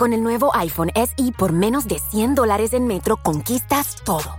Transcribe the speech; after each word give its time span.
Con 0.00 0.14
el 0.14 0.22
nuevo 0.22 0.50
iPhone 0.54 0.90
SE 0.94 1.30
por 1.36 1.52
menos 1.52 1.86
de 1.86 1.98
100 1.98 2.34
dólares 2.34 2.72
en 2.72 2.86
Metro, 2.86 3.18
conquistas 3.18 3.96
todo. 4.02 4.38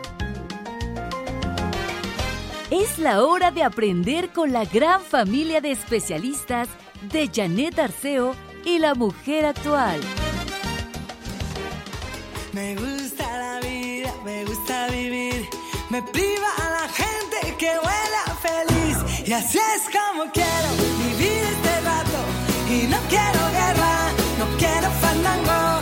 Es 2.71 2.99
la 2.99 3.21
hora 3.21 3.51
de 3.51 3.63
aprender 3.63 4.29
con 4.29 4.53
la 4.53 4.63
gran 4.63 5.01
familia 5.01 5.59
de 5.59 5.71
especialistas 5.71 6.69
de 7.11 7.29
Janet 7.29 7.77
Arceo 7.77 8.33
y 8.63 8.79
la 8.79 8.95
mujer 8.95 9.45
actual. 9.45 9.99
Me 12.53 12.75
gusta 12.75 13.25
la 13.37 13.59
vida, 13.59 14.13
me 14.23 14.45
gusta 14.45 14.87
vivir. 14.87 15.49
Me 15.89 16.01
priva 16.01 16.47
a 16.59 16.69
la 16.81 16.87
gente 16.93 17.57
que 17.57 17.67
huela 17.67 18.23
feliz. 18.41 19.27
Y 19.27 19.33
así 19.33 19.57
es 19.57 19.83
como 19.91 20.31
quiero 20.31 20.69
vivir 21.09 21.43
este 21.43 21.81
rato. 21.81 22.19
Y 22.69 22.87
no 22.87 22.97
quiero 23.09 23.51
guerra, 23.51 24.11
no 24.39 24.57
quiero 24.57 24.89
fandango. 25.01 25.80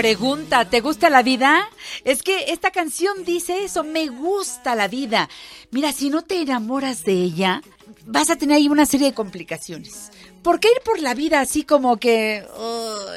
Pregunta, 0.00 0.64
¿te 0.64 0.80
gusta 0.80 1.10
la 1.10 1.22
vida? 1.22 1.68
Es 2.04 2.22
que 2.22 2.52
esta 2.52 2.70
canción 2.70 3.22
dice 3.26 3.64
eso, 3.64 3.84
me 3.84 4.08
gusta 4.08 4.74
la 4.74 4.88
vida. 4.88 5.28
Mira, 5.72 5.92
si 5.92 6.08
no 6.08 6.22
te 6.22 6.40
enamoras 6.40 7.04
de 7.04 7.12
ella, 7.12 7.60
vas 8.06 8.30
a 8.30 8.36
tener 8.36 8.56
ahí 8.56 8.68
una 8.70 8.86
serie 8.86 9.08
de 9.08 9.14
complicaciones. 9.14 10.10
¿Por 10.42 10.58
qué 10.58 10.68
ir 10.74 10.82
por 10.86 11.00
la 11.00 11.12
vida 11.12 11.40
así 11.40 11.64
como 11.64 11.98
que, 11.98 12.46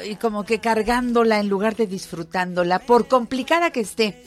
y 0.06 0.16
como 0.16 0.44
que 0.44 0.58
cargándola 0.58 1.40
en 1.40 1.48
lugar 1.48 1.74
de 1.74 1.86
disfrutándola, 1.86 2.80
por 2.80 3.08
complicada 3.08 3.70
que 3.70 3.80
esté? 3.80 4.22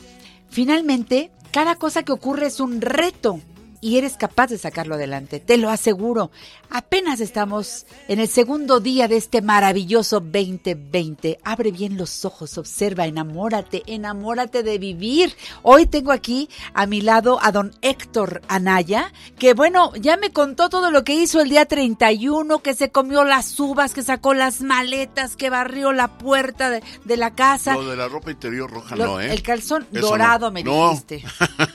Finalmente, 0.49 1.29
cada 1.51 1.75
cosa 1.75 2.01
que 2.01 2.11
ocurre 2.11 2.47
es 2.47 2.59
un 2.59 2.81
reto 2.81 3.39
y 3.87 3.97
eres 3.97 4.17
capaz 4.17 4.47
de 4.47 4.57
sacarlo 4.57 4.95
adelante, 4.95 5.39
te 5.39 5.55
lo 5.57 5.69
aseguro. 5.69 6.29
Apenas 6.69 7.21
estamos 7.21 7.85
en 8.09 8.19
el 8.19 8.27
segundo 8.27 8.81
día 8.81 9.07
de 9.07 9.15
este 9.15 9.41
maravilloso 9.41 10.19
2020. 10.19 11.39
Abre 11.45 11.71
bien 11.71 11.95
los 11.95 12.25
ojos, 12.25 12.57
observa, 12.57 13.05
enamórate, 13.05 13.83
enamórate 13.87 14.61
de 14.63 14.77
vivir. 14.77 15.33
Hoy 15.63 15.85
tengo 15.85 16.11
aquí 16.11 16.49
a 16.73 16.85
mi 16.85 16.99
lado 16.99 17.39
a 17.41 17.53
don 17.53 17.73
Héctor 17.81 18.41
Anaya, 18.49 19.13
que 19.39 19.53
bueno, 19.53 19.93
ya 19.95 20.17
me 20.17 20.31
contó 20.31 20.67
todo 20.67 20.91
lo 20.91 21.05
que 21.05 21.13
hizo 21.13 21.39
el 21.39 21.47
día 21.47 21.65
31, 21.65 22.59
que 22.59 22.73
se 22.73 22.91
comió 22.91 23.23
las 23.23 23.57
uvas, 23.57 23.93
que 23.93 24.03
sacó 24.03 24.33
las 24.33 24.59
maletas, 24.59 25.37
que 25.37 25.49
barrió 25.49 25.93
la 25.93 26.17
puerta 26.17 26.69
de, 26.69 26.83
de 27.05 27.15
la 27.15 27.33
casa. 27.35 27.75
Lo 27.75 27.87
de 27.87 27.95
la 27.95 28.09
ropa 28.09 28.31
interior 28.31 28.69
roja 28.69 28.97
Lo- 28.97 29.05
no, 29.05 29.21
¿eh? 29.21 29.31
El 29.31 29.41
calzón 29.43 29.87
Eso 29.93 30.01
dorado 30.09 30.47
no. 30.47 30.51
me 30.51 30.63
No. 30.65 30.89
dijiste. 30.89 31.23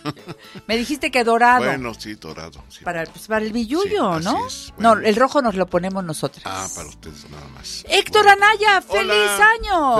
me 0.67 0.77
dijiste 0.77 1.11
que 1.11 1.25
dorado. 1.25 1.65
Bueno, 1.65 1.95
sí, 2.03 2.15
dorado. 2.15 2.63
sí. 2.69 2.85
Para, 2.85 3.05
pues, 3.05 3.27
para 3.27 3.45
el 3.45 3.53
billullo, 3.53 4.19
Sí, 4.19 4.25
¿no? 4.25 4.47
es. 4.47 4.73
No, 4.79 4.91
Bueno. 4.91 5.07
el 5.07 5.17
rojo 5.17 5.41
nos 5.43 5.55
lo 5.55 5.67
ponemos 5.67 6.05
nosotros. 6.05 6.43
Ah, 6.47 6.67
para 6.75 6.89
ustedes 6.89 7.29
nada 7.31 7.47
más. 7.55 7.85
Héctor 7.89 8.25
Bueno. 8.25 8.45
Anaya, 8.45 8.81
feliz 8.83 9.13
Hola. 9.13 9.49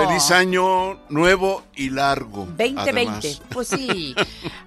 año. 0.01 0.09
Feliz 0.09 0.31
año 0.31 1.01
nuevo 1.09 1.63
y 1.75 1.91
largo. 1.91 2.47
2020. 2.47 2.81
además. 2.91 3.43
Pues 3.51 3.69
sí. 3.69 4.15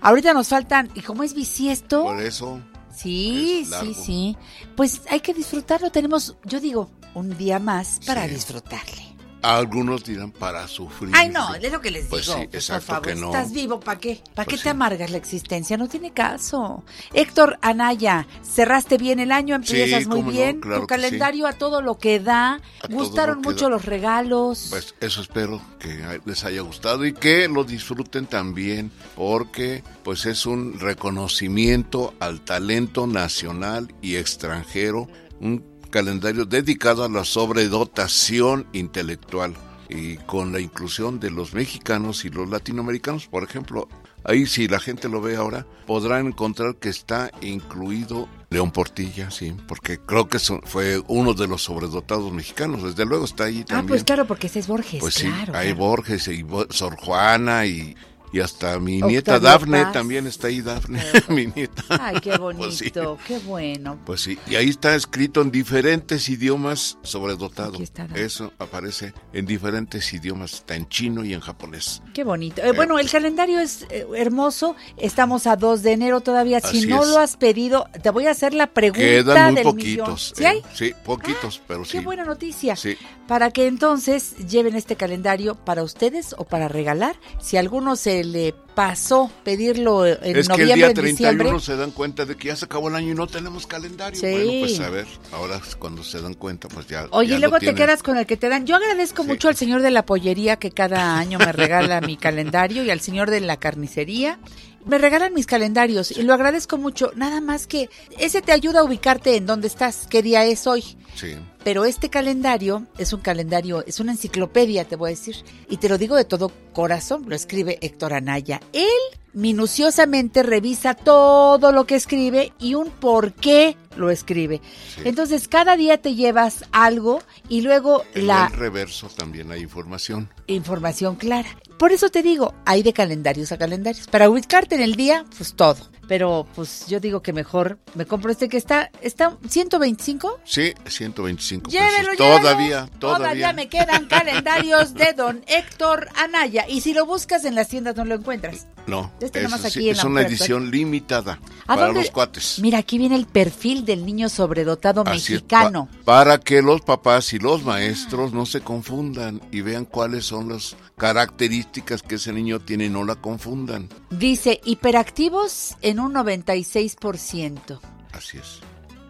Ahorita 0.02 0.34
nos 0.34 0.48
faltan, 0.48 0.90
y 0.96 1.02
como 1.02 1.24
es 1.24 1.34
bisiesto, 1.34 2.04
Por 2.04 2.22
eso, 2.22 2.60
sí, 2.96 3.68
sí, 3.82 3.94
sí. 3.94 4.38
Pues 4.76 5.02
hay 5.10 5.20
que 5.20 5.34
disfrutarlo. 5.34 5.92
Tenemos, 5.92 6.36
yo 6.44 6.60
digo, 6.60 6.90
un 7.14 7.38
día 7.38 7.60
más 7.60 8.00
para 8.06 8.24
Sí. 8.28 8.34
disfrutarle. 8.36 9.15
Algunos 9.42 10.04
dirán 10.04 10.32
para 10.32 10.68
sufrir. 10.68 11.12
Ay, 11.14 11.30
no, 11.30 11.54
es 11.56 11.72
lo 11.72 11.80
que 11.82 11.92
les 11.92 12.06
Pues 12.08 12.26
digo. 12.26 12.38
sí, 12.40 12.48
Pues, 12.50 12.64
exacto 12.70 12.86
por 12.88 12.96
favor, 12.96 13.08
que 13.08 13.16
no. 13.16 13.28
estás 13.28 13.54
vivo, 13.54 13.80
¿para 13.80 14.00
qué? 14.00 14.22
¿Para 14.34 14.46
Pues 14.46 14.48
qué 14.48 14.58
sí. 14.58 14.64
te 14.64 14.70
amargas 14.70 15.12
la 15.12 15.18
existencia? 15.18 15.78
No 15.78 15.88
tiene 15.88 16.12
caso. 16.12 16.84
Héctor 17.14 17.58
Anaya, 17.62 18.28
cerraste 18.44 18.98
bien 18.98 19.20
el 19.20 19.32
año, 19.32 19.56
empiezas 19.56 20.04
Sí, 20.04 20.10
muy 20.10 20.22
no, 20.24 20.32
bien. 20.32 20.60
claro 20.62 20.82
tu 20.82 20.88
calendario 20.88 21.48
a 21.48 21.54
todo 21.54 21.82
lo 21.82 21.98
que 21.98 22.20
da. 22.20 22.54
A 22.82 22.88
Gustaron 22.90 23.36
lo 23.38 23.42
mucho 23.50 23.66
da. 23.66 23.70
los 23.72 23.86
regalos. 23.86 24.68
Pues 24.70 24.96
eso 25.00 25.22
espero 25.22 25.62
que 25.80 26.20
les 26.26 26.44
haya 26.44 26.62
gustado 26.62 27.06
y 27.06 27.14
que 27.14 27.48
lo 27.48 27.64
disfruten 27.64 28.26
también 28.28 28.92
porque 29.16 29.84
pues 30.04 30.26
es 30.26 30.46
un 30.46 30.80
reconocimiento 30.80 32.14
al 32.20 32.42
talento 32.42 33.08
nacional 33.08 33.94
y 34.02 34.16
extranjero, 34.16 35.08
un 35.40 35.75
calendario 35.90 36.46
dedicado 36.46 37.04
a 37.04 37.10
la 37.10 37.26
sobredotación 37.26 38.68
intelectual 38.74 39.54
y 39.90 40.18
con 40.18 40.52
la 40.52 40.60
inclusión 40.60 41.20
de 41.20 41.32
los 41.32 41.54
mexicanos 41.54 42.26
y 42.26 42.30
los 42.30 42.50
latinoamericanos, 42.50 43.28
por 43.28 43.44
ejemplo, 43.44 43.88
ahí 44.24 44.46
si 44.46 44.68
la 44.68 44.80
gente 44.80 45.10
lo 45.10 45.22
ve 45.22 45.36
ahora, 45.36 45.66
podrán 45.86 46.28
encontrar 46.28 46.76
que 46.76 46.90
está 46.90 47.32
incluido 47.42 48.28
León 48.50 48.72
Portilla, 48.72 49.32
sí, 49.32 49.56
porque 49.68 50.00
creo 50.00 50.28
que 50.28 50.40
fue 50.40 51.02
uno 51.08 51.34
de 51.34 51.48
los 51.48 51.64
sobredotados 51.64 52.32
mexicanos, 52.32 52.84
desde 52.84 53.06
luego 53.06 53.26
está 53.26 53.46
ahí 53.46 53.62
ah, 53.64 53.66
también. 53.66 53.88
pues 53.88 54.04
claro, 54.04 54.26
porque 54.26 54.48
ese 54.48 54.60
es 54.60 54.68
Borges. 54.68 55.00
Pues 55.00 55.14
sí, 55.14 55.28
hay 55.28 55.46
claro. 55.46 55.76
Borges 55.76 56.28
y 56.28 56.46
Sor 56.70 56.96
Juana 56.98 57.66
y, 57.66 57.96
y 58.34 58.40
hasta 58.40 58.78
mi 58.80 58.96
Octavio 58.96 59.08
nieta 59.12 59.40
Dafne 59.40 59.84
Paz. 59.84 59.94
también 59.94 60.28
está 60.28 60.48
ahí, 60.48 60.62
Dafne, 60.62 61.02
mi 61.30 61.48
nieta. 61.48 61.84
Ay, 61.90 62.20
qué 62.22 62.38
bonito, 62.38 62.64
Pues 62.66 62.78
sí. 62.78 62.92
qué 63.28 63.40
bueno. 63.46 63.98
Pues 64.06 64.22
sí, 64.22 64.38
y 64.48 64.56
ahí 64.56 64.70
está 64.70 64.96
escrito 64.96 65.42
en 65.42 65.52
diferentes 65.52 66.28
idiomas 66.30 66.98
sobredotado. 67.04 67.82
Está. 67.82 68.08
Eso 68.16 68.52
aparece 68.60 69.14
en 69.34 69.46
diferentes 69.46 70.14
idiomas, 70.14 70.54
está 70.56 70.76
en 70.76 70.88
chino 70.90 71.24
y 71.26 71.34
en 71.34 71.40
japonés. 71.40 72.02
Qué 72.14 72.24
bonito. 72.24 72.62
Eh, 72.62 72.72
bueno, 72.74 73.00
el 73.00 73.10
calendario 73.10 73.60
es 73.60 73.86
eh, 73.90 74.06
hermoso. 74.16 74.76
Estamos 74.98 75.48
a 75.48 75.56
2 75.56 75.82
de 75.84 75.92
enero 75.94 76.22
todavía. 76.22 76.60
Si 76.60 76.88
no 76.88 77.04
es. 77.04 77.10
lo 77.10 77.20
has 77.20 77.38
pedido, 77.38 77.88
te 78.02 78.10
voy 78.10 78.28
a 78.28 78.32
hacer 78.32 78.54
la 78.54 78.68
pregunta 78.68 79.02
Quedan 79.06 79.46
muy 79.48 79.56
del 79.56 79.64
poquitos. 79.64 80.08
millón. 80.08 80.18
¿Sí 80.18 80.44
eh, 80.44 80.48
hay? 80.48 80.62
Sí, 80.74 80.94
poquitos, 81.04 81.62
pero 81.68 81.86
sí. 81.86 81.92
Qué 81.94 82.00
buena 82.04 82.26
noticia. 82.26 82.76
Sí. 82.76 82.98
Para 83.28 83.52
que 83.52 83.68
entonces 83.68 84.36
lleven 84.48 84.76
este 84.76 84.96
calendario 84.96 85.56
para 85.56 85.84
ustedes 85.84 86.36
o 86.38 86.44
para 86.46 86.68
regalar. 86.68 87.16
Si 87.40 87.58
alguno 87.58 87.96
se 87.96 88.15
le 88.24 88.54
pasó 88.76 89.32
pedirlo 89.44 90.06
en 90.06 90.14
es 90.16 90.20
que 90.22 90.40
el 90.40 90.48
noviembre, 90.48 90.76
día 90.76 90.88
en 90.88 90.94
31 90.94 91.32
diciembre. 91.32 91.60
se 91.62 91.76
dan 91.78 91.92
cuenta 91.92 92.26
de 92.26 92.36
que 92.36 92.50
ya 92.50 92.56
se 92.56 92.66
acabó 92.66 92.90
el 92.90 92.96
año 92.96 93.12
y 93.12 93.16
no 93.16 93.28
tenemos 93.28 93.66
calendario. 93.68 94.20
Sí. 94.20 94.28
Bueno, 94.32 94.52
pues 94.62 94.80
a 94.82 94.90
ver, 94.90 95.06
ahora 95.32 95.62
cuando 95.80 96.04
se 96.04 96.22
dan 96.22 96.34
cuenta, 96.34 96.68
pues 96.68 96.88
ya. 96.88 97.08
Oye, 97.12 97.30
ya 97.32 97.36
y 97.38 97.40
luego 97.40 97.60
te 97.60 97.74
quedas 97.74 98.04
con 98.04 98.18
el 98.18 98.26
que 98.26 98.38
te 98.38 98.50
dan. 98.50 98.66
Yo 98.66 98.76
agradezco 98.76 99.24
Sí. 99.24 99.30
mucho 99.30 99.48
al 99.48 99.56
señor 99.56 99.82
de 99.82 99.92
la 99.92 100.06
pollería 100.06 100.58
que 100.58 100.72
cada 100.72 101.18
año 101.18 101.40
me 101.40 101.52
regala 101.52 102.02
mi 102.02 102.18
calendario 102.18 102.84
y 102.84 102.90
al 102.90 103.00
señor 103.00 103.30
de 103.30 103.40
la 103.42 103.58
carnicería. 103.58 104.40
Me 104.86 105.00
regalan 105.00 105.34
mis 105.34 105.48
calendarios 105.48 106.12
y 106.12 106.22
lo 106.22 106.34
agradezco 106.36 106.78
mucho. 106.78 107.12
Nada 107.16 107.42
más 107.42 107.66
que 107.66 107.90
ese 108.20 108.42
te 108.44 108.52
ayuda 108.52 108.82
a 108.82 108.84
ubicarte 108.84 109.36
en 109.36 109.48
dónde 109.48 109.68
estás, 109.68 110.06
qué 110.10 110.22
día 110.22 110.46
es 110.46 110.68
hoy. 110.68 110.84
Sí. 111.16 111.36
Pero 111.66 111.84
este 111.84 112.12
calendario 112.12 112.86
es 113.00 113.12
un 113.12 113.22
calendario, 113.22 113.84
es 113.88 114.00
una 114.00 114.12
enciclopedia, 114.12 114.86
te 114.86 114.96
voy 114.96 115.08
a 115.08 115.16
decir. 115.16 115.36
Y 115.68 115.78
te 115.78 115.90
lo 115.90 115.98
digo 115.98 116.16
de 116.16 116.24
todo 116.24 116.52
corazón, 116.74 117.26
lo 117.28 117.36
escribe 117.36 117.80
Héctor 117.82 118.14
Anaya. 118.14 118.62
Él 118.72 118.86
minuciosamente 119.34 120.44
revisa 120.44 120.94
todo 120.94 121.72
lo 121.72 121.86
que 121.88 121.96
escribe 121.96 122.54
y 122.60 122.76
un 122.76 122.92
por 122.92 123.34
qué 123.34 123.76
lo 123.98 124.12
escribe. 124.12 124.62
Sí. 124.96 125.02
Entonces, 125.06 125.48
cada 125.48 125.76
día 125.76 126.00
te 126.00 126.14
llevas 126.14 126.66
algo 126.72 127.24
y 127.50 127.62
luego 127.62 128.04
En 128.14 128.28
la 128.28 128.46
el 128.52 128.58
reverso 128.58 129.08
también 129.10 129.52
hay 129.52 129.62
información. 129.62 130.30
información 130.46 131.16
clara. 131.16 131.50
Por 131.80 131.92
eso 131.92 132.10
te 132.10 132.22
digo, 132.22 132.54
hay 132.66 132.84
de 132.84 132.94
calendarios 132.94 133.52
a 133.52 133.58
calendarios. 133.58 134.08
Para 134.08 134.30
ubicarte 134.30 134.76
en 134.76 134.82
el 134.82 134.96
día, 134.96 135.26
pues 135.36 135.56
todo. 135.56 135.78
Pero 136.08 136.46
pues 136.56 136.86
yo 136.88 137.00
digo 137.00 137.22
que 137.22 137.34
mejor 137.34 137.80
me 137.96 138.06
compro 138.06 138.32
este 138.32 138.48
que 138.50 138.58
está, 138.58 138.92
está 139.02 139.38
125. 139.50 140.40
Sí, 140.44 140.74
125 140.88 141.70
Llévelo, 141.72 141.90
pesos. 141.92 142.18
llévelo. 142.18 142.40
Todavía, 142.42 142.88
todavía. 143.00 143.18
Todavía 143.18 143.54
me 143.54 143.70
quedan 143.70 144.06
calendarios 144.10 144.94
de 144.94 145.14
don 145.14 145.44
Héctor 145.48 146.10
Anaya. 146.16 146.66
Y 146.68 146.82
si 146.82 146.94
lo 146.94 147.06
buscas 147.06 147.44
en 147.46 147.56
las 147.56 147.68
tiendas 147.70 147.96
no 147.96 148.06
lo 148.06 148.16
encuentras. 148.16 148.68
No, 148.88 149.12
Este 149.20 149.40
es, 149.40 149.44
nomás 149.46 149.66
aquí 149.66 149.86
en 149.90 149.96
es 149.96 150.04
la 150.04 150.10
una 150.10 150.22
edición 150.22 150.70
limitada 150.70 151.40
¿A 151.64 151.74
para 151.76 151.88
dónde? 151.88 152.02
los 152.02 152.12
cuates. 152.12 152.60
Mira, 152.60 152.78
aquí 152.78 153.00
viene 153.00 153.16
el 153.16 153.26
perfil 153.26 153.84
del 153.84 154.06
niño 154.06 154.30
sobredotado 154.30 155.02
Así 155.08 155.18
es, 155.18 155.30
mexicano. 155.42 155.90
pa- 156.06 156.06
para 156.26 156.38
que 156.40 156.62
los 156.62 156.82
papás 156.82 157.34
y 157.34 157.40
los 157.40 157.64
maestros 157.64 158.32
no 158.32 158.46
se 158.46 158.62
confundan 158.62 159.42
y 159.52 159.62
vean 159.62 159.86
cuáles 159.86 160.26
son 160.28 160.50
las 160.50 160.76
características 160.98 162.04
que 162.04 162.16
ese 162.16 162.32
niño 162.32 162.60
tiene 162.60 162.86
y 162.86 162.90
no 162.90 163.04
la 163.04 163.16
confundan. 163.16 163.90
Dice, 164.12 164.62
hiperactivos 164.64 165.76
en 165.82 165.95
un 166.00 166.14
96%. 166.14 167.80
Así 168.12 168.38
es. 168.38 168.60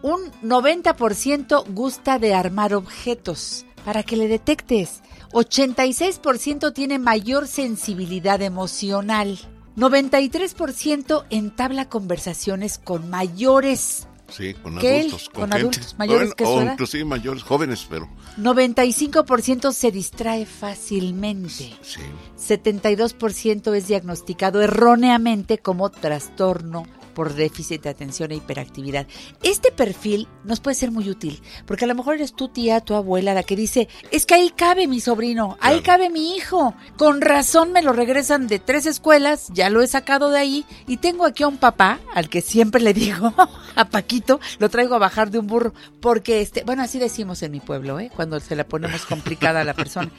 Un 0.02 0.30
90% 0.42 1.64
gusta 1.68 2.18
de 2.18 2.34
armar 2.34 2.74
objetos. 2.74 3.64
para 3.84 4.02
que 4.02 4.16
le 4.16 4.26
detectes. 4.26 5.00
86% 5.30 6.72
tiene 6.74 6.98
mayor 6.98 7.46
sensibilidad 7.46 8.42
emocional. 8.42 9.38
93% 9.76 11.24
entabla 11.30 11.88
conversaciones 11.88 12.78
con 12.78 13.08
mayores. 13.08 14.08
Sí, 14.28 14.54
con 14.54 14.78
¿Qué? 14.78 14.98
adultos, 15.00 15.28
con, 15.28 15.42
¿Con 15.42 15.52
adultos 15.52 15.94
mayores 15.98 16.34
que 16.34 16.44
su 16.44 16.50
o 16.50 16.60
edad? 16.60 16.72
inclusive 16.72 17.04
mayores, 17.04 17.42
jóvenes, 17.42 17.86
pero 17.88 18.08
95% 18.38 19.72
se 19.72 19.90
distrae 19.92 20.46
fácilmente. 20.46 21.72
sí. 21.82 22.00
72% 22.38 23.74
es 23.74 23.88
diagnosticado 23.88 24.60
erróneamente 24.62 25.58
como 25.58 25.90
trastorno 25.90 26.84
por 27.16 27.32
déficit 27.32 27.82
de 27.82 27.88
atención 27.88 28.30
e 28.30 28.34
hiperactividad. 28.36 29.06
Este 29.42 29.72
perfil 29.72 30.28
nos 30.44 30.60
puede 30.60 30.74
ser 30.74 30.90
muy 30.90 31.08
útil, 31.08 31.40
porque 31.64 31.86
a 31.86 31.88
lo 31.88 31.94
mejor 31.94 32.16
eres 32.16 32.34
tu 32.34 32.48
tía, 32.48 32.82
tu 32.82 32.94
abuela, 32.94 33.32
la 33.32 33.42
que 33.42 33.56
dice, 33.56 33.88
es 34.10 34.26
que 34.26 34.34
ahí 34.34 34.50
cabe 34.54 34.86
mi 34.86 35.00
sobrino, 35.00 35.56
ahí 35.62 35.80
Claro. 35.80 36.02
cabe 36.04 36.10
mi 36.10 36.36
hijo. 36.36 36.74
Con 36.98 37.22
razón 37.22 37.72
me 37.72 37.80
lo 37.80 37.94
regresan 37.94 38.48
de 38.48 38.58
tres 38.58 38.84
escuelas, 38.84 39.48
ya 39.54 39.70
lo 39.70 39.80
he 39.80 39.86
sacado 39.86 40.28
de 40.28 40.38
ahí, 40.40 40.66
y 40.86 40.98
tengo 40.98 41.24
aquí 41.24 41.42
a 41.42 41.48
un 41.48 41.56
papá, 41.56 42.00
al 42.14 42.28
que 42.28 42.42
siempre 42.42 42.82
le 42.82 42.92
digo, 42.92 43.32
a 43.74 43.88
Paquito, 43.88 44.38
lo 44.58 44.68
traigo 44.68 44.94
a 44.94 44.98
bajar 44.98 45.30
de 45.30 45.38
un 45.38 45.46
burro, 45.46 45.72
porque, 46.00 46.42
este, 46.42 46.64
bueno, 46.64 46.82
así 46.82 46.98
decimos 46.98 47.42
en 47.42 47.50
mi 47.52 47.60
pueblo, 47.60 47.98
¿eh? 47.98 48.10
cuando 48.14 48.38
se 48.40 48.54
la 48.56 48.64
ponemos 48.64 49.06
complicada 49.06 49.62
a 49.62 49.64
la 49.64 49.72
persona, 49.72 50.10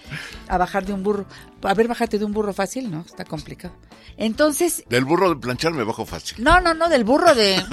a 0.48 0.58
bajar 0.58 0.84
de 0.88 0.94
un 0.94 1.04
burro. 1.04 1.28
A 1.64 1.74
ver, 1.74 1.88
bájate 1.88 2.20
de 2.20 2.26
un 2.26 2.34
burro 2.34 2.54
fácil, 2.54 2.90
¿no? 2.92 3.02
Está 3.02 3.26
complicado. 3.26 3.74
Entonces, 4.18 4.84
Del 4.90 5.06
burro 5.06 5.30
de 5.30 5.36
planchar 5.36 5.74
me 5.74 5.84
bajo 5.84 6.06
fácil. 6.06 6.44
no, 6.44 6.60
no, 6.62 6.74
no, 6.74 6.90
del 6.90 7.04
burro 7.04 7.34
de... 7.36 7.64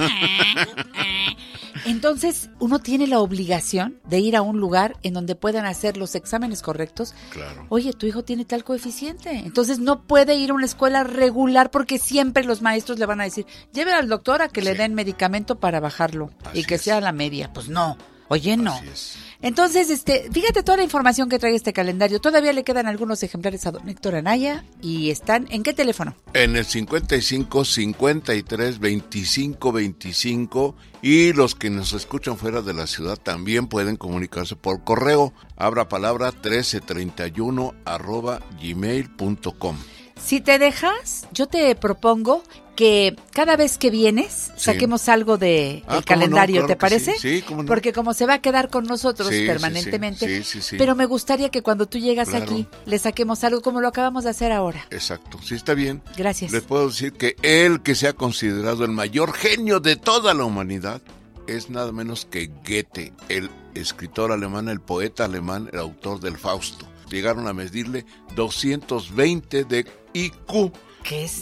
Entonces, 1.86 2.48
uno 2.60 2.78
tiene 2.78 3.06
la 3.06 3.18
obligación 3.18 4.00
de 4.06 4.18
ir 4.20 4.36
a 4.36 4.42
un 4.42 4.58
lugar 4.58 4.96
en 5.02 5.12
donde 5.14 5.34
puedan 5.34 5.66
hacer 5.66 5.96
los 5.96 6.14
exámenes 6.14 6.62
correctos. 6.62 7.14
Claro. 7.30 7.66
Oye, 7.68 7.92
tu 7.92 8.06
hijo 8.06 8.22
tiene 8.24 8.44
tal 8.44 8.64
coeficiente. 8.64 9.30
Entonces, 9.30 9.80
no 9.80 10.02
puede 10.02 10.34
ir 10.36 10.50
a 10.50 10.54
una 10.54 10.66
escuela 10.66 11.04
regular 11.04 11.70
porque 11.70 11.98
siempre 11.98 12.44
los 12.44 12.62
maestros 12.62 12.98
le 12.98 13.06
van 13.06 13.20
a 13.20 13.24
decir, 13.24 13.46
lleve 13.72 13.92
al 13.92 14.08
doctor 14.08 14.40
a 14.40 14.48
que 14.48 14.62
le 14.62 14.74
den 14.74 14.94
medicamento 14.94 15.56
para 15.60 15.80
bajarlo 15.80 16.30
y 16.54 16.64
que 16.64 16.76
es. 16.76 16.82
sea 16.82 17.00
la 17.00 17.12
media. 17.12 17.52
Pues 17.52 17.68
no. 17.68 17.98
Oye, 18.28 18.56
no. 18.56 18.72
Así 18.72 18.88
es. 18.88 19.16
Entonces, 19.44 19.90
este, 19.90 20.30
fíjate 20.32 20.62
toda 20.62 20.78
la 20.78 20.84
información 20.84 21.28
que 21.28 21.38
trae 21.38 21.54
este 21.54 21.74
calendario. 21.74 22.18
Todavía 22.18 22.54
le 22.54 22.64
quedan 22.64 22.86
algunos 22.86 23.22
ejemplares 23.22 23.66
a 23.66 23.72
don 23.72 23.86
Héctor 23.90 24.14
Anaya 24.14 24.64
y 24.80 25.10
están 25.10 25.46
¿en 25.50 25.62
qué 25.62 25.74
teléfono? 25.74 26.16
En 26.32 26.56
el 26.56 26.64
55 26.64 27.66
53 27.66 28.78
25 28.78 29.72
25 29.72 30.76
y 31.02 31.34
los 31.34 31.54
que 31.54 31.68
nos 31.68 31.92
escuchan 31.92 32.38
fuera 32.38 32.62
de 32.62 32.72
la 32.72 32.86
ciudad 32.86 33.18
también 33.18 33.66
pueden 33.66 33.96
comunicarse 33.96 34.56
por 34.56 34.82
correo. 34.82 35.34
Abra 35.58 35.90
palabra 35.90 36.30
1331 36.30 37.74
arroba 37.84 38.40
gmail.com. 38.58 39.76
Si 40.20 40.40
te 40.40 40.58
dejas, 40.58 41.26
yo 41.32 41.46
te 41.46 41.74
propongo 41.76 42.42
que 42.76 43.14
cada 43.32 43.56
vez 43.56 43.78
que 43.78 43.90
vienes 43.90 44.50
Sí. 44.56 44.64
saquemos 44.64 45.08
algo 45.08 45.36
de 45.38 45.84
Ah, 45.86 45.94
el 45.94 46.00
no, 46.00 46.04
calendario, 46.04 46.54
claro 46.56 46.66
¿te 46.66 46.76
parece? 46.76 47.12
sí. 47.18 47.36
Sí, 47.36 47.42
cómo 47.46 47.62
no. 47.62 47.68
Porque 47.68 47.92
como 47.92 48.14
se 48.14 48.26
va 48.26 48.34
a 48.34 48.38
quedar 48.40 48.68
con 48.68 48.84
nosotros 48.84 49.28
Sí, 49.28 49.46
permanentemente, 49.46 50.26
Sí, 50.38 50.42
sí, 50.44 50.60
sí. 50.62 50.76
pero 50.76 50.96
me 50.96 51.06
gustaría 51.06 51.50
que 51.50 51.62
cuando 51.62 51.86
tú 51.86 51.98
llegas 51.98 52.30
Claro. 52.30 52.44
aquí 52.44 52.66
le 52.86 52.98
saquemos 52.98 53.44
algo 53.44 53.60
como 53.62 53.80
lo 53.80 53.86
acabamos 53.88 54.24
de 54.24 54.30
hacer 54.30 54.50
ahora. 54.50 54.86
Exacto, 54.90 55.38
sí 55.42 55.54
está 55.54 55.74
bien. 55.74 56.02
Gracias. 56.16 56.50
Les 56.50 56.62
puedo 56.62 56.88
decir 56.88 57.12
que 57.12 57.36
él 57.42 57.80
que 57.82 57.94
se 57.94 58.08
ha 58.08 58.12
considerado 58.12 58.84
el 58.84 58.90
mayor 58.90 59.32
genio 59.34 59.78
de 59.78 59.94
toda 59.96 60.34
la 60.34 60.44
humanidad 60.44 61.00
es 61.46 61.70
nada 61.70 61.92
menos 61.92 62.24
que 62.24 62.50
Goethe, 62.66 63.12
el 63.28 63.50
escritor 63.74 64.32
alemán, 64.32 64.68
el 64.68 64.80
poeta 64.80 65.26
alemán, 65.26 65.68
el 65.72 65.78
autor 65.78 66.18
del 66.18 66.38
Fausto. 66.38 66.86
Llegaron 67.08 67.46
a 67.46 67.52
medirle 67.52 68.04
220 68.34 69.64
de 69.64 69.84
IQ. 70.14 70.72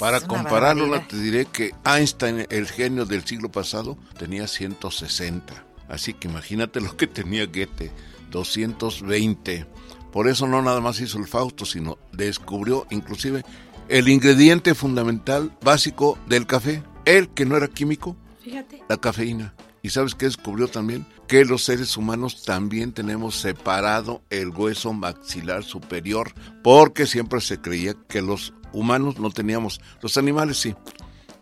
Para 0.00 0.20
compararlo, 0.20 0.88
barbaridad. 0.88 1.08
te 1.08 1.20
diré 1.20 1.44
que 1.44 1.72
Einstein, 1.84 2.46
el 2.50 2.66
genio 2.66 3.06
del 3.06 3.24
siglo 3.24 3.48
pasado, 3.48 3.96
tenía 4.18 4.48
160. 4.48 5.64
Así 5.88 6.14
que 6.14 6.26
imagínate 6.26 6.80
lo 6.80 6.96
que 6.96 7.06
tenía 7.06 7.46
Goethe, 7.46 7.92
220. 8.30 9.66
Por 10.10 10.28
eso 10.28 10.46
no 10.48 10.62
nada 10.62 10.80
más 10.80 11.00
hizo 11.00 11.18
el 11.18 11.28
Fausto, 11.28 11.64
sino 11.64 11.98
descubrió 12.12 12.86
inclusive 12.90 13.44
el 13.88 14.08
ingrediente 14.08 14.74
fundamental 14.74 15.56
básico 15.62 16.18
del 16.26 16.46
café. 16.46 16.82
Él, 17.04 17.28
que 17.28 17.44
no 17.44 17.56
era 17.56 17.68
químico, 17.68 18.16
Fíjate. 18.42 18.82
la 18.88 18.96
cafeína. 18.96 19.54
¿Y 19.82 19.90
sabes 19.90 20.14
qué 20.14 20.26
descubrió 20.26 20.68
también? 20.68 21.06
Que 21.26 21.44
los 21.44 21.64
seres 21.64 21.96
humanos 21.96 22.42
también 22.44 22.92
tenemos 22.92 23.36
separado 23.36 24.22
el 24.30 24.50
hueso 24.50 24.92
maxilar 24.92 25.64
superior, 25.64 26.32
porque 26.62 27.06
siempre 27.06 27.40
se 27.40 27.60
creía 27.60 27.94
que 28.08 28.22
los 28.22 28.54
humanos 28.72 29.18
no 29.18 29.30
teníamos, 29.30 29.80
los 30.00 30.16
animales 30.16 30.58
sí, 30.58 30.74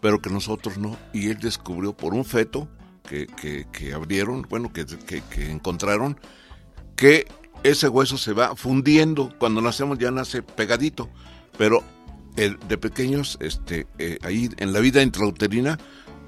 pero 0.00 0.20
que 0.20 0.30
nosotros 0.30 0.78
no. 0.78 0.96
Y 1.12 1.28
él 1.30 1.38
descubrió 1.38 1.92
por 1.96 2.14
un 2.14 2.24
feto 2.24 2.68
que, 3.08 3.26
que, 3.26 3.66
que 3.72 3.92
abrieron, 3.92 4.46
bueno, 4.48 4.72
que, 4.72 4.86
que, 4.86 5.50
encontraron, 5.50 6.18
que 6.96 7.26
ese 7.62 7.88
hueso 7.88 8.16
se 8.18 8.32
va 8.32 8.56
fundiendo. 8.56 9.32
Cuando 9.38 9.60
nacemos 9.60 9.98
ya 9.98 10.10
nace 10.10 10.42
pegadito, 10.42 11.08
pero 11.58 11.82
el, 12.36 12.58
de 12.68 12.78
pequeños, 12.78 13.36
este, 13.40 13.86
eh, 13.98 14.18
ahí 14.22 14.48
en 14.58 14.72
la 14.72 14.80
vida 14.80 15.02
intrauterina, 15.02 15.78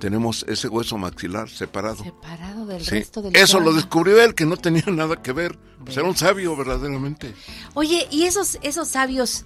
tenemos 0.02 0.44
ese 0.48 0.66
hueso 0.66 0.98
maxilar 0.98 1.48
separado. 1.48 2.02
Separado 2.02 2.66
del 2.66 2.84
Sí, 2.84 2.90
resto 2.90 3.22
del 3.22 3.37
Eso 3.37 3.60
lo 3.60 3.72
descubrió 3.72 4.20
él, 4.20 4.34
que 4.34 4.44
no 4.44 4.56
tenía 4.56 4.82
nada 4.88 5.22
que 5.22 5.32
ver. 5.32 5.56
Pues 5.84 5.96
era 5.96 6.06
un 6.08 6.16
sabio, 6.16 6.56
verdaderamente. 6.56 7.34
Oye, 7.75 8.08
y 8.10 8.25
esos, 8.25 8.58
esos 8.62 8.88
sabios, 8.88 9.44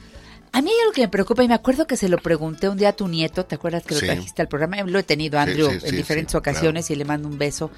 a 0.53 0.63
mí 0.63 0.71
hay 0.71 0.81
algo 0.83 0.93
que 0.93 1.03
me 1.03 1.09
preocupa 1.09 1.45
y 1.45 1.49
me 1.49 1.55
acuerdo 1.55 1.87
que 1.87 1.97
se 1.97 2.09
lo 2.09 2.19
pregunté 2.19 2.69
un 2.69 2.77
día 2.77 2.91
a 2.91 2.93
tu 2.93 3.09
nieto, 3.09 3.45
¿te 3.45 3.55
acuerdas 3.55 3.83
que 3.85 3.95
lo 3.95 4.01
Sí. 4.01 4.07
trajiste 4.07 4.43
al 4.43 4.49
programa? 4.49 4.83
Lo 4.83 4.99
he 4.99 5.03
tenido, 5.03 5.39
Andrew, 5.39 5.71
sí, 5.73 5.81
sí, 5.81 5.87
en 5.89 5.97
diferentes 5.97 6.35
ocasiones 6.35 6.91
y 6.91 6.97
le 6.97 7.05
mando 7.05 7.29
un 7.29 7.39
beso 7.39 7.71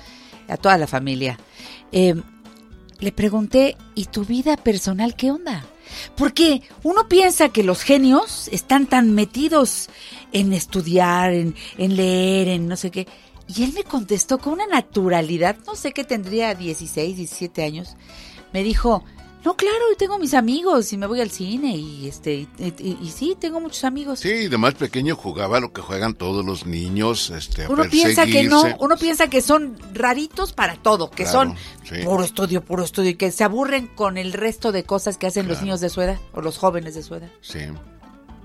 a 0.49 0.57
toda 0.57 0.79
la 0.79 0.87
familia. 0.87 1.39
Eh, 1.93 2.15
le 3.01 3.13
pregunté, 3.13 3.77
¿y 3.95 4.07
tu 4.07 4.25
vida 4.25 4.57
personal 4.57 5.15
qué 5.15 5.31
onda? 5.31 5.65
Porque 6.17 6.63
uno 6.83 7.09
piensa 7.09 7.49
que 7.49 7.63
los 7.63 7.83
genios 7.83 8.49
están 8.53 8.87
tan 8.87 9.15
metidos 9.15 9.89
en 10.33 10.53
estudiar, 10.53 11.33
en, 11.33 11.55
en 11.79 11.97
leer, 11.97 12.49
en 12.49 12.69
no 12.69 12.77
sé 12.77 12.91
qué. 12.91 13.07
Y 13.47 13.63
él 13.65 13.73
me 13.73 13.85
contestó 13.85 14.39
con 14.39 14.55
una 14.55 14.67
naturalidad, 14.67 15.57
no 15.67 15.75
sé 15.77 15.93
qué 15.93 16.05
tendría 16.05 16.55
16, 16.55 17.17
17 17.17 17.63
años. 17.65 17.97
Me 18.53 18.63
dijo, 18.63 19.03
no, 19.49 19.57
claro, 19.57 19.79
yo 19.91 19.97
tengo 19.97 20.19
mis 20.19 20.35
amigos 20.35 20.93
y 20.93 20.99
me 20.99 21.07
voy 21.07 21.21
al 21.23 21.31
cine 21.31 21.75
y 21.75 22.07
este 22.07 22.47
y, 22.59 22.65
y- 22.79 22.99
y 23.01 23.09
sí, 23.11 23.35
tengo 23.41 23.61
muchos 23.61 23.83
amigos. 23.85 24.21
Sí, 24.21 24.49
de 24.49 24.59
más 24.59 24.75
pequeño 24.75 25.17
jugaba 25.17 25.59
lo 25.59 25.73
que 25.73 25.81
juegan 25.81 26.13
todos 26.15 26.45
los 26.45 26.67
niños, 26.67 27.31
este, 27.31 27.65
a 27.65 27.71
Uno 27.71 27.85
piensa 27.91 28.27
que 28.27 28.45
no, 28.45 28.63
uno 28.81 28.97
piensa 28.99 29.29
que 29.29 29.41
son 29.41 29.79
raritos 29.95 30.53
para 30.53 30.77
todo, 30.77 31.11
que 31.11 31.23
Claro, 31.25 31.39
son 31.39 31.55
sí. 31.85 32.05
puro 32.05 32.23
estudio, 32.25 32.63
puro 32.63 32.85
estudio, 32.85 33.11
y 33.11 33.15
que 33.15 33.31
se 33.31 33.43
aburren 33.43 33.87
con 33.87 34.19
el 34.19 34.35
resto 34.35 34.71
de 34.71 34.85
cosas 34.85 35.17
que 35.17 35.27
hacen 35.27 35.49
los 35.49 35.63
niños 35.63 35.81
de 35.81 35.89
su 35.89 36.03
edad 36.03 36.19
o 36.35 36.43
los 36.43 36.59
jóvenes 36.59 36.95
de 36.95 37.03
su 37.03 37.15
edad. 37.15 37.31
Sí. 37.41 37.61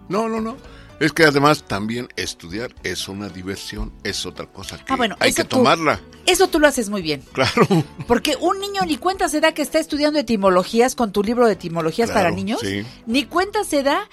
No, 0.10 0.30
no, 0.30 0.40
no. 0.40 0.56
Es 1.04 1.12
que 1.12 1.26
además 1.26 1.66
también 1.68 2.08
estudiar 2.16 2.74
es 2.84 3.10
una 3.10 3.28
diversión, 3.28 3.92
es 4.06 4.26
otra 4.26 4.46
cosa 4.46 4.78
que 4.78 4.94
Ah, 4.94 4.96
bueno, 4.96 5.16
hay 5.20 5.34
que 5.34 5.44
tú- 5.44 5.58
tomarla. 5.58 6.00
Eso 6.26 6.48
tú 6.48 6.62
lo 6.62 6.68
haces 6.68 6.90
muy 6.90 7.02
bien. 7.02 7.22
Claro. 7.34 7.68
Porque 8.08 8.38
un 8.40 8.58
niño 8.62 8.84
ni 8.88 8.96
cuenta 8.96 9.28
se 9.28 9.42
da 9.42 9.54
que 9.54 9.62
está 9.62 9.80
estudiando 9.80 10.18
etimologías 10.20 10.96
con 10.96 11.12
tu 11.12 11.22
libro 11.22 11.46
de 11.46 11.54
etimologías 11.54 12.10
Claro, 12.10 12.28
para 12.28 12.34
niños, 12.36 12.62
sí. 12.62 12.86
ni 13.06 13.26
cuenta 13.26 13.66
se 13.66 13.84
da 13.84 14.08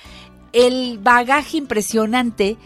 el 0.52 0.99
bagaje 0.99 1.57
impresionante 1.59 2.57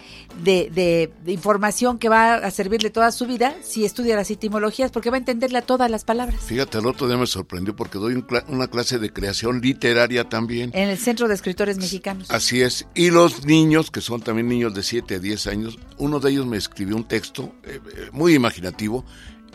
de, 0.43 0.71
de- 0.75 1.12
de 1.25 1.33
información 1.33 1.99
que 1.99 2.09
va 2.09 2.35
a 2.35 2.50
servirle 2.50 2.91
toda 2.91 3.12
su 3.12 3.26
vida 3.26 3.55
si 3.62 3.85
estudia 3.85 4.17
las 4.17 4.31
etimologías, 4.31 4.91
porque 4.91 5.11
va 5.11 5.17
a 5.17 5.19
entenderle 5.19 5.59
a 5.59 5.62
todas 5.62 5.91
las 5.91 6.05
palabras. 6.05 6.41
Fíjate, 6.45 6.79
el 6.79 6.87
otro 6.87 7.07
día 7.07 7.17
me 7.17 7.26
sorprendió 7.26 7.76
porque 7.76 7.99
doy 7.99 8.14
un 8.14 8.26
cla- 8.26 8.45
una 8.49 8.67
clase 8.69 8.99
de 8.99 9.12
creación 9.12 9.61
literaria 9.61 10.29
también. 10.29 10.71
En 10.75 10.88
el 10.88 10.99
Centro 10.99 11.29
de 11.29 11.35
Escritores 11.35 11.79
Mexicanos. 11.79 12.31
Así 12.31 12.62
es. 12.62 12.87
Y 12.95 13.11
los 13.11 13.45
niños, 13.45 13.91
que 13.91 14.00
son 14.00 14.21
también 14.23 14.49
niños 14.49 14.75
de 14.75 14.83
7 14.83 15.17
a 15.17 15.19
10 15.19 15.47
años, 15.47 15.79
uno 15.99 16.19
de 16.21 16.31
ellos 16.33 16.47
me 16.47 16.57
escribió 16.57 16.97
un 16.97 17.05
texto 17.05 17.53
eh, 17.64 17.79
eh, 17.97 18.09
muy 18.12 18.35
imaginativo 18.35 19.05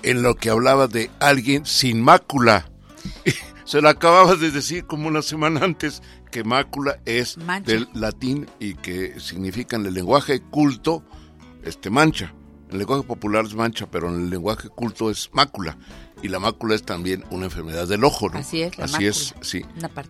en 0.04 0.22
lo 0.22 0.36
que 0.36 0.50
hablaba 0.50 0.88
de 0.88 1.10
alguien 1.20 1.66
sin 1.66 2.02
mácula. 2.02 2.70
Se 3.66 3.82
lo 3.82 3.90
acababa 3.90 4.36
de 4.36 4.50
decir 4.50 4.86
como 4.86 5.08
una 5.08 5.22
semana 5.22 5.64
antes, 5.64 6.02
que 6.32 6.44
mácula 6.44 7.00
es 7.06 7.38
Mancha. 7.38 7.72
del 7.72 7.88
latín 7.94 8.48
y 8.60 8.76
que 8.76 9.20
significa 9.20 9.76
en 9.76 9.86
el 9.86 9.94
lenguaje 9.94 10.42
culto, 10.42 11.04
este 11.64 11.90
mancha. 11.90 12.34
En 12.68 12.74
el 12.74 12.80
lenguaje 12.80 13.04
popular 13.04 13.46
es 13.46 13.56
mancha, 13.56 13.90
pero 13.90 14.10
en 14.10 14.22
el 14.22 14.30
lenguaje 14.30 14.70
culto 14.70 15.10
es 15.10 15.30
mácula. 15.34 15.78
Y 16.22 16.28
la 16.28 16.38
mácula 16.40 16.76
es 16.76 16.84
también 16.84 17.24
una 17.32 17.46
enfermedad 17.46 17.88
del 17.88 18.04
ojo, 18.04 18.30
¿no? 18.30 18.40
Así 18.40 18.62
es, 18.62 18.78
la 18.78 18.86
Así 18.86 19.06
es, 19.08 19.34
sí. 19.42 19.66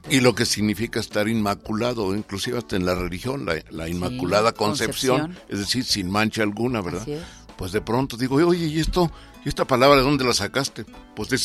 Y 0.09 0.21
lo 0.21 0.33
que 0.35 0.45
significa 0.45 0.99
estar 0.99 1.27
inmaculado, 1.29 2.15
inclusive 2.15 2.57
hasta 2.57 2.75
en 2.75 2.85
la 2.85 2.95
religión, 2.95 3.45
la, 3.45 3.63
la 3.69 3.87
Inmaculada 3.87 4.51
Concepción, 4.53 5.19
Concepción. 5.21 5.47
es 5.53 5.59
decir, 5.59 5.83
sin 5.85 6.09
mancha 6.09 6.41
alguna, 6.43 6.81
¿verdad? 6.81 7.03
Así 7.03 7.13
es. 7.13 7.23
Pues 7.57 7.71
de 7.71 7.81
pronto 7.81 8.17
digo, 8.17 8.35
oye, 8.37 8.65
¿y 8.65 8.79
esto, 8.79 9.11
esta 9.45 9.65
palabra 9.65 9.97
de 9.97 10.03
dónde 10.03 10.23
la 10.25 10.33
sacaste? 10.33 10.85
Pues 11.15 11.29
de, 11.29 11.39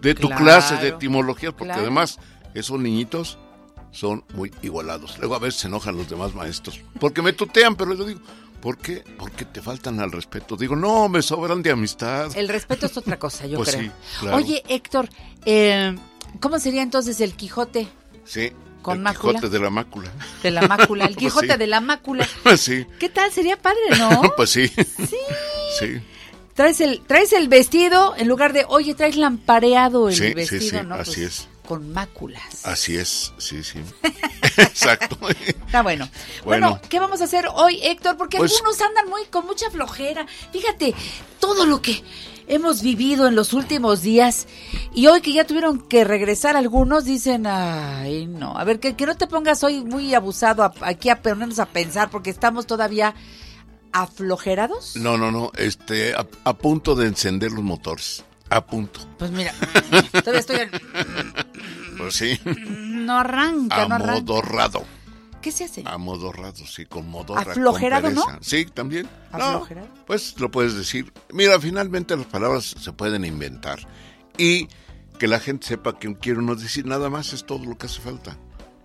de 0.00 0.14
tu 0.14 0.28
Claro, 0.28 0.44
clase 0.44 0.76
de 0.76 0.88
etimología, 0.88 1.50
porque 1.50 1.66
claro. 1.68 1.82
además 1.82 2.18
esos 2.54 2.78
niñitos 2.78 3.38
son 3.94 4.24
muy 4.34 4.52
igualados. 4.62 5.16
Luego 5.18 5.36
a 5.36 5.38
veces 5.38 5.60
se 5.60 5.68
enojan 5.68 5.96
los 5.96 6.08
demás 6.10 6.34
maestros 6.34 6.80
porque 7.00 7.22
me 7.22 7.32
tutean, 7.32 7.76
pero 7.76 7.94
yo 7.94 8.04
digo, 8.04 8.20
¿por 8.60 8.76
qué? 8.78 9.04
Porque 9.18 9.44
te 9.44 9.62
faltan 9.62 10.00
al 10.00 10.10
respeto. 10.12 10.56
Digo, 10.56 10.74
no, 10.76 11.08
me 11.08 11.22
sobran 11.22 11.62
de 11.62 11.70
amistad. 11.70 12.36
El 12.36 12.48
respeto 12.48 12.86
es 12.86 12.96
otra 12.96 13.18
cosa, 13.18 13.46
yo 13.46 13.56
Pues 13.62 13.70
creo. 13.70 13.82
sí, 13.84 13.90
claro. 14.20 14.36
Oye, 14.36 14.62
Héctor, 14.68 15.08
eh, 15.46 15.96
¿cómo 16.40 16.58
sería 16.58 16.82
entonces 16.82 17.20
el 17.20 17.34
Quijote 17.34 17.88
Sí. 18.24 18.52
¿Con 18.82 18.98
el 18.98 19.02
mácula? 19.02 19.34
Quijote 19.38 19.48
de 19.56 19.62
la 19.64 19.70
mácula. 19.70 20.10
de 20.42 20.50
la 20.50 20.62
mácula? 20.68 21.04
El 21.06 21.14
Pues 21.14 21.24
Quijote 21.24 21.52
sí. 21.52 21.58
de 21.58 21.66
la 21.66 21.80
mácula. 21.80 22.28
sí. 22.58 22.84
¿Qué 22.98 23.08
tal? 23.08 23.30
Sería 23.32 23.56
padre, 23.56 23.78
¿no? 23.98 24.22
Pues 24.36 24.50
sí. 24.50 24.68
Sí. 25.78 25.86
Traes 26.54 26.80
el, 26.80 27.00
traes 27.00 27.32
el 27.32 27.48
vestido 27.48 28.14
en 28.16 28.28
lugar 28.28 28.52
de, 28.52 28.64
oye, 28.68 28.94
traes 28.94 29.16
lampareado 29.16 30.08
el 30.08 30.14
Sí, 30.14 30.28
sí, 30.28 30.34
vestido, 30.34 30.80
sí, 30.80 30.86
¿no? 30.86 30.94
así 30.96 31.20
Pues, 31.22 31.26
es. 31.26 31.48
Con 31.66 31.92
máculas. 31.92 32.64
Así 32.66 32.96
es, 32.96 33.32
sí, 33.38 33.62
sí. 33.64 33.78
Exacto. 34.58 35.16
Está 35.30 35.82
bueno. 35.82 36.08
bueno. 36.44 36.68
Bueno. 36.70 36.80
¿qué 36.88 36.98
vamos 37.00 37.20
a 37.20 37.24
hacer 37.24 37.46
hoy, 37.54 37.80
Héctor? 37.82 38.16
Porque 38.16 38.36
Pues- 38.38 38.52
algunos 38.52 38.80
andan 38.80 39.08
muy 39.08 39.24
con 39.26 39.46
mucha 39.46 39.70
flojera. 39.70 40.26
Fíjate, 40.52 40.94
todo 41.40 41.64
lo 41.66 41.80
que 41.80 42.02
hemos 42.46 42.82
vivido 42.82 43.26
en 43.26 43.34
los 43.34 43.54
últimos 43.54 44.02
días 44.02 44.46
y 44.92 45.06
hoy 45.06 45.22
que 45.22 45.32
ya 45.32 45.46
tuvieron 45.46 45.78
que 45.80 46.04
regresar 46.04 46.56
algunos 46.56 47.04
dicen, 47.06 47.46
ay, 47.46 48.26
no, 48.26 48.58
a 48.58 48.64
ver, 48.64 48.78
que, 48.80 48.94
que 48.94 49.06
no 49.06 49.16
te 49.16 49.26
pongas 49.26 49.64
hoy 49.64 49.82
muy 49.82 50.14
abusado 50.14 50.62
a- 50.62 50.74
aquí 50.82 51.08
a 51.08 51.22
ponernos 51.22 51.58
a 51.58 51.64
pensar 51.66 52.10
porque 52.10 52.28
estamos 52.28 52.66
todavía 52.66 53.14
aflojerados. 53.92 54.96
No, 54.96 55.16
no, 55.16 55.30
no. 55.30 55.52
Este, 55.56 56.14
a, 56.14 56.26
a 56.44 56.52
punto 56.54 56.94
de 56.94 57.06
encender 57.06 57.52
los 57.52 57.62
motores. 57.64 58.24
A 58.50 58.64
punto. 58.64 59.00
Pues 59.18 59.30
mira, 59.30 59.52
todavía 60.12 60.40
estoy 60.40 60.56
en- 60.60 60.70
Pues 61.98 62.14
sí. 62.14 62.38
no 62.44 63.18
arranca, 63.18 63.88
no 63.88 63.94
arranca. 63.96 64.12
Amodorrado. 64.18 64.84
¿Qué 65.40 65.52
se 65.52 65.64
hace? 65.64 65.82
Amodorrado, 65.86 66.64
sí, 66.66 66.86
con 66.86 67.08
modorra. 67.08 67.42
con 67.42 67.50
Aflojerado, 67.52 68.10
¿no? 68.10 68.24
Sí, 68.40 68.64
también. 68.64 69.08
No, 69.32 69.38
¿Aflojerado? 69.44 69.88
pues 70.06 70.38
lo 70.40 70.50
puedes 70.50 70.74
decir. 70.74 71.12
Mira, 71.32 71.60
finalmente 71.60 72.16
las 72.16 72.26
palabras 72.26 72.74
se 72.80 72.92
pueden 72.92 73.24
inventar. 73.24 73.80
Y 74.38 74.68
que 75.18 75.28
la 75.28 75.40
gente 75.40 75.66
sepa 75.66 75.98
que 75.98 76.14
quiere 76.16 76.38
uno 76.38 76.54
decir 76.54 76.86
nada 76.86 77.10
más 77.10 77.32
es 77.34 77.44
todo 77.44 77.64
lo 77.64 77.76
que 77.76 77.86
hace 77.86 78.00
falta. 78.00 78.38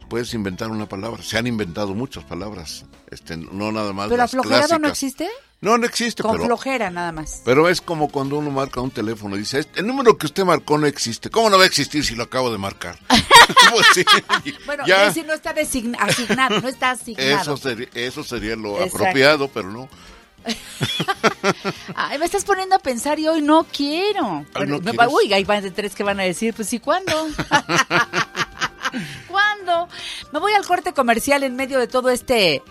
Puedes 0.09 0.33
inventar 0.33 0.69
una 0.71 0.87
palabra. 0.87 1.21
Se 1.23 1.37
han 1.37 1.45
inventado 1.47 1.93
muchas 1.93 2.23
palabras. 2.23 2.85
Este, 3.11 3.37
no 3.37 3.71
nada 3.71 3.93
más 3.93 4.09
¿Pero 4.09 4.23
aflojerado 4.23 4.79
no 4.79 4.87
existe? 4.87 5.29
No, 5.61 5.77
no 5.77 5.85
existe, 5.85 6.23
Con 6.23 6.33
pero... 6.33 6.45
flojera 6.45 6.89
nada 6.89 7.11
más. 7.11 7.41
Pero 7.43 7.67
es 7.69 7.81
como 7.81 8.07
cuando 8.09 8.37
uno 8.37 8.49
marca 8.49 8.79
un 8.81 8.91
teléfono 8.91 9.35
y 9.35 9.39
dice, 9.39 9.65
el 9.75 9.85
número 9.85 10.17
que 10.17 10.25
usted 10.25 10.45
marcó 10.45 10.77
no 10.77 10.87
existe. 10.87 11.29
¿Cómo 11.29 11.49
no 11.49 11.57
va 11.57 11.63
a 11.63 11.67
existir 11.67 12.03
si 12.05 12.15
lo 12.15 12.23
acabo 12.23 12.51
de 12.51 12.57
marcar? 12.57 12.97
pues 13.71 13.85
sí, 13.93 14.03
Bueno, 14.65 14.85
ya, 14.87 15.03
es 15.07 15.15
decir, 15.15 15.25
no 15.27 15.33
está 15.33 15.51
asignado, 15.51 16.61
no 16.61 16.67
está 16.67 16.91
asignado. 16.91 17.41
eso, 17.41 17.57
sería, 17.57 17.87
eso 17.93 18.23
sería 18.23 18.55
lo 18.55 18.75
Exacto. 18.77 18.97
apropiado, 18.97 19.47
pero 19.49 19.69
no. 19.69 19.89
Ay, 21.95 22.17
me 22.17 22.25
estás 22.25 22.45
poniendo 22.45 22.75
a 22.75 22.79
pensar 22.79 23.19
y 23.19 23.27
hoy 23.27 23.41
no 23.41 23.65
quiero. 23.65 24.45
Ay, 24.53 24.67
¿no 24.67 24.79
Me 24.79 24.91
va- 24.93 25.05
quieres? 25.07 25.13
uy, 25.25 25.33
hay 25.33 25.43
más 25.45 25.61
de 25.63 25.71
tres 25.71 25.93
que 25.95 26.03
van 26.03 26.19
a 26.19 26.23
decir, 26.23 26.53
pues 26.53 26.71
¿y 26.73 26.79
cuándo? 26.79 27.27
¿Cuándo? 29.27 29.87
Me 30.31 30.39
voy 30.39 30.53
al 30.53 30.65
corte 30.65 30.93
comercial 30.93 31.43
en 31.43 31.55
medio 31.55 31.79
de 31.79 31.87
todo 31.87 32.09
este 32.09 32.61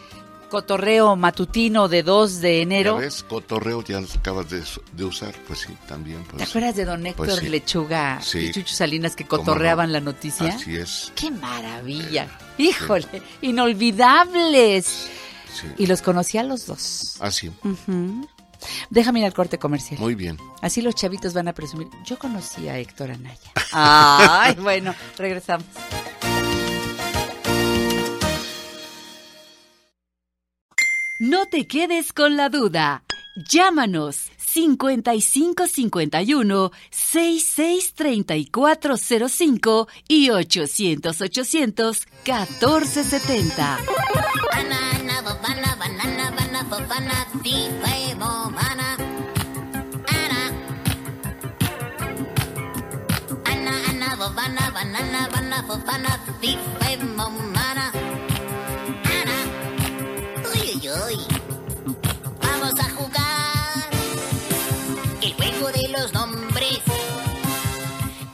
cotorreo 0.50 1.14
matutino 1.14 1.88
de 1.88 2.02
2 2.02 2.40
de 2.40 2.56
¿Ya 2.56 2.62
enero. 2.62 2.96
ves? 2.96 3.22
Cotorreo 3.22 3.84
ya 3.84 4.00
lo 4.00 4.08
acabas 4.18 4.48
de, 4.48 4.62
de 4.92 5.04
usar, 5.04 5.34
pues 5.46 5.58
sí, 5.60 5.76
también. 5.86 6.24
Pues, 6.24 6.38
¿Te 6.38 6.44
acuerdas 6.44 6.74
de 6.74 6.84
don 6.86 7.06
Héctor 7.06 7.26
Pues 7.26 7.38
sí. 7.40 7.48
Lechuga 7.50 8.18
Sí. 8.22 8.38
y 8.38 8.52
Chucho 8.52 8.74
Salinas 8.74 9.14
que 9.14 9.26
cotorreaban 9.26 9.92
la 9.92 10.00
noticia? 10.00 10.48
Así 10.54 10.74
es, 10.76 11.12
¡Qué 11.14 11.30
maravilla! 11.30 12.28
Híjole, 12.56 13.06
inolvidables. 13.42 15.08
Y 15.76 15.86
los 15.86 16.02
conocí 16.02 16.38
a 16.38 16.44
los 16.44 16.66
dos. 16.66 17.16
Así, 17.20 17.50
Ujú. 17.64 18.28
Déjame 18.90 19.20
ir 19.20 19.26
al 19.26 19.34
corte 19.34 19.58
comercial. 19.58 20.00
muy 20.00 20.14
bien. 20.14 20.38
Así 20.62 20.80
los 20.82 20.94
chavitos 20.94 21.34
van 21.34 21.48
a 21.48 21.52
presumir. 21.52 21.88
Yo 22.04 22.18
conocí 22.18 22.68
a 22.68 22.78
Héctor 22.78 23.10
Anaya. 23.10 23.52
Ay, 23.72 24.54
bueno, 24.54 24.94
regresamos. 25.16 25.66
No 31.20 31.46
te 31.46 31.66
quedes 31.66 32.12
con 32.12 32.36
la 32.36 32.48
duda. 32.48 33.02
Llámanos 33.50 34.30
5551 34.36 36.70
663405 36.90 39.88
y 40.08 40.30
800 40.30 41.20
800 41.20 42.06
1470. 42.24 43.78
Banana, 44.50 45.22
banana, 45.22 45.74
banana, 45.76 46.30
banana, 46.30 46.62
banana, 46.62 47.26
fife, 47.42 47.68
banana. 47.82 47.97
Fife, 56.40 56.96
banana. 57.16 57.92
Ana. 59.04 59.38
Uy, 60.54 60.60
uy, 60.74 60.90
uy. 61.06 61.18
Vamos 62.42 62.80
a 62.80 62.90
jugar. 62.90 63.90
El 65.22 65.32
juego 65.34 65.72
de 65.72 65.88
los 65.88 66.12
nombres. 66.12 66.80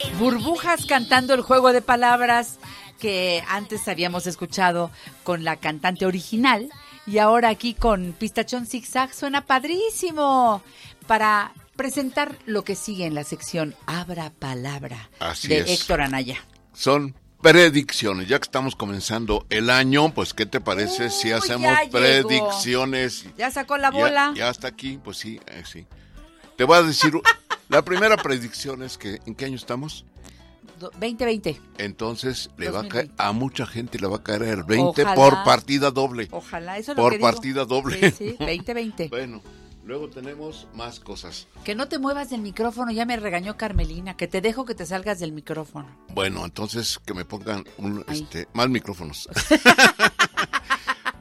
El 0.01 0.15
Burbujas 0.17 0.87
cantando 0.87 1.35
el 1.35 1.43
juego 1.43 1.73
de 1.73 1.83
palabras 1.83 2.59
que 3.01 3.43
antes 3.49 3.89
habíamos 3.89 4.27
escuchado 4.27 4.91
con 5.25 5.45
la 5.45 5.57
cantante 5.57 6.07
original 6.07 6.71
y 7.07 7.19
ahora 7.19 7.49
aquí 7.49 7.75
con 7.75 8.13
Pistachón 8.13 8.67
Zigzag 8.67 9.13
suena 9.13 9.45
padrísimo 9.45 10.63
para 11.07 11.53
presentar 11.77 12.39
lo 12.47 12.63
que 12.63 12.77
sigue 12.77 13.05
en 13.05 13.15
la 13.15 13.25
sección 13.25 13.75
Abra 13.85 14.31
Palabra 14.31 15.11
Así 15.19 15.49
de 15.49 15.59
es. 15.59 15.69
Héctor 15.81 16.01
Anaya. 16.01 16.39
Son 16.73 17.15
predicciones. 17.53 18.27
Ya 18.27 18.39
que 18.39 18.45
estamos 18.45 18.75
comenzando 18.75 19.45
el 19.51 19.69
año, 19.69 20.13
pues 20.15 20.33
¿qué 20.33 20.47
te 20.47 20.61
parece 20.61 21.11
si 21.11 21.31
hacemos 21.31 21.71
ya 21.71 21.81
llegó. 21.85 21.99
predicciones? 21.99 23.27
Ya 23.37 23.51
sacó 23.51 23.77
la 23.77 23.91
bola. 23.91 24.33
Ya, 24.35 24.49
está 24.49 24.69
aquí, 24.69 24.99
pues 25.03 25.19
sí, 25.19 25.39
eh, 25.47 25.63
sí. 25.71 25.87
Te 26.57 26.65
voy 26.65 26.79
a 26.79 26.83
decir, 26.83 27.13
la 27.69 27.83
primera 27.83 28.17
predicción 28.17 28.83
es 28.83 28.97
que, 28.97 29.21
¿en 29.27 29.35
qué 29.35 29.45
año 29.45 29.57
estamos? 29.57 30.05
Do- 30.81 30.91
2020. 30.93 31.61
Entonces 31.79 32.49
le 32.57 32.71
va 32.71 32.81
a 32.81 32.89
caer, 32.89 33.09
2020. 33.09 33.23
a 33.23 33.33
mucha 33.33 33.67
gente 33.67 33.99
le 33.99 34.07
va 34.07 34.17
a 34.17 34.23
caer 34.23 34.43
el 34.43 34.63
20 34.65 35.03
Ojalá. 35.03 35.15
por 35.15 35.45
partida 35.45 35.91
doble. 35.91 36.29
Ojalá, 36.31 36.79
eso 36.79 36.93
es 36.93 36.97
lo 36.97 37.03
Por 37.05 37.13
digo. 37.13 37.23
partida 37.31 37.65
doble. 37.67 38.11
Sí, 38.11 38.31
sí, 38.31 38.37
2020. 38.39 39.09
Bueno, 39.11 39.43
luego 39.85 40.09
tenemos 40.09 40.67
más 40.75 41.01
cosas. 41.01 41.47
Que 41.65 41.75
no 41.75 41.89
te 41.89 41.99
muevas 41.99 42.31
del 42.31 42.41
micrófono, 42.41 42.91
ya 42.91 43.07
me 43.07 43.17
regañó 43.17 43.57
Carmelina, 43.57 44.17
que 44.17 44.29
te 44.29 44.41
dejo 44.41 44.65
que 44.65 44.75
te 44.75 44.87
salgas 44.87 45.19
del 45.21 45.33
micrófono. 45.33 45.89
Bueno, 46.09 46.45
entonces 46.45 46.99
que 47.05 47.15
me 47.15 47.25
pongan 47.25 47.65
un, 47.79 48.05
este, 48.09 48.49
más 48.53 48.69
micrófonos. 48.69 49.29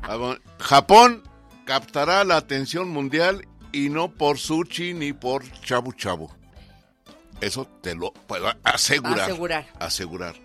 Ah, 0.05 0.35
Japón 0.59 1.23
captará 1.65 2.25
la 2.25 2.35
atención 2.35 2.89
mundial 2.89 3.47
y 3.71 3.87
no 3.87 4.11
por 4.11 4.37
sushi 4.37 4.93
ni 4.93 5.13
por 5.13 5.49
chabu 5.61 5.93
chabu. 5.93 6.29
Eso 7.39 7.65
te 7.81 7.95
lo 7.95 8.11
puedo 8.11 8.47
asegurar. 8.63 9.21
Asegurar. 9.21 9.67
Asegurar. 9.79 10.35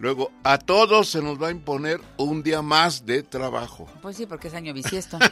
Luego, 0.00 0.32
a 0.44 0.56
todos 0.56 1.10
se 1.10 1.20
nos 1.20 1.40
va 1.40 1.48
a 1.48 1.50
imponer 1.50 2.00
un 2.16 2.42
día 2.42 2.62
más 2.62 3.04
de 3.04 3.22
trabajo. 3.22 3.86
Pues 4.00 4.16
sí, 4.16 4.24
porque 4.24 4.48
es 4.48 4.54
año 4.54 4.72
bisiesto. 4.74 5.18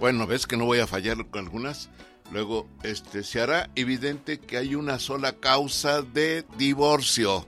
Bueno, 0.00 0.26
ves 0.26 0.46
que 0.46 0.56
no 0.56 0.64
voy 0.64 0.80
a 0.80 0.86
fallar 0.86 1.26
con 1.28 1.44
algunas. 1.44 1.90
Luego, 2.32 2.66
este, 2.82 3.22
se 3.22 3.40
hará 3.40 3.68
evidente 3.74 4.40
que 4.40 4.56
hay 4.56 4.74
una 4.74 4.98
sola 4.98 5.34
causa 5.34 6.00
de 6.00 6.46
divorcio. 6.56 7.46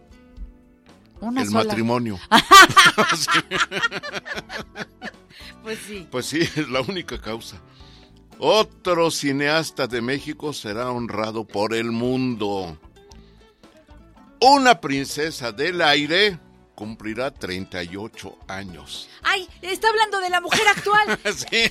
Una 1.20 1.40
el 1.42 1.48
sola. 1.48 1.64
matrimonio. 1.64 2.18
Pues 5.62 5.78
sí. 5.86 6.08
Pues 6.10 6.26
sí, 6.26 6.40
es 6.40 6.68
la 6.68 6.80
única 6.80 7.20
causa. 7.20 7.60
Otro 8.38 9.10
cineasta 9.12 9.86
de 9.86 10.00
México 10.02 10.52
será 10.52 10.90
honrado 10.90 11.46
por 11.46 11.72
el 11.72 11.92
mundo. 11.92 12.76
Una 14.42 14.80
princesa 14.80 15.52
del 15.52 15.80
aire 15.82 16.38
cumplirá 16.74 17.30
38 17.30 18.38
años. 18.48 19.08
Ay, 19.22 19.48
está 19.62 19.88
hablando 19.88 20.18
de 20.20 20.30
la 20.30 20.40
mujer 20.40 20.66
actual. 20.68 21.18
Sí, 21.36 21.70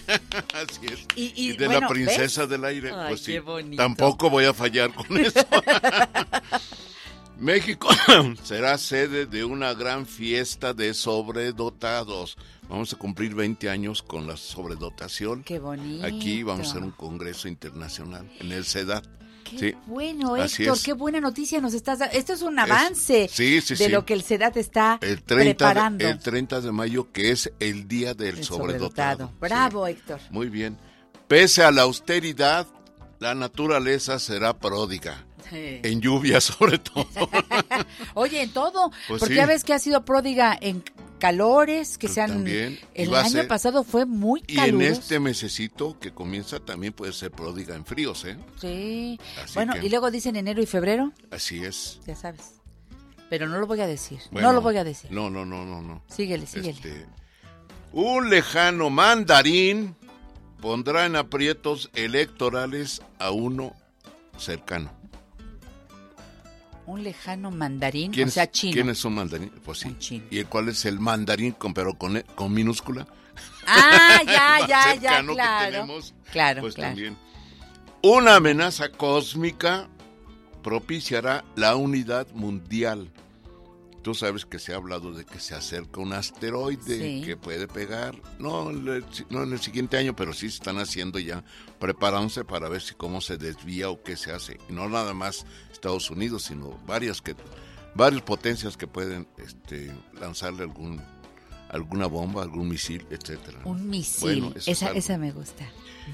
así 0.54 0.86
es. 0.94 1.06
Y- 1.16 1.34
y, 1.36 1.58
de 1.58 1.66
bueno, 1.66 1.82
la 1.82 1.88
princesa 1.88 2.48
del 2.48 2.64
aire, 2.66 2.92
Ay, 2.94 3.10
pues 3.10 3.22
sí. 3.22 3.34
qué 3.34 3.40
bonito. 3.42 3.82
Tampoco 3.82 4.30
voy 4.30 4.46
a 4.46 4.54
fallar 4.54 4.94
con 4.94 5.06
eso. 5.18 5.40
México 7.38 7.90
será 8.44 8.78
sede 8.78 9.26
de 9.26 9.44
una 9.44 9.74
gran 9.74 10.06
fiesta 10.06 10.74
de 10.74 10.94
sobredotados. 10.94 12.38
Vamos 12.70 12.94
a 12.94 12.98
cumplir 12.98 13.34
20 13.34 13.70
años 13.70 14.04
con 14.04 14.28
la 14.28 14.38
sobredotación. 14.38 15.44
Qué 15.44 15.58
bonito. 15.60 16.06
Aquí 16.06 16.44
vamos 16.44 16.68
a 16.68 16.70
hacer 16.72 16.84
un 16.84 16.92
congreso 16.92 17.48
internacional 17.48 18.32
en 18.40 18.52
el 18.52 18.64
CEDAT. 18.64 19.06
Qué 19.52 19.60
Sí, 19.72 19.76
bueno, 19.86 20.36
así 20.36 20.64
Héctor, 20.64 20.78
es. 20.78 20.84
qué 20.84 20.94
buena 20.94 21.20
noticia 21.20 21.60
nos 21.62 21.74
estás 21.74 22.00
dando. 22.00 22.16
Esto 22.18 22.34
es 22.34 22.42
un 22.42 22.58
avance 22.58 23.30
sí, 23.32 23.62
sí, 23.62 23.76
de 23.76 23.90
lo 23.90 24.06
que 24.06 24.14
el 24.14 24.24
SEDAT 24.24 24.58
está 24.58 24.98
El 25.02 25.22
30, 25.24 25.58
preparando. 25.68 26.06
de, 26.06 26.12
el 26.12 26.20
30 26.20 26.62
de 26.62 26.72
mayo, 26.72 27.12
que 27.12 27.32
es 27.32 27.52
el 27.60 27.88
día 27.88 28.14
del 28.14 28.38
El 28.40 28.44
sobredotado. 28.44 29.28
sobredotado. 29.28 29.32
Bravo. 29.40 29.88
Héctor. 29.88 30.20
Muy 30.30 30.50
bien. 30.50 30.78
Pese 31.28 31.64
a 31.64 31.72
la 31.72 31.84
austeridad, 31.84 32.68
la 33.20 33.36
naturaleza 33.36 34.20
será 34.20 34.58
pródiga. 34.58 35.26
En 35.54 36.00
lluvia, 36.00 36.40
sobre 36.42 36.78
todo. 36.78 37.08
Oye, 38.14 38.42
en 38.42 38.52
todo, 38.54 38.90
Pues 39.08 39.20
porque 39.20 39.34
sí. 39.34 39.38
ya 39.38 39.46
ves 39.46 39.64
que 39.66 39.74
ha 39.74 39.80
sido 39.80 40.06
pródiga 40.06 40.58
en 40.60 40.82
calores 41.22 41.98
que 41.98 42.08
se 42.10 42.20
han... 42.20 42.30
también, 42.32 42.80
El 42.96 43.14
año 43.16 43.30
ser- 43.30 43.48
pasado 43.48 43.84
fue 43.84 44.06
muy 44.06 44.44
y 44.48 44.54
en 44.54 44.58
caluroso. 44.58 44.92
este 45.02 45.20
mesecito 45.20 45.98
que 46.00 46.12
comienza 46.12 46.60
también 46.60 46.92
puede 46.94 47.14
ser 47.14 47.32
pródiga 47.32 47.76
en 47.76 47.86
fríos, 47.86 48.26
¿eh? 48.26 48.38
Sí. 48.60 49.20
Así 49.42 49.54
bueno, 49.54 49.74
que- 49.74 49.86
y 49.86 49.90
luego 49.90 50.10
dicen 50.12 50.36
enero 50.36 50.62
y 50.62 50.66
febrero, 50.66 51.14
Así 51.30 51.64
es. 51.64 52.00
ya 52.08 52.16
sabes. 52.16 52.56
Pero 53.30 53.48
no 53.48 53.60
lo 53.60 53.68
voy 53.68 53.80
a 53.80 53.88
decir. 53.88 54.20
no 54.32 54.52
lo 54.52 54.60
voy 54.62 54.76
a 54.78 54.84
decir. 54.84 55.10
No, 55.12 55.30
no, 55.30 55.46
no, 55.46 55.64
no, 55.64 55.82
no. 55.82 56.04
Síguele, 56.10 56.46
síguele. 56.48 56.72
Este, 56.72 57.06
un 57.94 58.30
lejano 58.30 58.90
mandarín 58.90 59.96
pondrá 60.60 61.06
en 61.06 61.16
aprietos 61.16 61.90
electorales 61.94 63.02
a 63.20 63.32
uno 63.32 63.74
cercano. 64.38 64.92
Un 66.88 67.04
lejano 67.04 67.52
mandarín, 67.52 68.12
¿Quién 68.12 68.28
o 68.28 68.32
sea, 68.32 68.50
chino. 68.50 68.74
¿Quién 68.74 68.90
es 68.90 69.06
un 69.06 69.16
mandarín? 69.16 69.52
Pues 69.64 69.80
sí. 69.80 69.96
Chino. 70.00 70.26
¿Y 70.32 70.40
el 70.40 70.48
cuál 70.48 70.70
es 70.70 70.86
el 70.86 71.00
mandarín, 71.00 71.52
con, 71.54 71.74
pero 71.74 71.94
con, 71.96 72.22
con 72.36 72.52
minúscula? 72.54 73.08
Ah, 73.68 74.22
ya, 74.26 74.60
ya, 74.62 74.68
ya, 74.68 74.94
cercano 74.94 75.28
que 75.34 75.36
claro. 75.36 75.72
tenemos, 75.72 76.14
Claro, 76.32 76.62
pues 76.62 76.74
claro. 76.76 76.90
también. 76.96 77.18
Una 78.02 78.36
amenaza 78.38 78.90
cósmica 78.90 79.88
propiciará 80.64 81.44
la 81.56 81.76
unidad 81.76 82.28
mundial. 82.34 83.10
Tú 84.02 84.16
sabes 84.16 84.46
que 84.46 84.58
se 84.60 84.74
ha 84.74 84.78
hablado 84.78 85.12
de 85.14 85.26
que 85.26 85.40
se 85.40 85.54
acerca 85.54 86.02
un 86.02 86.14
asteroide 86.14 86.98
Sí. 86.98 87.22
que 87.26 87.38
puede 87.38 87.68
pegar, 87.68 88.16
no, 88.40 88.72
no 88.72 89.44
en 89.44 89.54
el 89.54 89.60
siguiente 89.60 89.98
año, 89.98 90.16
pero 90.16 90.34
sí 90.34 90.50
se 90.50 90.56
están 90.56 90.80
haciendo 90.80 91.20
ya, 91.20 91.44
preparándose 91.80 92.44
para 92.44 92.68
ver 92.68 92.82
si 92.82 92.96
cómo 92.96 93.22
se 93.22 93.38
desvía 93.38 93.90
o 93.90 94.02
qué 94.02 94.18
se 94.18 94.32
hace. 94.32 94.60
Y 94.70 94.74
no 94.74 94.90
nada 94.90 95.14
más 95.14 95.46
Estados 95.72 96.10
Unidos, 96.10 96.44
sino 96.44 96.80
varias 96.88 97.22
que, 97.22 97.36
varias 97.94 98.24
potencias 98.24 98.76
que 98.76 98.88
pueden 98.88 99.28
este, 99.38 99.92
lanzarle 100.20 100.64
algún, 100.64 101.02
alguna 101.72 102.06
bomba, 102.08 102.44
algún 102.44 102.68
misil, 102.70 103.06
etcétera. 103.10 103.60
Un 103.66 103.90
misil. 103.90 104.42
Bueno, 104.42 104.48
eso 104.56 104.70
es 104.72 104.82
esa, 104.82 104.92
esa 104.92 105.18
me 105.18 105.32
gusta. 105.32 105.66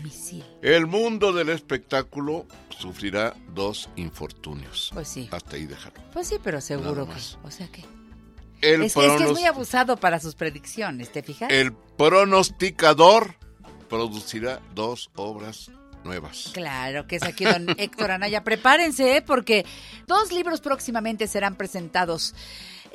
Misil. 0.04 0.44
El 0.62 0.86
mundo 0.86 1.34
del 1.34 1.50
espectáculo 1.50 2.46
sufrirá 2.78 3.36
dos 3.56 3.90
infortunios. 3.96 4.92
Pues 4.94 5.08
sí. 5.08 5.28
Hasta 5.32 5.56
ahí 5.56 5.66
dejarlo. 5.66 6.02
Pues 6.14 6.28
sí, 6.28 6.36
pero 6.44 6.62
seguro 6.62 7.08
que. 7.08 7.20
O 7.44 7.52
sea 7.52 7.68
que. 7.70 7.84
El, 8.62 8.84
Es, 8.84 8.94
que- 8.96 9.06
es 9.06 9.18
que 9.18 9.24
es 9.26 9.32
muy 9.32 9.46
abusado 9.46 9.98
para 9.98 10.20
sus 10.20 10.36
predicciones, 10.36 11.12
¿te 11.12 11.22
fijas? 11.24 11.50
el 11.52 11.74
pronosticador 11.98 13.36
producirá 13.90 14.62
dos 14.76 15.10
obras 15.16 15.72
nuevas. 16.04 16.52
Claro, 16.54 17.08
que 17.08 17.18
es 17.18 17.24
aquí 17.24 17.46
don 17.46 17.68
Héctor 17.78 18.12
Anaya. 18.12 18.44
Prepárense, 18.44 19.18
¿eh? 19.18 19.22
porque 19.22 19.66
dos 20.08 20.32
libros 20.32 20.62
próximamente 20.62 21.28
serán 21.28 21.56
presentados. 21.56 22.34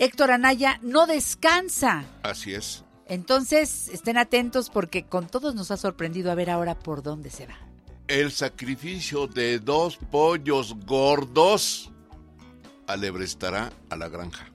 Héctor 0.03 0.33
Anaya 0.33 0.81
no 0.83 1.07
descansa. 1.07 2.05
Así 2.25 2.55
es. 2.55 2.83
Entonces, 3.07 3.87
estén 3.87 4.19
atentos 4.19 4.69
porque 4.69 5.05
con 5.05 5.29
todos 5.29 5.55
nos 5.55 5.71
ha 5.71 5.77
sorprendido 5.77 6.33
a 6.33 6.35
ver 6.35 6.51
ahora 6.51 6.77
por 6.77 7.05
dónde 7.05 7.31
se 7.31 7.47
va. 7.47 7.57
El 8.09 8.33
sacrificio 8.33 9.29
de 9.29 9.61
dos 9.61 9.99
pollos 10.11 10.75
gordos 10.87 11.93
alebrestará 12.89 13.71
a 13.91 13.97
la 13.97 14.09
granja. 14.09 14.52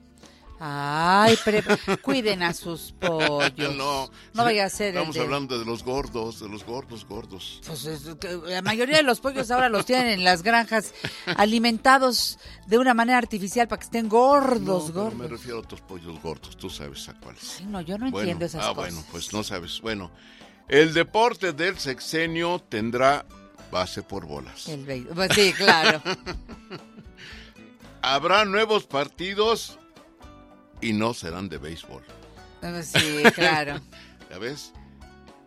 Ay, 0.60 1.36
pre- 1.44 1.62
cuiden 2.02 2.42
a 2.42 2.52
sus 2.52 2.92
pollos. 3.00 3.76
no, 3.76 4.10
No 4.34 4.44
vaya 4.44 4.64
a 4.66 4.68
ser 4.70 4.88
el 4.88 4.94
Estamos 4.96 5.14
de- 5.14 5.20
hablando 5.22 5.58
de 5.58 5.64
los 5.64 5.84
gordos, 5.84 6.40
de 6.40 6.48
los 6.48 6.64
gordos, 6.64 7.04
gordos. 7.06 7.60
Pues 7.66 7.84
es 7.86 8.04
la 8.44 8.62
mayoría 8.62 8.96
de 8.96 9.02
los 9.04 9.20
pollos 9.20 9.50
ahora 9.52 9.68
los 9.68 9.86
tienen 9.86 10.08
en 10.08 10.24
las 10.24 10.42
granjas 10.42 10.94
alimentados 11.36 12.38
de 12.66 12.78
una 12.78 12.92
manera 12.94 13.18
artificial 13.18 13.68
para 13.68 13.78
que 13.80 13.84
estén 13.84 14.08
gordos, 14.08 14.88
No, 14.88 14.92
gordos. 14.94 15.14
me 15.14 15.28
refiero 15.28 15.58
a 15.58 15.60
otros 15.60 15.80
pollos 15.82 16.20
gordos, 16.20 16.56
tú 16.56 16.68
sabes 16.68 17.08
a 17.08 17.14
cuáles. 17.14 17.58
Ay, 17.60 17.66
no, 17.66 17.80
yo 17.80 17.96
no 17.98 18.10
Bueno, 18.10 18.18
entiendo 18.20 18.44
esas 18.46 18.64
ah, 18.64 18.74
cosas. 18.74 18.94
bueno, 18.94 19.04
pues 19.12 19.32
no 19.32 19.44
sabes. 19.44 19.80
Bueno, 19.80 20.10
el 20.68 20.92
deporte 20.92 21.52
del 21.52 21.78
sexenio 21.78 22.58
tendrá 22.68 23.24
base 23.70 24.02
por 24.02 24.26
bolas. 24.26 24.66
El 24.66 25.06
pues 25.14 25.30
sí, 25.34 25.52
claro. 25.52 26.02
Habrá 28.02 28.44
nuevos 28.44 28.84
partidos 28.86 29.78
y 30.80 30.92
no 30.92 31.14
serán 31.14 31.48
de 31.48 31.58
béisbol. 31.58 32.02
Sí, 32.82 33.22
claro. 33.34 33.80
¿Ya 34.30 34.38
ves? 34.38 34.72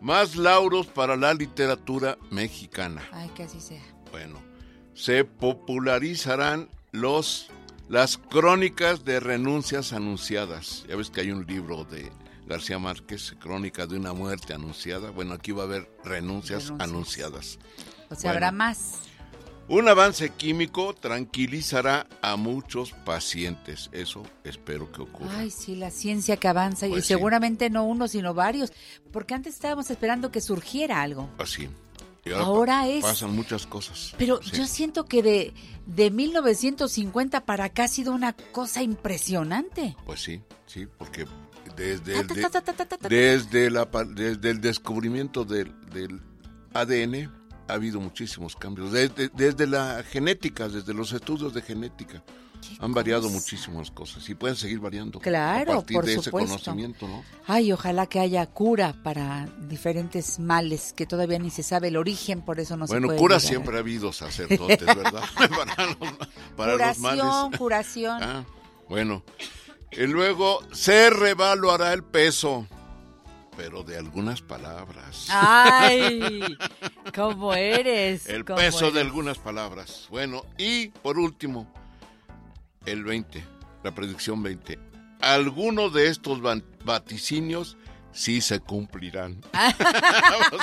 Más 0.00 0.34
lauros 0.36 0.86
para 0.86 1.16
la 1.16 1.32
literatura 1.34 2.18
mexicana. 2.30 3.02
Ay, 3.12 3.28
que 3.36 3.44
así 3.44 3.60
sea. 3.60 3.82
Bueno, 4.10 4.40
se 4.94 5.24
popularizarán 5.24 6.68
los 6.92 7.48
las 7.88 8.16
crónicas 8.16 9.04
de 9.04 9.20
renuncias 9.20 9.92
anunciadas. 9.92 10.84
Ya 10.88 10.96
ves 10.96 11.10
que 11.10 11.20
hay 11.20 11.30
un 11.30 11.46
libro 11.46 11.84
de 11.84 12.10
García 12.46 12.78
Márquez, 12.78 13.34
Crónica 13.38 13.86
de 13.86 13.96
una 13.96 14.12
muerte 14.14 14.54
anunciada. 14.54 15.10
Bueno, 15.10 15.34
aquí 15.34 15.52
va 15.52 15.62
a 15.62 15.66
haber 15.66 15.90
renuncias, 16.04 16.64
Renuncias. 16.68 16.80
anunciadas. 16.88 17.58
O 18.10 18.14
sea, 18.14 18.30
Bueno. 18.30 18.30
habrá 18.30 18.52
más. 18.52 19.00
Un 19.68 19.88
avance 19.88 20.30
químico 20.30 20.92
tranquilizará 20.94 22.06
a 22.20 22.36
muchos 22.36 22.92
pacientes. 22.92 23.88
Eso 23.92 24.22
espero 24.44 24.90
que 24.92 25.02
ocurra. 25.02 25.38
Ay, 25.38 25.50
sí, 25.50 25.76
la 25.76 25.90
ciencia 25.90 26.36
que 26.36 26.48
avanza 26.48 26.86
Pues 26.88 26.98
y 26.98 27.02
sí. 27.02 27.08
seguramente 27.08 27.70
no 27.70 27.84
uno, 27.84 28.06
sino 28.08 28.34
varios. 28.34 28.72
Porque 29.12 29.34
antes 29.34 29.54
estábamos 29.54 29.90
esperando 29.90 30.30
que 30.30 30.40
surgiera 30.40 31.00
algo. 31.00 31.30
Así. 31.38 31.68
Y 32.24 32.30
Ahora 32.32 32.86
es- 32.86 33.02
Pasan 33.02 33.34
muchas 33.34 33.66
cosas. 33.66 34.14
Pero 34.18 34.40
Sí. 34.42 34.50
yo 34.56 34.66
siento 34.66 35.06
que 35.06 35.22
de, 35.22 35.54
de 35.86 36.10
1950 36.10 37.44
para 37.46 37.64
acá 37.64 37.84
ha 37.84 37.88
sido 37.88 38.12
una 38.12 38.32
cosa 38.34 38.82
impresionante. 38.82 39.96
Pues 40.04 40.20
sí, 40.22 40.40
sí, 40.66 40.86
porque 40.98 41.26
desde 41.76 42.20
el, 42.20 42.26
de- 42.26 43.08
desde, 43.08 43.70
la, 43.70 43.88
desde 44.14 44.50
el 44.50 44.60
descubrimiento 44.60 45.44
del, 45.44 45.72
del 45.90 46.20
ADN 46.74 47.30
ha 47.68 47.74
habido 47.74 48.00
muchísimos 48.00 48.56
cambios. 48.56 48.92
Desde, 48.92 49.28
desde 49.34 49.66
la 49.66 50.02
genética, 50.02 50.68
desde 50.68 50.94
los 50.94 51.12
estudios 51.12 51.54
de 51.54 51.62
genética, 51.62 52.22
han 52.78 52.92
variado 52.92 53.22
cosa? 53.24 53.34
muchísimas 53.34 53.90
cosas 53.90 54.28
y 54.28 54.34
pueden 54.36 54.56
seguir 54.56 54.78
variando. 54.78 55.18
Claro, 55.18 55.72
a 55.72 55.76
partir 55.76 55.96
por 55.96 56.04
de 56.06 56.12
ese 56.14 56.22
supuesto. 56.24 56.48
conocimiento, 56.50 57.08
¿no? 57.08 57.24
Ay, 57.46 57.72
ojalá 57.72 58.06
que 58.06 58.20
haya 58.20 58.46
cura 58.46 58.94
para 59.02 59.46
diferentes 59.68 60.38
males 60.38 60.92
que 60.92 61.04
todavía 61.06 61.38
ni 61.40 61.50
se 61.50 61.62
sabe 61.64 61.88
el 61.88 61.96
origen, 61.96 62.42
por 62.42 62.60
eso 62.60 62.76
no 62.76 62.86
se 62.86 62.92
bueno, 62.94 63.08
puede 63.08 63.18
cura 63.18 63.36
llegar. 63.38 63.48
siempre 63.48 63.76
ha 63.76 63.80
habido 63.80 64.12
sacerdotes, 64.12 64.84
¿verdad? 64.86 65.22
para 65.36 65.86
los, 65.86 65.96
para 66.56 66.72
los 66.72 66.96
Curación, 66.98 67.26
males. 67.26 67.58
curación. 67.58 68.22
Ah, 68.22 68.44
bueno. 68.88 69.24
Y 69.90 70.06
luego 70.06 70.60
se 70.72 71.10
revaluará 71.10 71.92
el 71.92 72.02
peso, 72.04 72.66
pero 73.56 73.82
de 73.82 73.98
algunas 73.98 74.40
palabras. 74.40 75.26
Ay, 75.30 76.42
¿cómo 77.14 77.54
eres? 77.54 78.26
el 78.28 78.44
¿Cómo 78.44 78.58
peso 78.58 78.90
de 78.90 79.00
algunas 79.00 79.38
palabras. 79.38 80.06
Bueno, 80.10 80.44
y 80.58 80.88
por 80.88 81.18
último, 81.18 81.72
el 82.86 83.04
20, 83.04 83.42
la 83.82 83.94
predicción 83.94 84.42
20. 84.42 84.78
Algunos 85.20 85.92
de 85.92 86.08
estos 86.08 86.40
vaticinios 86.84 87.76
sí 88.12 88.40
se 88.40 88.60
cumplirán. 88.60 89.40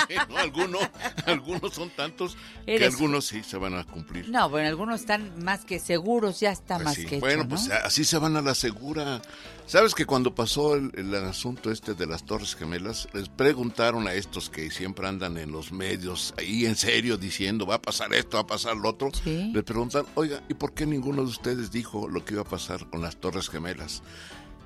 Sí, 0.08 0.14
¿no? 0.28 0.36
algunos, 0.38 0.82
algunos 1.26 1.74
son 1.74 1.90
tantos 1.90 2.36
que 2.64 2.84
algunos 2.84 3.26
sí 3.26 3.42
se 3.42 3.56
van 3.58 3.74
a 3.74 3.84
cumplir. 3.84 4.28
No, 4.28 4.48
bueno, 4.48 4.68
algunos 4.68 5.00
están 5.00 5.42
más 5.44 5.64
que 5.64 5.78
seguros, 5.78 6.40
ya 6.40 6.50
está 6.50 6.76
Pues 6.76 6.84
más 6.84 6.94
sí. 6.94 7.04
que 7.06 7.16
hecho, 7.16 7.20
bueno, 7.26 7.42
¿no? 7.44 7.48
pues 7.50 7.70
así 7.70 8.04
se 8.04 8.18
van 8.18 8.36
a 8.36 8.42
la 8.42 8.54
segura. 8.54 9.20
¿Sabes 9.66 9.94
que 9.94 10.04
cuando 10.04 10.34
pasó 10.34 10.74
el, 10.74 10.90
el 10.96 11.14
asunto 11.14 11.70
este 11.70 11.94
de 11.94 12.06
las 12.06 12.24
Torres 12.24 12.56
Gemelas, 12.56 13.08
les 13.12 13.28
preguntaron 13.28 14.08
a 14.08 14.14
estos 14.14 14.50
que 14.50 14.70
siempre 14.70 15.06
andan 15.06 15.36
en 15.38 15.52
los 15.52 15.70
medios 15.70 16.34
ahí 16.38 16.66
en 16.66 16.76
serio 16.76 17.16
diciendo 17.16 17.66
va 17.66 17.76
a 17.76 17.82
pasar 17.82 18.12
esto, 18.14 18.36
va 18.36 18.42
a 18.42 18.46
pasar 18.46 18.76
lo 18.76 18.88
otro? 18.88 19.10
Sí. 19.22 19.50
Les 19.54 19.62
preguntan, 19.64 20.06
oiga, 20.14 20.42
¿y 20.48 20.54
por 20.54 20.74
qué 20.74 20.86
ninguno 20.86 21.22
de 21.22 21.28
ustedes 21.28 21.70
dijo 21.70 22.08
lo 22.08 22.24
que 22.24 22.34
iba 22.34 22.42
a 22.42 22.48
pasar 22.48 22.88
con 22.90 23.00
las 23.02 23.16
Torres 23.16 23.48
Gemelas? 23.48 24.02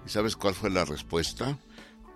¿Y 0.06 0.10
sabes 0.10 0.36
cuál 0.36 0.54
fue 0.54 0.70
la 0.70 0.84
respuesta? 0.84 1.58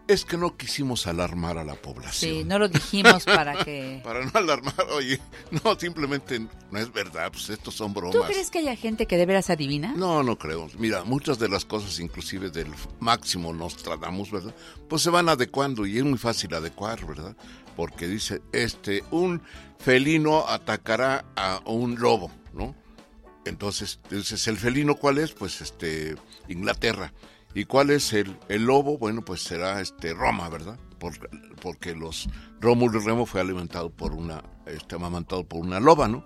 Es 0.08 0.24
que 0.24 0.38
no 0.38 0.56
quisimos 0.56 1.06
alarmar 1.06 1.58
a 1.58 1.64
la 1.64 1.74
población. 1.74 2.32
Sí, 2.32 2.44
no 2.44 2.58
lo 2.58 2.68
dijimos 2.68 3.26
para 3.26 3.62
que... 3.64 4.00
Para 4.02 4.24
no 4.24 4.30
alarmar, 4.34 4.74
oye, 4.92 5.20
no, 5.50 5.78
simplemente 5.78 6.40
no 6.40 6.78
es 6.78 6.90
verdad, 6.90 7.30
pues 7.30 7.50
estos 7.50 7.74
son 7.74 7.92
bromas. 7.92 8.16
¿Tú 8.16 8.22
crees 8.22 8.50
que 8.50 8.60
haya 8.60 8.74
gente 8.74 9.04
que 9.04 9.18
de 9.18 9.26
veras 9.26 9.50
adivina? 9.50 9.92
No, 9.94 10.22
no 10.22 10.38
creo. 10.38 10.68
Mira, 10.78 11.04
muchas 11.04 11.38
de 11.38 11.50
las 11.50 11.66
cosas, 11.66 12.00
inclusive 12.00 12.50
del 12.50 12.68
máximo 13.00 13.52
Nostradamus, 13.52 14.30
¿verdad? 14.30 14.54
Pues 14.88 15.02
se 15.02 15.10
van 15.10 15.28
adecuando 15.28 15.84
y 15.84 15.98
es 15.98 16.04
muy 16.04 16.18
fácil 16.18 16.54
adecuar, 16.54 17.06
¿verdad? 17.06 17.36
Porque 17.76 18.08
dice, 18.08 18.40
este, 18.52 19.04
un 19.10 19.42
felino 19.78 20.48
atacará 20.48 21.26
a 21.36 21.60
un 21.66 22.00
lobo, 22.00 22.30
¿no? 22.54 22.74
Entonces, 23.44 24.00
entonces, 24.04 24.46
¿el 24.48 24.56
felino 24.56 24.96
cuál 24.96 25.18
es? 25.18 25.32
Pues 25.32 25.60
este, 25.60 26.16
Inglaterra. 26.48 27.12
¿Y 27.58 27.64
cuál 27.64 27.90
es 27.90 28.12
el, 28.12 28.38
el 28.48 28.66
lobo? 28.66 28.98
Bueno, 28.98 29.24
pues 29.24 29.42
será 29.42 29.80
este 29.80 30.14
Roma, 30.14 30.48
¿verdad? 30.48 30.78
Porque, 31.00 31.26
porque 31.60 31.92
los 31.92 32.28
Rómulo 32.60 33.00
y 33.00 33.04
Remo 33.04 33.26
fue 33.26 33.40
alimentado 33.40 33.90
por 33.90 34.12
una, 34.12 34.44
este, 34.66 34.94
amamantado 34.94 35.42
por 35.42 35.62
una 35.62 35.80
loba, 35.80 36.06
¿no? 36.06 36.24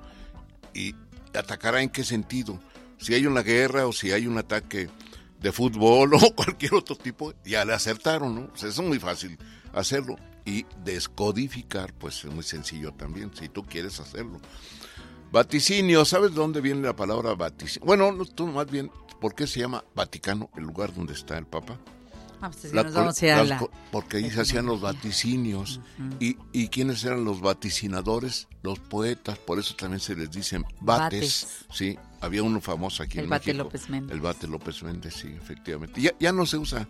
Y 0.74 0.94
atacará 1.34 1.80
en 1.80 1.88
qué 1.88 2.04
sentido? 2.04 2.60
Si 2.98 3.14
hay 3.14 3.24
una 3.24 3.40
guerra 3.40 3.86
o 3.86 3.94
si 3.94 4.12
hay 4.12 4.26
un 4.26 4.36
ataque 4.36 4.90
de 5.40 5.52
fútbol 5.52 6.12
o 6.22 6.34
cualquier 6.34 6.74
otro 6.74 6.96
tipo, 6.96 7.32
ya 7.46 7.64
le 7.64 7.72
acertaron, 7.72 8.34
¿no? 8.34 8.50
O 8.52 8.56
sea, 8.58 8.68
es 8.68 8.78
muy 8.80 8.98
fácil 8.98 9.38
hacerlo. 9.72 10.16
Y 10.44 10.66
descodificar, 10.84 11.94
pues 11.94 12.26
es 12.26 12.30
muy 12.30 12.44
sencillo 12.44 12.92
también, 12.92 13.30
si 13.34 13.48
tú 13.48 13.62
quieres 13.62 14.00
hacerlo. 14.00 14.38
Vaticinio, 15.30 16.04
¿sabes 16.04 16.34
dónde 16.34 16.60
viene 16.60 16.82
la 16.82 16.94
palabra 16.94 17.32
vaticinio? 17.32 17.86
Bueno, 17.86 18.12
no, 18.12 18.26
tú 18.26 18.46
más 18.48 18.70
bien, 18.70 18.90
¿por 19.22 19.34
qué 19.34 19.46
se 19.46 19.60
llama 19.60 19.82
Vaticano, 19.94 20.50
el 20.56 20.64
lugar 20.64 20.92
donde 20.94 21.14
está 21.14 21.38
el 21.38 21.46
Papa? 21.46 21.78
Ah, 22.44 22.50
pues 22.50 22.64
así 22.66 22.74
La- 22.74 22.82
nos 22.82 22.92
vamos 22.94 23.22
a 23.22 23.24
ir 23.26 23.32
a 23.32 23.36
las 23.38 23.48
la- 23.50 23.58
co- 23.58 23.70
porque 23.92 24.16
ahí 24.18 24.28
se 24.30 24.40
hacían 24.40 24.66
los 24.66 24.80
vaticinios. 24.80 25.80
y, 26.20 26.36
¿Y 26.52 26.68
quiénes 26.68 27.02
eran 27.04 27.24
los 27.24 27.40
vaticinadores? 27.40 28.48
Los 28.62 28.78
poetas, 28.80 29.38
por 29.38 29.58
eso 29.60 29.74
también 29.76 30.00
se 30.00 30.14
les 30.16 30.30
dicen 30.30 30.64
bates. 30.80 31.46
Bates. 31.46 31.46
Sí, 31.72 31.96
había 32.20 32.42
uno 32.42 32.60
famoso 32.60 33.02
aquí 33.04 33.18
El 33.18 33.24
en 33.24 33.30
Bate 33.30 33.46
México. 33.46 33.64
López 33.64 33.88
Méndez. 33.88 34.12
El 34.14 34.20
Bate 34.20 34.46
López 34.48 34.82
Méndez, 34.82 35.14
sí, 35.14 35.28
efectivamente. 35.40 36.00
Ya, 36.00 36.10
ya 36.18 36.32
no 36.32 36.44
se 36.44 36.56
usa, 36.58 36.88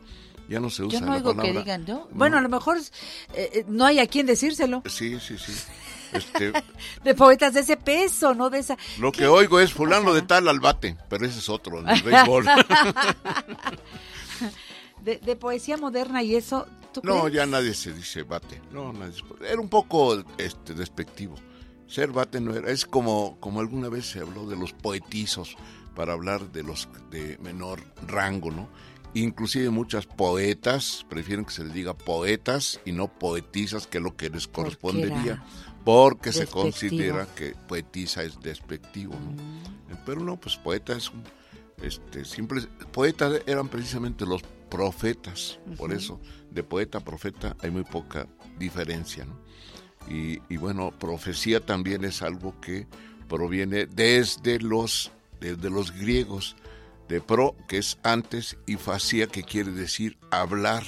ya 0.48 0.58
no 0.58 0.70
se 0.70 0.84
usa 0.84 1.00
Yo 1.00 1.04
no 1.06 1.12
la 1.12 1.18
oigo 1.18 1.36
que 1.36 1.52
digan, 1.52 1.84
¿no? 1.86 2.08
Bueno, 2.12 2.38
a 2.38 2.40
lo 2.40 2.48
mejor 2.48 2.78
eh, 2.78 2.82
eh, 3.34 3.64
no 3.68 3.84
hay 3.84 3.98
a 4.00 4.06
quien 4.06 4.24
decírselo. 4.26 4.82
Sí, 4.86 5.18
sí, 5.20 5.36
sí. 5.36 5.52
Este, 6.12 6.52
De 7.04 7.14
poetas 7.14 7.54
de 7.54 7.60
ese 7.60 7.76
peso, 7.76 8.34
¿no? 8.34 8.50
De 8.50 8.58
esa... 8.60 8.76
lo 8.98 9.10
¿Qué? 9.12 9.20
que 9.20 9.26
oigo 9.26 9.60
es 9.60 9.72
fulano 9.72 10.12
de 10.12 10.22
tal 10.22 10.48
al 10.48 10.60
bate, 10.60 10.96
pero 11.08 11.26
ese 11.26 11.38
es 11.38 11.48
otro, 11.48 11.78
el 11.80 12.02
béisbol. 12.02 12.46
De, 15.02 15.18
de 15.18 15.34
poesía 15.34 15.76
moderna 15.76 16.22
y 16.22 16.36
eso, 16.36 16.64
¿tú 16.92 17.00
No, 17.02 17.22
crees? 17.22 17.34
ya 17.34 17.46
nadie 17.46 17.74
se 17.74 17.92
dice 17.92 18.22
bate. 18.22 18.62
No, 18.70 18.92
nadie 18.92 19.14
Era 19.44 19.60
un 19.60 19.68
poco 19.68 20.22
este 20.38 20.74
despectivo. 20.74 21.34
Ser 21.88 22.12
bate 22.12 22.40
no 22.40 22.54
era. 22.54 22.70
Es 22.70 22.86
como, 22.86 23.36
como 23.40 23.58
alguna 23.58 23.88
vez 23.88 24.06
se 24.06 24.20
habló 24.20 24.46
de 24.46 24.56
los 24.56 24.72
poetizos 24.72 25.56
para 25.96 26.12
hablar 26.12 26.52
de 26.52 26.62
los 26.62 26.88
de 27.10 27.36
menor 27.42 27.80
rango, 28.06 28.52
¿no? 28.52 28.68
Inclusive 29.14 29.70
muchas 29.70 30.06
poetas 30.06 31.04
prefieren 31.10 31.44
que 31.44 31.52
se 31.52 31.64
les 31.64 31.74
diga 31.74 31.94
poetas 31.94 32.80
y 32.84 32.92
no 32.92 33.08
poetisas, 33.08 33.88
que 33.88 33.98
es 33.98 34.04
lo 34.04 34.16
que 34.16 34.30
les 34.30 34.46
correspondería, 34.46 35.42
porque 35.84 36.32
se 36.32 36.46
considera 36.46 37.26
que 37.34 37.54
poetisa 37.68 38.22
es 38.22 38.40
despectivo, 38.40 39.14
¿no? 39.14 39.96
Pero 40.06 40.20
no, 40.20 40.36
pues 40.36 40.56
poeta 40.56 40.96
es 40.96 41.10
un 41.10 41.22
este 41.82 42.24
simple 42.24 42.62
poetas 42.92 43.42
eran 43.46 43.68
precisamente 43.68 44.24
los 44.24 44.42
profetas, 44.70 45.58
por 45.76 45.92
eso 45.92 46.20
de 46.50 46.62
poeta 46.62 46.98
a 46.98 47.04
profeta 47.04 47.56
hay 47.60 47.70
muy 47.70 47.84
poca 47.84 48.26
diferencia, 48.58 49.24
¿no? 49.24 49.40
Y, 50.08 50.40
y 50.48 50.56
bueno, 50.56 50.90
profecía 50.90 51.64
también 51.64 52.04
es 52.04 52.22
algo 52.22 52.60
que 52.60 52.86
proviene 53.28 53.86
desde 53.86 54.58
los 54.60 55.10
desde 55.40 55.70
los 55.70 55.92
griegos 55.92 56.56
de 57.08 57.20
pro 57.20 57.56
que 57.68 57.78
es 57.78 57.98
antes 58.02 58.56
y 58.66 58.76
facía 58.76 59.26
que 59.26 59.42
quiere 59.42 59.72
decir 59.72 60.18
hablar. 60.30 60.84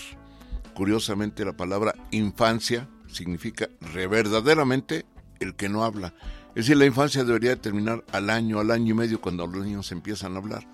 Curiosamente 0.75 1.45
la 1.45 1.57
palabra 1.57 1.95
infancia 2.11 2.89
significa 3.15 3.69
re- 3.81 4.07
verdaderamente 4.07 5.07
el 5.41 5.55
que 5.55 5.69
no 5.69 5.85
habla. 5.85 6.15
Es 6.51 6.67
decir, 6.67 6.77
la 6.77 6.87
infancia 6.87 7.25
debería 7.25 7.57
terminar 7.61 8.05
al 8.13 8.31
año, 8.31 8.61
al 8.61 8.71
año 8.71 8.93
y 8.93 8.97
medio 8.97 9.21
cuando 9.21 9.47
los 9.47 9.65
niños 9.65 9.91
empiezan 9.93 10.35
a 10.35 10.39
hablar. 10.39 10.67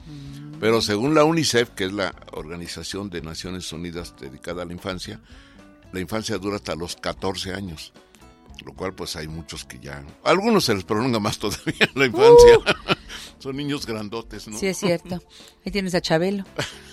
Pero 0.60 0.82
según 0.82 1.14
la 1.14 1.24
UNICEF, 1.24 1.70
que 1.70 1.84
es 1.86 1.92
la 1.92 2.14
Organización 2.32 3.08
de 3.08 3.22
Naciones 3.22 3.72
Unidas 3.72 4.14
dedicada 4.20 4.62
a 4.62 4.66
la 4.66 4.72
infancia, 4.74 5.20
la 5.92 6.00
infancia 6.00 6.36
dura 6.38 6.56
hasta 6.56 6.74
los 6.74 6.96
14 6.96 7.54
años. 7.54 7.92
Lo 8.66 8.74
cual 8.74 8.92
pues 8.92 9.16
hay 9.16 9.26
muchos 9.26 9.64
que 9.64 9.78
ya... 9.78 10.04
A 10.22 10.30
algunos 10.30 10.66
se 10.66 10.74
les 10.74 10.84
prolonga 10.84 11.18
más 11.18 11.38
todavía 11.38 11.88
la 11.94 12.04
infancia. 12.04 12.58
Son 13.40 13.56
niños 13.56 13.86
grandotes, 13.86 14.46
¿no? 14.48 14.56
Sí, 14.58 14.66
es 14.68 14.76
cierto. 14.78 15.20
Ahí 15.64 15.72
tienes 15.72 15.94
a 15.94 16.00
Chabelo. 16.00 16.44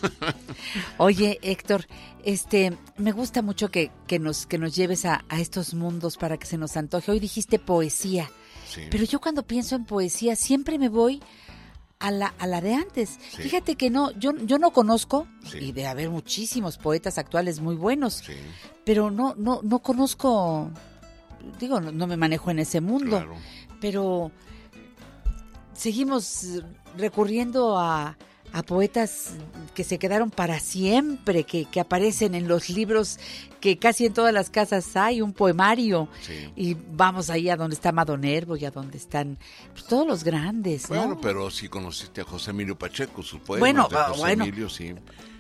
Oye, 0.98 1.40
Héctor, 1.42 1.86
este, 2.24 2.76
me 2.98 3.12
gusta 3.12 3.42
mucho 3.42 3.70
que, 3.70 3.92
que 4.08 4.20
nos, 4.20 4.46
que 4.46 4.58
nos 4.58 4.76
lleves 4.76 5.06
a, 5.06 5.24
a 5.30 5.40
estos 5.40 5.74
mundos 5.74 6.18
para 6.18 6.38
que 6.38 6.46
se 6.48 6.58
nos 6.58 6.76
antoje. 6.78 7.12
Hoy 7.12 7.20
dijiste 7.20 7.60
poesía, 7.60 8.30
Sí. 8.68 8.82
pero 8.92 9.06
yo 9.06 9.22
cuando 9.22 9.44
pienso 9.44 9.76
en 9.76 9.86
poesía 9.86 10.36
siempre 10.36 10.78
me 10.78 10.90
voy 10.90 11.22
a 12.00 12.12
la, 12.12 12.28
a 12.40 12.48
la 12.48 12.60
de 12.62 12.74
antes. 12.74 13.18
Sí. 13.36 13.44
Fíjate 13.44 13.76
que 13.76 13.90
no, 13.90 14.12
yo, 14.20 14.32
yo 14.46 14.58
no 14.60 14.72
conozco, 14.72 15.28
Sí. 15.46 15.58
y 15.60 15.72
de 15.72 15.88
haber 15.88 16.10
muchísimos 16.10 16.78
poetas 16.78 17.18
actuales 17.18 17.60
muy 17.62 17.76
buenos, 17.76 18.16
Sí, 18.26 18.34
pero 18.84 19.10
no, 19.12 19.36
no, 19.38 19.62
no 19.64 19.80
conozco, 19.80 20.70
digo, 21.60 21.80
no, 21.80 21.92
no 21.92 22.08
me 22.08 22.18
manejo 22.18 22.52
en 22.52 22.60
ese 22.60 22.82
mundo 22.82 23.18
claro. 23.18 23.36
pero 23.80 24.32
seguimos 25.78 26.62
recurriendo 26.98 27.78
a, 27.78 28.18
a 28.52 28.64
poetas 28.64 29.32
que 29.76 29.84
se 29.84 30.00
quedaron 30.00 30.32
para 30.32 30.60
siempre, 30.60 31.44
que, 31.44 31.66
que 31.66 31.80
aparecen 31.80 32.36
en 32.36 32.48
los 32.48 32.70
libros 32.70 33.20
que 33.62 33.78
casi 33.78 34.06
en 34.06 34.14
todas 34.14 34.34
las 34.34 34.50
casas 34.50 34.96
hay, 34.96 35.22
un 35.22 35.34
poemario. 35.34 36.10
Sí. 36.22 36.52
Y 36.56 36.74
vamos 36.92 37.30
ahí 37.30 37.50
a 37.50 37.56
donde 37.56 37.76
está 37.76 37.92
Madonervo 37.92 38.58
y 38.58 38.66
a 38.66 38.72
donde 38.72 38.98
están 38.98 39.38
pues, 39.74 39.86
todos 39.86 40.08
los 40.08 40.24
grandes, 40.24 40.90
¿no? 40.90 40.98
Bueno, 40.98 41.22
pero 41.22 41.50
sí 41.52 41.70
conociste 41.70 42.22
a 42.22 42.24
José 42.24 42.52
Emilio 42.52 42.78
Pacheco, 42.78 43.22
sus 43.24 43.40
poemas 43.40 43.60
Bueno, 43.60 43.88
de 43.90 43.96
ah, 43.96 44.06
José 44.10 44.20
bueno. 44.20 44.44
Emilio, 44.44 44.70
sí. 44.70 44.94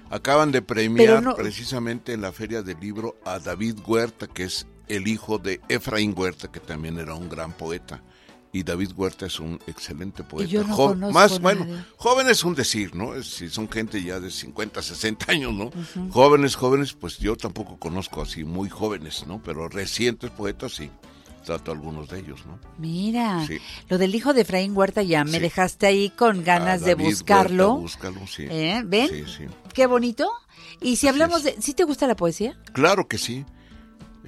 Acaban 0.09 0.51
de 0.51 0.61
premiar 0.61 1.21
no- 1.21 1.35
precisamente 1.35 2.13
en 2.13 2.21
la 2.21 2.31
Feria 2.31 2.61
del 2.61 2.79
Libro 2.79 3.17
a 3.25 3.39
David 3.39 3.79
Huerta, 3.85 4.27
que 4.27 4.43
es 4.43 4.65
el 4.87 5.07
hijo 5.07 5.37
de 5.37 5.59
Efraín 5.67 6.13
Huerta, 6.15 6.49
que 6.49 6.59
también 6.61 6.97
era 6.97 7.13
un 7.13 7.27
gran 7.27 7.51
poeta. 7.51 8.01
Y 8.57 8.63
David 8.63 8.91
Huerta 8.95 9.27
es 9.27 9.39
un 9.39 9.59
excelente 9.67 10.23
poeta. 10.23 10.49
yo 10.49 10.63
no 10.63 10.73
Jo- 10.75 10.87
conozco 10.87 11.13
más, 11.13 11.39
bueno, 11.39 11.65
nadie. 11.65 11.83
joven 11.97 12.27
es 12.27 12.43
un 12.43 12.55
decir, 12.55 12.95
¿no? 12.95 13.21
Si 13.21 13.49
son 13.49 13.69
gente 13.69 14.01
ya 14.01 14.19
de 14.19 14.31
50, 14.31 14.81
60 14.81 15.31
años, 15.31 15.53
¿no? 15.53 15.69
Jóvenes, 16.09 16.55
jóvenes, 16.55 16.93
pues 16.93 17.19
yo 17.19 17.35
tampoco 17.35 17.77
conozco 17.77 18.21
así 18.21 18.43
muy 18.43 18.67
jóvenes, 18.69 19.25
¿no? 19.27 19.39
Pero 19.43 19.69
recientes 19.69 20.31
poetas 20.31 20.73
sí. 20.73 20.89
Trato 21.45 21.71
a 21.71 21.75
algunos 21.75 22.09
de 22.09 22.19
ellos, 22.19 22.45
¿no? 22.47 22.59
Mira, 22.77 23.45
Sí. 23.47 23.59
lo 23.89 23.97
del 23.99 24.13
hijo 24.15 24.33
de 24.33 24.41
Efraín 24.41 24.75
Huerta 24.75 25.01
ya 25.03 25.23
me 25.23 25.33
Sí. 25.33 25.39
dejaste 25.39 25.85
ahí 25.85 26.09
con 26.09 26.43
ganas 26.43 26.81
A 26.81 26.85
de 26.85 26.95
David 26.95 27.05
buscarlo. 27.05 27.67
Huerta, 27.75 27.81
búscalo, 28.09 28.27
sí. 28.27 28.47
¿Eh? 28.49 28.81
¿Ven? 28.85 29.07
Sí, 29.07 29.23
sí. 29.37 29.43
Qué 29.73 29.85
bonito. 29.85 30.29
Y 30.81 30.95
si 30.97 31.07
hablamos 31.07 31.43
de... 31.43 31.55
¿Sí 31.61 31.73
te 31.73 31.83
gusta 31.85 32.05
la 32.07 32.15
poesía? 32.15 32.57
Claro 32.73 33.07
que 33.07 33.17
sí. 33.19 33.45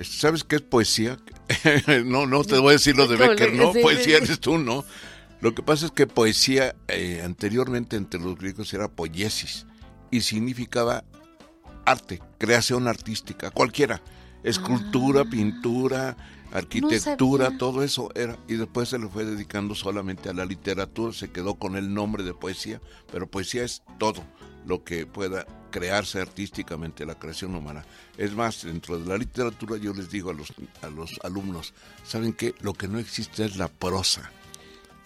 ¿Sabes 0.03 0.43
qué 0.43 0.57
es 0.57 0.61
poesía? 0.61 1.17
no, 2.05 2.25
no 2.25 2.43
te 2.43 2.57
voy 2.57 2.69
a 2.69 2.71
decir 2.73 2.95
lo 2.95 3.07
de 3.07 3.17
Becker, 3.17 3.53
no, 3.53 3.73
sí, 3.73 3.79
poesía 3.81 4.17
sí. 4.17 4.23
eres 4.23 4.39
tú, 4.39 4.57
no. 4.57 4.85
Lo 5.41 5.55
que 5.55 5.63
pasa 5.63 5.85
es 5.85 5.91
que 5.91 6.07
poesía 6.07 6.75
eh, 6.87 7.21
anteriormente 7.23 7.95
entre 7.95 8.19
los 8.19 8.37
griegos 8.37 8.73
era 8.73 8.89
poiesis 8.89 9.65
y 10.11 10.21
significaba 10.21 11.03
arte, 11.85 12.21
creación 12.37 12.87
artística, 12.87 13.49
cualquiera, 13.51 14.01
escultura, 14.43 15.25
pintura, 15.25 16.17
arquitectura, 16.51 17.57
todo 17.57 17.83
eso 17.83 18.09
era 18.15 18.37
y 18.47 18.55
después 18.55 18.89
se 18.89 18.99
le 18.99 19.07
fue 19.07 19.23
dedicando 19.23 19.75
solamente 19.75 20.29
a 20.29 20.33
la 20.33 20.45
literatura, 20.45 21.13
se 21.13 21.31
quedó 21.31 21.55
con 21.55 21.77
el 21.77 21.93
nombre 21.93 22.23
de 22.23 22.33
poesía, 22.33 22.81
pero 23.11 23.29
poesía 23.29 23.63
es 23.63 23.83
todo 23.97 24.23
lo 24.69 24.83
que 24.83 25.07
pueda 25.07 25.45
crearse 25.71 26.21
artísticamente 26.21 27.05
la 27.05 27.15
creación 27.15 27.55
humana. 27.55 27.83
Es 28.17 28.33
más, 28.33 28.63
dentro 28.63 28.99
de 28.99 29.05
la 29.07 29.17
literatura 29.17 29.77
yo 29.77 29.93
les 29.93 30.09
digo 30.09 30.29
a 30.29 30.33
los 30.33 30.53
a 30.81 30.87
los 30.87 31.19
alumnos, 31.23 31.73
¿saben 32.05 32.33
qué? 32.33 32.53
Lo 32.61 32.73
que 32.73 32.87
no 32.87 32.99
existe 32.99 33.43
es 33.43 33.57
la 33.57 33.67
prosa. 33.67 34.31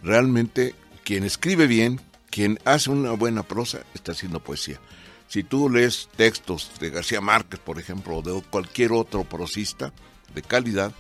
Realmente 0.02 0.76
quien 1.06 1.24
escribe 1.24 1.66
bien, 1.66 2.02
quien 2.30 2.60
hace 2.66 2.90
una 2.90 3.14
buena 3.14 3.44
prosa 3.44 3.84
está 3.94 4.12
haciendo 4.12 4.42
poesía. 4.42 4.80
Si 5.28 5.44
tú 5.44 5.70
lees 5.70 6.10
textos 6.16 6.72
de 6.80 6.90
García 6.90 7.22
Márquez, 7.22 7.60
por 7.60 7.80
ejemplo, 7.80 8.18
o 8.18 8.22
de 8.22 8.42
cualquier 8.50 8.92
otro 8.92 9.24
prosista 9.24 9.94
de 10.36 10.42
calidad, 10.42 10.92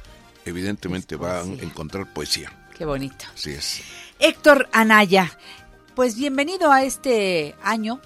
evidentemente 0.45 1.15
Es 1.15 1.21
va 1.21 1.41
a 1.41 1.43
encontrar 1.43 2.11
poesía. 2.13 2.51
Qué 2.77 2.85
bonito. 2.85 3.25
Así 3.33 3.51
es. 3.51 3.81
Héctor 4.19 4.69
Anaya, 4.71 5.37
pues 5.95 6.15
bienvenido 6.15 6.71
a 6.71 6.83
este 6.83 7.55
año 7.61 8.01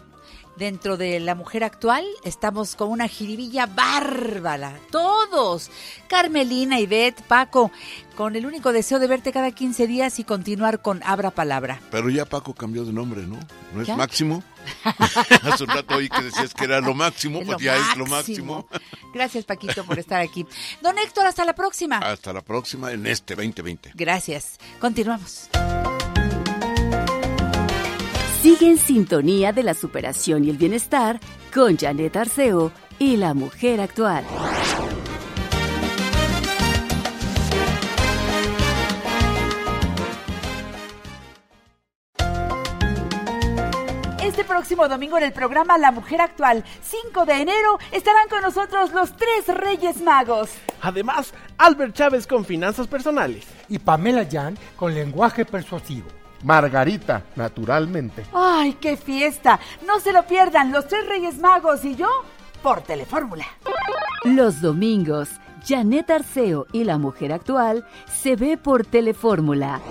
dentro 0.57 0.97
de 0.97 1.19
la 1.19 1.35
mujer 1.35 1.63
actual 1.63 2.05
estamos 2.23 2.75
con 2.75 2.89
una 2.89 3.07
jiribilla 3.07 3.65
bárbara. 3.65 4.79
Todos. 4.91 5.69
Carmelina, 6.07 6.79
Ivette, 6.79 7.21
Paco, 7.23 7.71
con 8.15 8.35
el 8.35 8.45
único 8.45 8.71
deseo 8.73 8.99
de 8.99 9.07
verte 9.07 9.31
cada 9.31 9.51
15 9.51 9.87
días 9.87 10.19
y 10.19 10.23
continuar 10.23 10.81
con 10.81 11.01
Abra 11.03 11.31
Palabra. 11.31 11.79
Pero 11.91 12.09
ya 12.09 12.25
Paco 12.25 12.53
cambió 12.53 12.83
de 12.85 12.93
nombre, 12.93 13.21
¿no? 13.21 13.39
¿No 13.73 13.81
es 13.81 13.87
¿Ya? 13.87 13.95
Máximo? 13.95 14.43
Hace 15.43 15.63
un 15.63 15.69
rato 15.69 15.95
oí 15.95 16.09
que 16.09 16.23
decías 16.23 16.53
que 16.53 16.65
era 16.65 16.81
lo 16.81 16.93
máximo, 16.93 17.39
Es 17.39 17.45
pues 17.45 17.57
ya 17.59 17.75
es 17.75 17.97
lo 17.97 18.05
máximo. 18.05 18.67
Gracias, 19.13 19.45
Paquito, 19.45 19.83
por 19.85 19.99
estar 19.99 20.21
aquí. 20.21 20.45
Don 20.81 20.97
Héctor, 20.97 21.27
hasta 21.27 21.45
la 21.45 21.53
próxima. 21.53 21.97
Hasta 21.97 22.33
la 22.33 22.41
próxima 22.41 22.91
en 22.91 23.07
este 23.07 23.35
2020. 23.35 23.91
Gracias. 23.95 24.57
Continuamos. 24.79 25.49
Sigue 28.41 28.69
en 28.69 28.77
sintonía 28.77 29.51
de 29.51 29.63
la 29.63 29.73
superación 29.73 30.45
y 30.45 30.51
el 30.51 30.57
bienestar 30.57 31.19
con 31.53 31.75
Janet 31.75 32.15
Arceo 32.15 32.71
y 32.99 33.17
la 33.17 33.33
mujer 33.33 33.81
actual. 33.81 34.23
Este 44.21 44.43
próximo 44.43 44.87
domingo 44.87 45.17
en 45.17 45.23
el 45.23 45.33
programa 45.33 45.79
La 45.79 45.91
Mujer 45.91 46.21
Actual, 46.21 46.63
5 46.83 47.25
de 47.25 47.41
enero, 47.41 47.79
estarán 47.91 48.29
con 48.29 48.41
nosotros 48.41 48.93
los 48.93 49.15
tres 49.15 49.47
Reyes 49.47 49.99
Magos. 50.01 50.51
Además, 50.81 51.33
Albert 51.57 51.95
Chávez 51.95 52.27
con 52.27 52.45
finanzas 52.45 52.87
personales. 52.87 53.45
y 53.67 53.79
Pamela 53.79 54.27
Jan 54.29 54.57
con 54.75 54.93
lenguaje 54.93 55.43
persuasivo. 55.43 56.16
Margarita, 56.43 57.23
naturalmente. 57.35 58.25
¡Ay, 58.33 58.73
qué 58.73 58.97
fiesta! 58.97 59.59
No 59.85 59.99
se 59.99 60.13
lo 60.13 60.23
pierdan, 60.23 60.71
los 60.71 60.87
tres 60.87 61.07
Reyes 61.07 61.37
Magos 61.39 61.83
y 61.85 61.95
yo 61.95 62.07
por 62.61 62.81
Telefórmula. 62.81 63.45
Los 64.23 64.61
domingos, 64.61 65.29
Janet 65.65 66.09
Arceo 66.09 66.65
y 66.71 66.83
la 66.83 66.97
mujer 66.97 67.31
actual 67.31 67.85
se 68.11 68.35
ve 68.35 68.57
por 68.57 68.85
Telefórmula. 68.85 69.81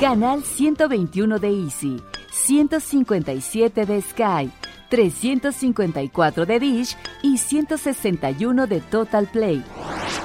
Canal 0.00 0.42
121 0.42 1.38
de 1.38 1.48
Easy, 1.64 2.02
157 2.30 3.86
de 3.86 4.02
Sky, 4.02 4.50
354 4.88 6.46
de 6.46 6.60
Dish 6.60 6.96
y 7.22 7.38
161 7.38 8.66
de 8.66 8.80
Total 8.80 9.26
Play. 9.26 9.64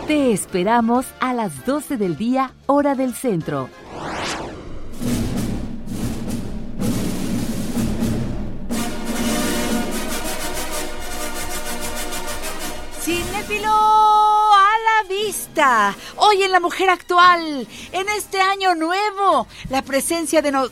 Te 0.07 0.31
esperamos 0.31 1.05
a 1.19 1.33
las 1.33 1.65
12 1.65 1.97
del 1.97 2.17
día, 2.17 2.51
hora 2.65 2.95
del 2.95 3.13
centro. 3.13 3.69
Cinéfilo 13.43 13.69
a 13.71 14.69
la 14.79 15.10
vista. 15.10 15.95
Hoy 16.17 16.43
en 16.43 16.51
La 16.51 16.60
Mujer 16.60 16.89
Actual, 16.89 17.67
en 17.91 18.10
este 18.10 18.39
año 18.39 18.73
nuevo, 18.75 19.47
la 19.69 19.82
presencia 19.82 20.41
de 20.41 20.51
no, 20.51 20.67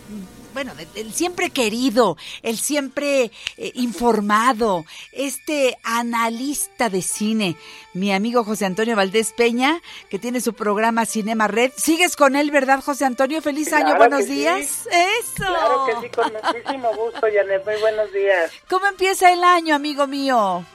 bueno, 0.53 0.73
del 0.93 1.13
siempre 1.13 1.49
querido, 1.49 2.17
el 2.43 2.57
siempre 2.57 3.31
eh, 3.57 3.71
informado, 3.75 4.85
este 5.11 5.77
analista 5.83 6.89
de 6.89 7.01
cine, 7.01 7.57
mi 7.93 8.13
amigo 8.13 8.43
José 8.43 8.65
Antonio 8.65 8.95
Valdés 8.95 9.33
Peña, 9.33 9.81
que 10.09 10.19
tiene 10.19 10.39
su 10.39 10.53
programa 10.53 11.05
Cinema 11.05 11.47
Red. 11.47 11.71
¿Sigues 11.75 12.15
con 12.15 12.35
él, 12.35 12.51
verdad, 12.51 12.81
José 12.83 13.05
Antonio? 13.05 13.41
Feliz 13.41 13.69
Claro 13.69 13.87
año, 13.87 13.97
buenos 13.97 14.25
sí. 14.25 14.33
días. 14.33 14.87
Eso. 14.91 15.33
Claro 15.35 15.85
que 15.87 16.07
sí, 16.07 16.13
con 16.13 16.31
muchísimo 16.31 16.89
gusto, 16.95 17.21
Janet. 17.21 17.65
Muy 17.65 17.81
buenos 17.81 18.13
días. 18.13 18.51
¿Cómo 18.69 18.87
empieza 18.87 19.31
el 19.31 19.43
año, 19.43 19.75
amigo 19.75 20.07
mío? 20.07 20.65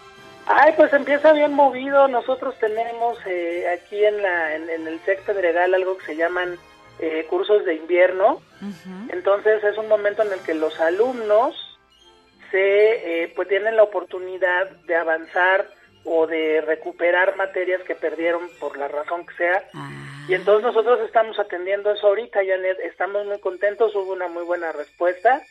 Ay, 0.46 0.74
pues 0.76 0.92
empieza 0.92 1.32
bien 1.32 1.52
movido. 1.52 2.06
Nosotros 2.08 2.56
tenemos 2.58 3.18
eh, 3.26 3.68
aquí 3.68 4.04
en, 4.04 4.22
la, 4.22 4.54
en, 4.54 4.70
en 4.70 4.86
el 4.86 5.00
Sex 5.00 5.22
Pedregal 5.22 5.74
algo 5.74 5.98
que 5.98 6.06
se 6.06 6.16
llaman 6.16 6.56
eh, 6.98 7.26
cursos 7.28 7.64
de 7.64 7.74
invierno. 7.74 8.40
Entonces 9.10 9.62
es 9.64 9.76
un 9.76 9.88
momento 9.88 10.22
en 10.22 10.32
el 10.32 10.40
que 10.40 10.54
los 10.54 10.80
alumnos 10.80 11.54
se 12.50 13.24
eh, 13.24 13.32
pues 13.34 13.48
tienen 13.48 13.76
la 13.76 13.82
oportunidad 13.82 14.70
de 14.86 14.96
avanzar 14.96 15.68
o 16.04 16.26
de 16.26 16.60
recuperar 16.60 17.36
materias 17.36 17.82
que 17.82 17.96
perdieron 17.96 18.48
por 18.60 18.78
la 18.78 18.88
razón 18.88 19.26
que 19.26 19.34
sea. 19.34 19.64
Y 20.28 20.34
entonces 20.34 20.64
nosotros 20.64 21.00
estamos 21.00 21.38
atendiendo 21.38 21.90
eso 21.90 22.06
ahorita, 22.06 22.40
Janet. 22.46 22.78
Estamos 22.80 23.26
muy 23.26 23.40
contentos, 23.40 23.94
hubo 23.94 24.12
una 24.12 24.28
muy 24.28 24.44
buena 24.44 24.72
respuesta, 24.72 25.42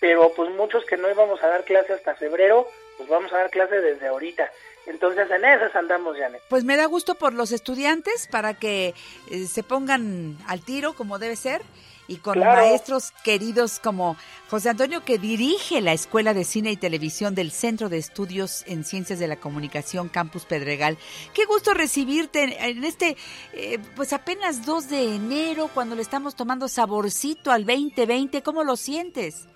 pero 0.00 0.32
pues 0.34 0.50
muchos 0.50 0.84
que 0.86 0.96
no 0.96 1.10
íbamos 1.10 1.42
a 1.42 1.48
dar 1.48 1.64
clase 1.64 1.92
hasta 1.92 2.14
febrero, 2.14 2.66
pues 2.98 3.08
vamos 3.08 3.32
a 3.32 3.38
dar 3.38 3.50
clase 3.50 3.76
desde 3.80 4.08
ahorita. 4.08 4.50
Entonces 4.86 5.30
en 5.30 5.44
esas 5.44 5.74
andamos, 5.74 6.16
Janet. 6.18 6.42
Pues 6.50 6.64
me 6.64 6.76
da 6.76 6.84
gusto 6.86 7.14
por 7.14 7.32
los 7.32 7.52
estudiantes 7.52 8.26
para 8.30 8.54
que 8.54 8.94
eh, 9.30 9.46
se 9.46 9.62
pongan 9.62 10.36
al 10.46 10.60
tiro 10.62 10.94
como 10.94 11.18
debe 11.18 11.36
ser 11.36 11.62
y 12.10 12.16
con 12.16 12.34
Claro. 12.34 12.62
maestros 12.62 13.12
queridos 13.22 13.80
como 13.80 14.16
José 14.48 14.70
Antonio 14.70 15.04
que 15.04 15.18
dirige 15.18 15.82
la 15.82 15.92
Escuela 15.92 16.32
de 16.32 16.44
Cine 16.44 16.70
y 16.72 16.78
Televisión 16.78 17.34
del 17.34 17.52
Centro 17.52 17.90
de 17.90 17.98
Estudios 17.98 18.64
en 18.66 18.82
Ciencias 18.84 19.18
de 19.18 19.28
la 19.28 19.36
Comunicación 19.36 20.08
Campus 20.08 20.46
Pedregal. 20.46 20.96
Qué 21.34 21.44
gusto 21.44 21.74
recibirte 21.74 22.44
en, 22.44 22.52
en 22.52 22.84
este 22.84 23.18
eh, 23.52 23.78
pues 23.94 24.14
apenas 24.14 24.64
2 24.64 24.88
de 24.88 25.14
enero 25.16 25.68
cuando 25.74 25.96
le 25.96 26.00
estamos 26.02 26.34
tomando 26.34 26.66
saborcito 26.66 27.50
al 27.52 27.66
2020. 27.66 28.42
¿Cómo 28.42 28.64
lo 28.64 28.76
sientes? 28.76 29.46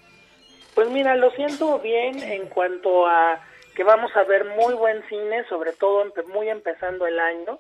Pues 0.75 0.89
mira, 0.89 1.15
lo 1.17 1.31
siento 1.33 1.79
bien 1.81 2.23
en 2.23 2.49
cuanto 2.49 3.07
a 3.07 3.41
que 3.75 3.85
vamos 3.85 4.15
a 4.17 4.25
ver 4.25 4.45
muy 4.45 4.75
buen 4.75 5.03
cine, 5.09 5.45
sobre 5.49 5.73
todo 5.73 6.05
muy 6.29 6.49
empezando 6.49 7.07
el 7.07 7.19
año. 7.19 7.59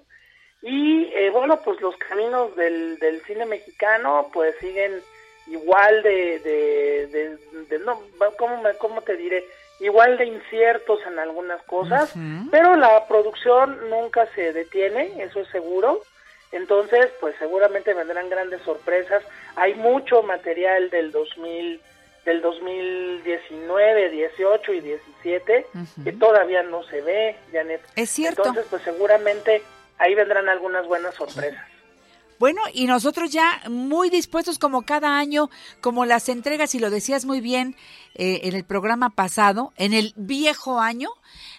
Y 0.62 1.06
eh, 1.14 1.30
bueno, 1.30 1.60
pues 1.64 1.80
los 1.80 1.96
caminos 1.96 2.54
del, 2.56 2.98
del 2.98 3.20
cine 3.22 3.46
mexicano 3.46 4.28
pues 4.32 4.54
siguen 4.60 5.00
igual 5.48 6.02
de, 6.02 6.38
de, 6.38 7.06
de- 7.08 7.36
de- 7.68 7.78
no, 7.80 8.00
¿cómo, 8.38 8.62
me, 8.62 8.72
¿cómo 8.74 9.00
te 9.02 9.16
diré? 9.16 9.44
Igual 9.80 10.16
de 10.16 10.26
inciertos 10.26 11.00
en 11.06 11.18
algunas 11.18 11.60
cosas, 11.64 12.12
pero 12.52 12.76
la 12.76 13.04
producción 13.08 13.90
nunca 13.90 14.26
se 14.34 14.52
detiene, 14.52 15.12
eso 15.22 15.40
es 15.40 15.48
seguro. 15.48 16.00
Entonces, 16.52 17.10
pues 17.18 17.34
seguramente 17.38 17.92
vendrán 17.94 18.28
grandes 18.30 18.60
sorpresas. 18.62 19.24
Hay 19.56 19.74
mucho 19.74 20.22
material 20.22 20.90
del 20.90 21.10
2000 21.10 21.80
del 22.24 22.40
2019, 22.40 24.10
18 24.10 24.72
y 24.72 24.80
17 24.80 25.66
que 26.04 26.12
todavía 26.12 26.62
no 26.62 26.82
se 26.84 27.00
ve, 27.00 27.36
Janet. 27.52 27.82
Es 27.96 28.10
cierto. 28.10 28.42
Entonces, 28.42 28.66
pues 28.70 28.82
seguramente 28.82 29.62
ahí 29.98 30.14
vendrán 30.14 30.48
algunas 30.48 30.86
buenas 30.86 31.14
sorpresas. 31.14 31.72
Bueno, 32.38 32.60
y 32.72 32.86
nosotros 32.86 33.30
ya 33.30 33.62
muy 33.70 34.10
dispuestos 34.10 34.58
como 34.58 34.82
cada 34.82 35.16
año, 35.16 35.48
como 35.80 36.04
las 36.04 36.28
entregas, 36.28 36.74
y 36.74 36.80
lo 36.80 36.90
decías 36.90 37.24
muy 37.24 37.40
bien 37.40 37.76
eh, 38.14 38.40
en 38.42 38.56
el 38.56 38.64
programa 38.64 39.10
pasado, 39.10 39.72
en 39.76 39.92
el 39.92 40.12
viejo 40.16 40.80
año, 40.80 41.10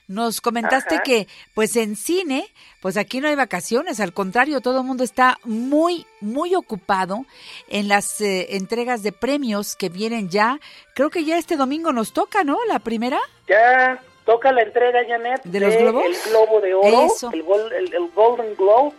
nos 0.07 0.41
comentaste 0.41 0.95
Ajá. 0.95 1.03
que 1.03 1.27
pues 1.53 1.75
en 1.75 1.95
cine, 1.95 2.45
pues 2.81 2.97
aquí 2.97 3.19
no 3.21 3.27
hay 3.27 3.35
vacaciones, 3.35 3.99
al 3.99 4.13
contrario, 4.13 4.61
todo 4.61 4.79
el 4.81 4.85
mundo 4.85 5.03
está 5.03 5.37
muy, 5.43 6.05
muy 6.21 6.55
ocupado 6.55 7.25
en 7.69 7.87
las 7.87 8.19
eh, 8.21 8.55
entregas 8.55 9.01
de 9.03 9.11
premios 9.11 9.75
que 9.75 9.89
vienen 9.89 10.29
ya. 10.29 10.59
Creo 10.95 11.09
que 11.09 11.23
ya 11.23 11.37
este 11.37 11.55
domingo 11.55 11.91
nos 11.93 12.13
toca, 12.13 12.43
¿no? 12.43 12.57
La 12.67 12.79
primera. 12.79 13.19
Ya 13.47 14.01
toca 14.25 14.51
la 14.51 14.61
entrega, 14.63 14.99
Janet, 15.07 15.41
¿De 15.43 15.59
los 15.59 15.75
globos? 15.75 16.05
el 16.05 16.31
Globo 16.31 16.61
de 16.61 16.73
Oro, 16.73 17.05
Eso. 17.05 17.29
el, 17.33 17.43
gol- 17.43 17.73
el- 17.73 17.93
el 17.93 18.09
Golden 18.11 18.55
Globe, 18.55 18.91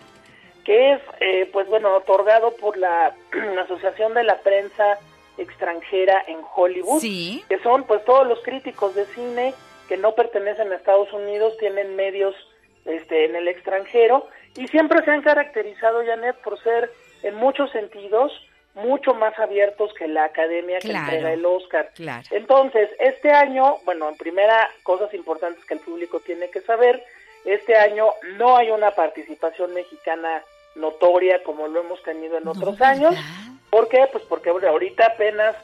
que 0.64 0.93
es, 0.95 1.01
eh, 1.21 1.49
pues 1.53 1.67
bueno, 1.69 1.95
otorgado 1.97 2.55
por 2.57 2.77
la 2.77 3.14
Asociación 3.64 4.14
de 4.14 4.25
la 4.25 4.38
Prensa 4.40 4.99
Extranjera 5.38 6.23
en 6.29 6.38
Hollywood, 6.55 7.01
Sí. 7.01 7.45
que 7.49 7.59
son 7.61 7.85
pues 7.85 8.05
todos 8.05 8.27
los 8.27 8.40
críticos 8.43 8.95
de 8.95 9.05
cine 9.14 9.53
que 9.88 9.97
no 9.97 10.14
pertenecen 10.14 10.73
a 10.73 10.77
Estados 10.77 11.12
Unidos, 11.12 11.57
tienen 11.59 11.97
medios 11.97 12.35
este, 12.85 13.25
en 13.27 13.37
el 13.37 13.49
extranjero 13.49 14.27
y 14.57 14.68
siempre 14.68 15.05
se 15.05 15.11
han 15.11 15.23
caracterizado, 15.23 16.05
Janet, 16.05 16.37
por 16.42 16.62
ser 16.62 16.90
en 17.23 17.35
muchos 17.35 17.70
sentidos 17.73 18.33
mucho 18.75 19.14
más 19.14 19.38
abiertos 19.38 19.92
que 19.94 20.09
la 20.09 20.25
academia 20.25 20.81
que 20.81 20.88
Claro. 20.88 21.05
entrega 21.05 21.33
el 21.33 21.47
Oscar. 21.47 21.90
Claro. 21.94 22.27
Entonces, 22.31 22.90
este 22.99 23.31
año, 23.31 23.77
bueno, 23.85 24.09
en 24.09 24.16
primera, 24.16 24.68
cosas 24.83 25.14
importantes 25.14 25.64
que 25.64 25.75
el 25.75 25.81
público 25.81 26.20
tiene 26.20 26.51
que 26.51 26.61
saber, 26.61 27.03
este 27.44 27.77
año 27.77 28.09
no 28.37 28.57
hay 28.57 28.70
una 28.70 28.90
participación 28.90 29.75
mexicana 29.75 30.42
notoria 30.75 31.42
como 31.44 31.68
lo 31.68 31.81
hemos 31.81 32.03
tenido 32.03 32.37
en 32.37 32.49
otros 32.49 32.81
años. 32.81 33.14
¿Por 33.70 33.88
qué? 33.88 34.09
Pues 34.11 34.25
porque 34.25 34.51
ahorita 34.51 35.07
apenas 35.07 35.55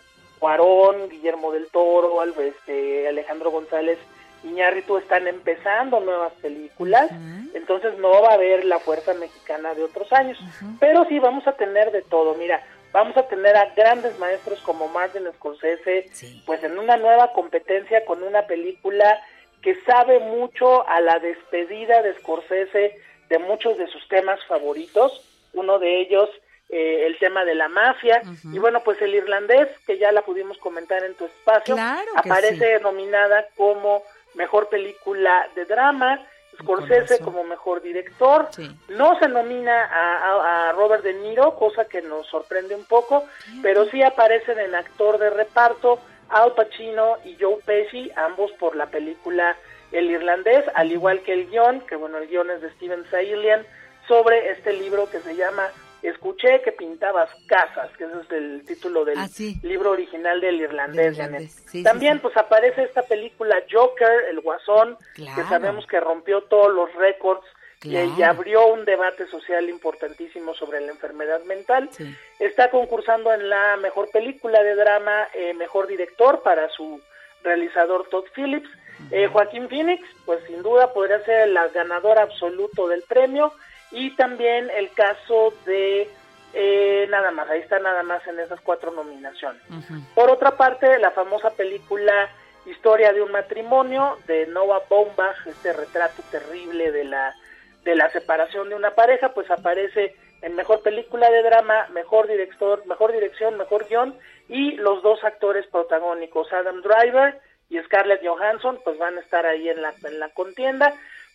Cuarón, 0.40 1.09
Guillermo 1.09 1.53
del 1.53 1.68
Toro, 1.68 2.20
este, 2.24 3.07
Alejandro 3.07 3.50
González 3.53 3.98
Iñárritu 4.42 4.96
están 4.96 5.26
empezando 5.26 6.00
nuevas 6.00 6.33
películas, 6.40 7.11
entonces 7.53 7.98
no 7.98 8.22
va 8.22 8.31
a 8.31 8.35
haber 8.35 8.64
la 8.64 8.79
fuerza 8.79 9.12
mexicana 9.12 9.74
de 9.74 9.85
otros 9.85 10.11
años, 10.12 10.38
pero 10.79 11.05
sí 11.05 11.18
vamos 11.18 11.46
a 11.46 11.53
tener 11.53 11.92
de 11.92 12.00
todo. 12.00 12.35
Mira, 12.35 12.64
vamos 12.90 13.16
a 13.18 13.29
tener 13.29 13.55
a 13.55 13.66
grandes 13.74 14.18
maestros 14.18 14.59
como 14.61 14.88
Martin 14.88 15.29
Scorsese, 15.35 16.11
pues 16.46 16.64
en 16.64 16.79
una 16.79 16.96
nueva 16.96 17.33
competencia 17.33 18.05
con 18.07 18.22
una 18.22 18.46
película 18.46 19.22
que 19.61 19.74
sabe 19.83 20.20
mucho 20.20 20.88
a 20.88 21.03
la 21.03 21.18
despedida 21.18 22.03
de 22.03 22.14
Scorsese 22.14 22.98
de 23.29 23.38
muchos 23.38 23.76
de 23.76 23.88
sus 23.88 24.09
temas 24.09 24.42
favoritos, 24.46 25.22
uno 25.53 25.79
de 25.79 26.00
ellos 26.00 26.31
eh, 26.72 27.06
el 27.06 27.18
tema 27.18 27.44
de 27.44 27.54
la 27.56 27.68
mafia, 27.68 28.22
y 28.44 28.59
bueno, 28.59 28.80
pues 28.85 29.02
el 29.02 29.14
irlandés, 29.14 29.68
que 29.87 29.98
ya 29.98 30.12
la 30.12 30.22
pudimos 30.22 30.56
comentar 30.59 31.02
en 31.04 31.14
tu 31.14 31.24
espacio, 31.26 31.76
aparece 32.14 32.78
nominada 32.80 33.46
como 33.56 34.04
mejor 34.35 34.68
película 34.68 35.48
de 35.56 35.64
drama, 35.64 36.20
Scorsese 36.61 37.20
como 37.20 37.42
mejor 37.42 37.80
director, 37.83 38.48
no 38.88 39.18
se 39.18 39.28
nomina 39.28 39.88
a, 39.90 40.72
Robert 40.72 41.02
De 41.02 41.14
Niro, 41.14 41.56
cosa 41.56 41.87
que 41.87 42.02
nos 42.02 42.26
sorprende 42.26 42.74
un 42.74 42.85
poco, 42.85 43.24
pero 43.62 43.87
sí. 43.87 44.02
aparecen 44.02 44.59
en 44.59 44.74
actor 44.74 45.18
de 45.18 45.30
reparto 45.30 45.98
Al 46.28 46.52
Pacino 46.52 47.16
y 47.24 47.37
Joe 47.40 47.59
Pesci, 47.64 48.11
ambos 48.14 48.52
por 48.52 48.76
la 48.76 48.87
película 48.87 49.56
El 49.90 50.11
Irlandés, 50.11 50.64
al 50.74 50.92
igual 50.92 51.22
que 51.22 51.33
el 51.33 51.50
guion, 51.50 51.80
que 51.80 51.96
bueno, 51.96 52.18
el 52.18 52.28
guion 52.28 52.50
es 52.50 52.61
de 52.61 52.70
Steven 52.74 53.04
Sailian, 53.11 53.66
sobre 54.06 54.50
este 54.50 54.72
libro 54.72 55.09
que 55.11 55.20
se 55.20 55.37
llama 55.37 55.68
Escuché 56.02 56.62
que 56.62 56.72
pintabas 56.72 57.30
casas, 57.46 57.90
que 57.96 58.04
ese 58.04 58.20
es 58.20 58.32
el 58.32 58.64
título 58.64 59.04
del 59.04 59.18
ah, 59.18 59.28
libro 59.62 59.90
original 59.90 60.40
del 60.40 60.60
irlandés. 60.60 61.18
También 61.84 62.20
pues 62.20 62.36
aparece 62.36 62.84
esta 62.84 63.02
película 63.02 63.62
Joker, 63.70 64.24
el 64.30 64.40
guasón, 64.40 64.96
que 65.14 65.44
sabemos 65.48 65.86
que 65.86 66.00
rompió 66.00 66.42
todos 66.42 66.72
los 66.72 66.92
récords 66.94 67.44
y, 67.82 68.22
abrió 68.22 68.66
un 68.66 68.84
debate 68.84 69.26
social 69.28 69.68
importantísimo 69.68 70.54
sobre 70.54 70.80
la 70.80 70.92
enfermedad 70.92 71.42
mental. 71.44 71.88
Está 72.38 72.70
concursando 72.70 73.32
en 73.32 73.48
la 73.48 73.76
mejor 73.76 74.10
película 74.10 74.62
de 74.62 74.74
drama, 74.74 75.28
eh, 75.34 75.54
mejor 75.54 75.86
director 75.86 76.42
para 76.42 76.68
su 76.70 77.00
realizador 77.42 78.08
Todd 78.08 78.24
Phillips. 78.34 78.68
Eh, 79.10 79.28
Joaquín 79.28 79.68
Phoenix, 79.70 80.02
pues 80.26 80.44
sin 80.46 80.62
duda 80.62 80.92
podría 80.92 81.24
ser 81.24 81.48
el 81.48 81.58
ganador 81.72 82.18
absoluto 82.18 82.86
del 82.86 83.02
premio 83.02 83.50
y 83.90 84.11
también 84.16 84.70
el 84.70 84.90
caso 84.92 85.53
de 85.66 86.09
eh, 86.53 87.07
nada 87.11 87.31
más, 87.31 87.48
ahí 87.48 87.61
está 87.61 87.79
nada 87.79 88.03
más 88.03 88.26
en 88.26 88.40
esas 88.40 88.61
cuatro 88.61 88.90
nominaciones. 88.90 89.62
Por 90.14 90.31
otra 90.31 90.57
parte, 90.57 90.98
la 90.98 91.11
famosa 91.12 91.50
película 91.50 92.29
Historia 92.66 93.12
de 93.14 93.22
un 93.22 93.33
matrimonio 93.33 94.18
de 94.26 94.46
Noah 94.46 94.83
Baumbach, 94.88 95.46
este 95.46 95.72
retrato 95.72 96.22
terrible 96.31 96.92
de 96.92 97.05
la 97.05 97.35
de 97.85 97.94
la 97.94 98.11
separación 98.11 98.68
de 98.68 98.74
una 98.74 98.90
pareja, 98.90 99.33
pues 99.33 99.50
aparece 99.50 100.14
en 100.42 100.55
mejor 100.55 100.83
película 100.83 101.31
de 101.31 101.42
drama, 101.42 101.88
mejor 101.94 102.29
director, 102.29 102.87
mejor 102.87 103.12
dirección, 103.12 103.57
mejor 103.57 103.88
guion 103.88 104.14
y 104.48 104.72
los 104.72 105.03
dos 105.03 105.24
actores 105.24 105.66
protagónicos, 105.68 106.53
Adam 106.53 106.83
Driver 106.83 107.40
y 107.70 107.79
Scarlett 107.79 108.24
Johansson, 108.26 108.79
pues 108.85 108.98
van 108.98 109.16
a 109.16 109.20
estar 109.20 109.46
ahí 109.46 109.70
en 109.70 109.81
la 109.81 109.94
en 110.05 110.20
la 110.20 110.29
contienda. 110.29 110.92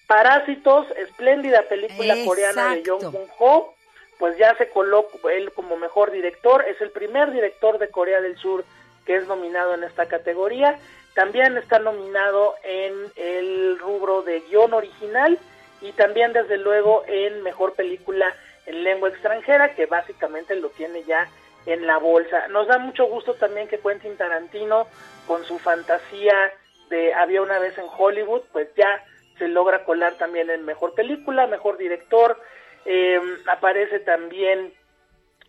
Parásitos, 0.08 0.88
espléndida 0.98 1.64
película 1.64 2.16
coreana 2.26 2.76
de 2.76 2.84
Jong 2.86 3.04
Jung 3.04 3.30
Ho, 3.40 3.74
pues 4.20 4.38
ya 4.38 4.56
se 4.58 4.70
colocó 4.70 5.30
él 5.30 5.52
como 5.54 5.78
mejor 5.78 6.12
director, 6.12 6.64
es 6.68 6.80
el 6.80 6.92
primer 6.92 7.32
director 7.32 7.80
de 7.80 7.90
Corea 7.90 8.22
del 8.22 8.38
Sur 8.38 8.64
que 9.06 9.16
es 9.16 9.28
nominado 9.28 9.76
en 9.76 9.84
esta 9.84 10.08
categoría. 10.08 10.78
También 11.14 11.58
está 11.58 11.80
nominado 11.80 12.56
en 12.64 12.94
el 13.16 13.80
rubro 13.80 14.24
de 14.24 14.42
guion 14.42 14.74
original 14.74 15.40
y 15.82 15.92
también 15.94 16.34
desde 16.34 16.58
luego 16.58 17.04
en 17.08 17.44
mejor 17.44 17.74
película 17.74 18.36
en 18.66 18.84
lengua 18.84 19.10
extranjera, 19.10 19.76
que 19.76 19.86
básicamente 19.86 20.56
lo 20.56 20.70
tiene 20.70 21.04
ya 21.04 21.30
en 21.68 21.86
la 21.86 22.00
bolsa. 22.00 22.48
Nos 22.48 22.68
da 22.68 22.80
mucho 22.80 23.06
gusto 23.06 23.36
también 23.36 23.68
que 23.68 23.80
Quentin 23.80 24.18
Tarantino, 24.18 24.88
con 25.28 25.46
su 25.46 25.60
fantasía 25.60 26.52
de 26.90 27.14
Había 27.14 27.42
una 27.42 27.60
vez 27.60 27.78
en 27.78 27.86
Hollywood, 27.96 28.42
pues 28.52 28.68
ya 28.76 29.04
se 29.38 29.48
logra 29.48 29.84
colar 29.84 30.16
también 30.16 30.50
en 30.50 30.66
mejor 30.66 30.94
película, 30.94 31.48
mejor 31.48 31.78
director, 31.78 32.40
eh, 32.86 33.20
aparece 33.48 34.00
también 34.00 34.74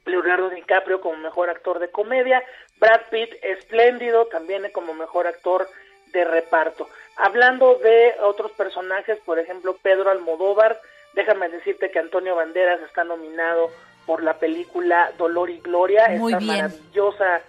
Leonardo 0.05 0.51
DiCaprio 0.51 1.01
como 1.01 1.17
mejor 1.17 1.51
actor 1.51 1.79
de 1.79 1.91
comedia, 1.91 2.43
Brad 2.79 3.03
Pitt 3.11 3.35
espléndido 3.43 4.27
también 4.27 4.71
como 4.73 4.95
mejor 4.95 5.27
actor 5.27 5.69
de 6.13 6.25
reparto. 6.25 6.89
Hablando 7.17 7.77
de 7.77 8.15
otros 8.23 8.53
personajes, 8.53 9.19
por 9.25 9.39
ejemplo 9.39 9.77
Pedro 9.83 10.11
Almodóvar, 10.11 10.81
déjame 11.15 11.49
decirte 11.49 11.91
que 11.91 11.99
Antonio 11.99 12.37
Banderas 12.37 12.81
está 12.83 13.05
nominado 13.05 13.71
por 14.07 14.23
la 14.23 14.39
película 14.39 15.13
Dolor 15.19 15.51
y 15.51 15.59
Gloria, 15.59 16.05
esta 16.07 16.41
maravillosa 16.41 17.43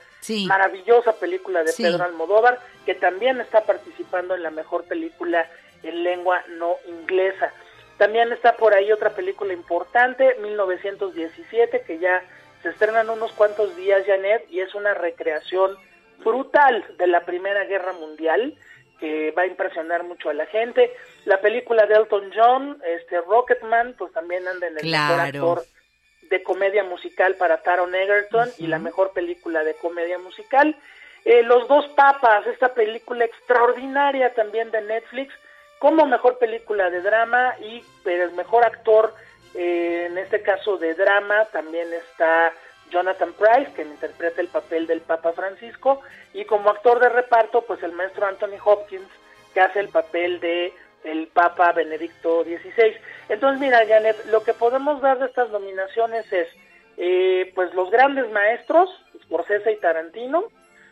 maravillosa 0.48 1.14
película 1.14 1.64
de 1.64 1.72
Pedro 1.74 2.04
Almodóvar, 2.04 2.60
que 2.86 2.96
también 2.96 3.40
está 3.40 3.62
participando 3.62 4.36
en 4.36 4.44
la 4.44 4.50
mejor 4.50 4.84
película 4.86 5.48
en 5.84 6.04
lengua 6.04 6.44
no 6.58 6.78
inglesa. 6.88 7.52
También 7.98 8.32
está 8.32 8.56
por 8.56 8.74
ahí 8.74 8.92
otra 8.92 9.12
película 9.12 9.54
importante, 9.54 10.36
1917, 10.42 11.82
que 11.82 11.98
ya 11.98 12.24
se 12.62 12.70
estrena 12.70 13.02
en 13.02 13.10
unos 13.10 13.32
cuantos 13.34 13.76
días, 13.76 14.06
Janet, 14.06 14.46
y 14.50 14.60
es 14.60 14.76
una 14.76 14.94
recreación 14.94 15.78
brutal 16.24 16.86
de 16.98 17.08
la 17.08 17.22
Primera 17.26 17.66
Guerra 17.66 17.94
Mundial, 17.94 18.56
que 19.00 19.32
va 19.32 19.44
a 19.44 19.48
impresionar 19.48 20.04
mucho 20.04 20.30
a 20.30 20.34
la 20.34 20.46
gente. 20.48 20.92
La 21.26 21.40
película 21.40 21.86
de 21.86 21.96
Elton 21.96 22.32
John, 22.36 22.82
este 22.86 23.22
Rocketman, 23.22 23.96
pues 23.98 24.12
también 24.12 24.48
anda 24.48 24.68
en 24.68 24.78
el 24.78 24.92
mejor 24.92 25.20
actor 25.20 25.64
de 26.30 26.44
comedia 26.44 26.84
musical 26.84 27.36
para 27.36 27.62
Taron 27.62 27.96
Egerton 27.96 28.50
y 28.58 28.68
la 28.68 28.80
mejor 28.80 29.12
película 29.14 29.64
de 29.64 29.76
comedia 29.76 30.18
musical. 30.18 30.76
Eh, 31.26 31.44
Los 31.44 31.68
dos 31.68 31.88
papas, 31.90 32.46
esta 32.48 32.74
película 32.74 33.26
extraordinaria 33.26 34.34
también 34.34 34.72
de 34.72 34.82
Netflix, 34.82 35.34
como 35.80 36.06
mejor 36.06 36.38
película 36.38 36.90
de 36.90 37.02
drama 37.02 37.56
y 37.60 37.84
el 38.06 38.32
mejor 38.32 38.66
actor, 38.66 39.14
eh, 39.54 40.08
en 40.10 40.18
este 40.18 40.42
caso 40.42 40.78
de 40.78 40.94
drama, 40.94 41.46
también 41.46 41.92
está 41.94 42.54
Jonathan 42.90 43.34
Price, 43.34 43.72
que 43.74 43.84
interpreta 43.84 44.42
el 44.42 44.48
papel 44.48 44.88
del 44.88 45.02
Papa 45.02 45.34
Francisco, 45.34 46.02
y 46.34 46.46
como 46.46 46.70
actor 46.70 47.00
de 47.00 47.10
reparto, 47.10 47.62
pues 47.62 47.82
el 47.84 47.92
maestro 47.92 48.26
Anthony 48.26 48.58
Hopkins, 48.64 49.10
que 49.54 49.62
hace 49.62 49.80
el 49.80 49.90
papel 49.90 50.40
de 50.40 50.74
el 51.04 51.28
Papa 51.28 51.72
Benedicto 51.72 52.44
XVI. 52.44 52.96
Entonces, 53.30 53.60
mira, 53.62 53.86
Janet, 53.88 54.26
lo 54.28 54.44
que 54.44 54.54
podemos 54.54 55.02
dar 55.02 55.20
de 55.20 55.28
estas 55.28 55.50
nominaciones 55.50 56.32
es, 56.32 56.48
eh, 56.98 57.52
pues 57.56 57.74
los 57.74 57.90
grandes 57.92 58.30
maestros, 58.32 58.90
Scorsese 59.24 59.72
y 59.72 59.78
Tarantino, 59.78 60.46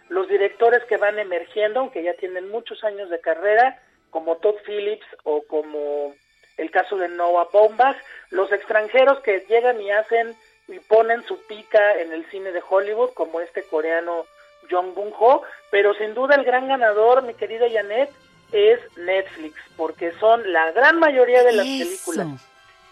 los 0.10 0.28
directores 0.28 0.84
que 0.86 0.98
van 0.98 1.18
emergiendo, 1.18 1.80
aunque 1.80 2.04
ya 2.04 2.14
tienen 2.14 2.50
muchos 2.50 2.84
años 2.84 3.10
de 3.10 3.20
carrera, 3.20 3.82
como 4.16 4.38
Todd 4.38 4.56
Phillips 4.66 5.06
o 5.26 5.42
como 5.42 6.16
el 6.56 6.72
caso 6.72 6.96
de 6.96 7.10
Noah 7.10 7.50
Baumbach, 7.52 7.98
los 8.30 8.50
extranjeros 8.54 9.20
que 9.20 9.46
llegan 9.50 9.82
y 9.82 9.92
hacen 9.92 10.34
y 10.70 10.80
ponen 10.80 11.22
su 11.26 11.38
pica 11.48 12.00
en 12.00 12.14
el 12.14 12.26
cine 12.32 12.54
de 12.54 12.64
Hollywood, 12.66 13.10
como 13.10 13.42
este 13.42 13.64
coreano 13.64 14.26
Jong 14.72 14.94
Bung 14.94 15.12
Ho, 15.20 15.42
pero 15.70 15.94
sin 15.96 16.14
duda 16.14 16.36
el 16.36 16.46
gran 16.46 16.70
ganador, 16.70 17.24
mi 17.24 17.34
querida 17.34 17.66
Janet, 17.70 18.10
es 18.54 18.80
Netflix, 18.96 19.56
porque 19.76 20.14
son 20.14 20.50
la 20.54 20.72
gran 20.72 20.98
mayoría 20.98 21.44
de 21.44 21.52
las 21.52 21.66
películas 21.66 22.28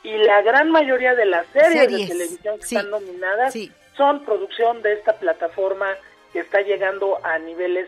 y 0.03 0.17
la 0.17 0.41
gran 0.41 0.71
mayoría 0.71 1.15
de 1.15 1.25
las 1.25 1.47
series, 1.53 1.89
de 1.89 2.05
televisión 2.05 2.57
que 2.57 2.63
están 2.65 2.89
nominadas 2.89 3.53
son 3.95 4.25
producción 4.25 4.81
de 4.81 4.91
esta 4.91 5.13
plataforma 5.13 5.95
que 6.33 6.39
está 6.39 6.59
llegando 6.59 7.17
a 7.23 7.39
niveles 7.39 7.87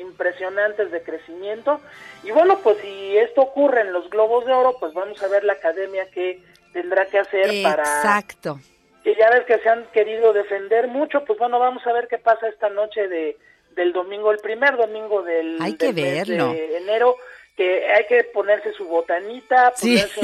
impresionantes 0.00 0.90
de 0.90 1.02
crecimiento. 1.02 1.80
Y 2.22 2.30
bueno, 2.30 2.58
pues 2.62 2.78
si 2.78 3.16
esto 3.16 3.42
ocurre 3.42 3.82
en 3.82 3.92
los 3.92 4.08
Globos 4.10 4.46
de 4.46 4.52
Oro, 4.52 4.76
pues 4.78 4.92
vamos 4.94 5.22
a 5.22 5.28
ver 5.28 5.44
la 5.44 5.54
academia 5.54 6.10
que 6.10 6.40
tendrá 6.72 7.06
que 7.06 7.18
hacer 7.18 7.62
para... 7.62 7.82
Exacto. 7.82 8.58
Que 9.02 9.14
ya 9.14 9.30
ves 9.30 9.44
que 9.46 9.58
se 9.58 9.68
han 9.68 9.86
querido 9.92 10.32
defender 10.32 10.88
mucho, 10.88 11.24
pues 11.24 11.38
bueno, 11.38 11.58
vamos 11.58 11.86
a 11.86 11.92
ver 11.92 12.08
qué 12.08 12.18
pasa 12.18 12.48
esta 12.48 12.68
noche 12.70 13.06
de 13.08 13.36
del 13.76 13.92
domingo, 13.92 14.32
el 14.32 14.38
primer 14.38 14.76
domingo 14.76 15.22
del, 15.22 15.58
hay 15.60 15.74
que 15.74 15.92
verlo. 15.92 16.52
de 16.52 16.78
enero 16.78 17.16
que 17.56 17.86
hay 17.90 18.06
que 18.06 18.24
ponerse 18.24 18.72
su 18.72 18.84
botanita, 18.86 19.72
ponerse 19.80 20.20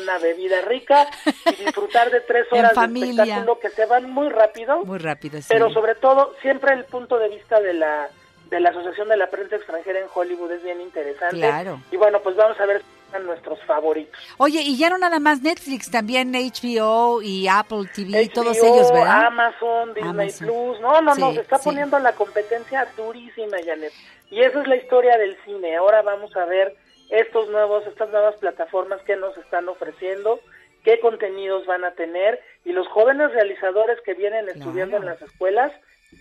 una 0.00 0.18
bebida 0.18 0.62
rica 0.62 1.06
y 1.52 1.64
disfrutar 1.64 2.10
de 2.10 2.20
tres 2.22 2.46
horas 2.50 2.72
de 2.74 3.00
espectáculo 3.00 3.60
que 3.60 3.70
se 3.70 3.86
van 3.86 4.10
muy 4.10 4.28
rápido. 4.30 4.84
Muy 4.84 4.98
rápido, 4.98 5.40
sí. 5.40 5.46
Pero 5.48 5.70
sobre 5.70 5.94
todo, 5.94 6.34
siempre 6.42 6.74
el 6.74 6.84
punto 6.84 7.18
de 7.18 7.28
vista 7.28 7.60
de 7.60 7.74
la, 7.74 8.08
de 8.50 8.60
la 8.60 8.70
Asociación 8.70 9.08
de 9.08 9.16
la 9.16 9.28
Prensa 9.28 9.56
Extranjera 9.56 10.00
en 10.00 10.06
Hollywood 10.12 10.52
es 10.52 10.62
bien 10.62 10.80
interesante. 10.80 11.36
Claro. 11.36 11.80
Y 11.90 11.96
bueno, 11.96 12.20
pues 12.22 12.36
vamos 12.36 12.58
a 12.60 12.66
ver 12.66 12.82
nuestros 13.24 13.62
favoritos. 13.64 14.14
Oye, 14.36 14.60
y 14.60 14.76
ya 14.76 14.90
no 14.90 14.98
nada 14.98 15.18
más 15.20 15.40
Netflix, 15.42 15.90
también 15.90 16.32
HBO 16.32 17.22
y 17.22 17.48
Apple 17.48 17.88
TV, 17.94 18.28
todos 18.28 18.56
ellos, 18.58 18.92
¿verdad? 18.92 19.26
Amazon, 19.26 19.94
Disney 19.94 20.30
Plus. 20.32 20.80
No, 20.80 21.00
no, 21.00 21.14
no, 21.14 21.32
se 21.32 21.40
está 21.40 21.58
poniendo 21.58 21.98
la 21.98 22.12
competencia 22.12 22.86
durísima, 22.96 23.56
Janet. 23.64 23.92
Y 24.30 24.42
esa 24.42 24.60
es 24.60 24.68
la 24.68 24.76
historia 24.76 25.16
del 25.18 25.36
cine. 25.44 25.76
Ahora 25.76 26.02
vamos 26.02 26.36
a 26.36 26.44
ver 26.44 26.76
estos 27.10 27.48
nuevos, 27.48 27.86
estas 27.86 28.10
nuevas 28.10 28.34
plataformas 28.36 29.00
que 29.02 29.16
nos 29.16 29.36
están 29.38 29.68
ofreciendo, 29.68 30.40
qué 30.84 30.98
contenidos 31.00 31.66
van 31.66 31.84
a 31.84 31.92
tener 31.92 32.40
y 32.64 32.72
los 32.72 32.88
jóvenes 32.88 33.32
realizadores 33.32 34.00
que 34.02 34.14
vienen 34.14 34.48
estudiando 34.48 34.96
en 34.96 35.06
las 35.06 35.22
escuelas 35.22 35.72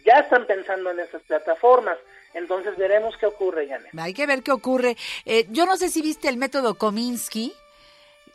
ya 0.05 0.19
están 0.19 0.45
pensando 0.45 0.91
en 0.91 0.99
esas 0.99 1.21
plataformas. 1.23 1.97
Entonces 2.35 2.77
veremos 2.77 3.15
qué 3.17 3.25
ocurre, 3.25 3.67
Janet. 3.67 3.91
Hay 3.97 4.13
que 4.13 4.27
ver 4.27 4.43
qué 4.43 4.51
ocurre. 4.51 4.95
Eh, 5.25 5.47
yo 5.49 5.65
no 5.65 5.75
sé 5.77 5.89
si 5.89 6.01
viste 6.03 6.29
el 6.29 6.37
método 6.37 6.75
Kominsky. 6.75 7.51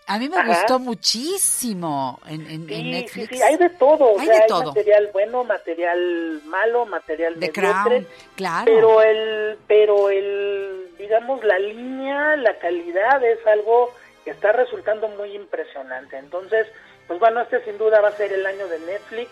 A 0.06 0.18
mí 0.18 0.28
me 0.28 0.38
Ajá. 0.38 0.48
gustó 0.48 0.78
muchísimo 0.80 2.18
en, 2.26 2.40
en- 2.42 2.62
en 2.62 2.68
Sí, 2.68 2.90
Netflix. 2.90 3.28
sí, 3.28 3.36
sí, 3.36 3.42
hay 3.42 3.56
de 3.56 3.70
todo. 3.70 4.06
o 4.06 4.18
Hay 4.18 4.26
sea, 4.26 4.36
de 4.36 4.42
hay 4.42 4.48
todo. 4.48 4.64
material 4.64 5.10
bueno, 5.12 5.44
material 5.44 6.40
malo, 6.46 6.86
material 6.86 7.36
mediocre. 7.36 7.62
Crown, 7.62 8.06
claro. 8.34 8.64
Pero 8.64 9.02
el, 9.02 9.58
pero 9.68 10.10
el, 10.10 10.88
digamos, 10.98 11.44
la 11.44 11.58
línea, 11.58 12.36
la 12.36 12.58
calidad 12.58 13.22
es 13.24 13.46
algo 13.46 13.92
que 14.24 14.30
está 14.32 14.50
resultando 14.52 15.06
muy 15.08 15.32
impresionante. 15.36 16.16
Entonces, 16.18 16.66
pues 17.06 17.20
bueno, 17.20 17.40
este 17.42 17.62
sin 17.64 17.78
duda 17.78 18.00
va 18.00 18.08
a 18.08 18.16
ser 18.16 18.32
el 18.32 18.44
año 18.46 18.66
de 18.66 18.80
Netflix. 18.80 19.30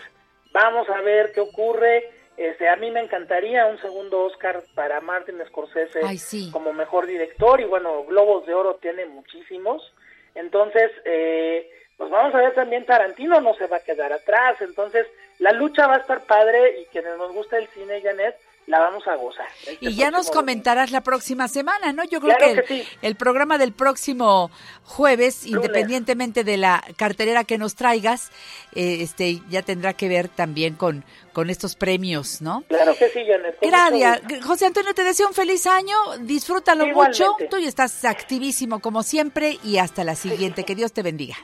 Vamos 0.53 0.87
a 0.89 1.01
ver 1.01 1.31
qué 1.33 1.41
ocurre. 1.41 2.09
Este, 2.39 2.69
a 2.69 2.77
mí 2.77 2.89
me 2.89 3.01
encantaría 3.01 3.65
un 3.65 3.77
segundo 3.81 4.21
Oscar 4.21 4.63
para 4.73 5.01
Martin 5.01 5.43
Scorsese 5.45 5.99
Ay, 6.01 6.17
sí. 6.17 6.49
como 6.53 6.71
mejor 6.71 7.05
director 7.05 7.59
y 7.59 7.65
bueno, 7.65 8.05
Globos 8.05 8.45
de 8.45 8.53
Oro 8.53 8.75
tiene 8.75 9.05
muchísimos. 9.07 9.93
Entonces, 10.35 10.89
eh, 11.03 11.69
pues 11.97 12.09
vamos 12.09 12.33
a 12.33 12.37
ver 12.37 12.53
también 12.53 12.85
Tarantino 12.85 13.41
no 13.41 13.55
se 13.55 13.67
va 13.67 13.75
a 13.75 13.83
quedar 13.83 14.13
atrás. 14.13 14.55
Entonces, 14.61 15.05
la 15.39 15.51
lucha 15.51 15.85
va 15.85 15.95
a 15.95 15.99
estar 15.99 16.21
padre 16.21 16.79
y 16.79 16.85
quienes 16.85 17.17
nos 17.17 17.33
gusta 17.33 17.57
el 17.57 17.67
cine, 17.67 18.01
Janet, 18.01 18.37
la 18.69 18.79
vamos 18.79 19.05
a 19.07 19.15
gozar. 19.15 19.47
Este 19.65 19.77
Y 19.81 19.95
ya 19.95 20.11
nos 20.11 20.29
comentarás 20.29 20.91
la 20.91 21.01
próxima 21.01 21.47
semana, 21.47 21.91
¿no? 21.91 22.03
Yo 22.03 22.21
creo 22.21 22.37
Claro 22.37 22.53
que, 22.53 22.59
el, 22.59 22.65
que 22.65 22.83
sí. 22.85 22.89
el 23.01 23.15
programa 23.15 23.57
del 23.57 23.73
próximo 23.73 24.51
jueves, 24.83 25.43
Lunes. 25.45 25.55
independientemente 25.65 26.43
de 26.43 26.57
la 26.57 26.83
cartelera 26.95 27.43
que 27.43 27.57
nos 27.57 27.73
traigas, 27.75 28.29
eh, 28.75 28.99
este 29.01 29.41
ya 29.49 29.63
tendrá 29.63 29.93
que 29.93 30.07
ver 30.07 30.29
también 30.29 30.75
con, 30.75 31.03
con 31.33 31.49
estos 31.49 31.75
premios, 31.75 32.41
¿no? 32.41 32.63
Claro 32.67 32.95
que 32.95 33.09
sí, 33.09 33.21
Janet. 33.27 33.57
Gracias. 33.59 34.43
José 34.45 34.67
Antonio, 34.67 34.93
te 34.93 35.03
deseo 35.03 35.27
un 35.27 35.33
feliz 35.33 35.65
año, 35.65 35.95
disfrútalo 36.21 36.85
Igualmente. 36.85 37.25
mucho, 37.25 37.47
tú 37.49 37.57
ya 37.57 37.67
estás 37.67 38.05
activísimo 38.05 38.79
como 38.79 39.01
siempre 39.01 39.57
y 39.63 39.77
hasta 39.79 40.03
la 40.03 40.15
siguiente, 40.15 40.63
que 40.63 40.75
Dios 40.75 40.93
te 40.93 41.01
bendiga. 41.01 41.35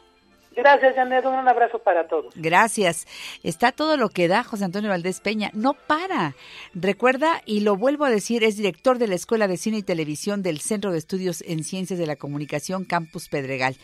Gracias, 0.55 0.95
Janet. 0.95 1.25
Un 1.25 1.47
abrazo 1.47 1.79
para 1.79 2.07
todos. 2.07 2.33
Gracias. 2.35 3.07
Está 3.43 3.71
todo 3.71 3.97
lo 3.97 4.09
que 4.09 4.27
da 4.27 4.43
José 4.43 4.65
Antonio 4.65 4.89
Valdés 4.89 5.19
Peña. 5.19 5.51
No 5.53 5.73
para. 5.73 6.35
Recuerda, 6.73 7.41
y 7.45 7.61
lo 7.61 7.75
vuelvo 7.75 8.05
a 8.05 8.09
decir, 8.09 8.43
es 8.43 8.57
director 8.57 8.97
de 8.97 9.07
la 9.07 9.15
Escuela 9.15 9.47
de 9.47 9.57
Cine 9.57 9.77
y 9.77 9.83
Televisión 9.83 10.43
del 10.43 10.61
Centro 10.61 10.91
de 10.91 10.97
Estudios 10.97 11.43
en 11.47 11.63
Ciencias 11.63 11.99
de 11.99 12.07
la 12.07 12.15
Comunicación 12.15 12.85
Campus 12.85 13.27
Pedregal. 13.27 13.75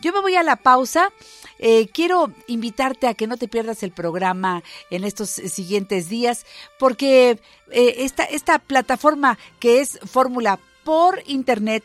Yo 0.00 0.12
me 0.12 0.20
voy 0.20 0.36
a 0.36 0.42
la 0.42 0.56
pausa. 0.56 1.10
Eh, 1.58 1.88
quiero 1.88 2.32
invitarte 2.46 3.06
a 3.06 3.14
que 3.14 3.26
no 3.26 3.36
te 3.36 3.48
pierdas 3.48 3.82
el 3.82 3.92
programa 3.92 4.62
en 4.90 5.04
estos 5.04 5.30
siguientes 5.30 6.08
días, 6.08 6.46
porque 6.78 7.38
eh, 7.70 7.94
esta, 7.98 8.24
esta 8.24 8.58
plataforma 8.58 9.38
que 9.58 9.80
es 9.80 9.98
Fórmula 10.04 10.58
por 10.84 11.22
Internet, 11.26 11.82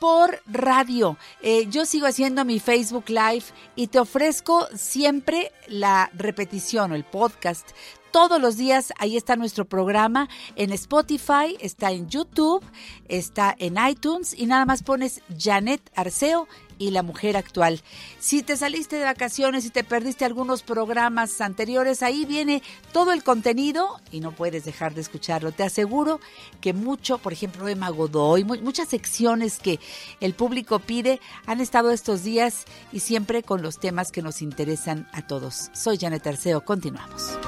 por 0.00 0.40
radio. 0.46 1.16
Eh, 1.42 1.66
yo 1.68 1.84
sigo 1.84 2.06
haciendo 2.06 2.44
mi 2.44 2.58
Facebook 2.58 3.04
Live 3.08 3.44
y 3.76 3.86
te 3.86 4.00
ofrezco 4.00 4.66
siempre 4.74 5.52
la 5.68 6.10
repetición 6.14 6.90
o 6.90 6.94
el 6.96 7.04
podcast. 7.04 7.68
Todos 8.12 8.40
los 8.40 8.56
días 8.56 8.92
ahí 8.98 9.16
está 9.16 9.36
nuestro 9.36 9.64
programa 9.64 10.28
en 10.56 10.72
Spotify, 10.72 11.56
está 11.60 11.92
en 11.92 12.08
YouTube, 12.08 12.64
está 13.08 13.54
en 13.58 13.76
iTunes 13.88 14.34
y 14.36 14.46
nada 14.46 14.64
más 14.64 14.82
pones 14.82 15.20
Janet 15.38 15.80
Arceo 15.94 16.48
y 16.76 16.90
la 16.90 17.02
mujer 17.02 17.36
actual. 17.36 17.82
Si 18.18 18.42
te 18.42 18.56
saliste 18.56 18.96
de 18.96 19.04
vacaciones 19.04 19.64
y 19.66 19.70
te 19.70 19.84
perdiste 19.84 20.24
algunos 20.24 20.62
programas 20.62 21.40
anteriores, 21.42 22.02
ahí 22.02 22.24
viene 22.24 22.62
todo 22.92 23.12
el 23.12 23.22
contenido 23.22 24.00
y 24.10 24.20
no 24.20 24.32
puedes 24.32 24.64
dejar 24.64 24.94
de 24.94 25.02
escucharlo. 25.02 25.52
Te 25.52 25.62
aseguro 25.62 26.20
que 26.62 26.72
mucho, 26.72 27.18
por 27.18 27.32
ejemplo, 27.34 27.68
Emma 27.68 27.90
Godoy, 27.90 28.44
mu- 28.44 28.56
muchas 28.62 28.88
secciones 28.88 29.58
que 29.60 29.78
el 30.20 30.34
público 30.34 30.78
pide 30.78 31.20
han 31.46 31.60
estado 31.60 31.90
estos 31.90 32.24
días 32.24 32.64
y 32.92 33.00
siempre 33.00 33.42
con 33.42 33.60
los 33.62 33.78
temas 33.78 34.10
que 34.10 34.22
nos 34.22 34.40
interesan 34.42 35.06
a 35.12 35.26
todos. 35.26 35.70
Soy 35.74 35.98
Janet 35.98 36.26
Arceo, 36.26 36.64
continuamos. 36.64 37.38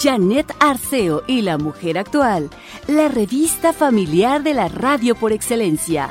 Janet 0.00 0.54
Arceo 0.60 1.22
y 1.26 1.42
la 1.42 1.58
mujer 1.58 1.98
actual, 1.98 2.48
la 2.88 3.08
revista 3.08 3.74
familiar 3.74 4.42
de 4.42 4.54
la 4.54 4.68
radio 4.68 5.14
por 5.14 5.30
excelencia. 5.32 6.08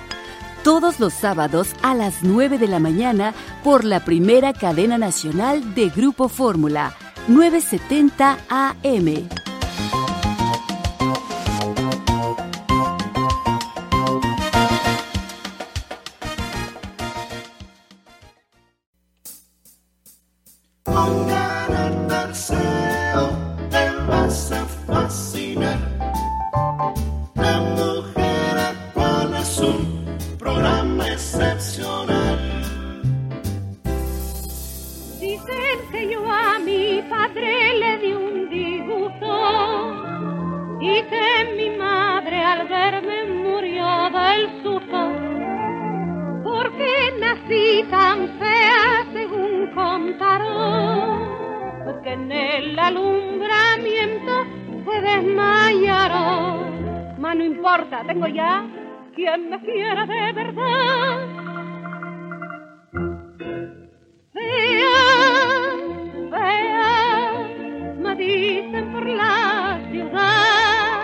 Todos 0.64 1.00
los 1.00 1.14
sábados 1.14 1.70
a 1.82 1.96
las 1.96 2.22
9 2.22 2.60
de 2.60 2.68
la 2.68 2.80
mañana 2.80 3.34
por 3.64 3.84
la 3.84 4.06
primera 4.06 4.54
cadena 4.54 5.00
nacional 5.00 5.74
de 5.74 5.90
Grupo 5.90 6.30
Fórmula, 6.30 6.96
970 7.28 8.38
AM. 8.50 9.30
A 24.30 24.64
fascinar. 24.86 25.80
La 27.34 27.60
mujer 27.62 28.58
actual 28.58 29.34
es 29.34 29.58
un 29.58 30.38
programa 30.38 31.08
excepcional. 31.08 32.38
Dicen 35.20 35.78
que 35.92 36.12
yo 36.12 36.32
a 36.32 36.60
mi 36.60 37.02
padre 37.10 37.74
le 37.80 37.98
di 37.98 38.12
un 38.14 38.50
disgusto 38.52 39.34
y 40.80 41.02
que 41.10 41.28
mi 41.58 41.76
madre 41.76 42.44
al 42.44 42.68
verme 42.68 43.26
murió 43.34 43.88
del 44.12 44.42
susto 44.62 45.02
porque 46.44 46.92
nací 47.20 47.84
tan 47.90 48.30
fea 48.38 49.08
según 49.12 49.72
contaron 49.74 51.39
porque 52.00 52.14
en 52.14 52.32
el 52.32 52.80
alumbramiento 52.80 54.46
se 54.86 55.02
desmayaron 55.02 56.60
mas 57.18 57.36
no 57.36 57.44
importa 57.44 58.06
tengo 58.08 58.26
ya 58.28 58.64
quien 59.14 59.50
me 59.50 59.60
quiera 59.60 60.06
de 60.06 60.32
verdad. 60.32 61.28
Fea, 64.32 64.94
fea, 66.32 67.48
me 67.98 68.16
dicen 68.16 68.94
por 68.94 69.06
la 69.06 69.82
ciudad. 69.92 71.02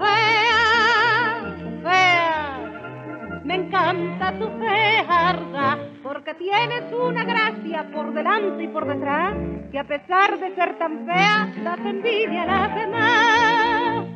Fea, 0.00 1.56
fea, 1.82 3.40
me 3.42 3.54
encanta 3.54 4.38
tu 4.38 4.50
fejarda, 4.58 5.78
porque 6.14 6.34
tienes 6.34 6.92
una 6.92 7.24
gracia 7.24 7.90
por 7.92 8.14
delante 8.14 8.62
y 8.62 8.68
por 8.68 8.86
detrás, 8.86 9.34
que 9.72 9.78
a 9.80 9.82
pesar 9.82 10.38
de 10.38 10.54
ser 10.54 10.78
tan 10.78 11.04
fea, 11.04 11.52
das 11.64 11.78
envidia 11.80 12.44
a 12.44 12.46
las 12.46 12.74
demás. 12.76 14.06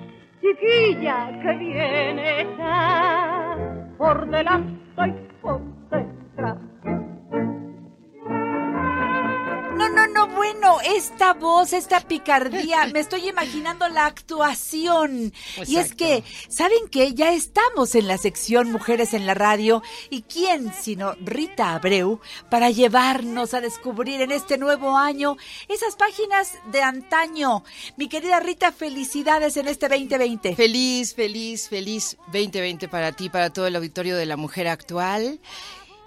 Chiquilla 0.40 1.40
que 1.42 1.52
viene 1.56 2.42
está 2.42 3.56
por 3.98 4.30
delante 4.30 5.08
y 5.08 5.42
por 5.42 5.77
bueno, 10.52 10.78
esta 10.80 11.34
voz, 11.34 11.74
esta 11.74 12.00
picardía, 12.00 12.86
me 12.86 13.00
estoy 13.00 13.28
imaginando 13.28 13.86
la 13.88 14.06
actuación. 14.06 15.32
Y 15.66 15.76
es 15.76 15.94
que, 15.94 16.24
¿saben 16.48 16.88
qué? 16.90 17.12
Ya 17.12 17.34
estamos 17.34 17.94
en 17.94 18.08
la 18.08 18.16
sección 18.16 18.72
Mujeres 18.72 19.12
en 19.12 19.26
la 19.26 19.34
Radio. 19.34 19.82
¿Y 20.08 20.22
quién 20.22 20.72
sino 20.72 21.14
Rita 21.20 21.74
Abreu 21.74 22.20
para 22.48 22.70
llevarnos 22.70 23.52
a 23.52 23.60
descubrir 23.60 24.22
en 24.22 24.32
este 24.32 24.56
nuevo 24.56 24.96
año 24.96 25.36
esas 25.68 25.96
páginas 25.96 26.54
de 26.72 26.82
antaño? 26.82 27.62
Mi 27.96 28.08
querida 28.08 28.40
Rita, 28.40 28.72
felicidades 28.72 29.56
en 29.58 29.68
este 29.68 29.88
2020. 29.88 30.56
Feliz, 30.56 31.14
feliz, 31.14 31.68
feliz 31.68 32.16
2020 32.32 32.88
para 32.88 33.12
ti, 33.12 33.28
para 33.28 33.50
todo 33.50 33.66
el 33.66 33.76
auditorio 33.76 34.16
de 34.16 34.24
la 34.24 34.38
mujer 34.38 34.68
actual. 34.68 35.40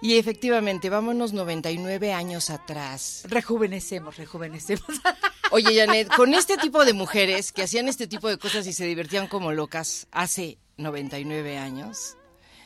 Y 0.01 0.17
efectivamente, 0.17 0.89
vámonos 0.89 1.31
99 1.33 2.11
años 2.13 2.49
atrás. 2.49 3.23
Rejuvenecemos, 3.27 4.17
rejuvenecemos. 4.17 4.83
Oye, 5.51 5.75
Janet, 5.77 6.07
con 6.15 6.33
este 6.33 6.57
tipo 6.57 6.83
de 6.85 6.93
mujeres 6.93 7.51
que 7.51 7.63
hacían 7.63 7.87
este 7.87 8.07
tipo 8.07 8.27
de 8.27 8.37
cosas 8.37 8.65
y 8.67 8.73
se 8.73 8.85
divertían 8.85 9.27
como 9.27 9.51
locas 9.51 10.07
hace 10.11 10.57
99 10.77 11.57
años, 11.57 12.17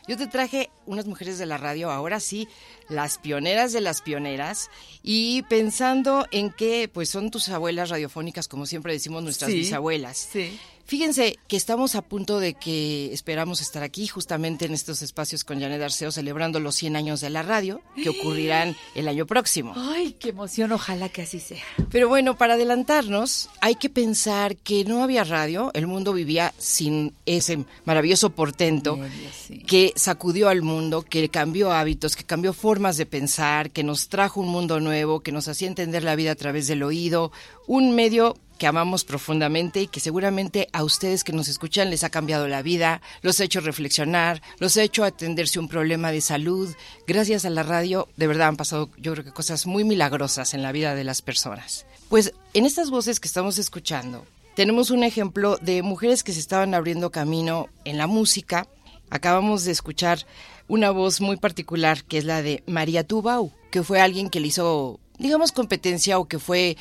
yo 0.07 0.17
te 0.17 0.27
traje 0.27 0.69
unas 0.85 1.07
mujeres 1.07 1.39
de 1.39 1.47
la 1.47 1.57
radio, 1.57 1.89
ahora 1.89 2.19
sí, 2.19 2.47
las 2.89 3.17
pioneras 3.17 3.73
de 3.73 3.81
las 3.81 4.01
pioneras, 4.01 4.69
y 5.01 5.41
pensando 5.43 6.27
en 6.31 6.51
que 6.51 6.87
pues 6.93 7.09
son 7.09 7.31
tus 7.31 7.49
abuelas 7.49 7.89
radiofónicas, 7.89 8.47
como 8.47 8.67
siempre 8.67 8.93
decimos 8.93 9.23
nuestras 9.23 9.49
Sí, 9.51 9.57
bisabuelas. 9.57 10.29
Sí. 10.31 10.59
Fíjense 10.85 11.39
que 11.47 11.57
estamos 11.57 11.95
a 11.95 12.03
punto 12.03 12.39
de 12.39 12.53
que 12.53 13.11
esperamos 13.11 13.59
estar 13.59 13.81
aquí 13.81 14.05
justamente 14.05 14.65
en 14.65 14.73
estos 14.73 15.01
espacios 15.01 15.43
con 15.43 15.59
Janet 15.59 15.81
Arceo 15.81 16.11
celebrando 16.11 16.59
los 16.59 16.75
100 16.75 16.95
años 16.95 17.21
de 17.21 17.31
la 17.31 17.41
radio 17.41 17.81
que 17.95 18.09
ocurrirán 18.09 18.75
el 18.93 19.07
año 19.07 19.25
próximo. 19.25 19.73
Ay, 19.75 20.15
qué 20.19 20.29
emoción, 20.29 20.71
ojalá 20.71 21.09
que 21.09 21.23
así 21.23 21.39
sea. 21.39 21.63
Pero 21.89 22.07
bueno, 22.07 22.37
para 22.37 22.53
adelantarnos, 22.53 23.49
hay 23.61 23.75
que 23.75 23.89
pensar 23.89 24.57
que 24.57 24.85
no 24.85 25.01
había 25.01 25.23
radio, 25.23 25.71
el 25.73 25.87
mundo 25.87 26.13
vivía 26.13 26.53
sin 26.59 27.13
ese 27.25 27.65
maravilloso 27.85 28.29
portento 28.29 28.99
que 29.65 29.91
sacudió 29.95 30.49
al 30.49 30.61
mundo, 30.61 31.01
que 31.01 31.29
cambió 31.29 31.71
hábitos, 31.71 32.15
que 32.15 32.25
cambió 32.25 32.53
formas 32.53 32.97
de 32.97 33.07
pensar, 33.07 33.71
que 33.71 33.83
nos 33.83 34.07
trajo 34.07 34.39
un 34.39 34.49
mundo 34.49 34.79
nuevo, 34.79 35.21
que 35.21 35.31
nos 35.31 35.47
hacía 35.47 35.67
entender 35.67 36.03
la 36.03 36.15
vida 36.15 36.31
a 36.31 36.35
través 36.35 36.67
del 36.67 36.83
oído, 36.83 37.31
un 37.65 37.95
medio 37.95 38.37
que 38.57 38.67
amamos 38.67 39.03
profundamente 39.03 39.81
y 39.81 39.87
que 39.87 39.99
seguramente 39.99 40.67
a 40.73 40.83
ustedes 40.83 41.23
que 41.23 41.33
nos 41.33 41.47
escuchan 41.47 41.89
les 41.89 42.03
ha 42.03 42.09
cambiado 42.09 42.47
la 42.47 42.61
vida, 42.61 43.01
los 43.21 43.39
ha 43.39 43.43
hecho 43.43 43.61
reflexionar, 43.61 44.41
los 44.59 44.77
ha 44.77 44.83
hecho 44.83 45.03
atenderse 45.03 45.59
un 45.59 45.67
problema 45.67 46.11
de 46.11 46.21
salud. 46.21 46.73
Gracias 47.07 47.45
a 47.45 47.49
la 47.49 47.63
radio, 47.63 48.07
de 48.17 48.27
verdad 48.27 48.47
han 48.47 48.57
pasado 48.57 48.89
yo 48.97 49.13
creo 49.13 49.25
que 49.25 49.31
cosas 49.31 49.65
muy 49.65 49.83
milagrosas 49.83 50.53
en 50.53 50.61
la 50.61 50.71
vida 50.71 50.95
de 50.95 51.03
las 51.03 51.21
personas. 51.21 51.85
Pues 52.09 52.33
en 52.53 52.65
estas 52.65 52.89
voces 52.89 53.19
que 53.19 53.27
estamos 53.27 53.57
escuchando, 53.57 54.25
tenemos 54.55 54.89
un 54.89 55.03
ejemplo 55.03 55.57
de 55.57 55.81
mujeres 55.81 56.23
que 56.23 56.33
se 56.33 56.39
estaban 56.39 56.73
abriendo 56.73 57.11
camino 57.11 57.67
en 57.83 57.97
la 57.97 58.07
música. 58.07 58.67
Acabamos 59.09 59.65
de 59.65 59.71
escuchar 59.71 60.25
una 60.67 60.91
voz 60.91 61.19
muy 61.19 61.37
particular 61.37 62.03
que 62.03 62.17
es 62.17 62.23
la 62.23 62.41
de 62.41 62.63
María 62.65 63.05
Tubau, 63.05 63.51
que 63.69 63.83
fue 63.83 63.99
alguien 63.99 64.29
que 64.29 64.39
le 64.39 64.47
hizo 64.47 64.99
digamos 65.17 65.51
competencia 65.51 66.19
o 66.19 66.27
que 66.27 66.39
fue 66.39 66.77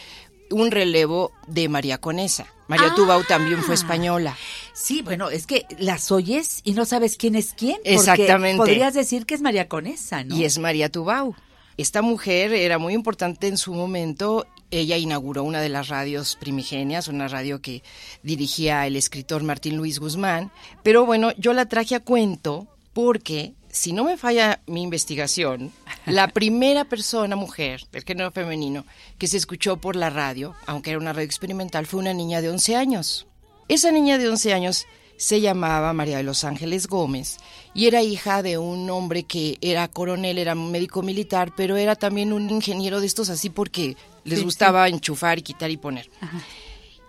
un 0.51 0.71
relevo 0.71 1.33
de 1.47 1.69
María 1.69 1.99
Conesa. 1.99 2.47
María 2.69 2.89
Ah. 2.93 2.95
Tubau 2.95 3.23
también 3.25 3.63
fue 3.63 3.75
española. 3.75 4.37
Sí, 4.73 5.03
bueno, 5.03 5.29
es 5.31 5.47
que 5.47 5.67
las 5.79 6.11
oyes 6.11 6.61
y 6.65 6.73
no 6.73 6.85
sabes 6.87 7.17
quién 7.17 7.35
es 7.35 7.53
quién. 7.55 7.77
porque 7.77 7.95
Exactamente. 7.95 8.57
Podrías 8.57 8.95
decir 8.95 9.27
que 9.27 9.35
es 9.35 9.43
María 9.43 9.69
Conesa, 9.69 10.25
¿no? 10.25 10.35
Y 10.35 10.45
es 10.45 10.59
María 10.59 10.89
Tubau. 10.89 11.35
Esta 11.77 12.03
mujer 12.03 12.53
era 12.55 12.79
muy 12.79 12.95
importante 12.95 13.49
en 13.49 13.59
su 13.59 13.75
momento. 13.75 14.47
Ella 14.71 14.97
inauguró 14.97 15.43
una 15.45 15.61
de 15.61 15.69
las 15.69 15.89
radios 15.89 16.37
primigenias, 16.37 17.09
una 17.09 17.29
radio 17.29 17.61
que 17.61 17.83
dirigía 18.23 18.87
el 18.87 18.97
escritor 18.97 19.43
Martín 19.43 19.77
Luis 19.77 19.99
Guzmán. 19.99 20.51
Pero 20.83 21.05
bueno, 21.05 21.33
yo 21.37 21.53
la 21.53 21.67
traje 21.67 21.97
a 21.97 22.01
cuento 22.01 22.67
porque, 22.93 23.55
si 23.75 23.93
no 23.93 24.05
me 24.05 24.17
falla 24.17 24.61
mi 24.69 24.83
investigación, 24.85 25.73
la 26.07 26.29
primera 26.33 26.85
persona, 26.85 27.35
mujer, 27.35 27.83
del 27.91 28.05
género 28.05 28.31
femenino, 28.31 28.85
que 29.19 29.27
se 29.27 29.37
escuchó 29.37 29.79
por 29.79 29.97
la 29.97 30.11
radio, 30.11 30.55
aunque 30.67 30.91
era 30.91 31.01
una 31.01 31.13
radio 31.13 31.27
experimental, 31.27 31.85
fue 31.85 31.99
una 31.99 32.15
niña 32.15 32.41
de 32.41 32.51
11 32.51 32.77
años. 32.77 33.27
Esa 33.67 33.91
niña 33.91 34.17
de 34.17 34.29
11 34.29 34.55
años 34.55 34.87
se 35.17 35.41
llamaba 35.41 35.93
María 35.93 36.19
de 36.19 36.23
los 36.23 36.45
Ángeles 36.45 36.87
Gómez 36.87 37.39
y 37.75 37.87
era 37.87 38.01
hija 38.03 38.43
de 38.43 38.59
un 38.59 38.89
hombre 38.91 39.25
que 39.25 39.59
era 39.61 39.89
coronel, 39.89 40.39
era 40.39 40.55
médico 40.55 41.03
militar, 41.03 41.53
pero 41.57 41.77
era 41.77 41.97
también 41.97 42.33
un 42.33 42.49
ingeniero 42.51 43.01
de 43.01 43.07
estos 43.07 43.29
así 43.29 43.51
porque 43.51 43.97
les 44.23 44.39
Sí, 44.39 44.45
gustaba 44.45 44.89
enchufar 44.89 45.39
y 45.39 45.43
quitar 45.43 45.71
y 45.73 45.79
poner. 45.79 46.11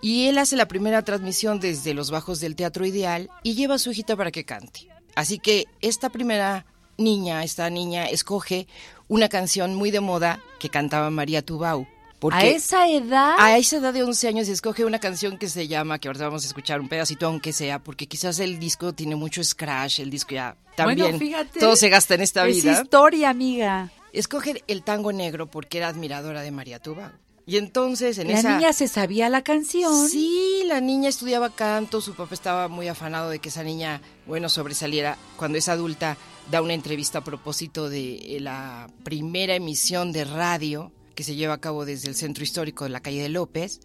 Y 0.02 0.26
él 0.26 0.38
hace 0.38 0.56
la 0.56 0.66
primera 0.68 1.02
transmisión 1.02 1.60
desde 1.60 1.94
los 1.94 2.10
bajos 2.10 2.40
del 2.40 2.56
Teatro 2.56 2.84
Ideal 2.86 3.30
y 3.44 3.54
lleva 3.54 3.76
a 3.76 3.78
su 3.78 3.90
hijita 3.92 4.16
para 4.16 4.30
que 4.32 4.44
cante. 4.44 4.88
Así 5.16 5.40
que 5.40 5.66
esta 5.80 6.10
primera 6.10 6.64
niña, 6.98 7.42
esta 7.42 7.68
niña 7.70 8.04
escoge 8.06 8.68
una 9.08 9.28
canción 9.28 9.74
muy 9.74 9.90
de 9.90 10.00
moda 10.00 10.40
que 10.60 10.68
cantaba 10.70 11.10
María 11.10 11.42
Tubau. 11.42 11.86
Porque 12.18 12.38
a 12.38 12.44
esa 12.46 12.88
edad. 12.88 13.34
a 13.38 13.58
esa 13.58 13.76
edad 13.76 13.92
de 13.92 14.02
11 14.02 14.28
años 14.28 14.48
escoge 14.48 14.84
una 14.86 14.98
canción 14.98 15.36
que 15.36 15.48
se 15.48 15.68
llama, 15.68 15.98
que 15.98 16.08
ahorita 16.08 16.24
vamos 16.24 16.44
a 16.44 16.46
escuchar 16.46 16.80
un 16.80 16.88
pedacito 16.88 17.26
aunque 17.26 17.52
sea, 17.52 17.78
porque 17.78 18.06
quizás 18.06 18.38
el 18.38 18.58
disco 18.58 18.94
tiene 18.94 19.16
mucho 19.16 19.44
scratch, 19.44 19.98
el 20.00 20.08
disco 20.10 20.34
ya 20.34 20.56
también, 20.76 20.98
Bueno, 21.00 21.18
fíjate. 21.18 21.60
todo 21.60 21.76
se 21.76 21.90
gasta 21.90 22.14
en 22.14 22.22
esta 22.22 22.46
es 22.48 22.62
vida. 22.62 22.80
historia, 22.82 23.28
amiga. 23.28 23.90
Escoge 24.14 24.64
el 24.66 24.82
tango 24.82 25.12
negro 25.12 25.46
porque 25.50 25.76
era 25.76 25.88
admiradora 25.88 26.40
de 26.40 26.50
María 26.50 26.78
Tubau. 26.78 27.10
Y 27.48 27.58
entonces 27.58 28.18
en 28.18 28.26
la 28.26 28.40
esa... 28.40 28.56
niña 28.56 28.72
se 28.72 28.88
sabía 28.88 29.28
la 29.28 29.42
canción. 29.42 30.08
Sí, 30.08 30.62
la 30.66 30.80
niña 30.80 31.08
estudiaba 31.08 31.50
canto, 31.50 32.00
su 32.00 32.14
papá 32.14 32.34
estaba 32.34 32.66
muy 32.66 32.88
afanado 32.88 33.30
de 33.30 33.38
que 33.38 33.50
esa 33.50 33.62
niña, 33.62 34.02
bueno, 34.26 34.48
sobresaliera. 34.48 35.16
Cuando 35.36 35.56
es 35.56 35.68
adulta, 35.68 36.16
da 36.50 36.60
una 36.60 36.74
entrevista 36.74 37.18
a 37.18 37.24
propósito 37.24 37.88
de 37.88 38.36
eh, 38.36 38.40
la 38.40 38.88
primera 39.04 39.54
emisión 39.54 40.10
de 40.10 40.24
radio 40.24 40.90
que 41.14 41.22
se 41.22 41.36
lleva 41.36 41.54
a 41.54 41.60
cabo 41.60 41.84
desde 41.84 42.08
el 42.08 42.16
centro 42.16 42.42
histórico 42.42 42.82
de 42.82 42.90
la 42.90 43.00
calle 43.00 43.22
de 43.22 43.28
López. 43.28 43.80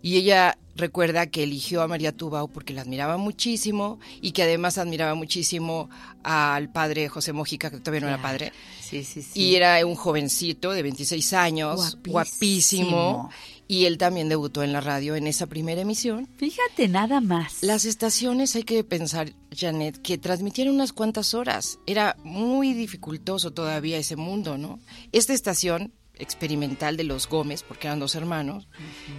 Y 0.00 0.16
ella 0.16 0.56
recuerda 0.76 1.26
que 1.26 1.42
eligió 1.42 1.82
a 1.82 1.88
María 1.88 2.12
Tubau 2.12 2.48
porque 2.48 2.72
la 2.74 2.82
admiraba 2.82 3.16
muchísimo 3.16 3.98
y 4.20 4.32
que 4.32 4.42
además 4.42 4.78
admiraba 4.78 5.14
muchísimo 5.14 5.88
al 6.22 6.70
padre 6.72 7.08
José 7.08 7.32
Mojica, 7.32 7.70
que 7.70 7.78
todavía 7.78 8.00
no 8.00 8.08
era 8.08 8.20
padre. 8.22 8.52
Sí, 8.80 9.04
sí, 9.04 9.22
sí. 9.22 9.40
Y 9.40 9.54
era 9.56 9.84
un 9.86 9.94
jovencito 9.94 10.72
de 10.72 10.82
26 10.82 11.32
años, 11.34 11.96
Guapísimo. 12.06 12.12
guapísimo. 12.12 13.30
Y 13.66 13.86
él 13.86 13.96
también 13.96 14.28
debutó 14.28 14.62
en 14.62 14.74
la 14.74 14.82
radio 14.82 15.16
en 15.16 15.26
esa 15.26 15.46
primera 15.46 15.80
emisión. 15.80 16.28
Fíjate 16.36 16.86
nada 16.86 17.22
más. 17.22 17.62
Las 17.62 17.86
estaciones, 17.86 18.54
hay 18.56 18.64
que 18.64 18.84
pensar, 18.84 19.32
Janet, 19.56 20.02
que 20.02 20.18
transmitieron 20.18 20.74
unas 20.74 20.92
cuantas 20.92 21.32
horas. 21.32 21.78
Era 21.86 22.14
muy 22.24 22.74
dificultoso 22.74 23.52
todavía 23.52 23.96
ese 23.96 24.16
mundo, 24.16 24.58
¿no? 24.58 24.80
Esta 25.12 25.32
estación 25.32 25.92
experimental 26.18 26.96
de 26.96 27.04
los 27.04 27.28
Gómez, 27.28 27.62
porque 27.62 27.86
eran 27.86 28.00
dos 28.00 28.14
hermanos, 28.14 28.68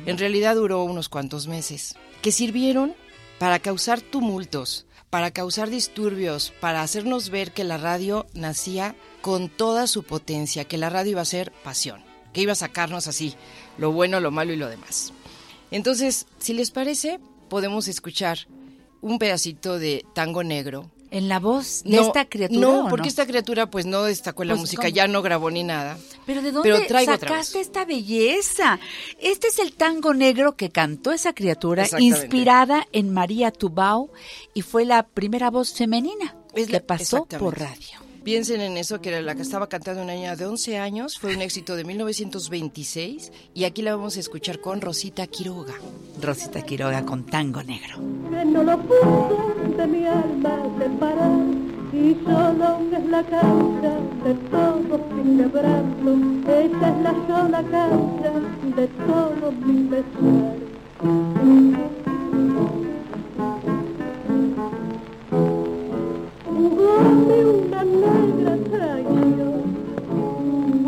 en 0.05 0.17
realidad 0.17 0.55
duró 0.55 0.83
unos 0.83 1.09
cuantos 1.09 1.47
meses, 1.47 1.95
que 2.21 2.31
sirvieron 2.31 2.95
para 3.39 3.59
causar 3.59 4.01
tumultos, 4.01 4.85
para 5.09 5.31
causar 5.31 5.69
disturbios, 5.69 6.53
para 6.59 6.81
hacernos 6.81 7.29
ver 7.29 7.51
que 7.51 7.63
la 7.63 7.77
radio 7.77 8.27
nacía 8.33 8.95
con 9.21 9.49
toda 9.49 9.87
su 9.87 10.03
potencia, 10.03 10.65
que 10.65 10.77
la 10.77 10.89
radio 10.89 11.11
iba 11.11 11.21
a 11.21 11.25
ser 11.25 11.51
pasión, 11.63 12.03
que 12.33 12.41
iba 12.41 12.51
a 12.53 12.55
sacarnos 12.55 13.07
así 13.07 13.35
lo 13.77 13.91
bueno, 13.91 14.19
lo 14.19 14.31
malo 14.31 14.53
y 14.53 14.57
lo 14.57 14.69
demás. 14.69 15.13
Entonces, 15.71 16.27
si 16.39 16.53
les 16.53 16.71
parece, 16.71 17.19
podemos 17.49 17.87
escuchar 17.87 18.47
un 19.01 19.19
pedacito 19.19 19.77
de 19.79 20.05
tango 20.13 20.43
negro. 20.43 20.91
En 21.15 21.29
la 21.29 21.39
voz 21.39 21.81
de 21.85 21.95
No, 21.95 22.01
esta 22.07 22.25
criatura. 22.25 22.59
No, 22.59 22.85
¿o 22.85 22.89
porque 22.89 23.07
esta 23.07 23.25
criatura 23.25 23.69
pues 23.69 23.85
no 23.85 24.03
destacó 24.03 24.41
en 24.41 24.49
la 24.49 24.53
Pues, 24.55 24.61
música, 24.63 24.81
¿cómo? 24.83 24.95
ya 24.95 25.07
no 25.07 25.21
grabó 25.21 25.49
ni 25.49 25.63
nada. 25.63 25.97
Pero 26.25 26.41
¿de 26.41 26.51
dónde 26.51 26.85
Pero 26.87 27.05
sacaste 27.05 27.61
esta 27.61 27.85
belleza? 27.85 28.79
Este 29.21 29.47
es 29.47 29.59
el 29.59 29.73
tango 29.73 30.13
negro 30.13 30.57
que 30.57 30.71
cantó 30.71 31.13
esa 31.13 31.31
criatura, 31.33 31.87
inspirada 31.99 32.85
en 32.91 33.13
María 33.13 33.51
Tubau, 33.51 34.09
y 34.53 34.61
fue 34.61 34.83
la 34.83 35.03
primera 35.03 35.49
voz 35.49 35.73
femenina 35.73 36.35
Es 36.53 36.67
que 36.67 36.73
la- 36.73 36.79
pasó 36.81 37.25
por 37.25 37.59
radio. 37.59 37.99
Piensen 38.25 38.59
en 38.61 38.75
eso, 38.75 38.99
que 39.01 39.09
era 39.09 39.21
la 39.21 39.35
que 39.35 39.43
estaba 39.43 39.69
cantando 39.69 40.01
una 40.01 40.13
niña 40.13 40.35
de 40.35 40.47
11 40.47 40.79
años, 40.79 41.19
fue 41.19 41.35
un 41.35 41.43
éxito 41.43 41.75
de 41.75 41.83
1926 41.83 43.31
y 43.53 43.65
aquí 43.65 43.83
la 43.83 43.95
vamos 43.95 44.17
a 44.17 44.19
escuchar 44.19 44.59
con 44.59 44.81
Rosita 44.81 45.27
Quiroga. 45.27 45.75
Rosita 46.19 46.63
Quiroga 46.63 47.05
con 47.05 47.23
tango 47.27 47.61
negro. 47.61 47.97
que 48.31 48.43
no 48.45 48.63
lo 48.63 48.79
pudo 48.79 49.53
de 49.77 49.85
mi 49.85 50.07
alma 50.07 50.57
separar 50.79 51.39
y 51.93 52.17
solo 52.25 52.79
es 52.97 53.05
la 53.05 53.23
causa 53.25 53.93
de 54.25 54.33
todo 54.49 54.97
mi 55.23 55.37
quebranto 55.37 56.17
esa 56.49 56.89
es 56.89 56.97
la 57.03 57.13
sola 57.27 57.63
causa 57.69 58.31
de 58.75 58.87
todo 58.87 59.51
mi 59.51 59.83
pesar 59.83 60.55
Jugóme 66.55 67.45
una 67.45 67.83
negra 67.83 68.55
traición 68.71 69.75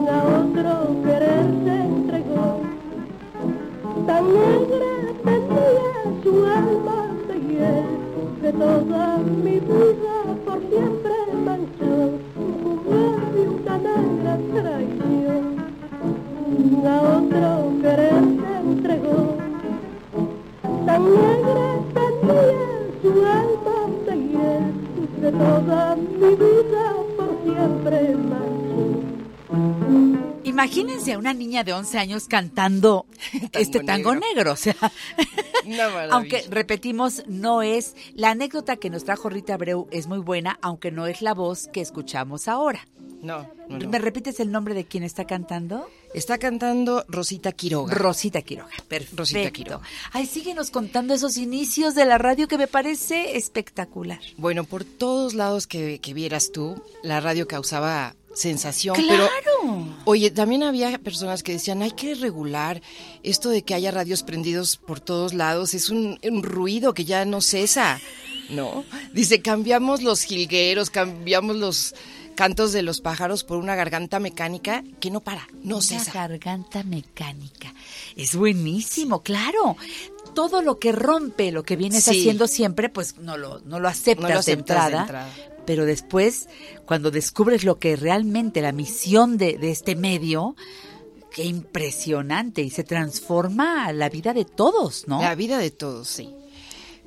a 0.07 0.09
otro 0.39 0.95
querer 1.03 1.47
se 1.65 1.76
entregó. 1.82 2.47
Tan 4.05 4.24
negra 4.34 4.93
tenía 5.26 5.91
su 6.24 6.32
alma 6.45 6.97
de 7.28 7.36
hiel 24.15 24.76
de 25.22 25.32
toda 25.32 25.95
mi 25.95 26.36
vida 26.36 26.93
por 27.15 27.30
siempre 27.43 28.15
manchó 28.15 28.78
Imagínense 30.58 31.14
a 31.14 31.20
una 31.20 31.36
niña 31.36 31.64
de 31.64 31.72
11 31.72 31.99
años 31.99 32.28
cantando 32.28 33.05
este 33.51 33.82
tango 33.82 34.16
negro. 34.16 34.28
negro. 34.28 34.53
o 34.53 34.55
sea, 34.55 34.76
aunque 36.10 36.47
repetimos, 36.49 37.22
no 37.28 37.62
es 37.62 37.95
la 38.16 38.32
anécdota 38.32 38.76
que 38.78 38.89
nos 38.89 39.03
trajo 39.03 39.30
Rita 39.30 39.53
Abreu 39.53 39.88
es 39.91 40.08
muy 40.08 40.18
buena, 40.18 40.58
aunque 40.64 40.89
no 40.89 41.05
es 41.05 41.22
la 41.22 41.36
voz 41.36 41.68
que 41.72 41.82
escuchamos 41.82 42.47
ahora. 42.47 42.88
No, 43.22 43.47
no, 43.70 43.78
no. 43.78 43.88
¿Me 43.88 43.99
repites 43.99 44.39
el 44.39 44.51
nombre 44.51 44.74
de 44.74 44.86
quien 44.86 45.03
está 45.03 45.26
cantando? 45.26 45.88
Está 46.16 46.39
cantando 46.39 47.05
Rosita 47.08 47.51
Quiroga. 47.51 47.93
Rosita 47.93 48.41
Quiroga, 48.41 48.72
perfecto. 48.88 49.18
Rosita 49.18 49.51
Quiroga. 49.51 49.86
Ay, 50.12 50.26
síguenos 50.26 50.72
contando 50.72 51.14
esos 51.14 51.38
inicios 51.38 51.93
de 51.93 52.05
la 52.05 52.18
radio 52.18 52.47
que 52.47 52.58
me 52.58 52.68
parece 52.68 53.38
espectacular. 53.38 54.22
Bueno, 54.38 54.64
por 54.64 54.86
todos 54.86 55.36
lados 55.36 55.68
que, 55.68 55.99
que 55.99 56.16
vieras 56.16 56.51
tú, 56.51 56.82
la 57.03 57.20
radio 57.20 57.47
causaba 57.47 58.16
sensación, 58.38 58.95
¡Claro! 58.95 59.29
pero 59.43 59.95
oye, 60.05 60.29
también 60.31 60.63
había 60.63 60.97
personas 60.99 61.41
que 61.43 61.53
decían, 61.53 61.81
hay 61.81 61.91
que 61.91 62.13
regular 62.15 62.81
esto 63.23 63.49
de 63.49 63.63
que 63.63 63.73
haya 63.73 63.91
radios 63.91 64.23
prendidos 64.23 64.77
por 64.77 64.99
todos 64.99 65.33
lados, 65.33 65.73
es 65.73 65.89
un, 65.89 66.19
un 66.23 66.43
ruido 66.43 66.93
que 66.93 67.05
ya 67.05 67.25
no 67.25 67.41
cesa, 67.41 67.99
¿no? 68.49 68.85
Dice, 69.13 69.41
cambiamos 69.41 70.03
los 70.03 70.21
jilgueros, 70.21 70.89
cambiamos 70.89 71.55
los 71.55 71.95
cantos 72.35 72.71
de 72.71 72.83
los 72.83 73.01
pájaros 73.01 73.43
por 73.43 73.57
una 73.57 73.75
garganta 73.75 74.19
mecánica 74.19 74.83
que 74.99 75.09
no 75.09 75.21
para, 75.21 75.47
no 75.63 75.77
Una 75.77 75.81
cesa. 75.85 76.11
garganta 76.13 76.83
mecánica. 76.83 77.73
Es 78.15 78.35
buenísimo, 78.35 79.23
claro. 79.23 79.75
Todo 80.35 80.61
lo 80.61 80.77
que 80.77 80.91
rompe 80.91 81.51
lo 81.51 81.63
que 81.63 81.75
vienes 81.75 82.03
Sí. 82.03 82.11
haciendo 82.11 82.47
siempre, 82.47 82.89
pues 82.89 83.17
no 83.17 83.38
lo, 83.38 83.59
no 83.61 83.79
lo 83.79 83.88
aceptas, 83.88 84.29
No 84.29 84.33
lo 84.35 84.39
aceptas 84.39 84.45
de 84.45 84.51
entrada, 84.91 85.01
entrada. 85.01 85.57
Pero 85.68 85.86
después, 85.86 86.49
cuando 86.86 87.11
descubres 87.11 87.63
lo 87.63 87.78
que 87.78 87.95
realmente 87.95 88.61
la 88.61 88.72
misión 88.72 89.38
de, 89.38 89.57
de 89.59 89.70
este 89.70 89.95
medio, 89.95 90.55
qué 91.32 91.43
impresionante. 91.43 92.63
Y 92.63 92.72
se 92.72 92.84
transforma 92.84 93.91
la 93.93 94.09
vida 94.09 94.34
de 94.34 94.45
todos, 94.45 95.07
¿no? 95.07 95.22
La 95.22 95.36
vida 95.36 95.59
de 95.59 95.70
todos, 95.70 96.07
sí. 96.07 96.34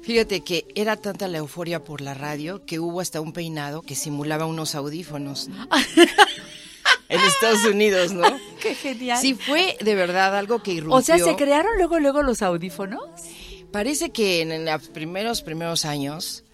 Fíjate 0.02 0.42
que 0.42 0.66
era 0.74 0.96
tanta 0.96 1.26
la 1.26 1.38
euforia 1.38 1.82
por 1.82 2.00
la 2.00 2.14
radio 2.14 2.64
que 2.64 2.78
hubo 2.78 3.00
hasta 3.00 3.20
un 3.20 3.32
peinado 3.32 3.82
que 3.82 3.94
simulaba 3.94 4.46
unos 4.46 4.74
audífonos. 4.74 5.48
¿no? 5.48 5.68
en 7.08 7.20
Estados 7.20 7.64
Unidos, 7.64 8.12
¿no? 8.12 8.38
Qué 8.61 8.74
genial. 8.74 9.18
Sí, 9.20 9.34
fue 9.34 9.76
de 9.80 9.94
verdad 9.94 10.36
algo 10.36 10.62
que 10.62 10.72
irrumpió. 10.72 10.96
o 10.96 11.02
sea, 11.02 11.18
¿se 11.18 11.34
crearon 11.36 11.76
luego, 11.76 11.98
luego 11.98 12.22
los 12.22 12.40
audífonos? 12.42 13.02
Parece 13.72 14.11
que 14.11 14.42
en 14.42 14.64
los 14.64 14.88
primeros, 14.88 15.42
primeros 15.42 15.84
años, 15.84 16.44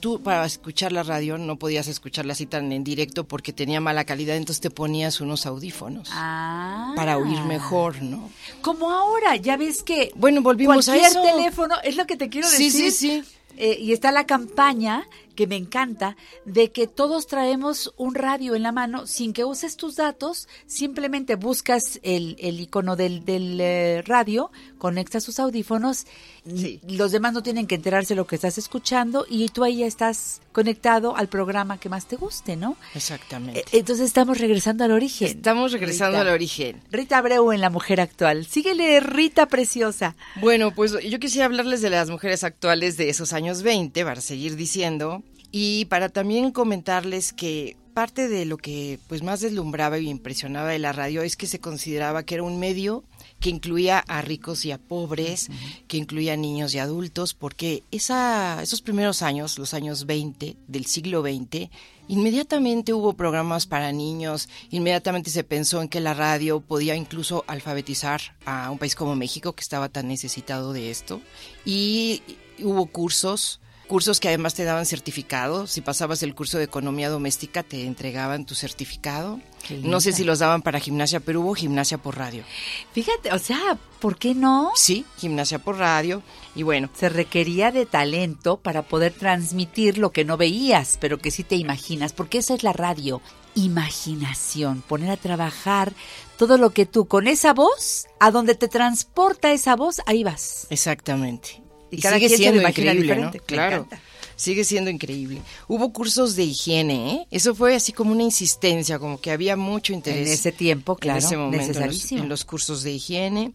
tú 0.00 0.22
para 0.22 0.44
escuchar 0.46 0.92
la 0.92 1.02
radio 1.02 1.38
no 1.38 1.56
podías 1.56 1.88
escucharla 1.88 2.32
así 2.32 2.46
tan 2.46 2.70
en 2.72 2.84
directo 2.84 3.24
porque 3.24 3.52
tenía 3.52 3.80
mala 3.80 4.04
calidad, 4.04 4.36
entonces 4.36 4.60
te 4.60 4.70
ponías 4.70 5.20
unos 5.20 5.46
audífonos 5.46 6.08
Ah. 6.12 6.92
para 6.96 7.18
oír 7.18 7.40
mejor, 7.42 8.02
¿no? 8.02 8.30
Como 8.62 8.90
ahora, 8.90 9.36
ya 9.36 9.56
ves 9.56 9.82
que 9.82 10.12
Bueno, 10.16 10.42
volvimos 10.42 10.88
a 10.88 10.96
eso. 10.96 11.22
teléfono, 11.22 11.74
es 11.84 11.96
lo 11.96 12.06
que 12.06 12.16
te 12.16 12.28
quiero 12.28 12.48
Sí, 12.48 12.64
decir. 12.64 12.92
sí, 12.92 13.22
sí. 13.22 13.32
Eh, 13.58 13.78
y 13.80 13.92
está 13.92 14.12
la 14.12 14.26
campaña 14.26 15.08
que 15.36 15.46
me 15.46 15.54
encanta 15.54 16.16
de 16.44 16.72
que 16.72 16.88
todos 16.88 17.28
traemos 17.28 17.94
un 17.96 18.16
radio 18.16 18.56
en 18.56 18.64
la 18.64 18.72
mano 18.72 19.06
sin 19.06 19.32
que 19.32 19.44
uses 19.44 19.76
tus 19.76 19.94
datos, 19.94 20.48
simplemente 20.66 21.36
buscas 21.36 22.00
el, 22.02 22.34
el 22.40 22.58
icono 22.60 22.96
del, 22.96 23.24
del 23.24 23.60
eh, 23.60 24.02
radio, 24.04 24.50
conectas 24.78 25.24
tus 25.24 25.38
audífonos, 25.38 26.06
Sí. 26.48 26.80
los 26.88 27.10
demás 27.10 27.32
no 27.32 27.42
tienen 27.42 27.66
que 27.66 27.74
enterarse 27.74 28.14
de 28.14 28.18
lo 28.18 28.26
que 28.28 28.36
estás 28.36 28.56
escuchando 28.56 29.26
y 29.28 29.48
tú 29.48 29.64
ahí 29.64 29.78
ya 29.78 29.86
estás 29.86 30.40
conectado 30.52 31.16
al 31.16 31.26
programa 31.28 31.78
que 31.78 31.88
más 31.88 32.06
te 32.06 32.14
guste, 32.14 32.54
¿no? 32.54 32.76
Exactamente. 32.94 33.60
Eh, 33.60 33.64
Entonces 33.72 34.06
estamos 34.06 34.38
regresando 34.38 34.84
al 34.84 34.92
origen. 34.92 35.26
Estamos 35.28 35.72
regresando 35.72 36.18
Rita. 36.18 36.28
al 36.28 36.34
origen. 36.34 36.80
Rita 36.92 37.18
Abreu 37.18 37.50
en 37.52 37.60
La 37.60 37.68
Mujer 37.68 38.00
Actual. 38.00 38.46
Síguele, 38.46 39.00
Rita 39.00 39.46
Preciosa. 39.46 40.14
Bueno, 40.40 40.72
pues 40.72 40.92
yo 41.04 41.18
quisiera 41.18 41.46
hablarles 41.46 41.82
de 41.82 41.90
las 41.90 42.10
mujeres 42.10 42.44
actuales 42.44 42.96
de 42.96 43.08
esos 43.10 43.32
años 43.32 43.62
20, 43.62 44.04
para 44.04 44.20
seguir 44.20 44.54
diciendo, 44.54 45.24
y 45.58 45.86
para 45.86 46.10
también 46.10 46.50
comentarles 46.50 47.32
que 47.32 47.78
parte 47.94 48.28
de 48.28 48.44
lo 48.44 48.58
que 48.58 48.98
pues 49.08 49.22
más 49.22 49.40
deslumbraba 49.40 49.98
y 49.98 50.10
impresionaba 50.10 50.68
de 50.68 50.78
la 50.78 50.92
radio 50.92 51.22
es 51.22 51.34
que 51.34 51.46
se 51.46 51.60
consideraba 51.60 52.24
que 52.24 52.34
era 52.34 52.42
un 52.42 52.58
medio 52.58 53.04
que 53.40 53.48
incluía 53.48 54.00
a 54.00 54.20
ricos 54.20 54.66
y 54.66 54.72
a 54.72 54.76
pobres, 54.76 55.48
que 55.88 55.96
incluía 55.96 56.34
a 56.34 56.36
niños 56.36 56.74
y 56.74 56.78
adultos, 56.78 57.32
porque 57.32 57.84
esa, 57.90 58.62
esos 58.62 58.82
primeros 58.82 59.22
años, 59.22 59.58
los 59.58 59.72
años 59.72 60.04
20 60.04 60.58
del 60.68 60.84
siglo 60.84 61.22
XX, 61.22 61.70
inmediatamente 62.06 62.92
hubo 62.92 63.14
programas 63.14 63.64
para 63.64 63.92
niños, 63.92 64.50
inmediatamente 64.68 65.30
se 65.30 65.42
pensó 65.42 65.80
en 65.80 65.88
que 65.88 66.00
la 66.00 66.12
radio 66.12 66.60
podía 66.60 66.96
incluso 66.96 67.44
alfabetizar 67.46 68.20
a 68.44 68.70
un 68.70 68.76
país 68.76 68.94
como 68.94 69.16
México 69.16 69.54
que 69.54 69.62
estaba 69.62 69.88
tan 69.88 70.06
necesitado 70.06 70.74
de 70.74 70.90
esto, 70.90 71.22
y 71.64 72.20
hubo 72.58 72.84
cursos 72.84 73.58
cursos 73.86 74.20
que 74.20 74.28
además 74.28 74.54
te 74.54 74.64
daban 74.64 74.86
certificado. 74.86 75.66
Si 75.66 75.80
pasabas 75.80 76.22
el 76.22 76.34
curso 76.34 76.58
de 76.58 76.64
economía 76.64 77.08
doméstica, 77.08 77.62
te 77.62 77.84
entregaban 77.86 78.44
tu 78.44 78.54
certificado. 78.54 79.40
No 79.82 80.00
sé 80.00 80.12
si 80.12 80.22
los 80.22 80.38
daban 80.38 80.62
para 80.62 80.78
gimnasia, 80.78 81.20
pero 81.20 81.40
hubo 81.40 81.54
gimnasia 81.54 81.98
por 81.98 82.16
radio. 82.16 82.44
Fíjate, 82.92 83.32
o 83.32 83.38
sea, 83.38 83.78
¿por 84.00 84.16
qué 84.16 84.34
no? 84.34 84.70
Sí, 84.76 85.04
gimnasia 85.18 85.58
por 85.58 85.78
radio. 85.78 86.22
Y 86.54 86.62
bueno, 86.62 86.88
Se 86.94 87.08
requería 87.08 87.72
de 87.72 87.86
talento 87.86 88.58
para 88.58 88.82
poder 88.82 89.12
transmitir 89.12 89.98
lo 89.98 90.12
que 90.12 90.24
no 90.24 90.36
veías, 90.36 90.98
pero 91.00 91.18
que 91.18 91.30
sí 91.30 91.42
te 91.42 91.56
imaginas, 91.56 92.12
porque 92.12 92.38
esa 92.38 92.54
es 92.54 92.62
la 92.62 92.72
radio. 92.72 93.20
Imaginación, 93.54 94.82
poner 94.82 95.10
a 95.10 95.16
trabajar 95.16 95.92
todo 96.36 96.58
lo 96.58 96.70
que 96.70 96.86
tú 96.86 97.06
con 97.06 97.26
esa 97.26 97.54
voz, 97.54 98.06
a 98.20 98.30
donde 98.30 98.54
te 98.54 98.68
transporta 98.68 99.50
esa 99.52 99.74
voz, 99.76 100.00
ahí 100.06 100.22
vas. 100.22 100.66
exactamente. 100.70 101.65
Y 101.96 101.98
Y, 101.98 102.02
cada 102.02 102.16
sigue 102.16 102.26
quien 102.28 102.38
siendo 102.38 102.68
increíble, 102.68 103.16
¿no? 103.16 103.32
Claro. 103.46 103.88
Sigue 104.36 104.64
siendo 104.64 104.90
increíble. 104.90 105.40
Hubo 105.66 105.92
cursos 105.92 106.36
de 106.36 106.44
higiene, 106.44 107.12
¿eh? 107.12 107.26
Eso 107.30 107.54
fue 107.54 107.74
así 107.74 107.92
como 107.92 108.12
una 108.12 108.22
insistencia, 108.22 108.98
como 108.98 109.18
que 109.18 109.30
había 109.30 109.56
mucho 109.56 109.94
interés. 109.94 110.26
En 110.28 110.34
ese 110.34 110.52
tiempo, 110.52 110.96
claro, 110.96 111.20
en 111.20 111.24
ese 111.24 111.36
momento, 111.38 111.56
en 111.62 111.68
los, 111.68 111.76
necesarísimo. 111.78 112.22
en 112.22 112.28
los 112.28 112.44
cursos 112.44 112.82
de 112.82 112.92
higiene. 112.92 113.52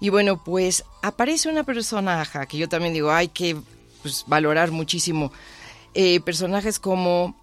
Y 0.00 0.08
bueno, 0.08 0.42
pues 0.42 0.82
aparece 1.02 1.48
una 1.48 1.62
personaje 1.62 2.38
que 2.48 2.58
yo 2.58 2.68
también 2.68 2.94
digo, 2.94 3.12
hay 3.12 3.28
que 3.28 3.56
pues, 4.02 4.24
valorar 4.26 4.72
muchísimo. 4.72 5.32
Eh, 5.94 6.20
personajes 6.20 6.78
como, 6.80 7.36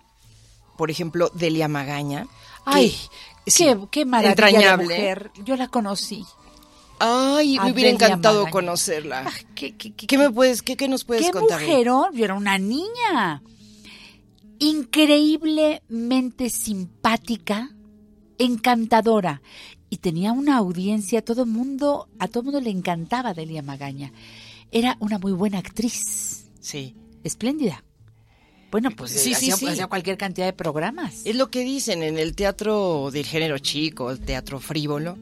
por 0.77 0.91
ejemplo, 0.91 1.31
Delia 1.33 1.67
Magaña. 1.69 2.27
Ay, 2.65 2.95
que- 3.45 3.51
sí, 3.51 3.63
qué, 3.65 3.77
qué 3.91 4.05
maravilla 4.05 4.35
de 4.35 4.47
entrañable. 4.49 4.83
mujer. 4.85 5.31
Yo 5.45 5.55
la 5.55 5.69
conocí. 5.69 6.25
Ay, 6.99 7.59
me 7.59 7.71
hubiera 7.71 7.89
encantado 7.89 8.47
conocerla. 8.49 9.29
Qué, 9.53 9.75
qué- 9.75 9.93
qué- 9.93 10.07
¿Qué 10.07 10.17
me 10.17 10.29
puedes, 10.31 10.61
qué, 10.61 10.77
qué 10.77 10.87
nos 10.87 11.03
puedes 11.03 11.25
qué 11.25 11.31
contar? 11.31 11.59
de- 11.59 11.65
mujerón, 11.67 12.13
yo 12.15 12.23
era 12.25 12.33
una 12.35 12.57
niña. 12.57 13.41
Increíblemente 15.15 16.49
simpática, 16.49 17.69
encantadora. 18.37 19.41
Y 19.89 19.97
tenía 19.97 20.31
una 20.31 20.57
audiencia, 20.57 21.23
todo 21.23 21.45
mundo, 21.45 22.07
a 22.19 22.27
todo 22.27 22.43
mundo 22.43 22.59
le 22.59 22.69
encantaba 22.69 23.33
Delia 23.33 23.61
Magaña. 23.61 24.11
Era 24.71 24.97
una 24.99 25.19
muy 25.19 25.31
buena 25.31 25.59
actriz, 25.59 26.47
Sí. 26.59 26.95
espléndida. 27.23 27.83
Bueno, 28.71 28.89
pues 28.91 29.11
Sí, 29.11 29.19
sí, 29.19 29.33
hacía, 29.33 29.55
sí. 29.55 29.67
hacía 29.67 29.87
cualquier 29.87 30.17
cantidad 30.17 30.45
de 30.47 30.53
programas. 30.53 31.21
Es 31.25 31.35
lo 31.35 31.49
que 31.49 31.61
dicen 31.61 32.03
en 32.03 32.17
el 32.17 32.35
teatro 32.35 33.09
del 33.11 33.25
género 33.25 33.57
chico, 33.59 34.11
el 34.11 34.19
teatro 34.19 34.59
frívolo. 34.59 35.17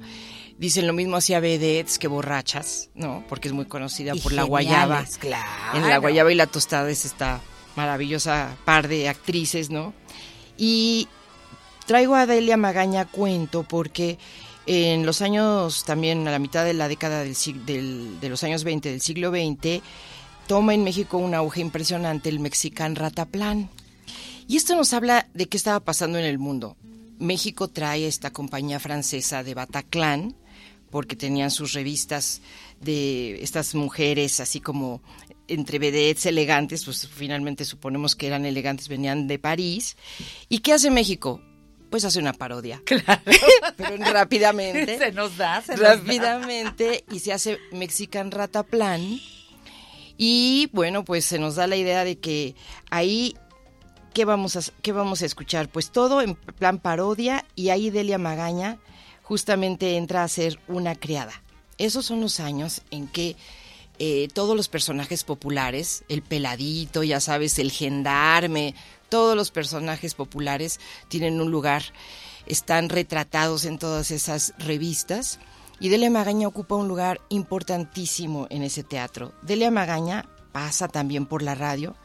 Dicen 0.57 0.87
lo 0.87 0.93
mismo 0.93 1.17
hacia 1.17 1.39
vedettes 1.39 1.97
que 1.99 2.07
borrachas, 2.07 2.89
¿no? 2.95 3.23
Porque 3.27 3.47
es 3.47 3.53
muy 3.53 3.65
conocida 3.65 4.15
Y 4.15 4.19
por 4.19 4.33
la 4.33 4.43
guayaba. 4.43 5.03
Claro. 5.19 5.77
En 5.77 5.89
la 5.89 5.97
guayaba 5.97 6.31
y 6.31 6.35
la 6.35 6.47
tostada 6.47 6.89
es 6.89 7.05
esta 7.05 7.41
maravillosa 7.75 8.55
par 8.65 8.87
de 8.87 9.09
actrices, 9.09 9.69
¿no? 9.69 9.93
Y 10.57 11.07
traigo 11.87 12.15
a 12.15 12.25
Delia 12.27 12.55
Magaña 12.55 13.05
cuento 13.05 13.63
porque 13.63 14.19
en 14.65 15.05
los 15.05 15.21
años, 15.21 15.83
también 15.83 16.25
a 16.27 16.31
la 16.31 16.39
mitad 16.39 16.63
de 16.63 16.73
la 16.73 16.87
década 16.87 17.23
del, 17.23 17.35
del- 17.65 18.19
de 18.21 18.29
los 18.29 18.43
años 18.43 18.63
20 18.63 18.89
del 18.91 19.01
siglo 19.01 19.31
XX, 19.31 19.81
toma 20.47 20.73
en 20.73 20.83
México 20.83 21.17
un 21.17 21.33
auge 21.33 21.59
impresionante 21.61 22.29
el 22.29 22.39
Mexican 22.39 22.95
Rataplan. 22.95 23.69
Y 24.47 24.55
esto 24.57 24.75
nos 24.75 24.93
habla 24.93 25.27
de 25.33 25.47
qué 25.47 25.57
estaba 25.57 25.79
pasando 25.79 26.19
en 26.19 26.25
el 26.25 26.37
mundo. 26.37 26.77
México 27.19 27.67
trae 27.69 28.07
esta 28.07 28.31
compañía 28.31 28.79
francesa 28.79 29.43
de 29.43 29.53
Bataclan, 29.53 30.35
porque 30.93 31.15
tenían 31.15 31.49
sus 31.49 31.73
revistas 31.73 32.39
de 32.79 33.41
estas 33.41 33.73
mujeres 33.73 34.39
así 34.39 34.61
como 34.61 35.01
entre 35.47 35.79
vedettes 35.79 36.27
elegantes, 36.27 36.85
pues 36.85 37.07
finalmente 37.07 37.65
suponemos 37.65 38.15
que 38.15 38.27
eran 38.27 38.45
elegantes, 38.45 38.89
venían 38.89 39.27
de 39.27 39.39
París. 39.39 39.97
¿Y 40.49 40.59
qué 40.59 40.71
hace 40.73 40.91
México? 40.91 41.41
Pues 41.89 42.05
hace 42.05 42.19
una 42.19 42.33
parodia. 42.33 42.79
Claro. 42.85 43.23
Pero 43.75 43.97
rápidamente. 44.13 44.99
Se 44.99 45.11
nos 45.11 45.35
da, 45.35 45.63
se 45.63 45.71
nos 45.71 45.81
da. 45.81 45.95
rápidamente 45.95 47.05
y 47.11 47.21
se 47.21 47.33
hace 47.33 47.57
Mexican 47.71 48.29
Rataplan. 48.29 49.19
Y 50.15 50.69
bueno, 50.73 51.03
pues 51.03 51.25
se 51.25 51.39
nos 51.39 51.55
da 51.55 51.65
la 51.65 51.75
idea 51.75 52.03
de 52.03 52.19
que 52.19 52.53
ahí 52.91 53.35
¿qué 54.13 54.25
vamos 54.25 54.55
a 54.57 54.61
qué 54.83 54.91
vamos 54.91 55.23
a 55.23 55.25
escuchar? 55.25 55.69
Pues 55.69 55.89
todo 55.89 56.21
en 56.21 56.35
plan 56.35 56.77
parodia 56.77 57.45
y 57.55 57.69
ahí 57.69 57.89
Delia 57.89 58.19
Magaña 58.19 58.77
justamente 59.23 59.97
entra 59.97 60.23
a 60.23 60.27
ser 60.27 60.59
una 60.67 60.95
criada. 60.95 61.41
Esos 61.77 62.05
son 62.05 62.21
los 62.21 62.39
años 62.39 62.83
en 62.91 63.07
que 63.07 63.35
eh, 63.99 64.27
todos 64.33 64.55
los 64.55 64.69
personajes 64.69 65.23
populares, 65.23 66.03
el 66.09 66.21
peladito, 66.21 67.03
ya 67.03 67.19
sabes, 67.19 67.57
el 67.59 67.71
gendarme, 67.71 68.75
todos 69.09 69.35
los 69.35 69.51
personajes 69.51 70.13
populares 70.13 70.79
tienen 71.07 71.39
un 71.39 71.51
lugar, 71.51 71.83
están 72.45 72.89
retratados 72.89 73.65
en 73.65 73.77
todas 73.77 74.11
esas 74.11 74.53
revistas. 74.57 75.39
Y 75.79 75.89
Delia 75.89 76.09
Magaña 76.09 76.47
ocupa 76.47 76.75
un 76.75 76.87
lugar 76.87 77.21
importantísimo 77.29 78.47
en 78.49 78.63
ese 78.63 78.83
teatro. 78.83 79.33
Delia 79.41 79.71
Magaña 79.71 80.27
pasa 80.51 80.87
también 80.87 81.25
por 81.25 81.41
la 81.41 81.55
radio. 81.55 81.95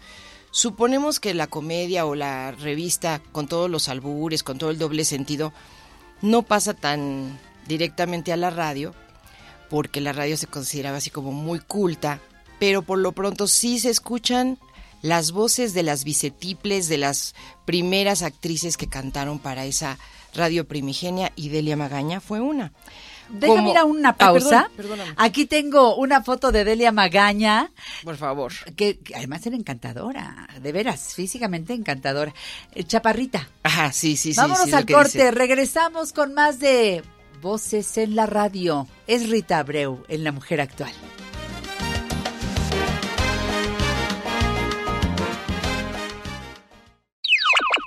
Suponemos 0.50 1.20
que 1.20 1.34
la 1.34 1.46
comedia 1.46 2.06
o 2.06 2.14
la 2.14 2.52
revista, 2.52 3.22
con 3.32 3.48
todos 3.48 3.70
los 3.70 3.88
albures, 3.88 4.42
con 4.42 4.58
todo 4.58 4.70
el 4.70 4.78
doble 4.78 5.04
sentido, 5.04 5.52
no 6.22 6.42
pasa 6.42 6.74
tan 6.74 7.38
directamente 7.66 8.32
a 8.32 8.36
la 8.36 8.50
radio, 8.50 8.94
porque 9.70 10.00
la 10.00 10.12
radio 10.12 10.36
se 10.36 10.46
consideraba 10.46 10.98
así 10.98 11.10
como 11.10 11.32
muy 11.32 11.60
culta, 11.60 12.20
pero 12.58 12.82
por 12.82 12.98
lo 12.98 13.12
pronto 13.12 13.46
sí 13.46 13.78
se 13.78 13.90
escuchan 13.90 14.58
las 15.02 15.30
voces 15.30 15.74
de 15.74 15.82
las 15.82 16.04
bicetiples, 16.04 16.88
de 16.88 16.98
las 16.98 17.34
primeras 17.64 18.22
actrices 18.22 18.76
que 18.76 18.88
cantaron 18.88 19.38
para 19.38 19.64
esa 19.64 19.98
radio 20.34 20.66
primigenia, 20.66 21.32
y 21.36 21.50
Delia 21.50 21.76
Magaña 21.76 22.20
fue 22.20 22.40
una. 22.40 22.72
Déjame 23.30 23.58
Como- 23.58 23.70
ir 23.70 23.76
a 23.78 23.84
una 23.84 24.08
Ay, 24.10 24.14
pausa. 24.18 24.70
perdón. 24.76 25.00
Aquí 25.16 25.46
tengo 25.46 25.96
una 25.96 26.22
foto 26.22 26.50
de 26.52 26.64
Delia 26.64 26.92
Magaña. 26.92 27.70
Por 28.04 28.16
favor. 28.16 28.52
Que, 28.76 28.98
que 28.98 29.14
además 29.16 29.46
era 29.46 29.56
encantadora, 29.56 30.48
de 30.60 30.72
veras, 30.72 31.14
físicamente 31.14 31.72
encantadora. 31.74 32.32
Eh, 32.74 32.84
Chaparrita. 32.84 33.48
Ajá, 33.62 33.92
sí, 33.92 34.16
sí, 34.16 34.32
sí. 34.32 34.40
Vámonos 34.40 34.64
sí, 34.66 34.72
al 34.74 34.86
corte, 34.86 35.18
dice. 35.18 35.30
regresamos 35.30 36.12
con 36.12 36.34
más 36.34 36.58
de 36.58 37.02
Voces 37.42 37.96
en 37.98 38.16
la 38.16 38.26
Radio. 38.26 38.88
Es 39.06 39.28
Rita 39.28 39.58
Abreu 39.58 40.04
en 40.08 40.24
La 40.24 40.32
Mujer 40.32 40.60
Actual. 40.60 40.92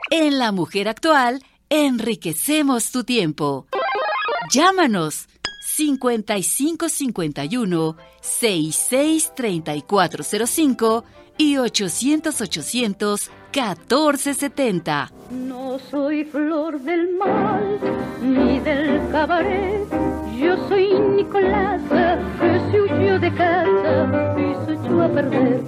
En 0.10 0.40
La 0.40 0.52
Mujer 0.52 0.88
Actual, 0.90 1.44
enriquecemos 1.70 2.92
tu 2.92 3.04
tiempo. 3.04 3.68
Llámanos 4.52 5.28
5551 5.76 7.98
663405 8.22 11.04
y 11.38 11.58
800 11.58 12.42
800 12.42 13.30
1470. 13.54 15.12
No 15.32 15.78
soy 15.90 16.24
flor 16.26 16.80
del 16.82 17.16
mal 17.16 17.80
ni 18.22 18.60
del 18.60 19.02
cabaret. 19.12 19.88
Yo 20.38 20.68
soy 20.68 20.94
Nicolás 21.16 21.82
que 22.40 22.60
se 22.72 22.82
huyó 22.82 23.18
de 23.20 23.34
casa 23.34 24.36
y 24.38 24.54
se 24.66 24.74
echó 24.74 25.02
a 25.02 25.10
perder. 25.10 25.64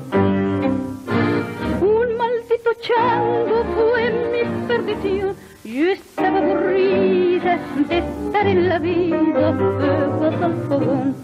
Un 1.82 2.18
maldito 2.18 2.74
chango 2.82 3.64
fue 3.76 4.12
mi 4.32 4.44
perdición. 4.68 5.36
Yo 5.66 5.92
estaba 5.92 6.40
aburrida 6.40 7.58
de 7.88 8.00
estar 8.00 8.48
en 8.48 8.68
la 8.68 8.80
vida 8.80 9.58
pegada 9.58 10.46
al 10.46 10.68
fogón. 10.68 11.16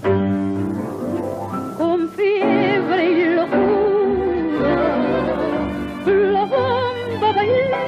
Con 1.78 2.10
fiebre 2.12 3.12
y 3.12 3.36
locura, 3.36 4.78
la 6.06 6.46
bomba 6.46 7.34
bailé. 7.34 7.84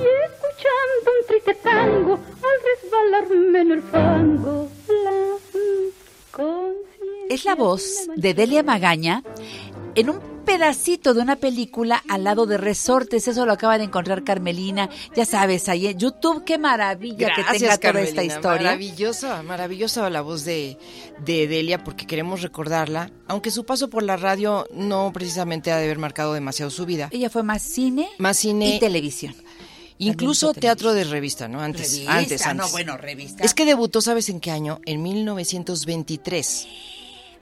Y 0.00 0.08
escuchando 0.24 1.10
un 1.12 1.26
triste 1.28 1.54
tango, 1.62 2.14
al 2.14 2.58
resbalarme 2.64 3.60
en 3.60 3.70
el 3.70 3.82
fango, 3.82 4.70
la 4.88 6.54
Es 7.28 7.44
la 7.44 7.54
voz 7.54 8.08
de 8.16 8.32
Delia 8.32 8.62
Magaña 8.62 9.22
en 9.94 10.08
un 10.08 10.33
pedacito 10.44 11.14
de 11.14 11.20
una 11.20 11.36
película 11.36 12.02
al 12.08 12.24
lado 12.24 12.46
de 12.46 12.56
Resortes. 12.58 13.26
Eso 13.28 13.46
lo 13.46 13.52
acaba 13.52 13.78
de 13.78 13.84
encontrar 13.84 14.24
Carmelina. 14.24 14.88
Ya 15.16 15.24
sabes, 15.24 15.68
ahí 15.68 15.86
en 15.86 15.98
YouTube, 15.98 16.44
qué 16.44 16.58
maravilla 16.58 17.28
que 17.34 17.42
tenga 17.42 17.52
toda 17.52 17.74
esta 17.74 17.78
Carmelina. 17.78 18.22
historia. 18.24 18.62
Maravillosa, 18.68 19.42
maravillosa 19.42 20.10
la 20.10 20.20
voz 20.20 20.44
de, 20.44 20.78
de 21.24 21.46
Delia 21.46 21.82
porque 21.82 22.06
queremos 22.06 22.42
recordarla, 22.42 23.10
aunque 23.28 23.50
su 23.50 23.64
paso 23.64 23.88
por 23.90 24.02
la 24.02 24.16
radio 24.16 24.66
no 24.72 25.10
precisamente 25.12 25.72
ha 25.72 25.76
de 25.78 25.84
haber 25.84 25.98
marcado 25.98 26.32
demasiado 26.34 26.70
su 26.70 26.86
vida. 26.86 27.08
Ella 27.12 27.30
fue 27.30 27.42
más 27.42 27.62
cine, 27.62 28.08
más 28.18 28.36
cine 28.38 28.76
y 28.76 28.78
televisión. 28.80 29.34
Incluso 29.98 30.52
teatro 30.52 30.92
de 30.92 31.04
revista, 31.04 31.46
¿no? 31.46 31.60
Antes, 31.60 31.92
Revista, 31.92 32.12
antes, 32.16 32.44
no, 32.44 32.50
antes. 32.50 32.72
bueno, 32.72 32.96
revista. 32.96 33.44
Es 33.44 33.54
que 33.54 33.64
debutó, 33.64 34.00
¿sabes 34.00 34.28
en 34.28 34.40
qué 34.40 34.50
año? 34.50 34.80
En 34.86 35.02
1923. 35.02 36.66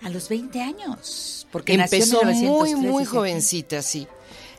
A 0.02 0.10
los 0.10 0.28
20 0.28 0.60
años. 0.60 1.41
Porque 1.52 1.76
nació 1.76 1.98
en 1.98 2.02
Empezó 2.02 2.24
muy, 2.24 2.70
1903, 2.70 2.90
muy 2.92 3.04
jovencita, 3.04 3.82
sí. 3.82 4.08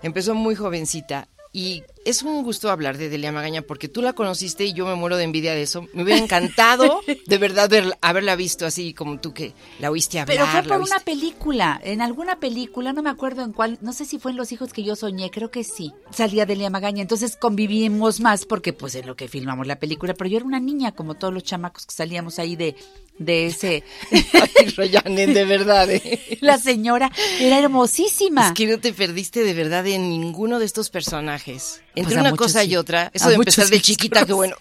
Empezó 0.01 0.35
muy 0.35 0.55
jovencita. 0.55 1.27
Y 1.51 1.83
es 2.05 2.21
un 2.23 2.43
gusto 2.43 2.69
hablar 2.69 2.97
de 2.97 3.09
Delia 3.09 3.31
Magaña 3.31 3.61
porque 3.61 3.87
tú 3.87 4.01
la 4.01 4.13
conociste 4.13 4.65
y 4.65 4.73
yo 4.73 4.85
me 4.85 4.95
muero 4.95 5.17
de 5.17 5.23
envidia 5.23 5.53
de 5.53 5.61
eso. 5.61 5.87
Me 5.93 6.03
hubiera 6.03 6.19
encantado, 6.21 7.01
de 7.27 7.37
verdad, 7.37 7.69
ver- 7.69 7.97
haberla 8.01 8.35
visto 8.35 8.65
así 8.65 8.93
como 8.93 9.19
tú 9.19 9.33
que 9.33 9.53
la 9.79 9.89
oíste 9.91 10.19
hablar. 10.19 10.37
Pero 10.37 10.47
fue 10.51 10.63
por 10.63 10.81
una 10.81 10.99
película, 10.99 11.79
en 11.83 12.01
alguna 12.01 12.39
película, 12.39 12.93
no 12.93 13.01
me 13.03 13.09
acuerdo 13.09 13.43
en 13.43 13.53
cuál, 13.53 13.77
no 13.81 13.93
sé 13.93 14.05
si 14.05 14.19
fue 14.19 14.31
en 14.31 14.37
Los 14.37 14.51
hijos 14.51 14.73
que 14.73 14.83
yo 14.83 14.95
soñé, 14.95 15.31
creo 15.31 15.51
que 15.51 15.63
sí. 15.63 15.93
Salía 16.11 16.45
Delia 16.45 16.69
Magaña, 16.69 17.01
entonces 17.01 17.35
convivimos 17.35 18.19
más 18.19 18.45
porque 18.45 18.73
pues 18.73 18.95
en 18.95 19.07
lo 19.07 19.15
que 19.15 19.27
filmamos 19.27 19.67
la 19.67 19.79
película, 19.79 20.13
pero 20.13 20.29
yo 20.29 20.37
era 20.37 20.45
una 20.45 20.59
niña 20.59 20.91
como 20.93 21.15
todos 21.15 21.33
los 21.33 21.43
chamacos 21.43 21.85
que 21.85 21.93
salíamos 21.95 22.39
ahí 22.39 22.55
de 22.55 22.75
de 23.19 23.45
ese 23.45 23.83
Ay, 24.11 25.25
de 25.33 25.45
verdad. 25.45 25.89
¿eh? 25.91 26.37
la 26.41 26.57
señora 26.57 27.11
era 27.39 27.59
hermosísima. 27.59 28.47
Es 28.47 28.53
que 28.53 28.65
no 28.65 28.79
te 28.79 28.91
perdiste 28.91 29.43
de 29.43 29.53
verdad 29.53 29.85
en 29.85 30.09
ninguno 30.09 30.57
de 30.57 30.65
estos 30.65 30.89
personajes. 30.89 31.81
Entre 31.95 32.03
Pues 32.05 32.17
a 32.17 32.21
una 32.21 32.29
muchos 32.31 32.47
cosa 32.47 32.63
y 32.63 32.75
otra, 32.75 33.11
eso 33.13 33.29
de 33.29 33.35
empezar 33.35 33.67
de 33.67 33.79
chiquita, 33.81 34.25
que 34.25 34.33
bueno, 34.33 34.55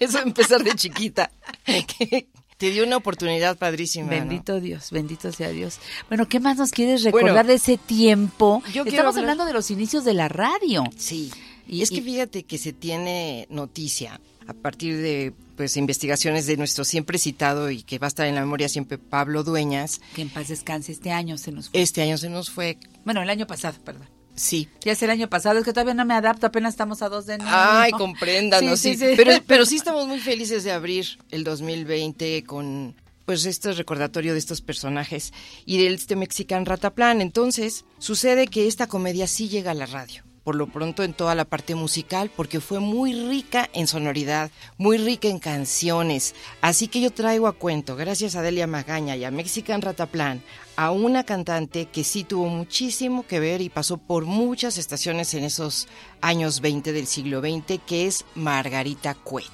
eso 0.00 0.18
de 0.18 0.24
empezar 0.24 0.62
de 0.64 0.74
chiquita, 0.74 1.30
que 1.64 2.28
te 2.58 2.70
dio 2.70 2.84
una 2.84 2.96
oportunidad 2.96 3.58
padrísima. 3.58 4.04
¿no? 4.06 4.10
Bendito 4.12 4.60
Dios, 4.60 4.90
bendito 4.90 5.32
sea 5.32 5.48
Dios. 5.50 5.78
Bueno, 6.08 6.28
¿qué 6.28 6.40
más 6.40 6.56
nos 6.56 6.70
quieres 6.70 7.02
recordar 7.02 7.32
Bueno, 7.32 7.48
de 7.48 7.54
ese 7.54 7.76
tiempo? 7.76 8.62
yo 8.72 8.84
Estamos 8.84 9.16
hablar- 9.16 9.18
hablando 9.32 9.44
de 9.46 9.52
los 9.52 9.70
inicios 9.70 10.04
de 10.04 10.14
la 10.14 10.28
radio. 10.28 10.84
Sí. 10.96 11.30
Y- 11.68 11.82
es 11.82 11.90
que 11.90 12.02
fíjate 12.02 12.44
que 12.44 12.58
se 12.58 12.72
tiene 12.72 13.46
noticia 13.50 14.20
a 14.46 14.52
partir 14.54 14.96
de 14.96 15.32
pues 15.56 15.76
investigaciones 15.76 16.46
de 16.46 16.56
nuestro 16.56 16.84
siempre 16.84 17.18
citado 17.18 17.70
y 17.70 17.82
que 17.82 17.98
va 17.98 18.06
a 18.06 18.08
estar 18.08 18.26
en 18.26 18.34
la 18.34 18.40
memoria 18.40 18.68
siempre 18.68 18.96
Pablo 18.98 19.44
Dueñas. 19.44 20.00
Que 20.14 20.22
en 20.22 20.28
paz 20.30 20.48
descanse, 20.48 20.90
este 20.92 21.12
año 21.12 21.36
se 21.38 21.52
nos 21.52 21.68
fue. 21.70 21.80
Este 21.82 22.02
año 22.02 22.16
se 22.18 22.28
nos 22.30 22.50
fue. 22.50 22.78
Bueno, 23.04 23.22
el 23.22 23.30
año 23.30 23.46
pasado, 23.46 23.76
perdón. 23.84 24.08
Sí. 24.34 24.68
Ya 24.82 24.92
es 24.92 25.02
el 25.02 25.10
año 25.10 25.28
pasado, 25.28 25.58
es 25.58 25.64
que 25.64 25.72
todavía 25.72 25.94
no 25.94 26.04
me 26.04 26.14
adapto, 26.14 26.46
apenas 26.46 26.74
estamos 26.74 27.02
a 27.02 27.08
dos 27.08 27.26
de 27.26 27.34
enero. 27.34 27.50
Ay, 27.52 27.92
compréndanos, 27.92 28.80
sí, 28.80 28.94
Sí, 28.94 28.98
sí, 28.98 29.10
sí. 29.10 29.14
Pero, 29.16 29.32
pero 29.46 29.66
sí 29.66 29.76
estamos 29.76 30.06
muy 30.06 30.20
felices 30.20 30.64
de 30.64 30.72
abrir 30.72 31.06
el 31.30 31.44
2020 31.44 32.44
con 32.44 32.94
pues 33.24 33.44
este 33.46 33.72
recordatorio 33.72 34.32
de 34.32 34.38
estos 34.38 34.60
personajes 34.60 35.32
y 35.64 35.82
del 35.82 35.94
este 35.94 36.16
Mexican 36.16 36.66
Rataplan. 36.66 37.20
Entonces, 37.20 37.84
sucede 37.98 38.46
que 38.48 38.66
esta 38.66 38.86
comedia 38.86 39.26
sí 39.26 39.48
llega 39.48 39.70
a 39.70 39.74
la 39.74 39.86
radio. 39.86 40.22
Por 40.44 40.56
lo 40.56 40.66
pronto 40.66 41.04
en 41.04 41.12
toda 41.12 41.36
la 41.36 41.44
parte 41.44 41.76
musical, 41.76 42.28
porque 42.34 42.58
fue 42.58 42.80
muy 42.80 43.14
rica 43.14 43.70
en 43.74 43.86
sonoridad, 43.86 44.50
muy 44.76 44.98
rica 44.98 45.28
en 45.28 45.38
canciones. 45.38 46.34
Así 46.60 46.88
que 46.88 47.00
yo 47.00 47.12
traigo 47.12 47.46
a 47.46 47.52
cuento, 47.52 47.94
gracias 47.94 48.34
a 48.34 48.42
Delia 48.42 48.66
Magaña 48.66 49.14
y 49.14 49.22
a 49.22 49.30
Mexican 49.30 49.82
Rataplan, 49.82 50.42
a 50.76 50.90
una 50.90 51.24
cantante 51.24 51.86
que 51.86 52.04
sí 52.04 52.24
tuvo 52.24 52.46
muchísimo 52.48 53.26
que 53.26 53.40
ver 53.40 53.60
y 53.60 53.68
pasó 53.68 53.98
por 53.98 54.24
muchas 54.24 54.78
estaciones 54.78 55.34
en 55.34 55.44
esos 55.44 55.88
años 56.20 56.60
20 56.60 56.92
del 56.92 57.06
siglo 57.06 57.40
XX, 57.40 57.80
que 57.86 58.06
es 58.06 58.24
Margarita 58.34 59.14
Cueto. 59.14 59.50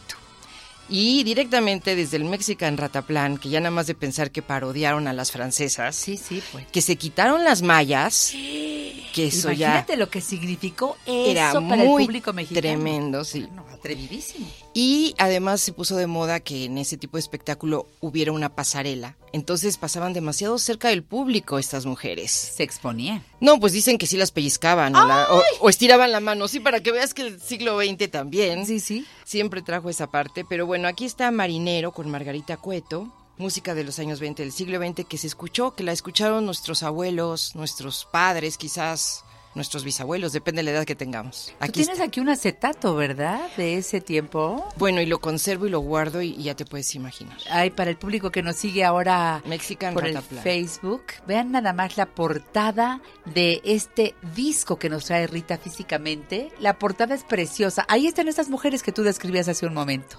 Y 0.91 1.23
directamente 1.23 1.95
desde 1.95 2.17
el 2.17 2.25
Mexican 2.25 2.79
Rataplan, 2.79 3.37
que 3.37 3.51
ya 3.51 3.61
nada 3.61 3.71
más 3.71 3.87
de 3.87 3.95
pensar 3.95 4.31
que 4.31 4.41
parodiaron 4.41 5.07
a 5.07 5.13
las 5.13 5.31
francesas, 5.33 5.95
Sí, 5.95 6.17
sí, 6.17 6.43
pues. 6.51 6.67
que 6.69 6.81
se 6.81 6.97
quitaron 6.97 7.45
las 7.45 7.61
mallas, 7.61 8.31
que 8.33 9.27
eso 9.27 9.53
ya 9.53 9.67
Imagínate 9.69 9.97
lo 9.99 10.09
que 10.09 10.23
significó 10.23 10.97
eso 11.05 11.31
era 11.31 11.53
para 11.53 11.85
muy 11.85 12.03
el 12.03 12.07
público 12.07 12.33
mexicano. 12.33 12.61
tremendo, 12.63 13.25
sí. 13.25 13.47
Atrevidísimo. 13.71 14.47
Y 14.81 15.17
además 15.19 15.61
se 15.61 15.73
puso 15.73 15.97
de 15.97 16.07
moda 16.07 16.39
que 16.39 16.67
en 16.67 16.79
ese 16.79 16.97
tipo 16.97 17.17
de 17.17 17.21
espectáculo 17.21 17.89
hubiera 17.99 18.31
una 18.31 18.55
pasarela. 18.55 19.17
Entonces 19.33 19.77
pasaban 19.77 20.13
demasiado 20.13 20.57
cerca 20.57 20.87
del 20.87 21.03
público 21.03 21.59
estas 21.59 21.85
mujeres. 21.85 22.31
Se 22.31 22.63
exponía. 22.63 23.25
No, 23.41 23.59
pues 23.59 23.73
dicen 23.73 23.99
que 23.99 24.07
sí 24.07 24.17
las 24.17 24.31
pellizcaban 24.31 24.95
o, 24.95 25.05
la- 25.05 25.27
o- 25.33 25.43
o 25.63 25.69
estiraban 25.69 26.13
la 26.13 26.21
mano, 26.21 26.47
sí, 26.47 26.61
para 26.61 26.81
que 26.81 26.93
veas 26.93 27.13
que 27.13 27.23
el 27.23 27.41
siglo 27.41 27.77
XX 27.81 28.09
también 28.09 28.67
Sí, 28.67 28.79
sí. 28.79 29.05
siempre 29.25 29.63
trajo 29.63 29.91
esa 29.91 30.13
parte. 30.13 30.45
Pero 30.49 30.65
bueno, 30.65 30.87
aquí 30.87 31.05
está 31.07 31.33
Marinero 31.33 31.91
con 31.91 32.09
Margarita 32.09 32.57
Cueto, 32.57 33.13
música 33.37 33.75
de 33.75 33.83
los 33.83 33.99
años 33.99 34.21
20 34.21 34.45
del 34.45 34.53
siglo 34.53 34.79
XX 34.79 35.05
que 35.09 35.19
se 35.19 35.27
escuchó, 35.27 35.75
que 35.75 35.83
la 35.83 35.91
escucharon 35.91 36.47
nuestros 36.47 36.85
abuelos, 36.85 37.57
nuestros 37.57 38.07
padres 38.13 38.57
quizás, 38.57 39.25
nuestros 39.59 39.85
bisabuelos, 39.85 40.33
depende 40.33 40.61
de 40.61 40.65
la 40.65 40.71
edad 40.71 40.85
que 40.85 40.95
tengamos. 40.95 41.47
Tú 41.49 41.53
Aquí 41.61 41.73
tienes 41.73 41.95
está. 41.95 42.05
aquí 42.05 42.21
un 42.21 42.29
acetato, 42.31 42.95
¿verdad? 42.95 43.41
De 43.57 43.77
ese 43.77 44.01
tiempo. 44.01 44.67
Bueno, 44.77 45.01
y 45.01 45.07
lo 45.07 45.21
conservo 45.21 45.67
y 45.67 45.71
lo 45.71 45.81
guardo 45.81 46.23
y, 46.23 46.31
y 46.31 46.45
ya 46.45 46.55
te 46.55 46.65
puedes 46.65 46.95
imaginar. 46.95 47.37
Ay, 47.51 47.71
para 47.71 47.91
el 47.91 47.97
público 47.97 48.31
que 48.31 48.43
nos 48.43 48.57
sigue 48.57 48.85
ahora 48.85 49.43
Mexican 49.45 49.93
por 49.95 50.07
el. 50.07 50.19
Facebook, 50.19 51.03
vean 51.27 51.53
nada 51.53 51.73
más 51.73 51.97
la 51.97 52.07
portada 52.07 53.01
de 53.27 53.61
este 53.65 54.15
disco 54.35 54.79
que 54.79 54.89
nos 54.89 55.05
trae 55.05 55.27
Rita 55.27 55.59
físicamente. 55.59 56.51
La 56.61 56.79
portada 56.79 57.15
es 57.15 57.25
preciosa. 57.25 57.85
Ahí 57.89 58.07
están 58.07 58.29
esas 58.29 58.49
mujeres 58.49 58.83
que 58.83 58.93
tú 58.93 59.03
describías 59.03 59.49
hace 59.49 59.67
un 59.67 59.75
momento. 59.75 60.19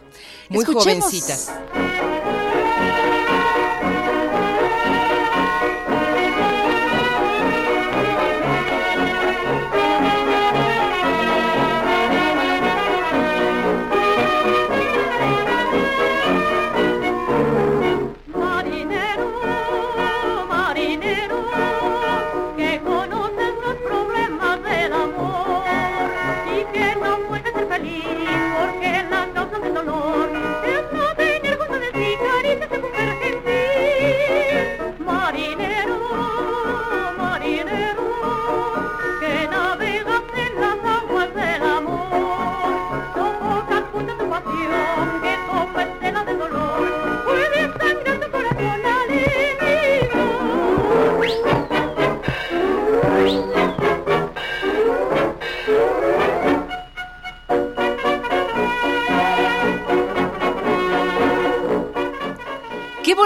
Muy 0.49 0.59
Escuchemos. 0.63 1.05
jovencitas. 1.05 1.51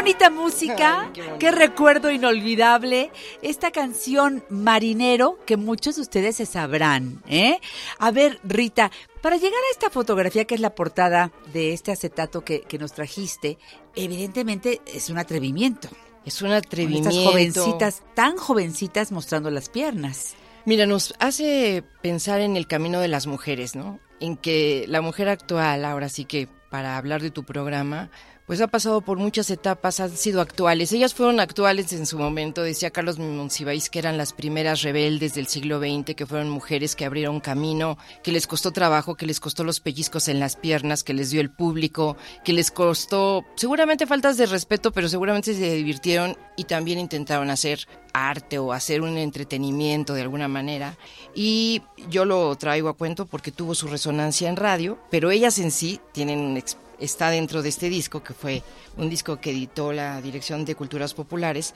Bonita 0.03 0.29
música, 0.29 1.09
Ay, 1.15 1.37
qué 1.39 1.49
recuerdo 1.49 2.11
inolvidable. 2.11 3.09
Esta 3.41 3.71
canción 3.71 4.43
Marinero 4.49 5.39
que 5.45 5.55
muchos 5.55 5.95
de 5.95 6.01
ustedes 6.01 6.35
se 6.35 6.45
sabrán, 6.45 7.23
¿eh? 7.25 7.57
A 7.99 8.11
ver, 8.11 8.37
Rita, 8.43 8.91
para 9.21 9.37
llegar 9.37 9.53
a 9.53 9.71
esta 9.71 9.89
fotografía 9.89 10.43
que 10.43 10.55
es 10.55 10.59
la 10.59 10.75
portada 10.75 11.31
de 11.53 11.71
este 11.71 11.93
acetato 11.93 12.43
que, 12.43 12.63
que 12.63 12.77
nos 12.77 12.91
trajiste, 12.91 13.57
evidentemente 13.95 14.81
es 14.85 15.09
un 15.09 15.19
atrevimiento. 15.19 15.87
Es 16.25 16.41
un 16.41 16.49
Con 16.49 16.57
atrevimiento. 16.57 17.07
Estas 17.07 17.23
jovencitas, 17.23 18.03
tan 18.13 18.35
jovencitas 18.35 19.13
mostrando 19.13 19.51
las 19.51 19.69
piernas. 19.69 20.35
Mira, 20.65 20.85
nos 20.85 21.13
hace 21.19 21.81
pensar 22.01 22.41
en 22.41 22.57
el 22.57 22.67
camino 22.67 22.99
de 22.99 23.07
las 23.07 23.25
mujeres, 23.25 23.73
¿no? 23.73 24.01
En 24.19 24.35
que 24.35 24.83
la 24.89 24.99
mujer 24.99 25.29
actual, 25.29 25.85
ahora 25.85 26.09
sí 26.09 26.25
que 26.25 26.49
para 26.69 26.97
hablar 26.97 27.21
de 27.21 27.31
tu 27.31 27.43
programa, 27.43 28.09
pues 28.45 28.59
ha 28.61 28.67
pasado 28.67 29.01
por 29.01 29.17
muchas 29.17 29.49
etapas, 29.49 29.99
han 29.99 30.11
sido 30.11 30.41
actuales. 30.41 30.91
Ellas 30.91 31.13
fueron 31.13 31.39
actuales 31.39 31.93
en 31.93 32.05
su 32.05 32.17
momento, 32.17 32.61
decía 32.61 32.91
Carlos 32.91 33.19
Monsiváis, 33.19 33.89
que 33.89 33.99
eran 33.99 34.17
las 34.17 34.33
primeras 34.33 34.81
rebeldes 34.81 35.33
del 35.33 35.47
siglo 35.47 35.79
XX, 35.79 36.15
que 36.15 36.25
fueron 36.25 36.49
mujeres 36.49 36.95
que 36.95 37.05
abrieron 37.05 37.39
camino, 37.39 37.97
que 38.21 38.31
les 38.31 38.47
costó 38.47 38.71
trabajo, 38.71 39.15
que 39.15 39.25
les 39.25 39.39
costó 39.39 39.63
los 39.63 39.79
pellizcos 39.79 40.27
en 40.27 40.39
las 40.39 40.55
piernas, 40.55 41.03
que 41.03 41.13
les 41.13 41.29
dio 41.29 41.41
el 41.41 41.49
público, 41.49 42.17
que 42.43 42.53
les 42.53 42.71
costó 42.71 43.45
seguramente 43.55 44.07
faltas 44.07 44.37
de 44.37 44.45
respeto, 44.45 44.91
pero 44.91 45.07
seguramente 45.07 45.53
se 45.53 45.75
divirtieron 45.75 46.37
y 46.57 46.65
también 46.65 46.99
intentaron 46.99 47.49
hacer 47.49 47.87
arte 48.13 48.59
o 48.59 48.73
hacer 48.73 49.01
un 49.01 49.17
entretenimiento 49.17 50.13
de 50.13 50.21
alguna 50.21 50.47
manera. 50.47 50.97
Y 51.33 51.81
yo 52.09 52.25
lo 52.25 52.55
traigo 52.55 52.89
a 52.89 52.97
cuento 52.97 53.25
porque 53.25 53.51
tuvo 53.51 53.73
su 53.73 53.87
resonancia 53.87 54.49
en 54.49 54.55
radio, 54.55 54.99
pero 55.09 55.31
ellas 55.31 55.57
en 55.59 55.71
sí 55.71 55.99
tienen 56.11 56.57
está 57.03 57.29
dentro 57.29 57.61
de 57.61 57.69
este 57.69 57.89
disco 57.89 58.23
que 58.23 58.33
fue 58.33 58.63
un 58.97 59.09
disco 59.09 59.39
que 59.39 59.51
editó 59.51 59.91
la 59.93 60.21
Dirección 60.21 60.65
de 60.65 60.75
Culturas 60.75 61.13
Populares 61.13 61.73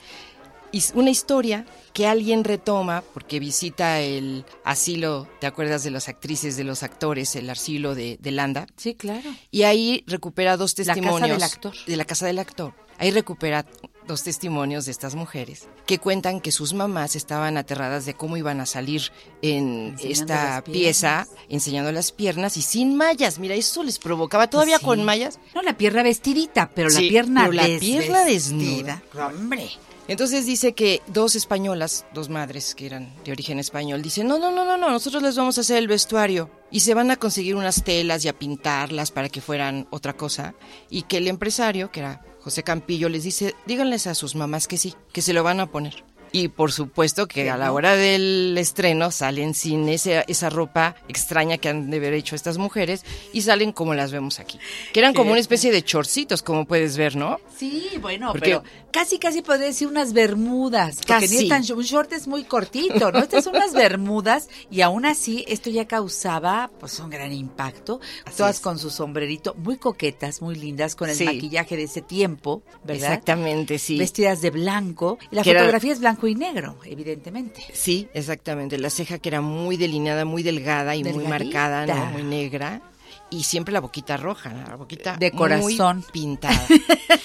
y 0.70 0.82
una 0.94 1.10
historia 1.10 1.64
que 1.92 2.06
alguien 2.06 2.44
retoma 2.44 3.02
porque 3.14 3.40
visita 3.40 4.00
el 4.00 4.44
asilo, 4.64 5.28
¿te 5.40 5.46
acuerdas 5.46 5.82
de 5.82 5.90
las 5.90 6.08
actrices, 6.08 6.56
de 6.56 6.64
los 6.64 6.82
actores, 6.82 7.34
el 7.36 7.48
asilo 7.48 7.94
de, 7.94 8.18
de 8.20 8.30
Landa? 8.32 8.66
Sí, 8.76 8.94
claro. 8.94 9.30
Y 9.50 9.62
ahí 9.62 10.04
recupera 10.06 10.56
dos 10.56 10.78
La 10.78 10.84
casa 10.84 10.94
testimonios 10.94 11.38
del 11.38 11.42
actor. 11.42 11.74
de 11.86 11.96
la 11.96 12.04
casa 12.04 12.26
del 12.26 12.38
actor. 12.38 12.74
Ahí 12.98 13.10
recupera 13.10 13.64
dos 14.08 14.24
testimonios 14.24 14.86
de 14.86 14.90
estas 14.90 15.14
mujeres 15.14 15.68
que 15.86 15.98
cuentan 16.00 16.40
que 16.40 16.50
sus 16.50 16.74
mamás 16.74 17.14
estaban 17.14 17.56
aterradas 17.56 18.04
de 18.06 18.14
cómo 18.14 18.36
iban 18.36 18.60
a 18.60 18.66
salir 18.66 19.12
en 19.42 19.90
Enseñando 19.90 20.08
esta 20.12 20.64
pieza, 20.64 21.28
enseñando 21.48 21.92
las 21.92 22.10
piernas 22.10 22.56
y 22.56 22.62
sin 22.62 22.96
mallas. 22.96 23.38
Mira, 23.38 23.54
eso 23.54 23.84
les 23.84 24.00
provocaba 24.00 24.50
todavía 24.50 24.78
Sí. 24.78 24.84
con 24.84 25.04
mallas. 25.04 25.38
No, 25.54 25.62
la 25.62 25.76
pierna 25.76 26.02
vestidita, 26.02 26.70
pero 26.74 26.88
la 26.90 26.98
pierna 26.98 27.42
pero 27.42 27.52
la 27.52 27.78
pierna 27.78 28.24
desnuda. 28.24 29.02
Hombre. 29.16 29.68
Entonces 30.08 30.46
dice 30.46 30.72
que 30.72 31.02
dos 31.08 31.36
españolas, 31.36 32.06
dos 32.14 32.30
madres 32.30 32.74
que 32.74 32.86
eran 32.86 33.12
de 33.26 33.32
origen 33.32 33.58
español, 33.58 34.00
dicen, 34.00 34.26
no, 34.26 34.38
no, 34.38 34.50
no, 34.50 34.64
no, 34.64 34.78
no, 34.78 34.88
nosotros 34.88 35.22
les 35.22 35.36
vamos 35.36 35.58
a 35.58 35.60
hacer 35.60 35.76
el 35.76 35.86
vestuario 35.86 36.48
y 36.70 36.80
se 36.80 36.94
van 36.94 37.10
a 37.10 37.16
conseguir 37.16 37.54
unas 37.56 37.84
telas 37.84 38.24
y 38.24 38.28
a 38.28 38.32
pintarlas 38.32 39.10
para 39.10 39.28
que 39.28 39.42
fueran 39.42 39.86
otra 39.90 40.14
cosa 40.14 40.54
y 40.88 41.02
que 41.02 41.18
el 41.18 41.28
empresario, 41.28 41.92
que 41.92 42.00
era 42.00 42.22
José 42.48 42.62
Campillo, 42.62 43.10
les 43.10 43.24
dice, 43.24 43.54
díganles 43.66 44.06
a 44.06 44.14
sus 44.14 44.34
mamás 44.34 44.68
que 44.68 44.78
sí, 44.78 44.94
que 45.12 45.20
se 45.20 45.34
lo 45.34 45.42
van 45.42 45.60
a 45.60 45.70
poner. 45.70 46.02
Y 46.32 46.48
por 46.48 46.72
supuesto 46.72 47.26
que 47.26 47.50
a 47.50 47.56
la 47.56 47.72
hora 47.72 47.96
del 47.96 48.56
estreno 48.58 49.10
salen 49.10 49.54
sin 49.54 49.88
ese, 49.88 50.24
esa 50.28 50.50
ropa 50.50 50.94
extraña 51.08 51.58
que 51.58 51.68
han 51.68 51.90
de 51.90 51.96
haber 51.98 52.14
hecho 52.14 52.34
estas 52.36 52.58
mujeres 52.58 53.04
y 53.32 53.42
salen 53.42 53.72
como 53.72 53.94
las 53.94 54.12
vemos 54.12 54.38
aquí. 54.40 54.58
Que 54.92 55.00
eran 55.00 55.14
como 55.14 55.30
una 55.30 55.40
especie 55.40 55.70
de 55.72 55.82
chorcitos, 55.82 56.42
como 56.42 56.66
puedes 56.66 56.96
ver, 56.96 57.16
¿no? 57.16 57.38
Sí, 57.56 57.88
bueno, 58.00 58.28
Porque- 58.32 58.44
pero 58.46 58.62
casi, 58.92 59.18
casi 59.18 59.42
podría 59.42 59.66
decir 59.66 59.88
unas 59.88 60.12
bermudas. 60.12 60.96
Porque 60.96 61.12
Casi. 61.26 61.48
tan- 61.48 61.64
un 61.72 61.82
short 61.82 62.12
es 62.12 62.26
muy 62.26 62.44
cortito, 62.44 63.10
¿no? 63.12 63.18
Estas 63.18 63.44
son 63.44 63.56
unas 63.56 63.72
bermudas 63.72 64.48
y 64.70 64.80
aún 64.80 65.04
así 65.06 65.44
esto 65.48 65.70
ya 65.70 65.86
causaba 65.86 66.70
pues 66.80 66.98
un 67.00 67.10
gran 67.10 67.32
impacto. 67.32 68.00
Todas 68.36 68.56
es. 68.56 68.60
con 68.60 68.78
su 68.78 68.90
sombrerito, 68.90 69.54
muy 69.54 69.76
coquetas, 69.76 70.40
muy 70.42 70.54
lindas, 70.54 70.94
con 70.94 71.08
el 71.10 71.16
Sí. 71.16 71.24
maquillaje 71.24 71.76
de 71.76 71.84
ese 71.84 72.00
tiempo, 72.02 72.62
¿verdad? 72.84 73.12
Exactamente, 73.12 73.78
sí. 73.78 73.98
Vestidas 73.98 74.40
de 74.40 74.50
blanco. 74.50 75.18
La 75.30 75.42
Que 75.42 75.50
era- 75.50 75.60
fotografía 75.60 75.92
es 75.92 76.00
blanco 76.18 76.28
y 76.28 76.34
negro, 76.34 76.76
evidentemente. 76.84 77.62
Sí, 77.72 78.08
exactamente. 78.12 78.78
La 78.78 78.90
ceja 78.90 79.18
que 79.18 79.28
era 79.28 79.40
muy 79.40 79.76
delineada, 79.76 80.24
muy 80.24 80.42
delgada 80.42 80.96
y 80.96 81.04
muy 81.04 81.24
marcada, 81.26 81.86
¿no? 81.86 82.06
Muy 82.06 82.22
negra. 82.22 82.82
Y 83.30 83.44
siempre 83.44 83.72
la 83.72 83.80
boquita 83.80 84.16
roja, 84.16 84.52
la 84.52 84.76
boquita 84.76 85.16
De 85.16 85.30
corazón. 85.30 85.98
muy 85.98 86.06
pintada. 86.10 86.66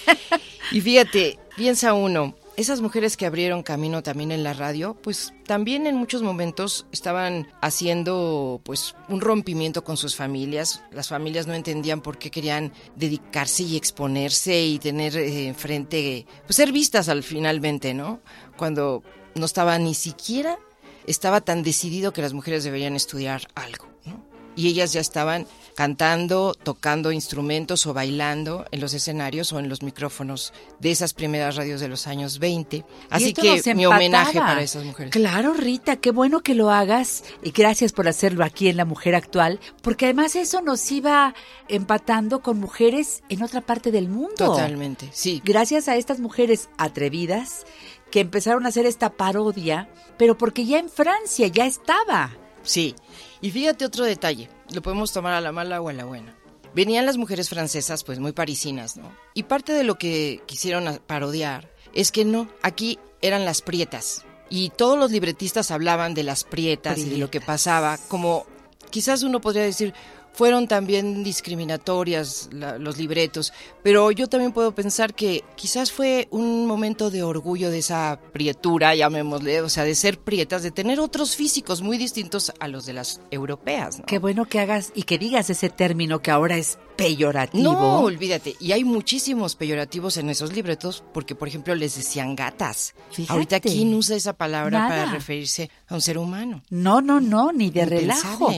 y 0.72 0.82
fíjate, 0.82 1.40
piensa 1.56 1.94
uno, 1.94 2.36
esas 2.56 2.82
mujeres 2.82 3.18
que 3.18 3.26
abrieron 3.26 3.64
camino 3.64 4.04
también 4.04 4.32
en 4.32 4.44
la 4.44 4.54
radio, 4.54 4.96
pues 5.02 5.34
también 5.46 5.88
en 5.88 5.96
muchos 5.96 6.22
momentos 6.22 6.86
estaban 6.92 7.48
haciendo 7.62 8.62
pues 8.64 8.96
un 9.10 9.22
rompimiento 9.22 9.84
con 9.84 9.98
sus 9.98 10.16
familias. 10.16 10.84
Las 10.92 11.08
familias 11.08 11.48
no 11.48 11.56
entendían 11.56 12.02
por 12.02 12.18
qué 12.18 12.30
querían 12.30 12.72
dedicarse 12.96 13.64
y 13.64 13.76
exponerse 13.76 14.66
y 14.66 14.78
tener 14.78 15.18
eh, 15.18 15.48
enfrente, 15.48 16.28
pues 16.46 16.58
ser 16.58 16.72
vistas 16.72 17.10
al 17.10 17.24
finalmente, 17.24 17.94
¿no? 17.94 18.20
Cuando 18.64 19.04
no 19.36 19.46
estaba 19.46 19.78
ni 19.78 19.94
siquiera 19.94 20.58
estaba 21.06 21.42
tan 21.42 21.64
decidido 21.64 22.14
que 22.14 22.22
las 22.22 22.32
mujeres 22.32 22.64
deberían 22.64 22.96
estudiar 22.96 23.46
algo, 23.56 23.90
¿no? 24.06 24.24
Y 24.56 24.70
ellas 24.70 24.94
ya 24.94 25.02
estaban 25.02 25.48
cantando, 25.76 26.54
tocando 26.54 27.12
instrumentos 27.12 27.86
o 27.88 27.94
bailando 27.94 28.66
en 28.72 28.80
los 28.80 28.94
escenarios 28.94 29.52
o 29.52 29.60
en 29.60 29.68
los 29.68 29.82
micrófonos 29.82 30.54
de 30.80 30.92
esas 30.92 31.14
primeras 31.14 31.56
radios 31.56 31.82
de 31.82 31.88
los 31.88 32.06
años 32.08 32.40
20. 32.40 32.86
Así 33.10 33.34
que 33.34 33.76
mi 33.76 33.86
homenaje 33.86 34.40
para 34.40 34.62
esas 34.62 34.86
mujeres. 34.86 35.12
Claro, 35.12 35.54
Rita, 35.54 35.96
qué 35.98 36.12
bueno 36.12 36.42
que 36.42 36.54
lo 36.54 36.70
hagas 36.70 37.24
y 37.42 37.52
gracias 37.52 37.92
por 37.92 38.08
hacerlo 38.08 38.46
aquí 38.46 38.70
en 38.70 38.78
La 38.78 38.86
Mujer 38.86 39.16
Actual, 39.16 39.60
porque 39.82 40.06
además 40.06 40.36
eso 40.36 40.62
nos 40.62 40.90
iba 40.92 41.34
empatando 41.68 42.42
con 42.42 42.60
mujeres 42.60 43.24
en 43.28 43.44
otra 43.44 43.62
parte 43.62 43.92
del 43.92 44.08
mundo. 44.08 44.36
Totalmente, 44.38 45.10
sí. 45.12 45.42
Gracias 45.44 45.88
a 45.88 45.96
estas 45.98 46.20
mujeres 46.20 46.70
atrevidas 46.78 47.66
que 48.14 48.20
empezaron 48.20 48.64
a 48.68 48.70
hacer 48.70 48.86
esta 48.86 49.10
parodia, 49.10 49.90
pero 50.20 50.38
porque 50.38 50.68
ya 50.68 50.78
en 50.78 50.88
Francia 50.88 51.48
ya 51.48 51.66
estaba. 51.66 52.30
Sí. 52.62 52.94
Y 53.42 53.50
fíjate 53.50 53.86
otro 53.86 54.06
detalle, 54.06 54.52
lo 54.72 54.84
podemos 54.84 55.12
tomar 55.12 55.34
a 55.34 55.42
la 55.42 55.52
mala 55.52 55.82
o 55.82 55.90
a 55.90 55.94
la 55.94 56.06
buena. 56.06 56.38
Venían 56.76 57.08
las 57.08 57.18
mujeres 57.18 57.50
francesas 57.50 58.04
pues 58.04 58.20
muy 58.20 58.32
parisinas, 58.32 58.98
¿no? 58.98 59.12
Y 59.34 59.42
parte 59.42 59.74
de 59.74 59.84
lo 59.84 59.98
que 59.98 60.44
quisieron 60.46 61.02
parodiar 61.08 61.72
es 61.96 62.12
que 62.12 62.24
no, 62.24 62.48
aquí 62.62 63.00
eran 63.24 63.46
las 63.46 63.64
prietas 63.64 64.26
y 64.48 64.70
todos 64.70 64.96
los 64.96 65.10
libretistas 65.10 65.72
hablaban 65.72 66.14
de 66.14 66.22
las 66.22 66.44
prietas 66.44 67.00
y 67.00 67.10
de 67.10 67.18
lo 67.18 67.32
que 67.32 67.42
pasaba, 67.42 67.98
como 68.10 68.46
quizás 68.92 69.24
uno 69.24 69.42
podría 69.42 69.64
decir, 69.64 69.96
fueron 70.34 70.68
también 70.68 71.24
discriminatorias 71.24 72.50
la- 72.52 72.78
los 72.78 72.98
libretos, 72.98 73.54
pero 73.84 74.12
yo 74.12 74.28
también 74.28 74.52
puedo 74.52 74.74
pensar 74.74 75.14
que 75.14 75.44
quizás 75.56 75.92
fue 75.92 76.28
un 76.32 76.66
momento 76.66 77.10
de 77.12 77.24
orgullo 77.24 77.70
de 77.70 77.80
esa 77.80 78.20
prietura, 78.32 78.96
llamémosle, 78.96 79.62
o 79.62 79.70
sea, 79.70 79.84
de 79.84 79.96
ser 79.96 80.20
prietas, 80.20 80.64
de 80.64 80.72
tener 80.72 81.00
otros 81.00 81.36
físicos 81.36 81.82
muy 81.82 81.98
distintos 81.98 82.52
a 82.60 82.68
los 82.68 82.86
de 82.86 82.94
las 82.94 83.22
europeas. 83.32 84.00
¿no? 84.00 84.06
Qué 84.06 84.20
bueno 84.20 84.46
que 84.46 84.60
hagas 84.60 84.92
y 84.96 85.04
que 85.04 85.18
digas 85.18 85.50
ese 85.50 85.70
término 85.70 86.22
que 86.22 86.32
ahora 86.32 86.58
es 86.58 86.78
peyorativo. 86.96 87.64
No, 87.74 88.00
olvídate. 88.02 88.56
Y 88.60 88.72
hay 88.72 88.84
muchísimos 88.84 89.56
peyorativos 89.56 90.18
en 90.18 90.30
esos 90.30 90.54
libretos 90.54 91.04
porque, 91.14 91.34
por 91.36 91.48
ejemplo, 91.48 91.74
les 91.76 91.96
decían 91.96 92.36
gatas. 92.36 92.94
Fíjate. 93.12 93.34
Ahorita, 93.34 93.60
¿quién 93.60 93.94
usa 93.96 94.16
esa 94.16 94.34
palabra 94.34 94.80
Nada. 94.80 94.90
para 94.90 95.12
referirse 95.12 95.70
a 95.88 95.96
un 95.96 96.02
ser 96.02 96.18
humano? 96.20 96.62
No, 96.70 97.02
no, 97.02 97.20
no, 97.20 97.52
ni 97.52 97.72
de 97.72 97.86
relajo. 97.86 98.54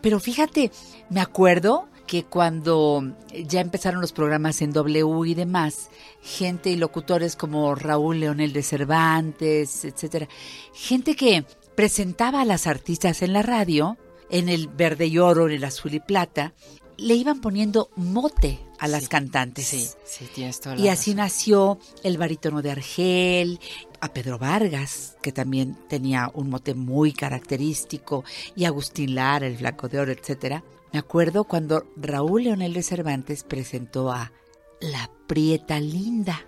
Pero 0.00 0.18
fíjate, 0.20 0.70
me 1.10 1.20
acuerdo 1.20 1.88
que 2.06 2.24
cuando 2.24 3.02
ya 3.46 3.60
empezaron 3.60 4.00
los 4.00 4.12
programas 4.12 4.62
en 4.62 4.72
W 4.72 5.28
y 5.28 5.34
demás, 5.34 5.90
gente 6.22 6.70
y 6.70 6.76
locutores 6.76 7.34
como 7.36 7.74
Raúl 7.74 8.20
Leonel 8.20 8.52
de 8.52 8.62
Cervantes, 8.62 9.84
etcétera, 9.84 10.28
gente 10.72 11.16
que 11.16 11.44
presentaba 11.74 12.42
a 12.42 12.44
las 12.44 12.66
artistas 12.66 13.22
en 13.22 13.32
la 13.32 13.42
radio, 13.42 13.96
en 14.30 14.48
el 14.48 14.68
verde 14.68 15.06
y 15.06 15.18
oro, 15.18 15.46
en 15.46 15.54
el 15.54 15.64
azul 15.64 15.94
y 15.94 16.00
plata, 16.00 16.52
le 16.96 17.14
iban 17.14 17.40
poniendo 17.40 17.90
mote 17.96 18.60
a 18.78 18.88
las 18.88 19.08
cantantes. 19.08 19.66
Sí, 19.66 19.88
sí, 20.04 20.28
tienes 20.34 20.60
toda 20.60 20.76
la 20.76 20.80
Y 20.80 20.88
así 20.88 21.10
razón. 21.10 21.16
nació 21.16 21.78
el 22.02 22.18
barítono 22.18 22.62
de 22.62 22.70
Argel, 22.70 23.60
a 24.00 24.12
Pedro 24.12 24.38
Vargas, 24.38 25.16
que 25.22 25.32
también 25.32 25.76
tenía 25.88 26.30
un 26.34 26.50
mote 26.50 26.74
muy 26.74 27.12
característico, 27.12 28.24
y 28.54 28.64
Agustín 28.64 29.14
Lara, 29.14 29.46
el 29.46 29.58
Flaco 29.58 29.88
de 29.88 29.98
Oro, 29.98 30.12
etcétera. 30.12 30.62
Me 30.92 30.98
acuerdo 30.98 31.44
cuando 31.44 31.86
Raúl 31.96 32.44
Leonel 32.44 32.72
de 32.72 32.82
Cervantes 32.82 33.44
presentó 33.44 34.10
a 34.10 34.32
La 34.80 35.10
Prieta 35.26 35.80
Linda. 35.80 36.44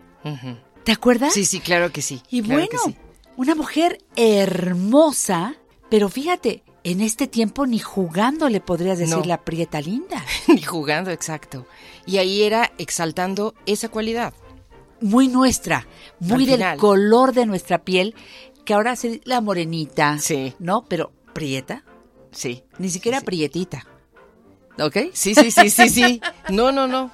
¿Te 0.85 0.93
acuerdas? 0.93 1.33
Sí, 1.35 1.45
sí, 1.45 1.61
claro 1.61 1.93
que 1.93 2.03
sí. 2.03 2.23
Y 2.31 2.43
claro 2.43 2.61
bueno, 2.67 2.79
sí. 2.85 2.97
una 3.37 3.55
mujer 3.55 3.99
hermosa, 4.17 5.55
pero 5.91 6.09
fíjate, 6.09 6.63
en 6.85 7.01
este 7.01 7.27
tiempo 7.27 7.67
ni 7.67 7.79
jugando 7.79 8.49
le 8.49 8.61
podrías 8.61 8.99
decir 8.99 9.17
No. 9.17 9.25
la 9.25 9.43
Prieta 9.45 9.81
Linda. 9.81 10.25
Ni 10.49 10.63
jugando, 10.63 11.11
exacto. 11.11 11.67
Y 12.07 12.19
ahí 12.19 12.43
era 12.43 12.73
exaltando 12.79 13.55
esa 13.67 13.89
cualidad. 13.89 14.33
muy 15.01 15.29
nuestra, 15.29 15.87
muy 16.19 16.43
Al 16.43 16.47
del 16.47 16.57
final. 16.57 16.79
color 16.79 17.33
de 17.33 17.47
nuestra 17.47 17.85
piel, 17.85 18.15
que 18.65 18.75
ahora 18.75 18.97
se 18.97 19.21
la 19.25 19.41
morenita, 19.41 20.19
Sí. 20.19 20.55
¿no? 20.59 20.85
Pero 20.89 21.13
prieta, 21.35 21.85
Sí. 22.33 22.65
ni 22.79 22.89
siquiera 22.91 23.21
prietita. 23.21 23.87
¿Ok? 24.81 24.97
Sí, 25.13 25.35
sí, 25.35 25.51
sí, 25.51 25.71
sí, 25.71 25.89
sí. 25.89 26.21
No, 26.51 26.73
no, 26.73 26.87
no. 26.87 27.11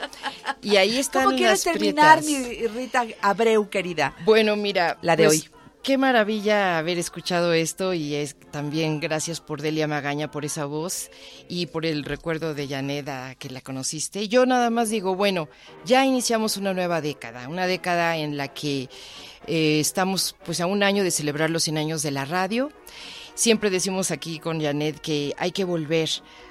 Y 0.62 0.77
ahí 0.77 0.99
están 0.99 1.25
¿Cómo 1.25 1.37
quieres 1.37 1.65
las 1.65 1.75
terminar, 1.75 2.21
prietas. 2.23 2.51
mi 2.51 2.67
Rita 2.69 3.07
Abreu, 3.23 3.69
querida? 3.69 4.15
Bueno, 4.25 4.57
mira, 4.57 4.99
La 5.03 5.17
de 5.17 5.25
pues, 5.27 5.43
hoy. 5.43 5.51
Qué 5.83 5.99
maravilla 5.99 6.79
haber 6.79 6.97
escuchado 6.99 7.53
esto 7.53 7.93
y 7.93 8.15
es 8.15 8.37
también 8.51 9.01
gracias 9.01 9.43
por 9.43 9.61
Delia 9.61 9.87
Magaña 9.87 10.31
por 10.31 10.47
esa 10.47 10.65
voz 10.65 11.11
y 11.47 11.67
por 11.67 11.85
el 11.85 12.05
recuerdo 12.05 12.55
de 12.55 12.67
Yaneda 12.67 13.35
que 13.35 13.51
la 13.51 13.61
conociste. 13.61 14.27
Yo 14.29 14.47
nada 14.47 14.71
más 14.71 14.89
digo, 14.89 15.15
bueno, 15.15 15.51
ya 15.85 16.07
iniciamos 16.07 16.57
una 16.57 16.73
nueva 16.73 17.03
década, 17.03 17.49
una 17.51 17.67
década 17.67 18.17
en 18.17 18.39
la 18.39 18.49
que 18.49 18.89
eh, 19.47 19.79
estamos 19.79 20.35
pues 20.47 20.62
a 20.62 20.67
un 20.67 20.83
año 20.83 21.05
de 21.05 21.11
celebrar 21.11 21.51
los 21.51 21.65
100 21.65 21.77
años 21.77 22.03
de 22.03 22.12
la 22.12 22.25
radio. 22.25 22.71
Siempre 23.35 23.69
decimos 23.69 24.11
aquí 24.11 24.39
con 24.39 24.62
Janet 24.62 25.01
que 25.01 25.35
hay 25.37 25.53
que 25.53 25.65
volver 25.65 26.09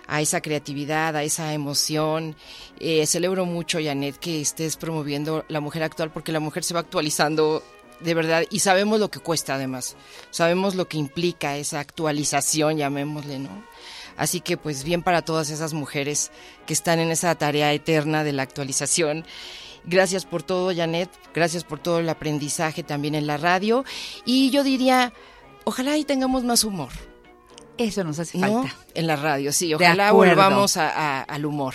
a 0.07 0.21
esa 0.21 0.41
creatividad, 0.41 1.15
a 1.15 1.23
esa 1.23 1.53
emoción. 1.53 2.35
Eh, 2.79 3.05
celebro 3.05 3.45
mucho, 3.45 3.79
Janet, 3.81 4.17
que 4.17 4.41
estés 4.41 4.77
promoviendo 4.77 5.45
la 5.47 5.59
mujer 5.59 5.83
actual 5.83 6.11
porque 6.11 6.31
la 6.31 6.39
mujer 6.39 6.63
se 6.63 6.73
va 6.73 6.81
actualizando 6.81 7.63
de 7.99 8.13
verdad 8.13 8.43
y 8.49 8.59
sabemos 8.59 8.99
lo 8.99 9.09
que 9.09 9.19
cuesta 9.19 9.55
además. 9.55 9.95
Sabemos 10.29 10.75
lo 10.75 10.87
que 10.87 10.97
implica 10.97 11.57
esa 11.57 11.79
actualización, 11.79 12.77
llamémosle, 12.77 13.39
¿no? 13.39 13.63
Así 14.17 14.41
que 14.41 14.57
pues 14.57 14.83
bien 14.83 15.01
para 15.01 15.23
todas 15.23 15.49
esas 15.49 15.73
mujeres 15.73 16.31
que 16.65 16.73
están 16.73 16.99
en 16.99 17.11
esa 17.11 17.33
tarea 17.35 17.73
eterna 17.73 18.23
de 18.23 18.33
la 18.33 18.43
actualización. 18.43 19.25
Gracias 19.85 20.25
por 20.25 20.43
todo, 20.43 20.73
Janet. 20.75 21.09
Gracias 21.33 21.63
por 21.63 21.79
todo 21.79 21.99
el 21.99 22.09
aprendizaje 22.09 22.83
también 22.83 23.15
en 23.15 23.27
la 23.27 23.37
radio. 23.37 23.83
Y 24.25 24.49
yo 24.51 24.63
diría, 24.63 25.13
ojalá 25.65 25.97
y 25.97 26.05
tengamos 26.05 26.43
más 26.43 26.63
humor. 26.63 26.91
Eso 27.78 28.03
nos 28.03 28.19
hace 28.19 28.38
¿no? 28.38 28.61
falta. 28.63 28.76
En 28.93 29.07
la 29.07 29.15
radio, 29.15 29.51
sí. 29.51 29.69
De 29.69 29.76
Ojalá 29.76 30.09
acuerdo. 30.09 30.36
volvamos 30.36 30.78
a- 30.78 30.89
a- 30.89 31.21
al 31.24 31.45
humor. 31.45 31.74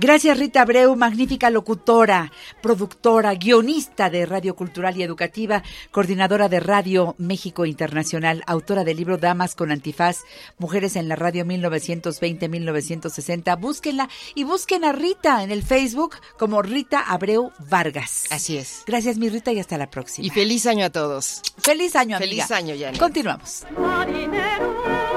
Gracias 0.00 0.38
Rita 0.38 0.62
Abreu, 0.62 0.94
magnífica 0.94 1.50
locutora, 1.50 2.30
productora, 2.62 3.34
guionista 3.34 4.08
de 4.10 4.26
Radio 4.26 4.54
Cultural 4.54 4.96
y 4.96 5.02
Educativa, 5.02 5.64
coordinadora 5.90 6.48
de 6.48 6.60
Radio 6.60 7.16
México 7.18 7.66
Internacional, 7.66 8.44
autora 8.46 8.84
del 8.84 8.96
libro 8.96 9.18
Damas 9.18 9.56
con 9.56 9.72
Antifaz, 9.72 10.18
Mujeres 10.56 10.94
en 10.94 11.08
la 11.08 11.16
Radio 11.16 11.44
1920-1960. 11.46 13.58
Búsquenla 13.58 14.08
y 14.36 14.44
busquen 14.44 14.84
a 14.84 14.92
Rita 14.92 15.42
en 15.42 15.50
el 15.50 15.64
Facebook 15.64 16.14
como 16.38 16.62
Rita 16.62 17.00
Abreu 17.00 17.50
Vargas. 17.58 18.26
Así 18.30 18.56
es. 18.56 18.84
Gracias 18.86 19.18
mi 19.18 19.28
Rita 19.28 19.50
y 19.52 19.58
hasta 19.58 19.76
la 19.78 19.90
próxima. 19.90 20.24
Y 20.26 20.30
feliz 20.30 20.64
año 20.66 20.84
a 20.86 20.90
todos. 20.90 21.42
Feliz 21.58 21.96
año, 21.96 22.16
amiga. 22.18 22.30
Feliz 22.46 22.50
año, 22.52 22.74
Janet. 22.78 23.00
Continuamos. 23.00 23.64
Marinero, 23.76 25.07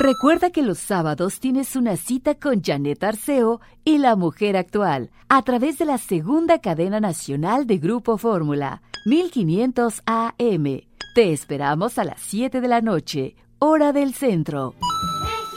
Recuerda 0.00 0.50
que 0.50 0.62
los 0.62 0.78
sábados 0.78 1.40
tienes 1.40 1.74
una 1.74 1.96
cita 1.96 2.36
con 2.36 2.62
Janet 2.62 3.02
Arceo 3.02 3.60
y 3.84 3.98
la 3.98 4.14
mujer 4.14 4.56
actual 4.56 5.10
a 5.28 5.42
través 5.42 5.76
de 5.78 5.86
la 5.86 5.98
segunda 5.98 6.60
cadena 6.60 7.00
nacional 7.00 7.66
de 7.66 7.78
Grupo 7.78 8.16
Fórmula, 8.16 8.80
1500 9.06 10.02
AM. 10.06 10.82
Te 11.16 11.32
esperamos 11.32 11.98
a 11.98 12.04
las 12.04 12.20
7 12.20 12.60
de 12.60 12.68
la 12.68 12.80
noche, 12.80 13.34
hora 13.58 13.92
del 13.92 14.14
centro. 14.14 14.76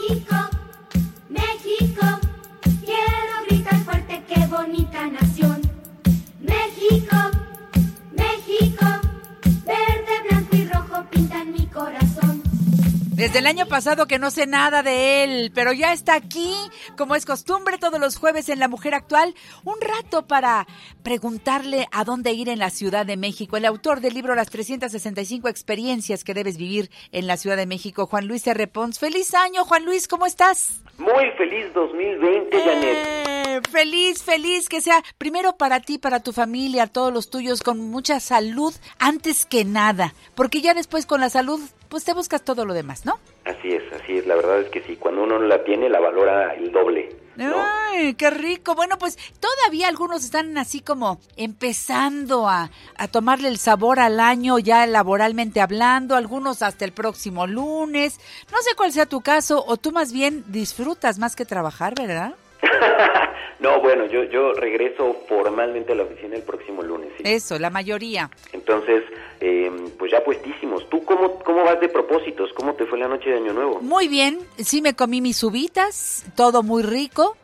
México, 0.08 0.34
México, 1.28 2.06
quiero 2.80 3.46
gritar 3.48 3.78
fuerte, 3.84 4.24
qué 4.26 4.44
bonita 4.46 5.06
nación. 5.06 5.60
México, 6.40 7.16
México, 8.10 8.86
Desde 13.22 13.38
el 13.38 13.46
año 13.46 13.66
pasado 13.66 14.08
que 14.08 14.18
no 14.18 14.32
sé 14.32 14.48
nada 14.48 14.82
de 14.82 15.22
él, 15.22 15.52
pero 15.54 15.72
ya 15.72 15.92
está 15.92 16.16
aquí, 16.16 16.52
como 16.98 17.14
es 17.14 17.24
costumbre 17.24 17.78
todos 17.78 18.00
los 18.00 18.16
jueves 18.16 18.48
en 18.48 18.58
La 18.58 18.66
Mujer 18.66 18.96
Actual, 18.96 19.36
un 19.62 19.76
rato 19.80 20.26
para 20.26 20.66
preguntarle 21.04 21.86
a 21.92 22.02
dónde 22.02 22.32
ir 22.32 22.48
en 22.48 22.58
la 22.58 22.70
Ciudad 22.70 23.06
de 23.06 23.16
México. 23.16 23.56
El 23.56 23.64
autor 23.64 24.00
del 24.00 24.14
libro 24.14 24.34
Las 24.34 24.50
365 24.50 25.48
experiencias 25.48 26.24
que 26.24 26.34
debes 26.34 26.56
vivir 26.56 26.90
en 27.12 27.28
la 27.28 27.36
Ciudad 27.36 27.56
de 27.56 27.66
México, 27.66 28.06
Juan 28.06 28.26
Luis 28.26 28.44
R. 28.44 28.66
Pons. 28.66 28.98
Feliz 28.98 29.32
año, 29.34 29.64
Juan 29.64 29.84
Luis, 29.84 30.08
¿cómo 30.08 30.26
estás? 30.26 30.82
Muy 30.98 31.30
feliz 31.38 31.72
2020, 31.74 32.60
Janet. 32.60 33.06
Eh, 33.06 33.41
feliz, 33.70 34.22
feliz, 34.22 34.68
que 34.68 34.80
sea 34.80 35.02
primero 35.18 35.56
para 35.56 35.80
ti, 35.80 35.98
para 35.98 36.20
tu 36.20 36.32
familia, 36.32 36.86
todos 36.86 37.12
los 37.12 37.30
tuyos, 37.30 37.62
con 37.62 37.78
mucha 37.90 38.20
salud 38.20 38.74
antes 38.98 39.44
que 39.44 39.64
nada, 39.64 40.14
porque 40.34 40.60
ya 40.60 40.74
después 40.74 41.06
con 41.06 41.20
la 41.20 41.30
salud, 41.30 41.60
pues 41.88 42.04
te 42.04 42.14
buscas 42.14 42.42
todo 42.42 42.64
lo 42.64 42.74
demás, 42.74 43.04
¿no? 43.04 43.18
Así 43.44 43.68
es, 43.68 43.82
así 43.92 44.18
es. 44.18 44.26
La 44.26 44.34
verdad 44.34 44.60
es 44.60 44.70
que 44.70 44.82
sí, 44.82 44.96
cuando 44.96 45.24
uno 45.24 45.38
no 45.38 45.46
la 45.46 45.62
tiene, 45.64 45.88
la 45.88 46.00
valora 46.00 46.54
el 46.54 46.72
doble. 46.72 47.22
Ay, 47.38 48.14
qué 48.14 48.30
rico. 48.30 48.74
Bueno, 48.74 48.98
pues 48.98 49.18
todavía 49.40 49.88
algunos 49.88 50.24
están 50.24 50.56
así 50.58 50.80
como 50.80 51.18
empezando 51.36 52.48
a, 52.48 52.70
a 52.96 53.08
tomarle 53.08 53.48
el 53.48 53.58
sabor 53.58 54.00
al 54.00 54.20
año 54.20 54.58
ya 54.58 54.86
laboralmente 54.86 55.60
hablando, 55.60 56.16
algunos 56.16 56.62
hasta 56.62 56.84
el 56.84 56.92
próximo 56.92 57.46
lunes. 57.46 58.20
No 58.50 58.58
sé 58.62 58.74
cuál 58.76 58.92
sea 58.92 59.06
tu 59.06 59.20
caso, 59.22 59.64
o 59.66 59.76
tú 59.76 59.92
más 59.92 60.12
bien 60.12 60.44
disfrutas 60.48 61.18
más 61.18 61.36
que 61.36 61.44
trabajar, 61.44 61.94
¿verdad? 61.94 62.34
No, 63.62 63.80
bueno, 63.80 64.06
yo, 64.06 64.24
yo 64.24 64.54
regreso 64.54 65.18
formalmente 65.28 65.92
a 65.92 65.94
la 65.94 66.02
oficina 66.02 66.34
el 66.34 66.42
próximo 66.42 66.82
lunes. 66.82 67.10
¿sí? 67.16 67.22
Eso, 67.24 67.60
la 67.60 67.70
mayoría. 67.70 68.28
Entonces, 68.52 69.04
eh, 69.40 69.70
pues 69.96 70.10
ya 70.10 70.24
puestísimos. 70.24 70.88
¿Tú 70.90 71.04
cómo, 71.04 71.38
cómo 71.38 71.62
vas 71.62 71.80
de 71.80 71.88
propósitos? 71.88 72.52
¿Cómo 72.54 72.74
te 72.74 72.86
fue 72.86 72.98
la 72.98 73.06
noche 73.06 73.30
de 73.30 73.36
Año 73.36 73.52
Nuevo? 73.52 73.80
Muy 73.80 74.08
bien, 74.08 74.40
sí 74.58 74.82
me 74.82 74.94
comí 74.94 75.20
mis 75.20 75.44
uvitas, 75.44 76.24
todo 76.34 76.64
muy 76.64 76.82
rico. 76.82 77.36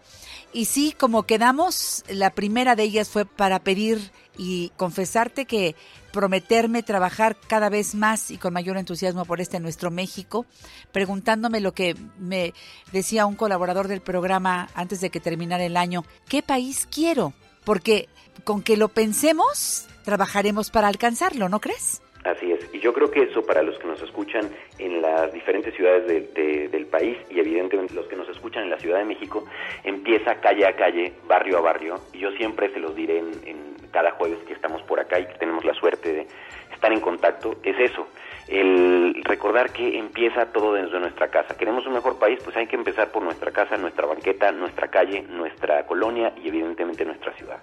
Y 0.53 0.65
sí, 0.65 0.93
como 0.99 1.23
quedamos, 1.23 2.05
la 2.09 2.31
primera 2.31 2.75
de 2.75 2.83
ellas 2.83 3.11
fue 3.11 3.25
para 3.25 3.61
pedir 3.61 4.01
y 4.39 4.71
confesarte 4.77 5.45
que 5.45 5.75
prometerme 6.13 6.83
trabajar 6.83 7.37
cada 7.49 7.69
vez 7.69 7.95
más 7.95 8.31
y 8.31 8.39
con 8.39 8.55
mayor 8.55 8.79
entusiasmo 8.79 9.25
por 9.27 9.41
este 9.43 9.61
nuestro 9.61 9.91
México, 9.91 10.47
preguntándome 10.93 11.61
lo 11.61 11.73
que 11.73 11.95
me 12.19 12.55
decía 12.93 13.27
un 13.27 13.37
colaborador 13.37 13.89
del 13.89 14.01
programa 14.01 14.69
antes 14.75 15.01
de 15.01 15.11
que 15.11 15.21
terminara 15.21 15.65
el 15.65 15.77
año, 15.77 16.05
¿qué 16.29 16.43
país 16.43 16.89
quiero? 16.91 17.33
porque 17.65 18.09
con 18.45 18.63
que 18.63 18.79
lo 18.79 18.89
pensemos, 18.89 19.87
trabajaremos 20.03 20.71
para 20.71 20.89
alcanzarlo, 20.89 21.51
¿no 21.51 21.61
crees? 21.61 22.01
Así 22.25 22.51
es, 22.51 22.61
y 22.73 22.81
yo 22.81 22.95
creo 22.95 23.11
que 23.11 23.25
eso 23.25 23.43
para 23.43 23.63
los 23.63 23.79
que 23.79 23.87
nos 23.87 24.01
escuchan 24.01 24.49
en 24.79 25.03
las 25.03 25.31
diferentes 25.35 25.75
ciudades 25.75 26.07
de- 26.07 26.21
de- 26.35 26.69
del 26.69 26.87
país 26.87 27.19
y 27.31 27.39
evidentemente 27.41 27.93
los 27.93 28.07
que 28.07 28.17
nos 28.17 28.27
escuchan 28.31 28.63
en 28.65 28.71
la 28.71 28.79
Ciudad 28.79 28.99
de 29.01 29.05
México, 29.05 29.45
empieza 29.85 30.41
calle 30.41 30.67
a 30.67 30.77
calle, 30.77 31.13
barrio 31.29 31.59
a 31.59 31.61
barrio, 31.61 32.01
y 32.15 32.21
yo 32.21 32.31
siempre 32.39 32.73
se 32.73 32.81
los 32.81 32.97
diré 32.97 33.19
en, 33.19 33.31
en 33.47 33.59
cada 33.93 34.13
jueves 34.13 34.39
que 34.47 34.53
estamos 34.53 34.83
por 34.83 35.01
acá 35.01 35.19
y 35.19 35.27
que 35.27 35.35
tenemos 35.35 35.65
la 35.65 35.75
suerte 35.75 36.13
de 36.13 36.29
estar 36.73 36.93
en 36.93 37.01
contacto, 37.01 37.57
es 37.63 37.79
eso, 37.79 38.07
el 38.47 39.21
recordar 39.25 39.71
que 39.73 39.99
empieza 39.99 40.47
todo 40.53 40.75
desde 40.75 40.99
nuestra 41.01 41.29
casa. 41.29 41.57
Queremos 41.57 41.87
un 41.87 41.95
mejor 41.95 42.19
país, 42.19 42.39
pues 42.45 42.57
hay 42.57 42.67
que 42.67 42.77
empezar 42.77 43.11
por 43.11 43.23
nuestra 43.23 43.51
casa, 43.51 43.77
nuestra 43.77 44.07
banqueta, 44.07 44.53
nuestra 44.53 44.89
calle, 44.89 45.23
nuestra 45.23 45.85
colonia 45.87 46.33
y 46.43 46.49
evidentemente 46.49 47.05
nuestra 47.05 47.33
ciudad. 47.35 47.59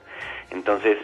Entonces, 0.51 0.97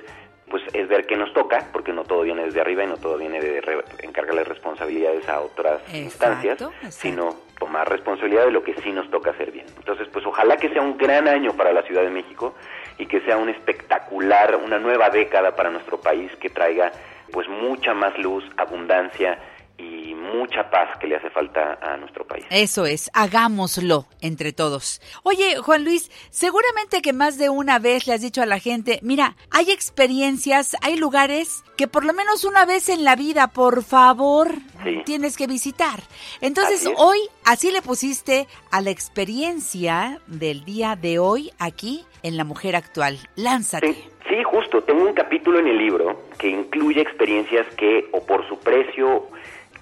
pues 0.49 0.61
es 0.74 0.88
ver 0.89 1.05
qué 1.07 1.15
nos 1.15 1.34
toca, 1.34 1.65
porque 1.72 1.93
no 1.93 2.03
todo 2.03 2.24
viene 2.24 2.43
desde 2.43 2.59
arriba 2.59 2.84
y 2.84 2.88
no 2.88 2.97
todo 2.97 3.17
viene 3.17 3.39
de 3.39 3.61
re- 3.61 3.84
encargarle 4.03 4.43
responsabilidades 4.43 5.28
a 5.30 5.39
otras 5.39 5.82
instancias, 6.03 6.59
sino 6.89 7.36
tomar 7.57 7.89
responsabilidad 7.89 8.45
de 8.45 8.51
lo 8.51 8.61
que 8.61 8.74
sí 8.82 8.91
nos 8.91 9.09
toca 9.09 9.32
hacer 9.32 9.51
bien. 9.51 9.65
Entonces, 9.78 10.09
pues 10.11 10.26
ojalá 10.26 10.57
que 10.57 10.67
sea 10.69 10.82
un 10.82 10.97
gran 10.97 11.28
año 11.30 11.53
para 11.53 11.72
la 11.72 11.84
Ciudad 11.84 12.01
de 12.01 12.09
México 12.09 12.53
y 13.01 13.07
que 13.07 13.19
sea 13.21 13.35
un 13.35 13.49
espectacular, 13.49 14.55
una 14.63 14.77
nueva 14.77 15.09
década 15.09 15.55
para 15.55 15.71
nuestro 15.71 15.99
país 15.99 16.31
que 16.39 16.51
traiga 16.51 16.91
pues 17.31 17.49
mucha 17.49 17.95
más 17.95 18.15
luz, 18.19 18.43
abundancia 18.57 19.39
y 19.82 20.13
mucha 20.13 20.69
paz 20.69 20.97
que 20.99 21.07
le 21.07 21.15
hace 21.15 21.29
falta 21.32 21.79
a 21.82 21.97
nuestro 21.97 22.25
país. 22.25 22.45
Eso 22.49 22.86
es, 22.86 23.09
hagámoslo 23.13 24.05
entre 24.21 24.53
todos. 24.53 25.01
Oye, 25.23 25.57
Juan 25.57 25.84
Luis, 25.84 26.11
seguramente 26.29 27.01
que 27.01 27.13
más 27.13 27.38
de 27.38 27.49
una 27.49 27.79
vez 27.79 28.05
le 28.07 28.13
has 28.13 28.21
dicho 28.21 28.41
a 28.41 28.45
la 28.45 28.59
gente, 28.59 28.99
mira, 29.01 29.36
hay 29.49 29.71
experiencias, 29.71 30.75
hay 30.82 30.97
lugares 30.97 31.63
que 31.77 31.88
por 31.88 32.05
lo 32.05 32.13
menos 32.13 32.43
una 32.45 32.65
vez 32.65 32.89
en 32.89 33.03
la 33.03 33.15
vida, 33.15 33.47
por 33.47 33.84
favor, 33.84 34.49
Sí. 34.84 35.01
tienes 35.05 35.38
que 35.38 35.47
visitar. 35.47 35.99
Entonces, 36.41 36.82
Así 36.86 36.93
hoy, 36.97 37.19
así 37.45 37.71
le 37.71 37.82
pusiste 37.82 38.47
a 38.71 38.82
la 38.82 38.89
experiencia 38.91 40.19
del 40.27 40.63
día 40.65 40.95
de 40.95 41.19
hoy 41.19 41.51
aquí 41.59 42.05
en 42.23 42.38
La 42.38 42.43
Mujer 42.43 42.75
Actual. 42.75 43.17
Lánzate. 43.36 43.93
Sí, 44.29 44.43
justo. 44.43 44.82
Tengo 44.84 45.03
un 45.03 45.13
capítulo 45.13 45.59
en 45.59 45.67
el 45.67 45.77
libro 45.77 46.23
que 46.38 46.47
incluye 46.49 47.01
experiencias 47.01 47.65
que, 47.75 48.07
o 48.13 48.23
por 48.25 48.47
su 48.47 48.57
precio, 48.59 49.27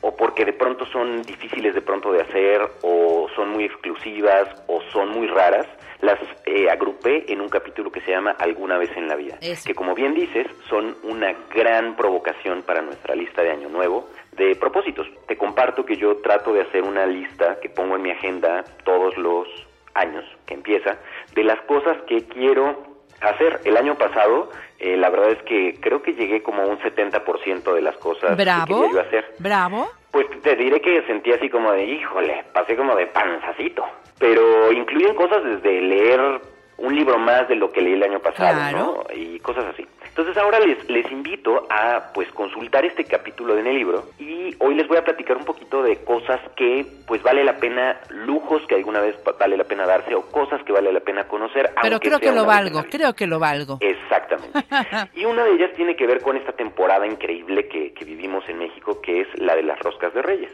o 0.02 0.16
porque 0.16 0.46
de 0.46 0.54
pronto 0.54 0.86
son 0.86 1.22
difíciles 1.24 1.74
de 1.74 1.82
pronto 1.82 2.12
de 2.12 2.22
hacer, 2.22 2.62
o 2.82 3.28
son 3.36 3.50
muy 3.50 3.66
exclusivas, 3.66 4.48
o 4.68 4.82
son 4.92 5.10
muy 5.10 5.28
raras, 5.28 5.68
las 6.02 6.20
eh, 6.46 6.70
agrupé 6.70 7.32
en 7.32 7.42
un 7.42 7.50
capítulo 7.50 7.92
que 7.92 8.02
se 8.02 8.12
llama 8.12 8.36
Alguna 8.40 8.78
vez 8.78 8.90
en 8.96 9.08
la 9.08 9.16
vida. 9.16 9.38
Que 9.66 9.76
como 9.76 9.94
bien 9.94 10.14
dices, 10.14 10.48
son 10.70 10.96
una 11.04 11.34
gran 11.54 11.96
provocación 11.96 12.62
para 12.64 12.82
nuestra 12.82 13.16
lista 13.16 13.42
de 13.42 13.52
Año 13.52 13.70
Nuevo 13.70 14.10
de 14.38 14.56
propósitos. 14.56 15.08
Te 15.28 15.38
comparto 15.38 15.86
que 15.86 15.98
yo 15.98 16.18
trato 16.18 16.54
de 16.54 16.62
hacer 16.62 16.84
una 16.84 17.06
lista 17.06 17.60
que 17.60 17.70
pongo 17.70 17.98
en 17.98 18.02
mi 18.04 18.12
agenda 18.12 18.64
todos 18.86 19.18
los 19.18 19.48
años 19.94 20.24
que 20.46 20.54
empieza 20.54 20.98
de 21.36 21.44
las 21.44 21.60
cosas 21.62 21.98
que 22.08 22.24
quiero 22.26 22.89
hacer. 23.22 23.62
El 23.66 23.78
año 23.78 23.96
pasado, 23.96 24.50
eh, 24.80 24.98
la 24.98 25.10
verdad 25.10 25.32
es 25.32 25.42
que 25.44 25.78
creo 25.80 26.02
que 26.02 26.14
llegué 26.14 26.42
como 26.42 26.62
a 26.62 26.66
un 26.66 26.80
70% 26.80 27.74
de 27.74 27.82
las 27.82 27.98
cosas 27.98 28.36
que 28.36 28.44
Bravo. 28.44 28.82
quería 28.82 28.94
yo 28.94 29.02
hacer. 29.02 29.36
Bravo. 29.40 29.90
Pues 30.12 30.28
te 30.42 30.56
diré 30.56 30.82
que 30.82 31.04
sentí 31.04 31.32
así 31.32 31.50
como 31.50 31.72
de, 31.72 31.84
híjole, 31.86 32.44
pasé 32.54 32.76
como 32.76 32.96
de 32.96 33.08
panzacito. 33.08 33.86
Pero 34.18 34.72
incluyen 34.72 35.16
cosas 35.16 35.44
desde 35.44 35.82
leer 35.82 36.42
un 36.80 36.96
libro 36.96 37.18
más 37.18 37.48
de 37.48 37.56
lo 37.56 37.72
que 37.72 37.82
leí 37.82 37.94
el 37.94 38.04
año 38.04 38.20
pasado, 38.20 38.54
Claro. 38.58 38.78
¿no? 39.10 39.16
Y 39.16 39.40
cosas 39.40 39.66
así. 39.66 39.86
Entonces 40.08 40.36
ahora 40.38 40.60
les, 40.60 40.90
les 40.90 41.10
invito 41.12 41.66
a 41.70 42.12
pues 42.14 42.30
consultar 42.34 42.84
este 42.84 43.06
capítulo 43.06 43.58
en 43.58 43.68
el 43.68 43.76
libro 43.76 44.06
y 44.20 44.54
hoy 44.60 44.76
les 44.76 44.88
voy 44.88 44.98
a 44.98 45.04
platicar 45.06 45.38
un 45.38 45.46
poquito 45.46 45.82
de 45.84 45.98
cosas 46.04 46.40
que 46.58 46.86
pues 47.08 47.22
vale 47.24 47.44
la 47.44 47.58
pena, 47.58 48.00
lujos 48.10 48.62
que 48.68 48.76
alguna 48.76 49.00
vez 49.00 49.16
va- 49.26 49.34
vale 49.40 49.56
la 49.56 49.64
pena 49.64 49.86
darse 49.86 50.14
o 50.16 50.24
cosas 50.24 50.62
que 50.64 50.74
vale 50.74 50.92
la 50.92 51.00
pena 51.00 51.26
conocer. 51.28 51.72
Pero 51.82 52.00
creo 52.00 52.20
que 52.20 52.32
lo 52.32 52.46
valgo, 52.46 52.84
creo 52.90 53.14
que 53.14 53.28
lo 53.28 53.40
valgo. 53.40 53.78
Exactamente. 53.82 54.60
Y 55.16 55.26
una 55.26 55.44
de 55.44 55.52
ellas 55.54 55.72
tiene 55.76 55.96
que 55.96 56.06
ver 56.08 56.22
con 56.22 56.36
esta 56.38 56.52
temporada 56.54 57.06
increíble 57.06 57.68
que, 57.68 57.94
que 57.94 58.06
vivimos 58.06 58.48
en 58.50 58.60
México, 58.60 59.02
que 59.02 59.22
es 59.22 59.28
la 59.36 59.56
de 59.56 59.64
las 59.64 59.80
roscas 59.80 60.14
de 60.14 60.22
reyes. 60.22 60.52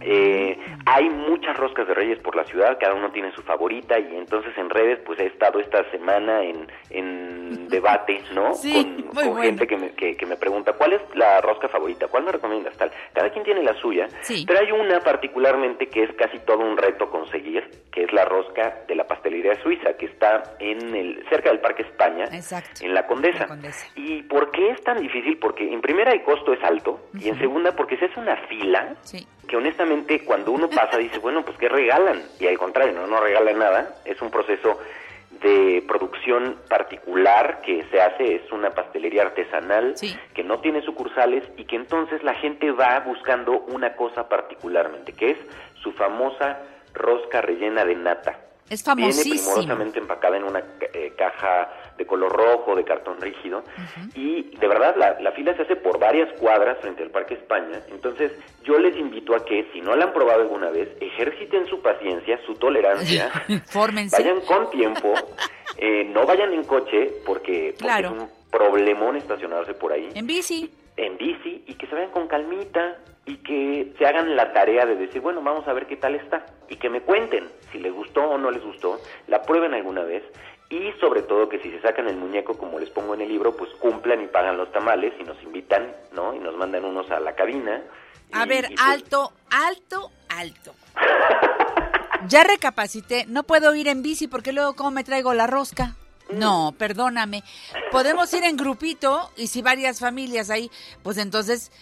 Eh, 0.00 0.56
hay 0.86 1.10
muchas 1.10 1.56
roscas 1.56 1.88
de 1.88 1.94
reyes 1.94 2.18
por 2.20 2.36
la 2.36 2.44
ciudad, 2.44 2.78
cada 2.80 2.94
uno 2.94 3.10
tiene 3.10 3.32
su 3.32 3.42
favorita 3.42 3.98
y 3.98 4.16
entonces 4.16 4.56
en 4.56 4.70
redes 4.70 5.00
pues 5.04 5.18
he 5.18 5.26
estado 5.26 5.58
esta 5.60 5.88
semana 5.90 6.42
en, 6.44 6.68
en 6.90 7.68
debate, 7.68 8.22
¿no? 8.32 8.54
Sí, 8.54 8.72
con 8.84 8.94
muy 9.06 9.14
con 9.24 9.26
bueno. 9.32 9.42
gente 9.42 9.66
que 9.66 9.76
me, 9.76 9.90
que, 9.90 10.16
que 10.16 10.24
me 10.26 10.36
pregunta, 10.36 10.72
¿cuál 10.74 10.92
es 10.94 11.00
la 11.14 11.40
rosca 11.40 11.68
favorita? 11.68 12.06
¿Cuál 12.08 12.24
me 12.24 12.32
recomiendas? 12.32 12.76
Tal. 12.76 12.90
Cada 13.12 13.30
quien 13.30 13.44
tiene 13.44 13.62
la 13.62 13.74
suya, 13.80 14.08
Sí. 14.20 14.44
pero 14.46 14.60
hay 14.60 14.70
una 14.72 15.00
particularmente 15.00 15.88
que 15.88 16.04
es 16.04 16.12
casi 16.14 16.38
todo 16.40 16.58
un 16.60 16.76
reto 16.76 17.10
conseguir, 17.10 17.68
que 17.92 18.04
es 18.04 18.12
la 18.12 18.24
rosca 18.24 18.84
de 18.86 18.94
la 18.94 19.04
pastelería 19.06 19.60
suiza, 19.62 19.94
que 19.94 20.06
está 20.06 20.42
en 20.60 20.94
el 20.94 21.24
cerca 21.28 21.50
del 21.50 21.58
Parque 21.60 21.82
España, 21.82 22.24
Exacto. 22.32 22.84
en 22.84 22.94
la 22.94 23.06
Condesa. 23.06 23.46
¿Y 23.96 24.22
por 24.22 24.50
qué 24.52 24.70
es 24.70 24.82
tan 24.84 25.00
difícil? 25.00 25.38
Porque 25.38 25.70
en 25.72 25.80
primera 25.80 26.12
el 26.12 26.22
costo 26.22 26.52
es 26.52 26.62
alto 26.62 27.00
y 27.18 27.28
en 27.28 27.38
segunda 27.38 27.74
porque 27.74 27.96
se 27.96 28.04
hace 28.06 28.20
una 28.20 28.36
fila 28.46 28.94
que 29.48 29.56
honestamente 29.56 30.24
cuando 30.24 30.52
uno 30.52 30.70
pasa 30.70 30.98
dice, 30.98 31.18
bueno, 31.18 31.44
pues 31.44 31.56
¿qué 31.58 31.68
regalan? 31.68 32.22
Y 32.38 32.46
al 32.46 32.58
contrario, 32.58 32.92
no, 32.92 33.06
no 33.06 33.20
regalan 33.20 33.58
nada, 33.58 33.96
es 34.04 34.20
un 34.22 34.30
proceso 34.30 34.78
de 35.42 35.84
producción 35.86 36.56
particular 36.68 37.60
que 37.62 37.84
se 37.90 38.00
hace, 38.00 38.36
es 38.36 38.52
una 38.52 38.70
pastelería 38.70 39.22
artesanal 39.22 39.94
que 40.34 40.44
no 40.44 40.60
tiene 40.60 40.82
sucursales 40.82 41.44
y 41.56 41.64
que 41.64 41.76
entonces 41.76 42.22
la 42.22 42.34
gente 42.34 42.70
va 42.72 43.00
buscando 43.00 43.60
una 43.68 43.94
cosa 43.94 44.28
particularmente, 44.28 45.12
que 45.12 45.32
es 45.32 45.38
su 45.82 45.92
famosa 45.92 46.60
rosca 46.94 47.40
rellena 47.40 47.84
de 47.84 47.94
nata. 47.94 48.47
Es 48.70 48.84
Viene 48.84 49.12
famosísimo. 49.12 49.34
primorosamente 49.54 49.98
empacada 49.98 50.36
en 50.36 50.44
una 50.44 50.62
eh, 50.92 51.12
caja 51.16 51.68
de 51.96 52.06
color 52.06 52.30
rojo, 52.32 52.76
de 52.76 52.84
cartón 52.84 53.20
rígido, 53.20 53.64
y 54.14 54.42
de 54.56 54.68
verdad 54.68 54.94
la, 54.96 55.18
la 55.20 55.32
fila 55.32 55.54
se 55.56 55.62
hace 55.62 55.74
por 55.76 55.98
varias 55.98 56.32
cuadras 56.38 56.78
frente 56.78 57.02
al 57.02 57.10
Parque 57.10 57.34
España. 57.34 57.80
Entonces 57.90 58.32
yo 58.64 58.78
les 58.78 58.96
invito 58.96 59.34
a 59.34 59.44
que, 59.44 59.68
si 59.72 59.80
no 59.80 59.96
la 59.96 60.04
han 60.04 60.12
probado 60.12 60.42
alguna 60.42 60.70
vez, 60.70 60.88
ejerciten 61.00 61.66
su 61.66 61.80
paciencia, 61.82 62.38
su 62.46 62.54
tolerancia, 62.54 63.30
Fórmense. 63.66 64.16
vayan 64.22 64.40
con 64.42 64.70
tiempo, 64.70 65.12
eh, 65.76 66.04
no 66.04 66.24
vayan 66.26 66.52
en 66.52 66.64
coche, 66.64 67.10
porque, 67.26 67.74
porque 67.74 67.74
Claro. 67.78 68.08
es 68.14 68.22
un 68.22 68.28
problemón 68.50 69.16
estacionarse 69.16 69.74
por 69.74 69.92
ahí 69.92 70.08
En 70.14 70.26
bici. 70.26 70.70
en 70.96 71.16
bici 71.18 71.64
y 71.66 71.74
que 71.74 71.86
se 71.86 71.94
vayan 71.94 72.10
con 72.10 72.28
calmita 72.28 72.96
y 73.26 73.36
que 73.38 73.92
se 73.98 74.06
hagan 74.06 74.36
la 74.36 74.52
tarea 74.52 74.86
de 74.86 74.94
decir, 74.96 75.20
bueno, 75.20 75.42
vamos 75.42 75.66
a 75.68 75.72
ver 75.74 75.86
qué 75.86 75.96
tal 75.96 76.14
está 76.14 76.46
y 76.70 76.76
que 76.76 76.88
me 76.88 77.00
cuenten 77.02 77.44
si 77.72 77.78
les 77.78 77.92
gustó 77.92 78.22
o 78.22 78.38
no 78.38 78.50
les 78.50 78.62
gustó, 78.62 79.00
la 79.26 79.42
prueben 79.42 79.74
alguna 79.74 80.02
vez 80.02 80.22
y 80.70 80.92
sobre 81.00 81.22
todo 81.22 81.48
que 81.48 81.58
si 81.60 81.70
se 81.70 81.80
sacan 81.80 82.08
el 82.08 82.16
muñeco 82.16 82.56
como 82.58 82.78
les 82.78 82.90
pongo 82.90 83.14
en 83.14 83.22
el 83.22 83.28
libro, 83.28 83.56
pues 83.56 83.70
cumplan 83.78 84.22
y 84.22 84.26
pagan 84.26 84.56
los 84.56 84.70
tamales 84.72 85.14
y 85.18 85.24
nos 85.24 85.42
invitan, 85.42 85.94
¿no? 86.12 86.34
Y 86.34 86.38
nos 86.38 86.56
mandan 86.56 86.84
unos 86.84 87.10
a 87.10 87.20
la 87.20 87.34
cabina. 87.34 87.82
A 88.32 88.44
Y- 88.44 88.48
ver, 88.48 88.64
y 88.70 88.74
pues- 88.74 88.80
alto, 88.86 89.32
alto, 89.50 90.10
alto. 90.28 90.74
Ya 92.26 92.44
recapacité, 92.44 93.24
no 93.28 93.44
puedo 93.44 93.74
ir 93.74 93.88
en 93.88 94.02
bici 94.02 94.26
porque 94.28 94.52
luego 94.52 94.74
cómo 94.74 94.90
me 94.90 95.04
traigo 95.04 95.32
la 95.34 95.46
rosca. 95.46 95.94
No, 96.30 96.74
perdóname. 96.76 97.42
Podemos 97.90 98.30
ir 98.34 98.44
en 98.44 98.58
grupito 98.58 99.30
y 99.36 99.46
si 99.46 99.62
varias 99.62 99.98
familias 100.00 100.50
ahí, 100.50 100.70
pues 101.02 101.16
entonces, 101.16 101.72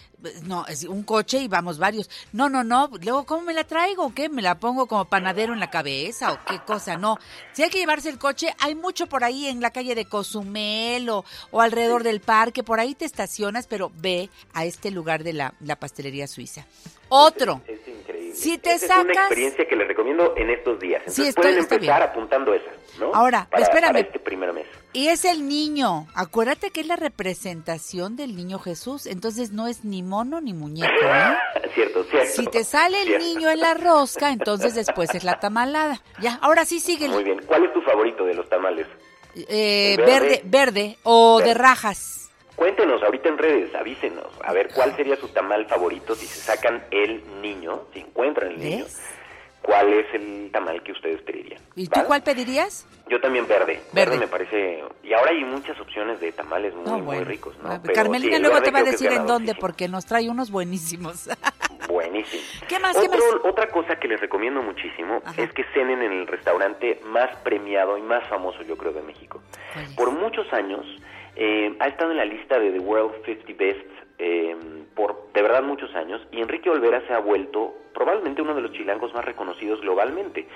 no, 0.43 0.65
es 0.67 0.83
un 0.83 1.03
coche 1.03 1.39
y 1.39 1.47
vamos 1.47 1.77
varios. 1.77 2.09
No, 2.33 2.49
no, 2.49 2.63
no, 2.63 2.89
luego 3.01 3.25
¿cómo 3.25 3.43
me 3.43 3.53
la 3.53 3.63
traigo? 3.63 4.13
¿Qué? 4.13 4.29
¿Me 4.29 4.41
la 4.41 4.59
pongo 4.59 4.87
como 4.87 5.05
panadero 5.05 5.53
en 5.53 5.59
la 5.59 5.69
cabeza 5.69 6.33
o 6.33 6.39
qué 6.45 6.59
cosa? 6.65 6.97
No, 6.97 7.17
si 7.53 7.63
hay 7.63 7.69
que 7.69 7.77
llevarse 7.79 8.09
el 8.09 8.17
coche, 8.17 8.53
hay 8.59 8.75
mucho 8.75 9.07
por 9.07 9.23
ahí 9.23 9.47
en 9.47 9.61
la 9.61 9.71
calle 9.71 9.95
de 9.95 10.05
Cozumel 10.05 11.09
o, 11.09 11.23
o 11.51 11.61
alrededor 11.61 12.03
del 12.03 12.19
parque, 12.19 12.63
por 12.63 12.79
ahí 12.79 12.95
te 12.95 13.05
estacionas, 13.05 13.67
pero 13.67 13.91
ve 13.95 14.29
a 14.53 14.65
este 14.65 14.91
lugar 14.91 15.23
de 15.23 15.33
la, 15.33 15.53
la 15.61 15.75
pastelería 15.75 16.27
suiza. 16.27 16.65
Otro. 17.09 17.61
Es 17.67 17.87
increíble. 17.87 18.16
Si 18.33 18.57
te 18.57 18.73
Esa 18.73 18.85
es 18.85 18.91
una 18.91 19.13
sacas- 19.13 19.25
experiencia 19.25 19.67
que 19.67 19.75
les 19.75 19.87
recomiendo 19.87 20.33
en 20.37 20.49
estos 20.49 20.79
días. 20.79 21.01
Sí, 21.05 21.21
Entonces 21.21 21.27
estoy- 21.29 21.41
pueden 21.43 21.57
empezar 21.59 21.79
bien. 21.79 22.09
apuntando 22.09 22.53
esa, 22.53 22.71
¿no? 22.99 23.11
Ahora, 23.13 23.47
para, 23.49 23.63
espérame. 23.63 23.87
para 23.89 23.99
este 23.99 24.19
primer 24.19 24.53
mes. 24.53 24.65
Y 24.93 25.09
es 25.09 25.25
el 25.25 25.47
niño. 25.47 26.07
Acuérdate 26.15 26.71
que 26.71 26.81
es 26.81 26.87
la 26.87 26.95
representación 26.95 28.15
del 28.15 28.35
niño 28.35 28.57
Jesús. 28.59 29.05
Entonces 29.05 29.51
no 29.51 29.67
es 29.67 29.83
ni 29.85 30.01
mono 30.03 30.41
ni 30.41 30.53
muñeco, 30.53 30.87
¿eh? 30.91 31.37
Cierto, 31.75 32.03
cierto. 32.05 32.31
Si 32.33 32.45
te 32.47 32.63
sale 32.63 33.01
el 33.01 33.07
Cierto. 33.07 33.25
niño 33.25 33.49
en 33.51 33.59
la 33.59 33.73
rosca, 33.75 34.31
entonces 34.31 34.73
después 34.75 35.13
es 35.13 35.23
la 35.23 35.39
tamalada. 35.39 36.01
Ya, 36.19 36.39
ahora 36.41 36.65
sí 36.65 36.79
sigue. 36.79 37.07
Muy 37.09 37.23
bien. 37.23 37.41
¿Cuál 37.45 37.65
es 37.65 37.73
tu 37.73 37.81
favorito 37.81 38.25
de 38.25 38.33
los 38.33 38.49
tamales? 38.49 38.87
Eh, 39.35 39.91
¿El 39.93 39.97
verde, 39.97 40.09
verde? 40.09 40.41
verde 40.45 40.97
o 41.03 41.39
de 41.41 41.53
rajas. 41.53 42.26
Cuéntenos 42.57 43.01
ahorita 43.03 43.29
en 43.29 43.37
redes, 43.37 43.73
avísenos, 43.75 44.25
a 44.43 44.51
ver 44.51 44.69
cuál 44.73 44.93
sería 44.95 45.15
su 45.15 45.27
tamal 45.29 45.65
favorito 45.67 46.15
si 46.15 46.25
se 46.25 46.39
sacan 46.41 46.83
el 46.91 47.23
niño, 47.41 47.83
si 47.93 47.99
encuentran 47.99 48.51
el 48.51 48.57
niño. 48.59 48.85
cuál 49.61 49.93
es 49.93 50.05
el 50.13 50.49
tamal 50.51 50.81
que 50.81 50.91
ustedes 50.93 51.21
pedirían. 51.21 51.61
¿Y 51.75 51.87
tú 51.87 51.99
cuál 52.07 52.23
pedirías? 52.23 52.87
Yo 53.09 53.19
también 53.21 53.47
verde. 53.47 53.79
Verde. 53.93 54.11
Verde, 54.11 54.17
me 54.17 54.27
parece... 54.27 54.83
Y 55.03 55.13
ahora 55.13 55.31
hay 55.31 55.43
muchas 55.43 55.79
opciones 55.79 56.19
de 56.19 56.31
tamales 56.31 56.73
muy, 56.73 56.85
No, 56.85 56.91
muy 56.93 57.01
bueno. 57.01 57.25
ricos, 57.25 57.55
¿no? 57.61 57.69
Ah, 57.71 57.79
Pero 57.81 57.93
Carmelina 57.93 58.31
sí, 58.31 58.35
el 58.37 58.41
luego 58.41 58.61
te 58.61 58.71
va 58.71 58.79
a 58.79 58.83
decir 58.83 59.11
en 59.11 59.25
dónde, 59.27 59.53
porque 59.55 59.87
nos 59.87 60.05
trae 60.05 60.27
unos 60.29 60.49
buenísimos. 60.51 61.29
Buenísimo. 61.87 62.41
¿Qué 62.67 62.79
más, 62.79 62.97
qué 62.97 63.07
Otro- 63.07 63.49
Otra 63.49 63.69
cosa 63.69 63.95
que 63.97 64.07
les 64.09 64.19
recomiendo 64.19 64.61
muchísimo 64.61 65.21
es 65.37 65.51
que 65.53 65.63
cenen 65.73 66.01
en 66.01 66.11
el 66.11 66.27
restaurante 66.27 66.99
más 67.05 67.33
premiado 67.43 67.97
y 67.97 68.01
más 68.01 68.27
famoso, 68.27 68.61
yo 68.63 68.75
creo, 68.77 68.91
de 68.91 69.01
México. 69.03 69.41
Por 69.95 70.11
muchos 70.11 70.51
años 70.51 70.85
eh, 71.39 71.75
ha 71.79 71.87
estado 71.87 72.11
en 72.11 72.17
la 72.17 72.25
lista 72.25 72.57
de 72.57 72.71
The 72.71 72.79
World 72.79 73.23
50 73.23 73.53
Best 73.57 73.85
eh, 74.17 74.55
por 74.95 75.31
de 75.33 75.43
verdad 75.43 75.61
muchos 75.61 75.93
años 75.93 76.19
y 76.31 76.41
Enrique 76.41 76.67
Olvera 76.67 77.05
se 77.05 77.13
ha 77.13 77.19
vuelto 77.19 77.75
probablemente 77.93 78.41
uno 78.41 78.55
de 78.55 78.61
los 78.61 78.71
chilangos 78.71 79.13
más 79.13 79.23
reconocidos 79.23 79.79
globalmente. 79.81 80.47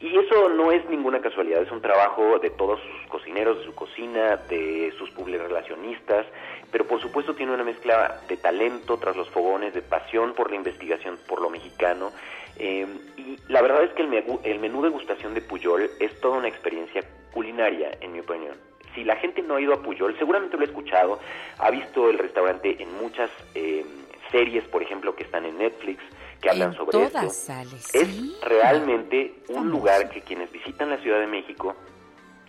Y 0.00 0.18
eso 0.18 0.48
no 0.50 0.70
es 0.72 0.84
ninguna 0.90 1.20
casualidad, 1.20 1.62
es 1.62 1.70
un 1.70 1.80
trabajo 1.80 2.40
de 2.40 2.50
todos 2.50 2.80
sus 2.80 3.08
cocineros, 3.08 3.60
de 3.60 3.64
su 3.64 3.74
cocina, 3.74 4.36
de 4.36 4.92
sus 4.98 5.14
relacionistas, 5.14 6.26
pero 6.70 6.86
por 6.86 7.00
supuesto 7.00 7.34
tiene 7.34 7.54
una 7.54 7.62
mezcla 7.64 8.20
de 8.28 8.36
talento 8.36 8.98
tras 8.98 9.16
los 9.16 9.30
fogones, 9.30 9.72
de 9.72 9.80
pasión 9.80 10.34
por 10.34 10.50
la 10.50 10.56
investigación, 10.56 11.18
por 11.26 11.40
lo 11.40 11.48
mexicano. 11.48 12.10
eh, 12.58 12.86
y 13.16 13.38
la 13.48 13.62
verdad 13.62 13.84
es 13.84 13.92
que 13.92 14.02
el, 14.02 14.40
el 14.42 14.58
menú 14.58 14.82
degustación 14.82 15.34
de 15.34 15.40
Puyol 15.40 15.88
es 16.00 16.20
toda 16.20 16.36
una 16.36 16.48
experiencia 16.48 17.02
culinaria, 17.32 17.92
en 18.00 18.12
mi 18.12 18.20
opinión. 18.20 18.71
Si 18.94 19.04
la 19.04 19.16
gente 19.16 19.42
no 19.42 19.56
ha 19.56 19.60
ido 19.60 19.72
a 19.74 19.82
Puyol, 19.82 20.16
seguramente 20.18 20.56
lo 20.56 20.62
ha 20.62 20.66
escuchado, 20.66 21.18
ha 21.58 21.70
visto 21.70 22.10
el 22.10 22.18
restaurante 22.18 22.82
en 22.82 22.92
muchas 23.00 23.30
eh, 23.54 23.84
series, 24.30 24.64
por 24.68 24.82
ejemplo, 24.82 25.14
que 25.16 25.24
están 25.24 25.44
en 25.44 25.58
Netflix, 25.58 26.02
que 26.40 26.50
hablan 26.50 26.70
En 26.72 26.76
sobre 26.76 26.92
todas 26.92 27.14
esto. 27.14 27.30
sale, 27.30 27.70
Es 27.94 28.40
realmente 28.42 29.34
un 29.48 29.70
lugar 29.70 30.10
que 30.10 30.20
quienes 30.22 30.50
visitan 30.52 30.90
la 30.90 30.98
Ciudad 30.98 31.20
de 31.20 31.26
México 31.26 31.74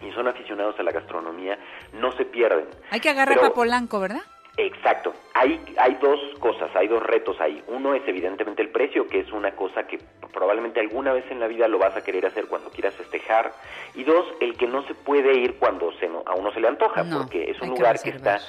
y 0.02 0.11
son 0.11 0.28
aficionados 0.28 0.78
a 0.80 0.84
la 0.84 0.91
gastronomía 0.91 1.57
no 1.94 2.11
se 2.14 2.26
pierden. 2.26 2.65
Hay 2.91 2.99
que 2.99 3.10
agarrar 3.10 3.36
Pero- 3.36 3.41
para 3.41 3.53
Polanco, 3.53 3.99
¿verdad? 3.99 4.22
Exacto. 4.58 5.14
Hay, 5.34 5.60
hay 5.78 5.96
dos 5.96 6.20
cosas, 6.40 6.70
hay 6.76 6.88
dos 6.88 7.02
retos 7.02 7.40
ahí. 7.42 7.64
Uno 7.68 7.96
es 7.96 8.08
evidentemente 8.08 8.62
el 8.62 8.70
precio, 8.70 9.08
que 9.08 9.20
es 9.20 9.32
una 9.32 9.52
cosa 9.56 9.88
que 9.88 10.00
probablemente 10.32 10.80
alguna 10.80 11.12
vez 11.12 11.26
en 11.32 11.40
la 11.40 11.48
vida 11.48 11.68
lo 11.68 11.80
vas 11.80 11.96
a 11.98 12.04
querer 12.04 12.26
hacer 12.28 12.46
cuando 12.46 12.70
quieras 12.70 12.94
festejar. 12.94 13.52
Y 13.96 14.04
dos, 14.04 14.26
el 14.42 14.56
que 14.56 14.68
no 14.68 14.84
se 14.88 14.94
puede 14.94 15.34
ir 15.40 15.56
cuando 15.56 15.92
se 15.94 16.08
no- 16.08 16.24
a 16.26 16.36
uno 16.36 16.52
se 16.54 16.60
le 16.60 16.68
antoja, 16.68 17.04
No, 17.04 17.20
porque 17.22 17.50
es 17.50 17.60
un 17.62 17.70
que 17.74 17.76
lugar 17.80 18.00
que, 18.00 18.10
está 18.10 18.40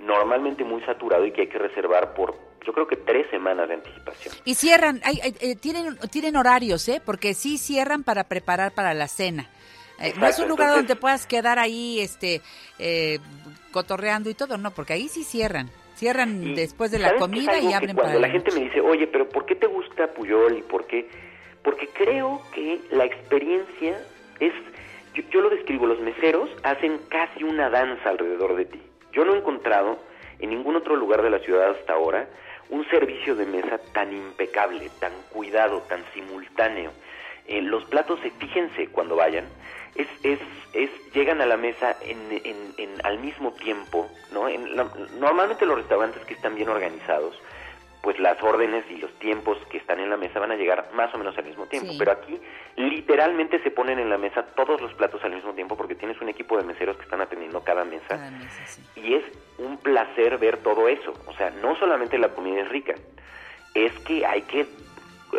normalmente 0.00 0.64
muy 0.64 0.82
saturado 0.82 1.24
y 1.24 1.32
que 1.32 1.42
hay 1.42 1.46
que 1.48 1.58
reservar 1.58 2.12
por, 2.14 2.34
yo 2.66 2.72
creo 2.72 2.86
que 2.86 2.96
tres 2.96 3.26
semanas 3.30 3.68
de 3.68 3.74
anticipación. 3.74 4.34
Y 4.44 4.54
cierran, 4.54 5.00
hay- 5.04 5.20
hay- 5.22 5.36
eh, 5.40 5.56
tienen, 5.56 5.96
tienen 6.10 6.36
horarios, 6.36 6.86
¿eh? 6.88 7.00
Porque 7.04 7.32
sí 7.32 7.56
cierran 7.56 8.02
para 8.04 8.24
preparar 8.24 8.72
para 8.72 8.92
la 8.92 9.08
cena. 9.08 9.48
Eh, 10.00 10.12
no 10.18 10.26
es 10.26 10.38
un 10.38 10.48
lugar 10.48 10.68
entonces- 10.68 10.88
donde 10.88 11.00
puedas 11.00 11.26
quedar 11.26 11.58
ahí, 11.58 12.00
este, 12.00 12.40
eh, 12.78 13.18
cotorreando 13.70 14.30
y 14.30 14.34
todo, 14.34 14.56
no, 14.58 14.70
porque 14.72 14.92
ahí 14.94 15.08
sí 15.08 15.24
cierran. 15.24 15.70
Cierran 15.94 16.54
después 16.56 16.90
de 16.90 16.98
la 16.98 17.10
¿Sabes 17.10 17.20
qué 17.20 17.24
es 17.24 17.30
comida 17.46 17.58
y 17.60 17.72
abren 17.72 17.94
para 17.94 18.08
Cuando 18.08 18.20
la 18.20 18.26
la 18.26 18.32
gente 18.32 18.50
me 18.52 18.64
dice, 18.64 18.80
oye, 18.80 19.06
pero 19.06 19.28
¿por 19.28 19.46
qué 19.46 19.54
te 19.54 19.66
gusta 19.68 20.08
Puyol 20.08 20.58
y 20.58 20.62
por 20.62 20.86
qué? 20.86 21.08
Porque 21.62 21.88
creo 21.88 22.42
que 22.52 22.80
la 22.90 23.04
experiencia 23.04 24.00
es, 24.40 24.52
yo, 25.14 25.22
yo 25.30 25.40
lo 25.40 25.50
describo, 25.50 25.86
los 25.86 26.00
meseros 26.00 26.50
hacen 26.64 26.98
casi 27.08 27.44
una 27.44 27.70
danza 27.70 28.10
alrededor 28.10 28.56
de 28.56 28.64
ti. 28.64 28.82
Yo 29.12 29.24
no 29.24 29.34
he 29.34 29.38
encontrado 29.38 29.98
en 30.40 30.50
ningún 30.50 30.74
otro 30.74 30.96
lugar 30.96 31.22
de 31.22 31.30
la 31.30 31.38
ciudad 31.38 31.70
hasta 31.70 31.92
ahora 31.92 32.28
un 32.70 32.84
servicio 32.88 33.36
de 33.36 33.46
mesa 33.46 33.78
tan 33.92 34.12
impecable, 34.12 34.90
tan 34.98 35.12
cuidado, 35.30 35.80
tan 35.88 36.02
simultáneo. 36.12 36.90
Eh, 37.46 37.62
los 37.62 37.84
platos, 37.84 38.18
eh, 38.24 38.32
fíjense 38.38 38.88
cuando 38.88 39.14
vayan, 39.16 39.44
es, 39.94 40.08
es, 40.22 40.38
es, 40.72 40.90
llegan 41.12 41.40
a 41.40 41.46
la 41.46 41.56
mesa 41.56 41.96
en, 42.02 42.18
en, 42.44 42.74
en- 42.78 43.06
al 43.06 43.18
mismo 43.18 43.52
tiempo, 43.52 44.08
¿no? 44.32 44.48
En 44.48 44.76
la- 44.76 44.88
normalmente 45.18 45.66
los 45.66 45.76
restaurantes 45.76 46.24
que 46.24 46.34
están 46.34 46.54
bien 46.54 46.68
organizados, 46.68 47.38
pues 48.02 48.18
las 48.18 48.42
órdenes 48.42 48.84
y 48.90 48.96
los 48.96 49.10
tiempos 49.18 49.56
que 49.70 49.78
están 49.78 49.98
en 49.98 50.10
la 50.10 50.16
mesa 50.18 50.38
van 50.38 50.50
a 50.50 50.56
llegar 50.56 50.90
más 50.92 51.14
o 51.14 51.18
menos 51.18 51.38
al 51.38 51.44
mismo 51.44 51.64
tiempo. 51.66 51.90
Sí. 51.92 51.98
Pero 51.98 52.12
aquí 52.12 52.38
literalmente 52.76 53.62
se 53.62 53.70
ponen 53.70 53.98
en 53.98 54.10
la 54.10 54.18
mesa 54.18 54.42
todos 54.54 54.78
los 54.82 54.92
platos 54.94 55.24
al 55.24 55.32
mismo 55.34 55.54
tiempo 55.54 55.74
porque 55.76 55.94
tienes 55.94 56.20
un 56.20 56.28
equipo 56.28 56.58
de 56.58 56.64
meseros 56.64 56.96
que 56.98 57.04
están 57.04 57.22
atendiendo 57.22 57.62
cada 57.64 57.84
mesa. 57.84 58.16
Y 58.96 59.14
es 59.14 59.24
un 59.56 59.78
placer 59.78 60.36
ver 60.36 60.58
todo 60.58 60.86
eso. 60.88 61.14
O 61.26 61.32
sea, 61.34 61.48
no 61.62 61.76
solamente 61.76 62.18
la 62.18 62.28
comida 62.28 62.60
es 62.60 62.68
rica, 62.68 62.94
es 63.74 63.92
que 64.00 64.26
hay 64.26 64.42
que 64.42 64.66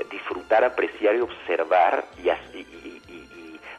disfrutar, 0.10 0.64
apreciar 0.64 1.16
y 1.16 1.22
observar 1.22 2.06
y, 2.18 2.28
y 2.28 2.30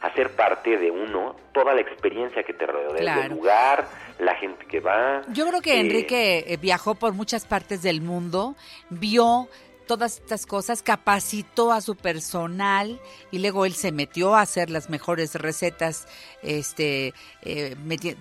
hacer 0.07 0.31
parte 0.35 0.77
de 0.77 0.91
uno 0.91 1.35
toda 1.53 1.73
la 1.73 1.81
experiencia 1.81 2.43
que 2.43 2.53
te 2.53 2.65
rodea, 2.65 2.97
Claro. 2.99 3.21
el 3.23 3.29
lugar, 3.29 3.87
la 4.19 4.35
gente 4.35 4.65
que 4.65 4.79
va. 4.79 5.21
Yo 5.29 5.47
creo 5.47 5.61
que 5.61 5.75
eh, 5.75 5.79
Enrique 5.79 6.45
eh, 6.47 6.57
viajó 6.57 6.95
por 6.95 7.13
muchas 7.13 7.45
partes 7.45 7.81
del 7.81 8.01
mundo, 8.01 8.55
vio 8.89 9.47
todas 9.87 10.19
estas 10.19 10.45
cosas, 10.45 10.83
capacitó 10.83 11.71
a 11.71 11.81
su 11.81 11.95
personal 11.95 12.99
y 13.31 13.39
luego 13.39 13.65
él 13.65 13.73
se 13.73 13.91
metió 13.91 14.35
a 14.35 14.41
hacer 14.41 14.69
las 14.69 14.89
mejores 14.89 15.33
recetas, 15.35 16.07
este, 16.43 17.13
eh, 17.41 17.75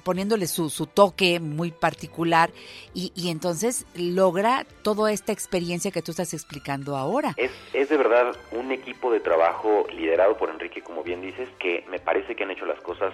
poniéndole 0.04 0.46
su, 0.46 0.70
su 0.70 0.86
toque 0.86 1.40
muy 1.40 1.72
particular 1.72 2.50
y, 2.94 3.12
y 3.14 3.30
entonces 3.30 3.84
logra 3.94 4.64
toda 4.82 5.12
esta 5.12 5.32
experiencia 5.32 5.90
que 5.90 6.02
tú 6.02 6.12
estás 6.12 6.32
explicando 6.32 6.96
ahora. 6.96 7.34
Es, 7.36 7.50
es 7.72 7.88
de 7.88 7.96
verdad 7.96 8.36
un 8.52 8.72
equipo 8.72 9.12
de 9.12 9.20
trabajo 9.20 9.86
liderado 9.92 10.36
por 10.36 10.50
Enrique, 10.50 10.82
como 10.82 11.02
bien 11.02 11.20
dices, 11.20 11.48
que 11.58 11.84
me 11.90 11.98
parece 11.98 12.34
que 12.34 12.44
han 12.44 12.50
hecho 12.52 12.64
las 12.64 12.80
cosas 12.80 13.12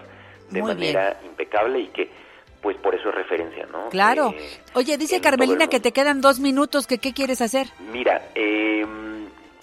de 0.50 0.60
Muy 0.60 0.74
manera 0.74 1.20
impecable 1.24 1.80
y 1.80 1.86
que, 1.88 2.10
pues 2.62 2.76
por 2.78 2.94
eso 2.94 3.08
es 3.08 3.14
referencia, 3.14 3.66
¿no? 3.70 3.88
Claro. 3.90 4.32
Eh, 4.36 4.60
Oye, 4.74 4.96
dice 4.96 5.20
Carmelina 5.20 5.64
el 5.64 5.70
que 5.70 5.80
te 5.80 5.92
quedan 5.92 6.20
dos 6.20 6.38
minutos, 6.38 6.86
que 6.86 6.98
qué 6.98 7.12
quieres 7.12 7.42
hacer. 7.42 7.66
Mira, 7.92 8.28
eh, 8.34 8.86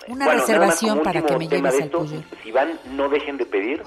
Una 0.07 0.25
bueno, 0.25 0.41
reservación 0.41 1.01
para 1.01 1.21
que 1.23 1.37
me 1.37 1.47
lleves 1.47 1.71
de 1.73 1.77
al 1.79 1.83
esto. 1.85 2.05
Si 2.43 2.51
van, 2.51 2.77
no 2.91 3.07
dejen 3.09 3.37
de 3.37 3.45
pedir. 3.45 3.81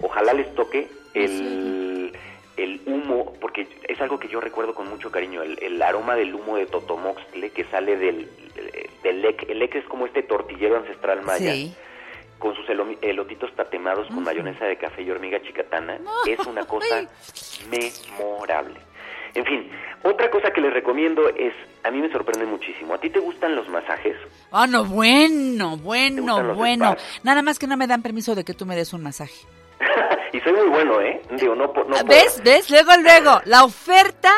Ojalá 0.00 0.32
les 0.32 0.52
toque 0.54 0.88
el, 1.12 2.12
el 2.56 2.80
humo, 2.86 3.34
porque 3.40 3.68
es 3.86 4.00
algo 4.00 4.18
que 4.18 4.28
yo 4.28 4.40
recuerdo 4.40 4.74
con 4.74 4.88
mucho 4.88 5.10
cariño, 5.10 5.42
el, 5.42 5.58
el 5.62 5.80
aroma 5.82 6.16
del 6.16 6.34
humo 6.34 6.56
de 6.56 6.66
Totomoxtle 6.66 7.50
que 7.50 7.64
sale 7.64 7.96
del, 7.96 8.28
del 9.02 9.22
lec. 9.22 9.48
El 9.48 9.58
lec 9.58 9.74
es 9.76 9.84
como 9.84 10.06
este 10.06 10.22
tortillero 10.22 10.78
ancestral 10.78 11.22
maya. 11.22 11.52
Sí. 11.52 11.74
Con 12.44 12.54
sus 12.54 12.68
elo- 12.68 12.98
elotitos 13.00 13.50
tatemados 13.56 14.06
con 14.08 14.22
mayonesa 14.22 14.66
de 14.66 14.76
café 14.76 15.00
y 15.00 15.10
hormiga 15.10 15.40
chicatana, 15.40 15.98
es 16.26 16.38
una 16.46 16.62
cosa 16.66 17.02
memorable. 17.70 18.78
En 19.34 19.46
fin, 19.46 19.70
otra 20.02 20.30
cosa 20.30 20.50
que 20.52 20.60
les 20.60 20.70
recomiendo 20.72 21.26
es, 21.30 21.54
a 21.84 21.90
mí 21.90 22.02
me 22.02 22.12
sorprende 22.12 22.44
muchísimo. 22.44 22.92
¿A 22.92 22.98
ti 23.00 23.08
te 23.08 23.18
gustan 23.18 23.56
los 23.56 23.66
masajes? 23.70 24.14
Ah, 24.52 24.66
no, 24.66 24.84
bueno, 24.84 25.78
bueno, 25.78 26.54
bueno. 26.54 26.92
spas? 26.92 27.20
Nada 27.24 27.40
más 27.40 27.58
que 27.58 27.66
no 27.66 27.78
me 27.78 27.86
dan 27.86 28.02
permiso 28.02 28.34
de 28.34 28.44
que 28.44 28.52
tú 28.52 28.66
me 28.66 28.76
des 28.76 28.92
un 28.92 29.02
masaje. 29.02 29.34
Y 30.34 30.40
soy 30.40 30.52
muy 30.52 30.68
bueno, 30.68 31.00
¿eh? 31.00 31.22
Digo, 31.38 31.54
no, 31.54 31.72
por- 31.72 31.86
no 31.88 31.94
por- 31.96 32.06
¿Ves? 32.08 32.42
¿Ves? 32.42 32.68
Luego, 32.68 32.90
luego, 33.00 33.40
la 33.44 33.62
oferta 33.62 34.32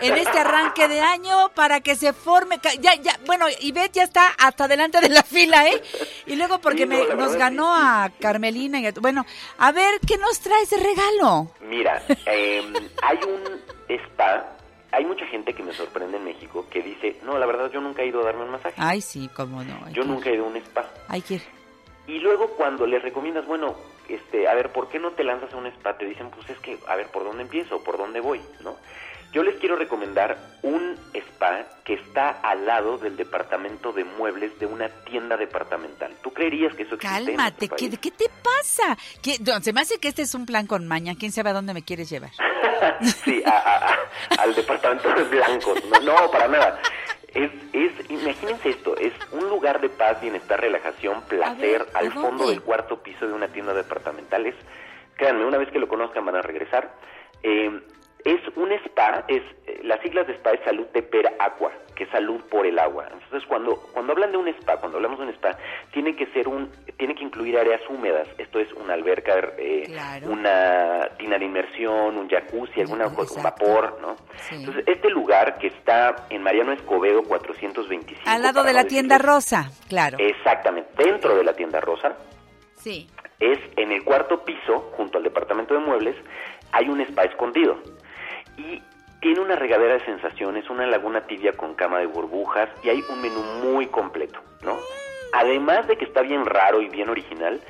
en 0.00 0.16
este 0.16 0.38
arranque 0.38 0.86
de 0.86 1.00
año 1.00 1.48
para 1.56 1.80
que 1.80 1.96
se 1.96 2.12
forme. 2.12 2.60
Ya, 2.80 2.94
ya, 2.94 3.18
bueno, 3.26 3.46
Ivette 3.60 3.94
ya 3.96 4.04
está 4.04 4.28
hasta 4.38 4.68
delante 4.68 5.00
de 5.00 5.08
la 5.08 5.24
fila, 5.24 5.66
¿eh? 5.66 5.82
Y 6.26 6.36
luego 6.36 6.60
porque 6.60 6.82
Sí, 6.82 6.86
no, 6.86 6.98
me- 7.04 7.14
nos 7.16 7.34
ganó 7.34 7.74
a 7.74 8.10
Carmelina. 8.20 8.78
Y 8.78 8.86
a- 8.86 8.92
bueno, 9.00 9.26
a 9.58 9.72
ver, 9.72 9.98
¿qué 10.06 10.18
nos 10.18 10.38
traes 10.38 10.70
de 10.70 10.76
regalo? 10.76 11.50
Mira, 11.62 12.00
eh, 12.26 12.62
hay 13.02 13.18
un 13.26 13.60
spa, 13.88 14.52
hay 14.92 15.04
mucha 15.04 15.26
gente 15.26 15.52
que 15.52 15.64
me 15.64 15.72
sorprende 15.72 16.16
en 16.18 16.24
México 16.26 16.66
que 16.70 16.80
dice, 16.80 17.16
no, 17.24 17.36
la 17.38 17.46
verdad 17.46 17.68
yo 17.72 17.80
nunca 17.80 18.02
he 18.02 18.06
ido 18.06 18.20
a 18.20 18.24
darme 18.26 18.44
un 18.44 18.50
masaje. 18.52 18.76
Ay, 18.78 19.00
sí, 19.00 19.28
cómo 19.34 19.64
no. 19.64 19.90
Yo 19.90 20.04
nunca 20.04 20.30
he 20.30 20.34
ido 20.34 20.44
a 20.44 20.48
un 20.48 20.56
spa. 20.58 20.88
Hay 21.08 21.22
que 21.22 21.34
ir. 21.34 21.59
Y 22.10 22.18
luego 22.18 22.48
cuando 22.56 22.86
les 22.86 23.00
recomiendas, 23.02 23.46
bueno, 23.46 23.76
este, 24.08 24.48
a 24.48 24.54
ver, 24.54 24.72
¿por 24.72 24.88
qué 24.88 24.98
no 24.98 25.12
te 25.12 25.22
lanzas 25.22 25.52
a 25.54 25.56
un 25.56 25.66
spa? 25.66 25.96
Te 25.96 26.04
dicen, 26.06 26.28
pues 26.30 26.50
es 26.50 26.58
que, 26.58 26.76
a 26.88 26.96
ver, 26.96 27.06
¿por 27.08 27.22
dónde 27.22 27.42
empiezo? 27.44 27.84
¿Por 27.84 27.96
dónde 27.98 28.18
voy? 28.20 28.40
¿No? 28.64 28.76
Yo 29.32 29.44
les 29.44 29.54
quiero 29.60 29.76
recomendar 29.76 30.36
un 30.62 30.96
spa 31.14 31.64
que 31.84 31.94
está 31.94 32.30
al 32.42 32.66
lado 32.66 32.98
del 32.98 33.16
departamento 33.16 33.92
de 33.92 34.02
muebles 34.02 34.58
de 34.58 34.66
una 34.66 34.88
tienda 35.04 35.36
departamental. 35.36 36.12
¿Tú 36.20 36.32
creerías 36.32 36.74
que 36.74 36.82
eso 36.82 36.96
existe 36.96 37.26
Cálmate, 37.36 37.68
¿qué, 37.68 37.76
país? 37.76 37.98
¿qué 38.00 38.10
te 38.10 38.28
pasa? 38.42 38.98
¿Qué- 39.22 39.38
no, 39.46 39.60
se 39.60 39.72
me 39.72 39.82
hace 39.82 40.00
que 40.00 40.08
este 40.08 40.22
es 40.22 40.34
un 40.34 40.46
plan 40.46 40.66
con 40.66 40.88
maña. 40.88 41.14
¿Quién 41.16 41.30
sabe 41.30 41.50
a 41.50 41.52
dónde 41.52 41.74
me 41.74 41.84
quieres 41.84 42.10
llevar? 42.10 42.32
Sí, 43.24 43.42
a- 43.46 43.50
a- 43.50 43.92
a- 43.92 44.42
al 44.42 44.54
departamento 44.54 45.12
de 45.14 45.22
blancos. 45.24 45.78
No, 45.84 46.00
no, 46.00 46.30
para 46.30 46.48
nada. 46.48 46.80
Es, 47.34 47.50
es, 47.72 48.10
imagínense 48.10 48.70
esto, 48.70 48.96
es 48.96 49.12
un 49.32 49.48
lugar 49.48 49.80
de 49.80 49.88
paz, 49.88 50.20
bienestar, 50.20 50.60
relajación, 50.60 51.22
placer, 51.22 51.86
¿a 51.94 51.98
al 51.98 52.12
fondo 52.12 52.48
del 52.48 52.60
cuarto 52.60 53.02
piso 53.02 53.26
de 53.26 53.32
una 53.32 53.48
tienda 53.48 53.72
departamental. 53.72 54.46
Es, 54.46 54.54
créanme, 55.16 55.44
una 55.44 55.58
vez 55.58 55.70
que 55.70 55.78
lo 55.78 55.88
conozcan 55.88 56.24
van 56.24 56.36
a 56.36 56.42
regresar. 56.42 56.92
Eh, 57.42 57.80
es 58.24 58.40
un 58.56 58.72
spa, 58.72 59.24
es 59.28 59.42
eh, 59.66 59.80
las 59.82 60.00
siglas 60.00 60.26
de 60.26 60.34
spa 60.34 60.52
es 60.52 60.60
Salud 60.64 60.86
de 60.88 61.02
Per 61.02 61.26
Aqua, 61.38 61.70
que 61.94 62.04
es 62.04 62.10
salud 62.10 62.40
por 62.50 62.66
el 62.66 62.78
agua. 62.78 63.08
Entonces, 63.12 63.46
cuando, 63.48 63.76
cuando 63.92 64.12
hablan 64.12 64.32
de 64.32 64.38
un 64.38 64.48
spa, 64.48 64.76
cuando 64.78 64.98
hablamos 64.98 65.18
de 65.18 65.26
un 65.26 65.30
spa, 65.32 65.56
tiene 65.92 66.14
que 66.16 66.26
ser 66.26 66.48
un, 66.48 66.70
tiene 66.96 67.14
que 67.14 67.24
incluir 67.24 67.58
áreas 67.58 67.80
húmedas. 67.88 68.28
Esto 68.38 68.58
es 68.58 68.72
una 68.74 68.94
alberca, 68.94 69.34
eh, 69.58 69.86
una 70.24 71.08
tina 71.18 71.38
de 71.38 71.44
inmersión, 71.44 72.16
un 72.16 72.28
jacuzzi, 72.28 72.80
alguna 72.80 73.14
cosa, 73.14 73.34
un 73.36 73.42
vapor, 73.42 73.98
¿no? 74.00 74.16
Entonces, 74.50 74.84
este 74.86 75.10
lugar 75.10 75.58
que 75.58 75.68
está 75.68 76.26
en 76.30 76.42
Mariano 76.42 76.72
Escobedo 76.72 77.22
425. 77.22 78.22
Al 78.26 78.42
lado 78.42 78.62
de 78.64 78.72
la 78.72 78.84
tienda 78.84 79.18
rosa, 79.18 79.70
claro. 79.88 80.18
Exactamente, 80.18 80.90
dentro 81.02 81.36
de 81.36 81.44
la 81.44 81.54
tienda 81.54 81.80
rosa. 81.80 82.16
Sí. 82.76 83.08
Es 83.38 83.58
en 83.76 83.92
el 83.92 84.04
cuarto 84.04 84.44
piso, 84.44 84.90
junto 84.96 85.18
al 85.18 85.24
departamento 85.24 85.74
de 85.74 85.80
muebles, 85.80 86.16
hay 86.72 86.88
un 86.88 87.00
spa 87.00 87.24
escondido. 87.24 87.78
Y 88.60 88.82
tiene 89.20 89.40
una 89.40 89.56
regadera 89.56 89.94
de 89.94 90.04
sensaciones, 90.04 90.68
una 90.68 90.86
laguna 90.86 91.22
tibia 91.22 91.52
con 91.52 91.74
cama 91.74 91.98
de 91.98 92.06
burbujas 92.06 92.68
y 92.82 92.90
hay 92.90 93.04
un 93.08 93.22
menú 93.22 93.42
muy 93.42 93.86
completo, 93.86 94.40
¿no? 94.62 94.78
Además 95.32 95.86
de 95.88 95.96
que 95.96 96.04
está 96.04 96.20
bien 96.22 96.44
raro 96.44 96.82
y 96.82 96.88
bien 96.88 97.08
original, 97.08 97.60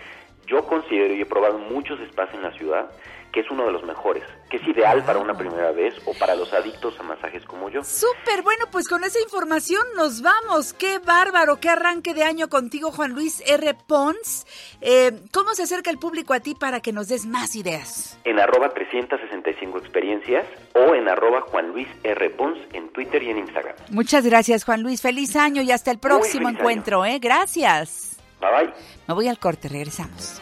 yo 0.47 0.65
considero 0.65 1.15
y 1.15 1.21
he 1.21 1.27
probado 1.27 1.59
muchos 1.59 2.01
spas 2.09 2.33
en 2.35 2.43
la 2.43 2.51
ciudad 2.53 2.91
que 3.33 3.41
es 3.41 3.51
uno 3.51 3.65
de 3.67 3.73
los 3.73 3.83
mejores, 3.85 4.25
que 4.49 4.57
es 4.57 4.69
ideal 4.69 5.05
para 5.05 5.19
una 5.19 5.35
primera 5.35 5.73
vez 5.73 5.95
o 6.07 6.15
para 6.19 6.35
los 6.35 6.53
adictos 6.53 6.99
a 6.99 7.03
masajes 7.03 7.45
como 7.45 7.69
yo. 7.69 7.83
Súper, 7.85 8.43
bueno, 8.43 8.67
pues 8.71 8.89
con 8.89 9.05
esa 9.05 9.21
información 9.21 9.83
nos 9.97 10.23
vamos. 10.23 10.73
Qué 10.73 10.99
bárbaro, 10.99 11.61
qué 11.61 11.69
arranque 11.69 12.15
de 12.15 12.25
año 12.25 12.49
contigo, 12.49 12.91
Juan 12.91 13.13
Luis 13.13 13.43
R. 13.47 13.75
Pons. 13.87 14.47
Eh, 14.81 15.13
¿Cómo 15.33 15.55
se 15.55 15.63
acerca 15.63 15.91
el 15.91 15.99
público 15.99 16.35
a 16.35 16.41
ti 16.41 16.55
para 16.55 16.81
que 16.81 16.93
nos 16.93 17.09
des 17.09 17.27
más 17.27 17.55
ideas? 17.55 18.19
En 18.25 18.39
arroba 18.39 18.71
365 18.71 19.79
experiencias 19.79 20.47
o 20.75 20.95
en 20.95 21.09
arroba 21.09 21.43
Juan 21.43 21.69
Luis 21.69 21.89
R. 22.03 22.31
Pons 22.31 22.59
en 22.73 22.89
Twitter 22.93 23.23
y 23.23 23.31
en 23.31 23.39
Instagram. 23.39 23.77
Muchas 23.91 24.25
gracias, 24.25 24.65
Juan 24.65 24.83
Luis. 24.83 25.03
Feliz 25.03 25.37
año 25.37 25.63
y 25.63 25.71
hasta 25.73 25.91
el 25.91 25.99
próximo 25.99 26.49
encuentro, 26.49 27.05
¿eh? 27.05 27.19
Gracias. 27.19 28.17
Bye 28.41 28.51
bye. 28.51 28.75
Me 29.07 29.15
voy 29.15 29.29
al 29.29 29.39
corte, 29.39 29.69
regresamos. 29.69 30.41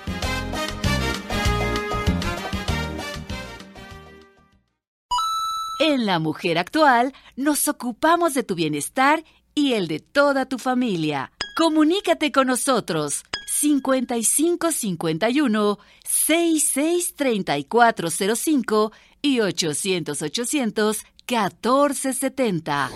En 5.80 6.06
La 6.06 6.18
Mujer 6.18 6.58
Actual 6.58 7.14
nos 7.36 7.68
ocupamos 7.68 8.34
de 8.34 8.42
tu 8.42 8.56
bienestar 8.56 9.22
y 9.54 9.74
el 9.74 9.86
de 9.86 10.00
toda 10.00 10.46
tu 10.46 10.58
familia. 10.58 11.30
Comunícate 11.56 12.32
con 12.32 12.48
nosotros 12.48 13.22
5551 13.46 15.78
663405 16.04 18.92
y 19.22 19.38
800 19.38 20.20
800 20.20 21.04
1470. 21.28 22.90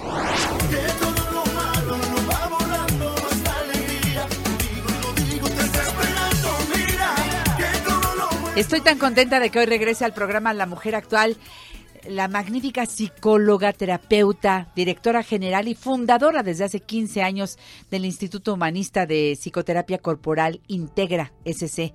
Estoy 8.56 8.80
tan 8.80 8.98
contenta 8.98 9.38
de 9.40 9.50
que 9.50 9.60
hoy 9.60 9.66
regrese 9.66 10.04
al 10.04 10.14
programa 10.14 10.52
La 10.52 10.66
Mujer 10.66 10.96
Actual 10.96 11.36
la 12.08 12.28
magnífica 12.28 12.86
psicóloga, 12.86 13.72
terapeuta, 13.72 14.68
directora 14.74 15.22
general 15.22 15.68
y 15.68 15.74
fundadora 15.74 16.42
desde 16.42 16.64
hace 16.64 16.80
15 16.80 17.22
años 17.22 17.58
del 17.90 18.04
Instituto 18.04 18.54
Humanista 18.54 19.06
de 19.06 19.36
Psicoterapia 19.36 19.98
Corporal 19.98 20.60
Integra 20.68 21.32
SC. 21.44 21.92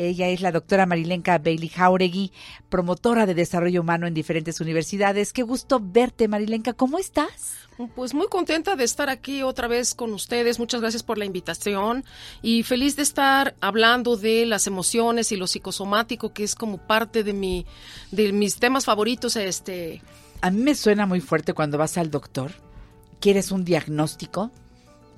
Ella 0.00 0.28
es 0.28 0.40
la 0.40 0.50
doctora 0.50 0.86
Marilenka 0.86 1.36
Bailey 1.36 1.68
Jauregui, 1.68 2.32
promotora 2.70 3.26
de 3.26 3.34
desarrollo 3.34 3.82
humano 3.82 4.06
en 4.06 4.14
diferentes 4.14 4.58
universidades. 4.62 5.34
Qué 5.34 5.42
gusto 5.42 5.78
verte, 5.78 6.26
Marilenka. 6.26 6.72
¿Cómo 6.72 6.98
estás? 6.98 7.56
Pues 7.94 8.14
muy 8.14 8.26
contenta 8.28 8.76
de 8.76 8.84
estar 8.84 9.10
aquí 9.10 9.42
otra 9.42 9.68
vez 9.68 9.94
con 9.94 10.14
ustedes. 10.14 10.58
Muchas 10.58 10.80
gracias 10.80 11.02
por 11.02 11.18
la 11.18 11.26
invitación 11.26 12.02
y 12.40 12.62
feliz 12.62 12.96
de 12.96 13.02
estar 13.02 13.54
hablando 13.60 14.16
de 14.16 14.46
las 14.46 14.66
emociones 14.66 15.32
y 15.32 15.36
lo 15.36 15.46
psicosomático, 15.46 16.32
que 16.32 16.44
es 16.44 16.54
como 16.54 16.78
parte 16.78 17.22
de 17.22 17.34
mi 17.34 17.66
de 18.10 18.32
mis 18.32 18.56
temas 18.56 18.86
favoritos. 18.86 19.36
Este, 19.36 20.02
a 20.40 20.50
mí 20.50 20.62
me 20.62 20.74
suena 20.74 21.04
muy 21.04 21.20
fuerte 21.20 21.52
cuando 21.52 21.76
vas 21.76 21.98
al 21.98 22.10
doctor, 22.10 22.52
quieres 23.20 23.50
un 23.50 23.66
diagnóstico 23.66 24.50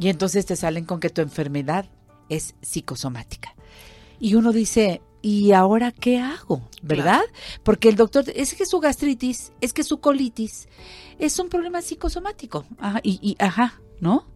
y 0.01 0.09
entonces 0.09 0.45
te 0.45 0.57
salen 0.57 0.87
con 0.87 0.99
que 0.99 1.11
tu 1.11 1.21
enfermedad 1.21 1.87
es 2.29 2.57
psicosomática. 2.63 3.55
Y 4.23 4.37
uno 4.37 4.53
dice, 4.53 5.03
¿y 5.21 5.51
ahora 5.51 5.91
qué 5.91 6.21
hago? 6.21 6.63
¿Verdad? 6.81 7.23
Porque 7.65 7.89
el 7.89 7.97
doctor, 7.97 8.25
es 8.33 8.55
que 8.55 8.67
su 8.67 8.79
gastritis, 8.79 9.53
es 9.61 9.73
que 9.73 9.83
su 9.83 9.99
colitis, 9.99 10.69
es 11.19 11.41
un 11.41 11.49
problema 11.49 11.83
psicosomático. 11.83 12.65
Ajá, 12.79 13.01
y, 13.03 13.19
y 13.21 13.37
ajá, 13.43 13.81
¿no? 13.99 14.29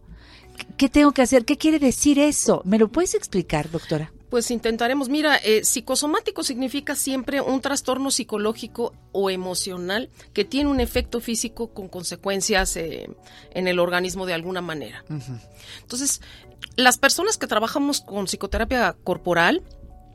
¿Qué 0.75 0.89
tengo 0.89 1.13
que 1.13 1.21
hacer? 1.21 1.45
¿Qué 1.45 1.57
quiere 1.57 1.79
decir 1.79 2.19
eso? 2.19 2.61
¿Me 2.65 2.77
lo 2.77 2.89
puedes 2.89 3.15
explicar, 3.15 3.71
doctora? 3.71 4.11
Pues 4.29 4.51
intentaremos. 4.51 5.07
Mira, 5.07 5.37
eh, 5.37 5.63
psicosomático 5.63 6.43
significa 6.43 6.93
siempre 6.93 7.39
un 7.39 7.61
trastorno 7.61 8.11
psicológico 8.11 8.93
o 9.13 9.29
emocional 9.29 10.09
que 10.33 10.43
tiene 10.43 10.69
un 10.69 10.81
efecto 10.81 11.21
físico 11.21 11.69
con 11.69 11.87
consecuencias 11.87 12.75
eh, 12.75 13.09
en 13.51 13.67
el 13.69 13.79
organismo 13.79 14.25
de 14.25 14.33
alguna 14.33 14.59
manera. 14.59 15.05
Entonces, 15.81 16.21
las 16.75 16.97
personas 16.97 17.37
que 17.37 17.47
trabajamos 17.47 18.01
con 18.01 18.25
psicoterapia 18.25 18.97
corporal 19.03 19.63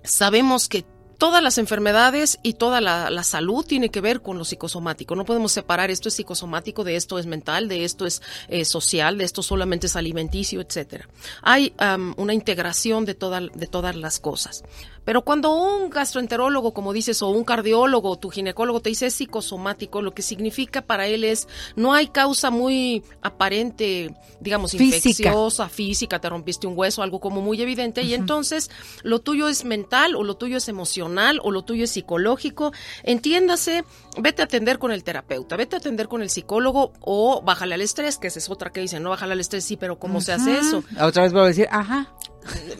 sabemos 0.04 0.68
que 0.68 0.84
todas 1.22 1.40
las 1.40 1.56
enfermedades 1.58 2.40
y 2.42 2.54
toda 2.54 2.80
la, 2.80 3.22
salud 3.22 3.64
tiene 3.64 3.90
que 3.90 4.00
ver 4.00 4.22
con 4.22 4.38
lo 4.38 4.44
psicosomático. 4.44 5.14
No 5.14 5.24
podemos 5.24 5.52
separar 5.52 5.88
esto 5.88 6.08
es 6.08 6.14
psicosomático, 6.14 6.82
de 6.82 6.96
esto 6.96 7.16
es 7.16 7.26
mental, 7.26 7.68
de 7.68 7.84
esto 7.84 8.06
es 8.06 8.22
eh, 8.48 8.64
social, 8.64 9.18
de 9.18 9.24
esto 9.24 9.40
solamente 9.40 9.86
es 9.86 9.94
alimenticio, 9.94 10.60
etcétera. 10.60 11.08
Hay 11.42 11.74
una 12.16 12.34
integración 12.34 13.04
de, 13.04 13.14
de 13.14 13.66
todas 13.68 13.94
las 13.94 14.18
cosas. 14.18 14.64
Pero 15.04 15.22
cuando 15.22 15.52
un 15.54 15.90
gastroenterólogo, 15.90 16.72
como 16.72 16.92
dices, 16.92 17.22
o 17.22 17.28
un 17.28 17.44
cardiólogo, 17.44 18.10
o 18.10 18.16
tu 18.16 18.30
ginecólogo 18.30 18.80
te 18.80 18.90
dice 18.90 19.06
es 19.06 19.14
psicosomático, 19.14 20.02
lo 20.02 20.14
que 20.14 20.22
significa 20.22 20.82
para 20.82 21.06
él 21.06 21.24
es 21.24 21.48
no 21.76 21.92
hay 21.92 22.08
causa 22.08 22.50
muy 22.50 23.02
aparente, 23.20 24.14
digamos, 24.40 24.72
Física. 24.72 24.96
infecciosa, 24.96 25.68
física, 25.68 26.20
te 26.20 26.28
rompiste 26.28 26.66
un 26.66 26.74
hueso, 26.76 27.02
algo 27.02 27.20
como 27.20 27.40
muy 27.40 27.60
evidente, 27.60 28.02
y 28.02 28.14
entonces 28.14 28.70
lo 29.02 29.20
tuyo 29.20 29.48
es 29.48 29.64
mental, 29.64 30.14
o 30.14 30.22
lo 30.22 30.36
tuyo 30.36 30.56
es 30.56 30.68
emocional, 30.68 31.40
o 31.42 31.50
lo 31.50 31.62
tuyo 31.62 31.84
es 31.84 31.90
psicológico. 31.90 32.72
Entiéndase, 33.02 33.84
vete 34.18 34.42
a 34.42 34.44
atender 34.44 34.78
con 34.78 34.92
el 34.92 35.04
terapeuta, 35.04 35.56
vete 35.56 35.76
a 35.76 35.78
atender 35.78 36.08
con 36.08 36.22
el 36.22 36.30
psicólogo, 36.30 36.92
o 37.00 37.42
bájale 37.42 37.74
al 37.74 37.82
estrés, 37.82 38.18
que 38.18 38.28
esa 38.28 38.38
es 38.38 38.48
otra 38.50 38.70
que 38.70 38.80
dicen, 38.80 39.02
no 39.02 39.10
bájale 39.10 39.32
al 39.32 39.40
estrés, 39.40 39.64
sí, 39.64 39.76
pero 39.76 39.98
¿cómo 39.98 40.20
se 40.20 40.32
hace 40.32 40.58
eso? 40.58 40.84
Otra 41.00 41.24
vez 41.24 41.32
voy 41.32 41.42
a 41.42 41.46
decir, 41.46 41.68
ajá. 41.70 42.14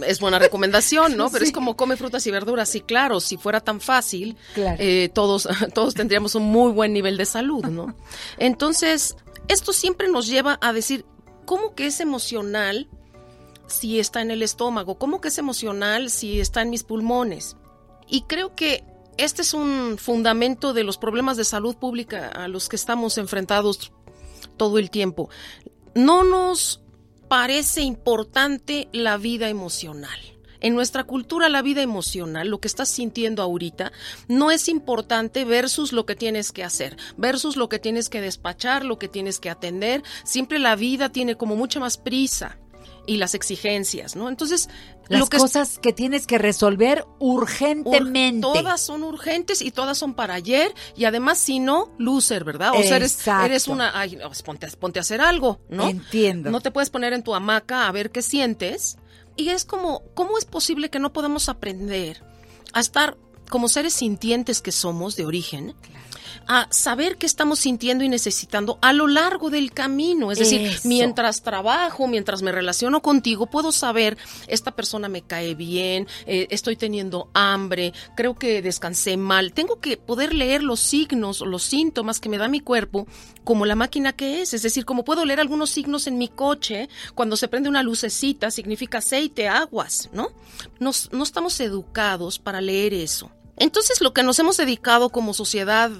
Es 0.06 0.20
buena 0.20 0.38
recomendación, 0.38 1.16
¿no? 1.16 1.28
Pero 1.32 1.44
Sí. 1.44 1.50
es 1.50 1.54
como 1.54 1.76
come 1.76 1.96
frutas 1.96 2.26
y 2.26 2.30
verduras. 2.30 2.68
Sí, 2.68 2.80
claro, 2.80 3.20
si 3.20 3.36
fuera 3.36 3.60
tan 3.60 3.80
fácil, 3.80 4.36
Claro. 4.54 4.76
eh, 4.80 5.10
todos, 5.12 5.48
todos 5.74 5.94
tendríamos 5.94 6.34
un 6.34 6.44
muy 6.44 6.72
buen 6.72 6.92
nivel 6.92 7.16
de 7.16 7.24
salud, 7.26 7.64
¿no? 7.66 7.96
Entonces, 8.38 9.16
esto 9.48 9.72
siempre 9.72 10.08
nos 10.08 10.26
lleva 10.26 10.58
a 10.60 10.72
decir, 10.72 11.04
¿cómo 11.44 11.74
que 11.74 11.86
es 11.86 12.00
emocional 12.00 12.88
si 13.66 13.98
está 14.00 14.20
en 14.20 14.30
el 14.30 14.42
estómago? 14.42 14.98
¿Cómo 14.98 15.20
que 15.20 15.28
es 15.28 15.38
emocional 15.38 16.10
si 16.10 16.40
está 16.40 16.62
en 16.62 16.70
mis 16.70 16.82
pulmones? 16.82 17.56
Y 18.08 18.22
creo 18.22 18.54
que 18.54 18.84
este 19.16 19.42
es 19.42 19.54
un 19.54 19.96
fundamento 19.98 20.72
de 20.72 20.84
los 20.84 20.98
problemas 20.98 21.36
de 21.36 21.44
salud 21.44 21.76
pública 21.76 22.28
a 22.28 22.48
los 22.48 22.68
que 22.68 22.76
estamos 22.76 23.18
enfrentados 23.18 23.92
todo 24.56 24.78
el 24.78 24.90
tiempo. 24.90 25.28
No 25.94 26.24
nos 26.24 26.80
parece 27.32 27.80
importante 27.80 28.90
la 28.92 29.16
vida 29.16 29.48
emocional. 29.48 30.20
En 30.60 30.74
nuestra 30.74 31.04
cultura 31.04 31.48
la 31.48 31.62
vida 31.62 31.80
emocional, 31.80 32.48
lo 32.48 32.60
que 32.60 32.68
estás 32.68 32.90
sintiendo 32.90 33.42
ahorita, 33.42 33.90
no 34.28 34.50
es 34.50 34.68
importante 34.68 35.46
versus 35.46 35.94
lo 35.94 36.04
que 36.04 36.14
tienes 36.14 36.52
que 36.52 36.62
hacer, 36.62 36.98
versus 37.16 37.56
lo 37.56 37.70
que 37.70 37.78
tienes 37.78 38.10
que 38.10 38.20
despachar, 38.20 38.84
lo 38.84 38.98
que 38.98 39.08
tienes 39.08 39.40
que 39.40 39.48
atender. 39.48 40.02
Siempre 40.24 40.58
la 40.58 40.76
vida 40.76 41.08
tiene 41.08 41.36
como 41.36 41.56
mucha 41.56 41.80
más 41.80 41.96
prisa 41.96 42.58
y 43.06 43.16
las 43.16 43.34
exigencias, 43.34 44.14
¿no? 44.16 44.28
Entonces, 44.28 44.68
Las 45.08 45.20
lo 45.20 45.26
que 45.26 45.38
cosas 45.38 45.78
que 45.78 45.92
tienes 45.92 46.26
que 46.26 46.38
resolver 46.38 47.04
urgentemente. 47.18 48.46
Ur- 48.46 48.52
Todas 48.54 48.80
son 48.80 49.02
urgentes 49.02 49.60
y 49.62 49.70
todas 49.70 49.98
son 49.98 50.14
para 50.14 50.34
ayer 50.34 50.72
y 50.96 51.04
además 51.04 51.38
si 51.38 51.58
no, 51.58 51.90
loser, 51.98 52.44
¿verdad? 52.44 52.72
O 52.78 52.82
sea, 52.82 52.96
eres, 52.96 53.14
Exacto. 53.16 53.46
eres 53.46 53.68
una, 53.68 53.98
ay, 53.98 54.18
pues 54.24 54.42
ponte, 54.42 54.66
ponte 54.78 54.98
a 54.98 55.02
hacer 55.02 55.20
algo, 55.20 55.60
¿no? 55.68 55.88
Entiendo. 55.88 56.50
No 56.50 56.60
te 56.60 56.70
puedes 56.70 56.90
poner 56.90 57.12
en 57.12 57.22
tu 57.22 57.34
hamaca 57.34 57.88
a 57.88 57.92
ver 57.92 58.10
qué 58.10 58.22
sientes 58.22 58.96
y 59.36 59.48
es 59.48 59.64
como, 59.64 60.02
¿cómo 60.14 60.38
es 60.38 60.44
posible 60.44 60.90
que 60.90 60.98
no 60.98 61.12
podamos 61.12 61.48
aprender 61.48 62.22
a 62.72 62.80
estar 62.80 63.16
como 63.50 63.68
seres 63.68 63.92
sintientes 63.94 64.60
que 64.62 64.72
somos 64.72 65.16
de 65.16 65.26
origen? 65.26 65.74
A 66.46 66.66
saber 66.70 67.16
qué 67.16 67.26
estamos 67.26 67.58
sintiendo 67.60 68.04
y 68.04 68.08
necesitando 68.08 68.78
a 68.82 68.92
lo 68.92 69.06
largo 69.06 69.50
del 69.50 69.72
camino. 69.72 70.30
Es 70.32 70.38
decir, 70.38 70.60
mientras 70.84 71.42
trabajo, 71.42 72.06
mientras 72.06 72.42
me 72.42 72.52
relaciono 72.52 73.02
contigo, 73.02 73.46
puedo 73.46 73.72
saber, 73.72 74.16
esta 74.46 74.70
persona 74.74 75.08
me 75.08 75.22
cae 75.22 75.54
bien, 75.54 76.06
eh, 76.26 76.46
estoy 76.50 76.76
teniendo 76.76 77.28
hambre, 77.34 77.92
creo 78.16 78.34
que 78.38 78.62
descansé 78.62 79.16
mal. 79.16 79.52
Tengo 79.52 79.80
que 79.80 79.96
poder 79.96 80.34
leer 80.34 80.62
los 80.62 80.80
signos, 80.80 81.40
los 81.40 81.62
síntomas 81.62 82.20
que 82.20 82.28
me 82.28 82.38
da 82.38 82.48
mi 82.48 82.60
cuerpo 82.60 83.06
como 83.44 83.66
la 83.66 83.74
máquina 83.74 84.12
que 84.12 84.42
es. 84.42 84.54
Es 84.54 84.62
decir, 84.62 84.84
como 84.84 85.04
puedo 85.04 85.24
leer 85.24 85.40
algunos 85.40 85.70
signos 85.70 86.06
en 86.06 86.18
mi 86.18 86.28
coche, 86.28 86.88
cuando 87.14 87.36
se 87.36 87.48
prende 87.48 87.68
una 87.68 87.82
lucecita, 87.82 88.50
significa 88.50 88.98
aceite, 88.98 89.48
aguas, 89.48 90.08
¿no? 90.12 90.28
Nos- 90.78 91.10
no 91.12 91.22
estamos 91.22 91.58
educados 91.60 92.38
para 92.38 92.60
leer 92.60 92.94
eso. 92.94 93.30
Entonces, 93.56 94.00
lo 94.00 94.12
que 94.14 94.22
nos 94.22 94.38
hemos 94.38 94.56
dedicado 94.56 95.10
como 95.10 95.34
sociedad 95.34 95.90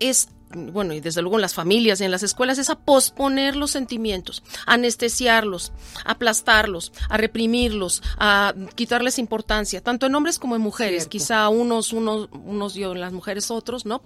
es, 0.00 0.28
bueno, 0.50 0.92
y 0.94 1.00
desde 1.00 1.22
luego 1.22 1.36
en 1.36 1.42
las 1.42 1.54
familias 1.54 2.00
y 2.00 2.04
en 2.04 2.10
las 2.10 2.22
escuelas, 2.22 2.58
es 2.58 2.70
a 2.70 2.78
posponer 2.80 3.54
los 3.54 3.70
sentimientos, 3.70 4.42
a 4.66 4.74
anestesiarlos, 4.74 5.72
aplastarlos, 6.04 6.92
a 7.08 7.16
reprimirlos, 7.16 8.02
a 8.18 8.54
quitarles 8.74 9.18
importancia, 9.18 9.80
tanto 9.80 10.06
en 10.06 10.14
hombres 10.14 10.38
como 10.38 10.56
en 10.56 10.62
mujeres. 10.62 11.04
Cierto. 11.04 11.10
Quizá 11.10 11.48
unos, 11.48 11.92
unos, 11.92 12.28
unos 12.32 12.76
y 12.76 12.82
en 12.82 13.00
las 13.00 13.12
mujeres 13.12 13.50
otros, 13.50 13.86
¿no? 13.86 14.02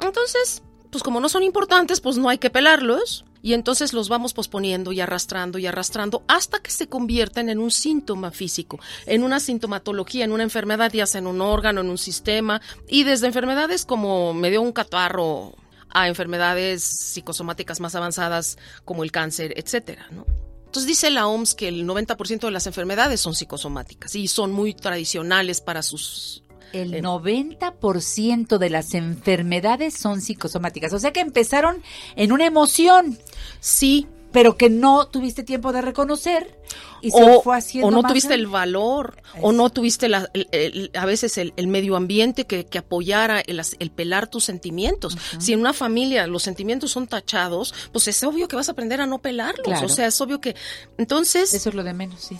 Entonces, 0.00 0.62
pues 0.90 1.02
como 1.02 1.20
no 1.20 1.28
son 1.28 1.42
importantes, 1.42 2.00
pues 2.00 2.16
no 2.16 2.28
hay 2.28 2.38
que 2.38 2.50
pelarlos. 2.50 3.24
Y 3.42 3.52
entonces 3.52 3.92
los 3.92 4.08
vamos 4.08 4.34
posponiendo 4.34 4.90
y 4.90 5.00
arrastrando 5.00 5.58
y 5.58 5.66
arrastrando 5.66 6.24
hasta 6.26 6.58
que 6.58 6.72
se 6.72 6.88
convierten 6.88 7.48
en 7.48 7.60
un 7.60 7.70
síntoma 7.70 8.32
físico, 8.32 8.80
en 9.06 9.22
una 9.22 9.38
sintomatología, 9.38 10.24
en 10.24 10.32
una 10.32 10.42
enfermedad, 10.42 10.92
ya 10.92 11.06
sea 11.06 11.20
en 11.20 11.28
un 11.28 11.40
órgano, 11.40 11.80
en 11.80 11.90
un 11.90 11.98
sistema, 11.98 12.60
y 12.88 13.04
desde 13.04 13.28
enfermedades 13.28 13.84
como 13.84 14.34
me 14.34 14.50
dio 14.50 14.62
un 14.62 14.72
catarro 14.72 15.54
a 15.90 16.08
enfermedades 16.08 16.82
psicosomáticas 16.82 17.78
más 17.78 17.94
avanzadas 17.94 18.58
como 18.84 19.04
el 19.04 19.12
cáncer, 19.12 19.54
etcétera, 19.56 20.08
¿no? 20.10 20.26
Entonces 20.66 20.88
dice 20.88 21.10
la 21.10 21.26
OMS 21.26 21.54
que 21.54 21.68
el 21.68 21.86
90% 21.86 22.40
de 22.40 22.50
las 22.50 22.66
enfermedades 22.66 23.20
son 23.20 23.34
psicosomáticas 23.34 24.14
y 24.14 24.28
son 24.28 24.52
muy 24.52 24.74
tradicionales 24.74 25.60
para 25.60 25.82
sus 25.82 26.42
El 26.72 27.02
90% 27.02 28.58
de 28.58 28.70
las 28.70 28.94
enfermedades 28.94 29.94
son 29.94 30.20
psicosomáticas. 30.20 30.92
O 30.92 30.98
sea 30.98 31.12
que 31.12 31.20
empezaron 31.20 31.82
en 32.16 32.32
una 32.32 32.46
emoción. 32.46 33.18
Sí. 33.60 34.06
Pero 34.32 34.58
que 34.58 34.68
no 34.68 35.06
tuviste 35.06 35.44
tiempo 35.44 35.72
de 35.72 35.80
reconocer 35.80 36.60
y 37.00 37.10
se 37.10 37.22
o, 37.22 37.40
fue 37.42 37.56
haciendo 37.56 37.88
o 37.88 37.90
no 37.90 38.02
más 38.02 38.10
tuviste 38.12 38.28
grande. 38.30 38.42
el 38.44 38.48
valor, 38.48 39.22
o 39.40 39.52
no 39.52 39.70
tuviste 39.70 40.10
la- 40.10 40.28
el- 40.34 40.48
el- 40.52 40.90
a 40.94 41.06
veces 41.06 41.38
el, 41.38 41.54
el 41.56 41.68
medio 41.68 41.96
ambiente 41.96 42.44
que, 42.44 42.66
que 42.66 42.76
apoyara 42.76 43.40
el, 43.40 43.62
pelar 43.92 44.26
tus 44.26 44.44
sentimientos. 44.44 45.16
Si 45.38 45.54
en 45.54 45.60
una 45.60 45.72
familia 45.72 46.26
los 46.26 46.42
sentimientos 46.42 46.90
son 46.90 47.06
tachados, 47.06 47.72
pues 47.92 48.08
es 48.08 48.22
obvio 48.24 48.46
que 48.46 48.56
vas 48.56 48.68
a 48.68 48.72
aprender 48.72 49.00
a 49.00 49.06
no 49.06 49.22
pelarlos. 49.22 49.64
Claro. 49.64 49.86
O 49.86 49.88
sea, 49.88 50.06
es 50.08 50.20
obvio 50.20 50.38
que... 50.38 50.54
Entonces... 50.98 51.54
Eso 51.54 51.70
es 51.70 51.74
lo 51.74 51.82
de 51.84 51.94
menos, 51.94 52.20
sí. 52.20 52.36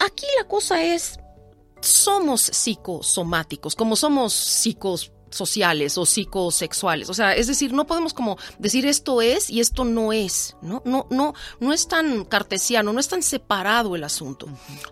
Aquí 0.00 0.26
la 0.36 0.46
cosa 0.46 0.82
es, 0.82 1.20
somos 1.84 2.42
psicosomáticos, 2.42 3.74
como 3.74 3.96
somos 3.96 4.32
psicos 4.32 5.12
sociales 5.34 5.98
o 5.98 6.06
psicosexuales. 6.06 7.10
O 7.10 7.14
sea, 7.14 7.34
es 7.34 7.46
decir, 7.46 7.72
no 7.72 7.86
podemos 7.86 8.14
como 8.14 8.38
decir 8.58 8.86
esto 8.86 9.20
es 9.20 9.50
y 9.50 9.60
esto 9.60 9.84
no 9.84 10.12
es, 10.12 10.56
¿no? 10.62 10.82
No, 10.84 11.06
no, 11.10 11.34
no 11.60 11.72
es 11.72 11.88
tan 11.88 12.24
cartesiano, 12.24 12.92
no 12.92 13.00
es 13.00 13.08
tan 13.08 13.22
separado 13.22 13.96
el 13.96 14.04
asunto. 14.04 14.46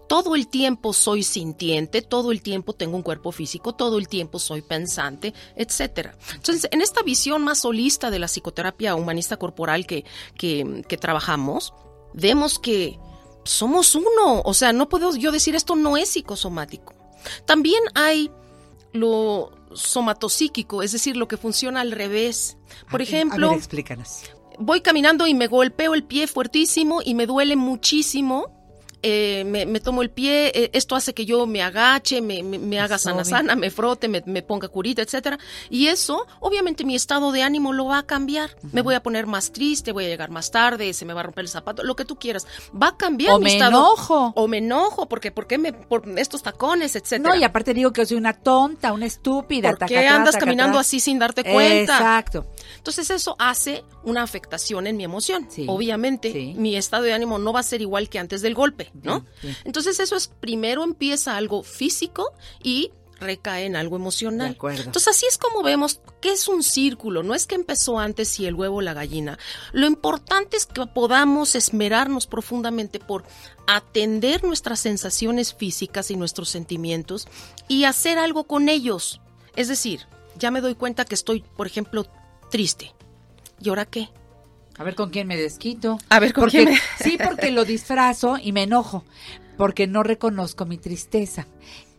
Todo 0.09 0.35
el 0.35 0.49
tiempo 0.49 0.93
soy 0.93 1.23
sintiente, 1.23 2.03
todo 2.03 2.33
el 2.33 2.43
tiempo 2.43 2.73
tengo 2.73 2.97
un 2.97 3.03
cuerpo 3.03 3.33
físico, 3.33 3.75
todo 3.75 3.99
el 3.99 4.09
tiempo 4.09 4.39
soy 4.39 4.63
pensante, 4.63 5.33
etcétera. 5.57 6.17
Entonces, 6.35 6.69
en 6.71 6.83
esta 6.83 7.03
visión 7.03 7.43
más 7.43 7.65
holista 7.65 8.11
de 8.11 8.19
la 8.19 8.27
psicoterapia 8.27 8.95
humanista 8.95 9.37
corporal 9.37 9.87
que, 9.87 10.05
que, 10.37 10.85
que 10.89 10.97
trabajamos, 10.97 11.73
vemos 12.15 12.59
que 12.59 12.99
somos 13.45 13.95
uno. 13.95 14.43
O 14.45 14.55
sea, 14.55 14.73
no 14.73 14.89
puedo 14.89 15.15
yo 15.17 15.33
decir 15.33 15.55
esto 15.55 15.77
no 15.77 15.97
es 15.97 16.11
psicosomático. 16.11 16.95
También 17.47 17.83
hay 17.95 18.31
lo 18.93 19.51
somatopsíquico, 19.75 20.83
es 20.83 20.93
decir, 20.93 21.17
lo 21.17 21.29
que 21.29 21.37
funciona 21.37 21.81
al 21.81 21.93
revés. 21.93 22.57
Por 22.91 23.01
A- 23.01 23.05
ejemplo, 23.05 23.47
A 23.47 23.51
ver, 23.51 23.59
explícanos. 23.59 24.23
voy 24.59 24.81
caminando 24.81 25.27
y 25.27 25.35
me 25.35 25.47
golpeo 25.47 25.95
el 25.95 26.05
pie 26.05 26.27
fuertísimo 26.27 27.01
y 27.05 27.15
me 27.15 27.27
duele 27.27 27.57
muchísimo. 27.57 28.62
Eh, 29.03 29.45
me, 29.47 29.67
me 29.67 29.81
tomo 29.81 30.03
el 30.03 30.11
pie, 30.11 30.53
eh, 30.55 30.71
esto 30.73 30.95
hace 30.97 31.15
que 31.15 31.25
yo 31.25 31.47
me 31.47 31.63
agache, 31.63 32.21
me, 32.21 32.43
me, 32.43 32.59
me 32.59 32.81
haga 32.81 32.99
sana 32.99 33.25
sana, 33.25 33.57
me 33.57 33.71
frote, 33.71 34.09
me, 34.09 34.23
me 34.27 34.43
ponga 34.43 34.69
curita, 34.69 35.03
etcétera. 35.03 35.39
Y 35.71 35.89
eso, 35.89 36.27
obviamente, 36.41 36.85
mi 36.85 36.95
estado 36.95 37.33
de 37.33 37.43
ánimo 37.43 37.73
lo 37.73 37.87
va 37.87 37.99
a 37.99 38.03
cambiar. 38.05 38.57
Me 38.73 38.81
voy 38.83 38.95
a 38.95 39.03
poner 39.03 39.27
más 39.27 39.53
triste, 39.53 39.93
voy 39.93 40.05
a 40.05 40.09
llegar 40.09 40.31
más 40.31 40.51
tarde, 40.51 40.93
se 40.93 41.05
me 41.05 41.15
va 41.15 41.21
a 41.21 41.25
romper 41.25 41.43
el 41.43 41.49
zapato, 41.49 41.83
lo 41.83 41.97
que 41.97 42.05
tú 42.05 42.17
quieras. 42.17 42.47
Va 42.81 42.89
a 42.89 42.97
cambiar 42.97 43.35
O 43.35 43.39
mi 43.39 43.45
me 43.45 43.53
estado. 43.55 43.71
enojo. 43.71 44.33
O 44.37 44.49
me 44.49 44.59
enojo, 44.59 45.09
porque 45.09 45.31
¿por 45.31 45.47
qué 45.47 45.59
me 45.59 45.73
por 45.73 46.09
estos 46.19 46.43
tacones, 46.43 46.97
etcétera? 46.97 47.35
No, 47.35 47.41
y 47.41 47.45
aparte 47.45 47.75
digo 47.75 47.93
que 47.93 48.07
soy 48.07 48.17
una 48.17 48.33
tonta, 48.35 48.93
una 48.93 49.07
estúpida. 49.07 49.71
¿Por 49.71 49.79
qué 49.89 49.95
tacatrá, 49.97 50.17
andas 50.17 50.37
caminando 50.37 50.79
así 50.79 51.01
sin 51.01 51.19
darte 51.19 51.43
cuenta? 51.45 51.97
Exacto. 51.97 52.47
Entonces 52.77 53.11
eso 53.11 53.37
hace 53.39 53.85
una 54.05 54.23
afectación 54.23 54.87
en 54.87 54.97
mi 54.97 55.05
emoción. 55.05 55.47
Sí, 55.51 55.67
Obviamente, 55.69 56.33
sí. 56.33 56.55
mi 56.57 56.77
estado 56.77 57.05
de 57.05 57.13
ánimo 57.13 57.39
no 57.39 57.53
va 57.53 57.61
a 57.61 57.65
ser 57.65 57.81
igual 57.83 58.09
que 58.09 58.19
antes 58.19 58.43
del 58.43 58.55
golpe, 58.55 58.91
¿no? 59.03 59.25
bien. 59.43 59.57
Entonces 59.65 60.01
eso 60.01 60.17
es, 60.17 60.29
primero 60.29 60.85
empieza 60.85 61.37
algo 61.37 61.63
físico 61.63 62.33
y 62.63 62.91
recae 63.23 63.65
en 63.65 63.77
algo 63.77 63.97
emocional. 63.97 64.49
De 64.49 64.55
acuerdo. 64.55 64.83
Entonces 64.83 65.09
así 65.09 65.27
es 65.27 65.39
como 65.39 65.63
vemos 65.63 66.01
que 66.21 66.33
es 66.33 66.49
un 66.49 66.63
círculo, 66.63 67.23
no 67.23 67.35
es 67.35 67.47
que 67.47 67.55
empezó 67.55 67.99
antes 67.99 68.39
y 68.39 68.47
el 68.47 68.55
huevo 68.55 68.77
o 68.77 68.81
la 68.83 68.95
gallina. 68.95 69.39
Lo 69.73 69.87
importante 69.87 70.57
es 70.57 70.67
que 70.67 70.87
podamos 70.87 71.55
esmerarnos 71.55 72.27
profundamente 72.27 73.01
por 73.01 73.25
atender 73.67 74.45
nuestras 74.45 74.81
sensaciones 74.81 75.55
físicas 75.55 76.11
y 76.11 76.17
nuestros 76.17 76.49
sentimientos 76.49 77.27
y 77.69 77.85
hacer 77.85 78.19
algo 78.19 78.45
con 78.45 78.69
ellos. 78.69 79.21
Es 79.57 79.69
decir, 79.69 80.07
ya 80.37 80.51
me 80.51 80.61
doy 80.61 80.75
cuenta 80.75 81.05
que 81.05 81.15
estoy, 81.15 81.45
por 81.57 81.67
ejemplo, 81.67 82.07
triste. 82.53 82.93
¿Y 83.61 83.71
ahora 83.71 83.87
qué? 83.87 84.09
A 84.79 84.85
ver 84.85 84.95
con 84.95 85.11
quién 85.11 85.27
me 85.27 85.37
desquito. 85.37 85.99
A 86.09 86.21
ver 86.21 86.33
con 86.33 86.43
Porque- 86.43 86.59
quién 86.65 86.71
me- 86.75 86.81
Sí, 87.03 87.19
porque 87.23 87.51
lo 87.51 87.65
disfrazo 87.65 88.37
y 88.41 88.53
me 88.53 88.63
enojo. 88.65 89.05
Porque 89.59 89.87
no 89.87 90.03
reconozco 90.03 90.65
mi 90.67 90.79
tristeza. 90.79 91.47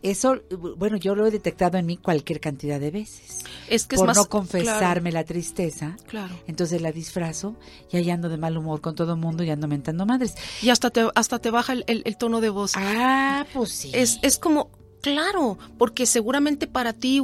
Eso, 0.02 0.42
bueno, 0.76 0.96
yo 0.98 1.14
lo 1.14 1.24
he 1.26 1.30
detectado 1.30 1.78
en 1.78 1.86
mí 1.86 1.96
cualquier 1.96 2.38
cantidad 2.40 2.78
de 2.78 2.90
veces. 2.90 3.38
Es 3.70 3.86
que 3.86 3.94
es 3.94 4.00
Por 4.00 4.08
más 4.08 4.16
no 4.18 4.26
confesarme 4.28 5.10
claro. 5.10 5.22
la 5.22 5.24
tristeza. 5.24 5.96
Claro. 6.06 6.34
Entonces 6.46 6.82
la 6.82 6.92
disfrazo 6.92 7.56
y 7.90 7.96
ahí 7.96 8.10
ando 8.10 8.28
de 8.28 8.36
mal 8.36 8.56
humor 8.58 8.80
con 8.82 8.94
todo 8.94 9.14
el 9.14 9.18
mundo 9.20 9.44
y 9.44 9.50
ando 9.50 9.66
mentando 9.66 10.04
madres. 10.04 10.34
Y 10.60 10.68
hasta 10.70 10.90
te, 10.90 11.08
hasta 11.14 11.38
te 11.38 11.50
baja 11.50 11.72
el, 11.72 11.84
el- 11.86 12.02
el 12.04 12.16
tono 12.18 12.40
de 12.42 12.50
voz. 12.50 12.72
Ah, 12.76 13.46
pues 13.54 13.70
sí. 13.70 13.90
Es, 13.94 14.18
es 14.22 14.36
como, 14.38 14.70
claro, 15.00 15.56
porque 15.78 16.04
seguramente 16.06 16.66
para 16.66 16.92
ti, 16.92 17.22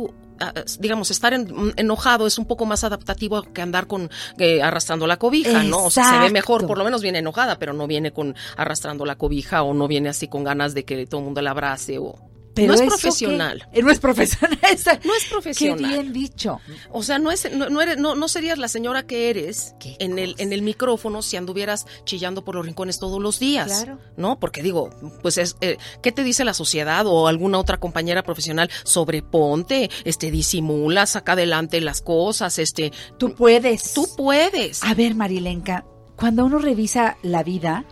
digamos, 0.79 1.11
estar 1.11 1.33
en- 1.35 1.73
enojado 1.77 2.27
es 2.27 2.39
un 2.39 2.47
poco 2.47 2.67
más 2.67 2.85
adaptativo 2.85 3.43
que 3.43 3.63
andar 3.63 3.87
con 3.87 4.11
eh, 4.39 4.63
arrastrando 4.63 5.07
la 5.07 5.17
cobija, 5.19 5.63
¿no? 5.65 5.85
O 5.85 5.91
sea, 5.91 6.05
se 6.05 6.19
ve 6.19 6.31
mejor, 6.31 6.67
por 6.67 6.79
lo 6.79 6.85
menos 6.85 7.03
viene 7.03 7.19
enojada, 7.19 7.59
pero 7.59 7.73
no 7.73 7.87
viene 7.87 8.13
con 8.13 8.35
arrastrando 8.57 9.05
la 9.05 9.17
cobija 9.17 9.63
o 9.63 9.75
no 9.75 9.87
viene 9.89 10.09
así 10.09 10.29
con 10.29 10.45
ganas 10.45 10.75
de 10.75 10.85
que 10.85 11.07
todo 11.07 11.21
el 11.21 11.25
mundo 11.27 11.43
la 11.43 11.51
abrace 11.51 11.99
o... 11.99 12.17
Pero 12.55 12.69
no 12.69 12.75
es 12.75 12.89
profesional. 12.89 13.67
que- 13.73 13.79
eh, 13.81 13.83
no 13.83 13.91
es 13.91 13.99
profesional. 14.01 14.59
No 15.05 15.15
es 15.15 15.25
Qué 15.25 15.31
profesional. 15.31 15.91
bien 15.91 16.13
dicho. 16.13 16.61
O 16.91 17.03
sea, 17.03 17.19
no 17.19 17.31
es, 17.31 17.51
no, 17.53 17.71
no 17.71 17.81
eres, 17.81 17.97
no, 17.99 18.15
no 18.15 18.29
serías 18.29 18.59
la 18.59 18.69
señora 18.69 19.07
que 19.07 19.31
eres 19.31 19.75
en 19.99 20.19
el, 20.19 20.35
en 20.39 20.53
el 20.53 20.63
micrófono 20.63 21.23
si 21.23 21.37
anduvieras 21.37 21.87
chillando 22.05 22.45
por 22.45 22.55
los 22.57 22.67
rincones 22.67 22.99
todos 22.99 23.21
los 23.21 23.39
días. 23.39 23.67
Claro. 23.69 23.99
¿No? 24.17 24.39
Porque 24.41 24.63
digo, 24.63 24.91
pues 25.23 25.39
es, 25.39 25.57
eh, 25.61 25.77
¿qué 26.03 26.13
te 26.13 26.25
dice 26.25 26.45
la 26.45 26.55
sociedad 26.55 27.07
o 27.07 27.29
alguna 27.29 27.59
otra 27.59 27.79
compañera 27.79 28.23
profesional? 28.23 28.71
Sobreponte, 28.85 29.91
este, 30.05 30.31
disimula, 30.31 31.07
saca 31.07 31.33
adelante 31.33 31.81
las 31.81 32.01
cosas, 32.01 32.59
este. 32.59 32.93
Tú 33.19 33.35
puedes. 33.35 33.93
Tú 33.95 34.09
puedes. 34.17 34.83
A 34.83 34.95
ver, 34.95 35.15
Marilenka, 35.15 35.85
cuando 36.17 36.45
uno 36.45 36.59
revisa 36.59 37.17
la 37.23 37.43
vida, 37.43 37.85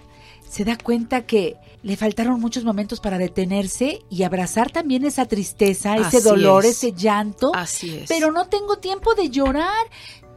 se 0.48 0.64
da 0.64 0.76
cuenta 0.76 1.26
que 1.26 1.56
le 1.82 1.96
faltaron 1.96 2.40
muchos 2.40 2.64
momentos 2.64 3.00
para 3.00 3.18
detenerse 3.18 4.02
y 4.10 4.22
abrazar 4.22 4.70
también 4.70 5.04
esa 5.04 5.26
tristeza, 5.26 5.96
ese 5.96 6.18
Así 6.18 6.28
dolor, 6.28 6.64
es. 6.64 6.76
ese 6.76 6.92
llanto. 6.92 7.52
Así 7.54 7.96
es. 7.96 8.08
Pero 8.08 8.32
no 8.32 8.48
tengo 8.48 8.78
tiempo 8.78 9.14
de 9.14 9.30
llorar. 9.30 9.86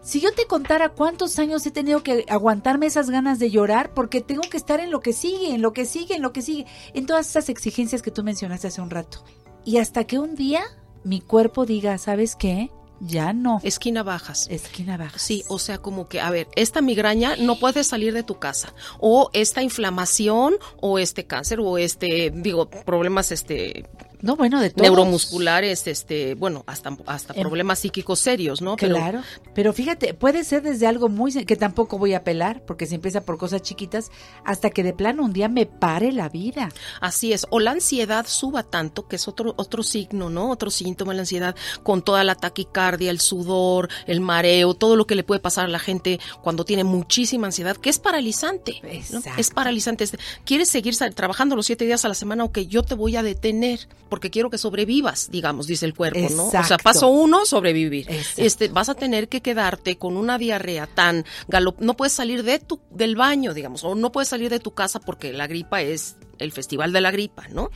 Si 0.04 0.20
yo 0.20 0.34
te 0.34 0.46
contara 0.48 0.90
cuántos 0.90 1.38
años 1.40 1.66
he 1.66 1.72
tenido 1.72 2.04
que 2.04 2.26
aguantarme 2.28 2.88
esas 2.88 3.10
ganas 3.10 3.38
de 3.40 3.52
llorar, 3.52 3.94
porque 3.94 4.22
tengo 4.22 4.42
que 4.42 4.58
estar 4.58 4.80
en 4.80 4.92
lo 4.92 5.00
que 5.00 5.14
sigue, 5.14 5.54
en 5.54 5.62
lo 5.62 5.74
que 5.74 5.86
sigue, 5.86 6.16
en 6.16 6.22
lo 6.22 6.34
que 6.34 6.42
sigue, 6.42 6.66
en 6.94 7.06
todas 7.06 7.30
esas 7.30 7.50
exigencias 7.50 8.02
que 8.02 8.12
tú 8.12 8.24
mencionaste 8.24 8.68
hace 8.68 8.82
un 8.82 8.90
rato. 8.90 9.24
Y 9.64 9.78
hasta 9.78 10.06
que 10.06 10.18
un 10.18 10.36
día 10.36 10.64
mi 11.04 11.22
cuerpo 11.22 11.66
diga, 11.66 11.98
¿sabes 11.98 12.36
qué? 12.36 12.72
Ya 13.04 13.34
no. 13.34 13.60
Esquina 13.64 14.04
bajas. 14.04 14.48
Esquina 14.50 14.96
bajas. 14.96 15.22
Sí, 15.22 15.44
o 15.48 15.58
sea, 15.58 15.80
como 15.80 16.08
que, 16.08 16.22
a 16.22 16.30
ver, 16.30 16.48
esta 16.56 16.82
migraña 16.82 17.36
no 17.36 17.58
puede 17.58 17.84
salir 17.84 18.14
de 18.14 18.22
tu 18.22 18.38
casa. 18.38 18.74
O 19.00 19.32
esta 19.34 19.64
inflamación, 19.64 20.56
o 20.80 21.00
este 21.00 21.26
cáncer, 21.26 21.60
o 21.60 21.80
este, 21.80 22.32
digo, 22.34 22.70
problemas 22.70 23.32
este 23.32 23.86
No, 24.22 24.36
bueno, 24.36 24.60
de 24.62 24.70
todos. 24.70 24.84
neuromusculares, 24.84 25.88
este, 25.88 26.36
bueno, 26.36 26.64
hasta 26.68 26.96
hasta 27.06 27.34
En- 27.34 27.42
problemas 27.42 27.80
psíquicos 27.80 28.20
serios, 28.20 28.62
¿no? 28.62 28.76
Pero- 28.76 28.96
Claro, 28.96 29.22
pero 29.54 29.74
fíjate, 29.74 30.14
puede 30.14 30.44
ser 30.44 30.62
desde 30.62 30.88
algo 30.88 31.10
muy 31.10 31.32
que 31.46 31.56
tampoco 31.56 31.98
voy 31.98 32.14
a 32.14 32.18
apelar, 32.18 32.64
porque 32.66 32.86
se 32.86 32.96
empieza 32.96 33.22
por 33.22 33.38
cosas 33.38 33.62
chiquitas, 33.62 34.12
hasta 34.44 34.70
que 34.70 34.84
de 34.84 34.94
plano 34.94 35.24
un 35.24 35.34
día 35.34 35.48
me 35.50 35.66
pare 35.66 36.12
la 36.12 36.30
vida. 36.30 36.70
Así 37.00 37.34
es, 37.34 37.46
o 37.50 37.60
la 37.60 37.72
ansiedad 37.72 38.26
suba 38.28 38.64
tanto, 38.64 39.08
que 39.08 39.16
es 39.16 39.28
otro 39.28 39.54
otro 39.58 39.84
signo, 39.84 40.30
¿no? 40.30 40.50
Otro 40.52 40.70
síntoma 40.72 41.12
de 41.14 41.18
la 41.18 41.22
ansiedad, 41.24 41.56
con 41.84 42.02
toda 42.02 42.24
la 42.24 42.36
taquicardia, 42.36 43.12
el 43.12 43.20
sudor, 43.20 43.90
el 44.08 44.22
mareo, 44.22 44.74
todo 44.74 44.96
lo 44.96 45.08
que 45.08 45.16
le 45.16 45.24
puede 45.24 45.40
pasar 45.40 45.66
a 45.66 45.70
la 45.70 45.80
gente 45.80 46.20
cuando 46.42 46.66
tiene 46.66 46.84
muchísima 46.84 47.48
ansiedad, 47.48 47.78
que 47.78 47.90
es 47.90 48.00
paralizante. 48.00 48.82
¿no? 49.12 49.22
Es 49.38 49.50
paralizante. 49.50 50.04
Es- 50.04 50.18
¿Quieres 50.46 50.70
seguir 50.70 50.96
trabajando 51.16 51.56
los 51.56 51.66
siete 51.66 51.86
días 51.86 52.04
a 52.06 52.08
la 52.08 52.14
semana? 52.16 52.44
Ok, 52.44 52.60
yo 52.60 52.84
te 52.84 52.96
voy 52.96 53.16
a 53.16 53.24
detener, 53.24 53.88
porque 54.12 54.30
quiero 54.30 54.50
que 54.50 54.58
sobrevivas, 54.58 55.32
digamos, 55.32 55.68
dice 55.68 55.86
el 55.86 55.94
cuerpo, 55.94 56.28
¿no? 56.36 56.48
O 56.48 56.52
sea, 56.52 56.78
paso 56.78 57.08
uno, 57.08 57.46
sobrevivir. 57.46 58.12
Exacto. 58.12 58.42
Este, 58.42 58.68
vas 58.68 58.90
a 58.90 58.94
tener 58.94 59.30
que 59.30 59.40
quedarte 59.40 59.98
con 59.98 60.18
una 60.18 60.38
diarrea 60.38 60.86
tan 60.86 61.24
galop, 61.48 61.80
no 61.80 61.96
puedes 61.96 62.12
salir 62.12 62.44
de 62.44 62.60
tu, 62.60 62.82
del 62.90 63.16
baño, 63.16 63.54
digamos, 63.54 63.86
o 63.86 63.96
no 63.96 64.12
puedes 64.12 64.28
salir 64.28 64.50
de 64.50 64.60
tu 64.60 64.74
casa 64.74 65.00
porque 65.00 65.32
la 65.32 65.48
gripa 65.48 65.82
es 65.82 66.18
el 66.40 66.52
festival 66.52 66.92
de 66.92 67.00
la 67.00 67.10
gripa, 67.10 67.48
¿no? 67.54 67.70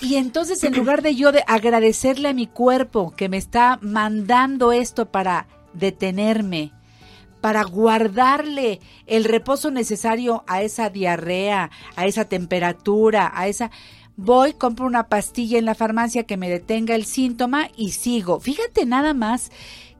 Y 0.00 0.14
entonces 0.14 0.62
en 0.62 0.76
lugar 0.76 1.02
de 1.02 1.16
yo 1.16 1.32
de 1.32 1.42
agradecerle 1.48 2.28
a 2.28 2.34
mi 2.34 2.46
cuerpo 2.46 3.12
que 3.16 3.28
me 3.28 3.36
está 3.36 3.80
mandando 3.82 4.70
esto 4.70 5.10
para 5.10 5.48
detenerme, 5.72 6.72
para 7.40 7.64
guardarle 7.64 8.78
el 9.06 9.24
reposo 9.24 9.72
necesario 9.72 10.44
a 10.46 10.62
esa 10.62 10.88
diarrea, 10.88 11.72
a 11.96 12.06
esa 12.06 12.26
temperatura, 12.26 13.32
a 13.34 13.48
esa... 13.48 13.72
Voy, 14.16 14.52
compro 14.52 14.86
una 14.86 15.08
pastilla 15.08 15.58
en 15.58 15.64
la 15.64 15.74
farmacia 15.74 16.24
que 16.24 16.36
me 16.36 16.50
detenga 16.50 16.94
el 16.94 17.04
síntoma 17.04 17.68
y 17.76 17.92
sigo. 17.92 18.40
Fíjate 18.40 18.84
nada 18.84 19.14
más 19.14 19.50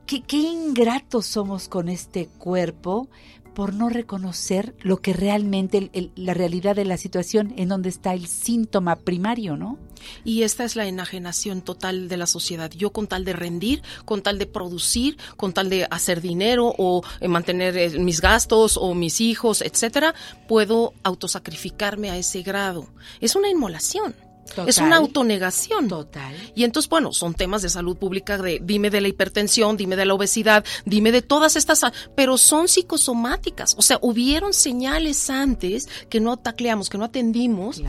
que, 0.05 0.21
qué 0.21 0.37
ingratos 0.37 1.25
somos 1.25 1.67
con 1.67 1.89
este 1.89 2.27
cuerpo 2.27 3.09
por 3.53 3.73
no 3.73 3.89
reconocer 3.89 4.75
lo 4.81 4.97
que 4.97 5.13
realmente, 5.13 5.89
el- 5.93 6.11
la 6.15 6.33
realidad 6.33 6.75
de 6.75 6.85
la 6.85 6.97
situación 6.97 7.53
en 7.57 7.69
donde 7.69 7.89
está 7.89 8.13
el 8.13 8.27
síntoma 8.27 8.95
primario, 8.97 9.57
¿no? 9.57 9.77
Y 10.23 10.41
esta 10.43 10.63
es 10.63 10.75
la 10.75 10.87
enajenación 10.87 11.61
total 11.61 12.07
de 12.09 12.17
la 12.17 12.25
sociedad. 12.25 12.71
Yo 12.71 12.91
con 12.91 13.05
tal 13.07 13.23
de 13.23 13.33
rendir, 13.33 13.83
con 14.05 14.23
tal 14.23 14.39
de 14.39 14.47
producir, 14.47 15.17
con 15.37 15.53
tal 15.53 15.69
de 15.69 15.85
hacer 15.91 16.21
dinero 16.21 16.73
o 16.77 17.03
eh, 17.19 17.27
mantener 17.27 17.77
eh, 17.77 17.99
mis 17.99 18.19
gastos 18.21 18.77
o 18.77 18.95
mis 18.95 19.21
hijos, 19.21 19.61
etcétera, 19.61 20.15
puedo 20.47 20.93
autosacrificarme 21.03 22.09
a 22.09 22.17
ese 22.17 22.41
grado. 22.41 22.87
Es 23.19 23.35
una 23.35 23.49
inmolación. 23.49 24.15
Total. 24.55 24.69
Es 24.69 24.77
una 24.79 24.97
autonegación. 24.97 25.87
Total. 25.87 26.35
Y 26.55 26.63
entonces, 26.63 26.89
bueno, 26.89 27.13
son 27.13 27.33
temas 27.33 27.61
de 27.61 27.69
salud 27.69 27.97
pública 27.97 28.37
de 28.37 28.59
dime 28.61 28.89
de 28.89 29.01
la 29.01 29.07
hipertensión, 29.07 29.77
dime 29.77 29.95
de 29.95 30.05
la 30.05 30.13
obesidad, 30.13 30.65
dime 30.85 31.11
de 31.11 31.21
todas 31.21 31.55
estas, 31.55 31.81
pero 32.15 32.37
son 32.37 32.67
psicosomáticas. 32.67 33.75
O 33.77 33.81
sea, 33.81 33.99
hubieron 34.01 34.53
señales 34.53 35.29
antes 35.29 35.87
que 36.09 36.19
no 36.19 36.37
tacleamos, 36.37 36.89
que 36.89 36.97
no 36.97 37.05
atendimos, 37.05 37.81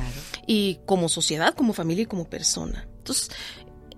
y 0.47 0.79
como 0.87 1.09
sociedad, 1.09 1.55
como 1.55 1.73
familia 1.73 2.03
y 2.03 2.07
como 2.07 2.29
persona. 2.29 2.87
Entonces, 2.99 3.31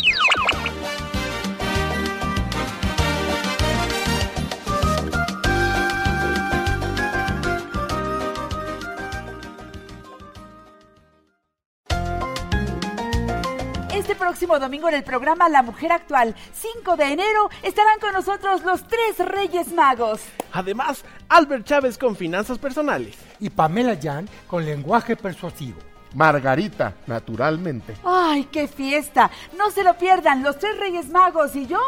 Próximo 14.18 14.58
domingo 14.58 14.88
en 14.88 14.96
el 14.96 15.04
programa 15.04 15.48
La 15.48 15.62
Mujer 15.62 15.92
Actual, 15.92 16.34
5 16.52 16.96
de 16.96 17.12
enero, 17.12 17.48
estarán 17.62 17.98
con 18.00 18.12
nosotros 18.12 18.62
los 18.64 18.86
tres 18.86 19.18
Reyes 19.18 19.72
Magos. 19.72 20.20
Además, 20.52 21.04
Albert 21.28 21.64
Chávez 21.64 21.96
con 21.96 22.16
finanzas 22.16 22.58
personales. 22.58 23.16
Y 23.40 23.48
Pamela 23.48 23.96
Jan 24.00 24.28
con 24.46 24.64
lenguaje 24.64 25.16
persuasivo. 25.16 25.78
Margarita, 26.14 26.94
naturalmente. 27.06 27.94
¡Ay, 28.04 28.44
qué 28.44 28.66
fiesta! 28.66 29.30
No 29.56 29.70
se 29.70 29.84
lo 29.84 29.96
pierdan, 29.96 30.42
los 30.42 30.58
tres 30.58 30.78
Reyes 30.78 31.08
Magos 31.10 31.54
y 31.54 31.66
yo 31.66 31.78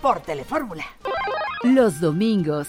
por 0.00 0.20
Telefórmula. 0.20 0.84
Los 1.62 2.00
domingos, 2.00 2.68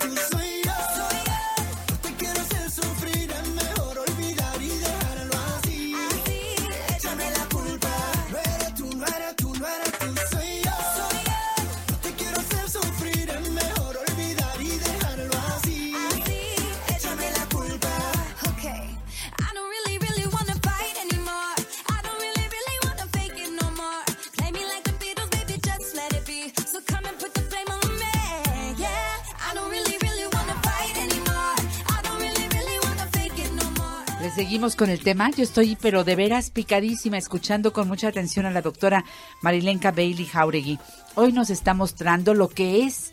Seguimos 34.41 34.75
con 34.75 34.89
el 34.89 35.03
tema. 35.03 35.29
Yo 35.29 35.43
estoy, 35.43 35.77
pero 35.79 36.03
de 36.03 36.15
veras 36.15 36.49
picadísima, 36.49 37.19
escuchando 37.19 37.73
con 37.73 37.87
mucha 37.87 38.07
atención 38.07 38.47
a 38.47 38.49
la 38.49 38.63
doctora 38.63 39.05
Marilenka 39.43 39.91
Bailey 39.91 40.25
Jauregui. 40.25 40.79
Hoy 41.13 41.31
nos 41.31 41.51
está 41.51 41.75
mostrando 41.75 42.33
lo 42.33 42.49
que 42.49 42.83
es 42.83 43.11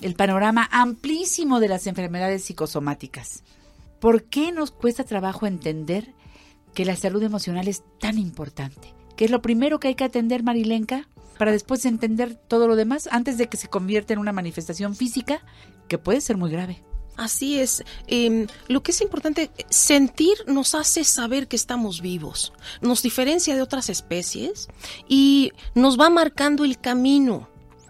el 0.00 0.14
panorama 0.14 0.66
amplísimo 0.72 1.60
de 1.60 1.68
las 1.68 1.86
enfermedades 1.86 2.44
psicosomáticas. 2.44 3.44
¿Por 4.00 4.24
qué 4.24 4.52
nos 4.52 4.70
cuesta 4.70 5.04
trabajo 5.04 5.46
entender 5.46 6.14
que 6.72 6.86
la 6.86 6.96
salud 6.96 7.22
emocional 7.22 7.68
es 7.68 7.82
tan 8.00 8.16
importante? 8.16 8.94
¿Qué 9.18 9.26
es 9.26 9.30
lo 9.30 9.42
primero 9.42 9.78
que 9.80 9.88
hay 9.88 9.96
que 9.96 10.04
atender, 10.04 10.42
Marilenka? 10.44 11.10
Para 11.38 11.52
después 11.52 11.84
entender 11.84 12.36
todo 12.36 12.68
lo 12.68 12.74
demás 12.74 13.06
antes 13.12 13.36
de 13.36 13.50
que 13.50 13.58
se 13.58 13.68
convierta 13.68 14.14
en 14.14 14.18
una 14.18 14.32
manifestación 14.32 14.96
física 14.96 15.44
que 15.88 15.98
puede 15.98 16.22
ser 16.22 16.38
muy 16.38 16.50
grave. 16.50 16.82
Así 17.16 17.60
es. 17.60 17.84
Eh, 18.08 18.46
lo 18.68 18.82
que 18.82 18.90
es 18.90 19.00
importante, 19.00 19.50
sentir 19.70 20.36
nos 20.46 20.74
hace 20.74 21.04
saber 21.04 21.46
que 21.46 21.56
estamos 21.56 22.00
vivos, 22.00 22.52
nos 22.80 23.02
diferencia 23.02 23.54
de 23.54 23.62
otras 23.62 23.88
especies 23.88 24.68
y 25.08 25.52
nos 25.74 25.98
va 25.98 26.10
marcando 26.10 26.64
el 26.64 26.78
camino. 26.80 27.48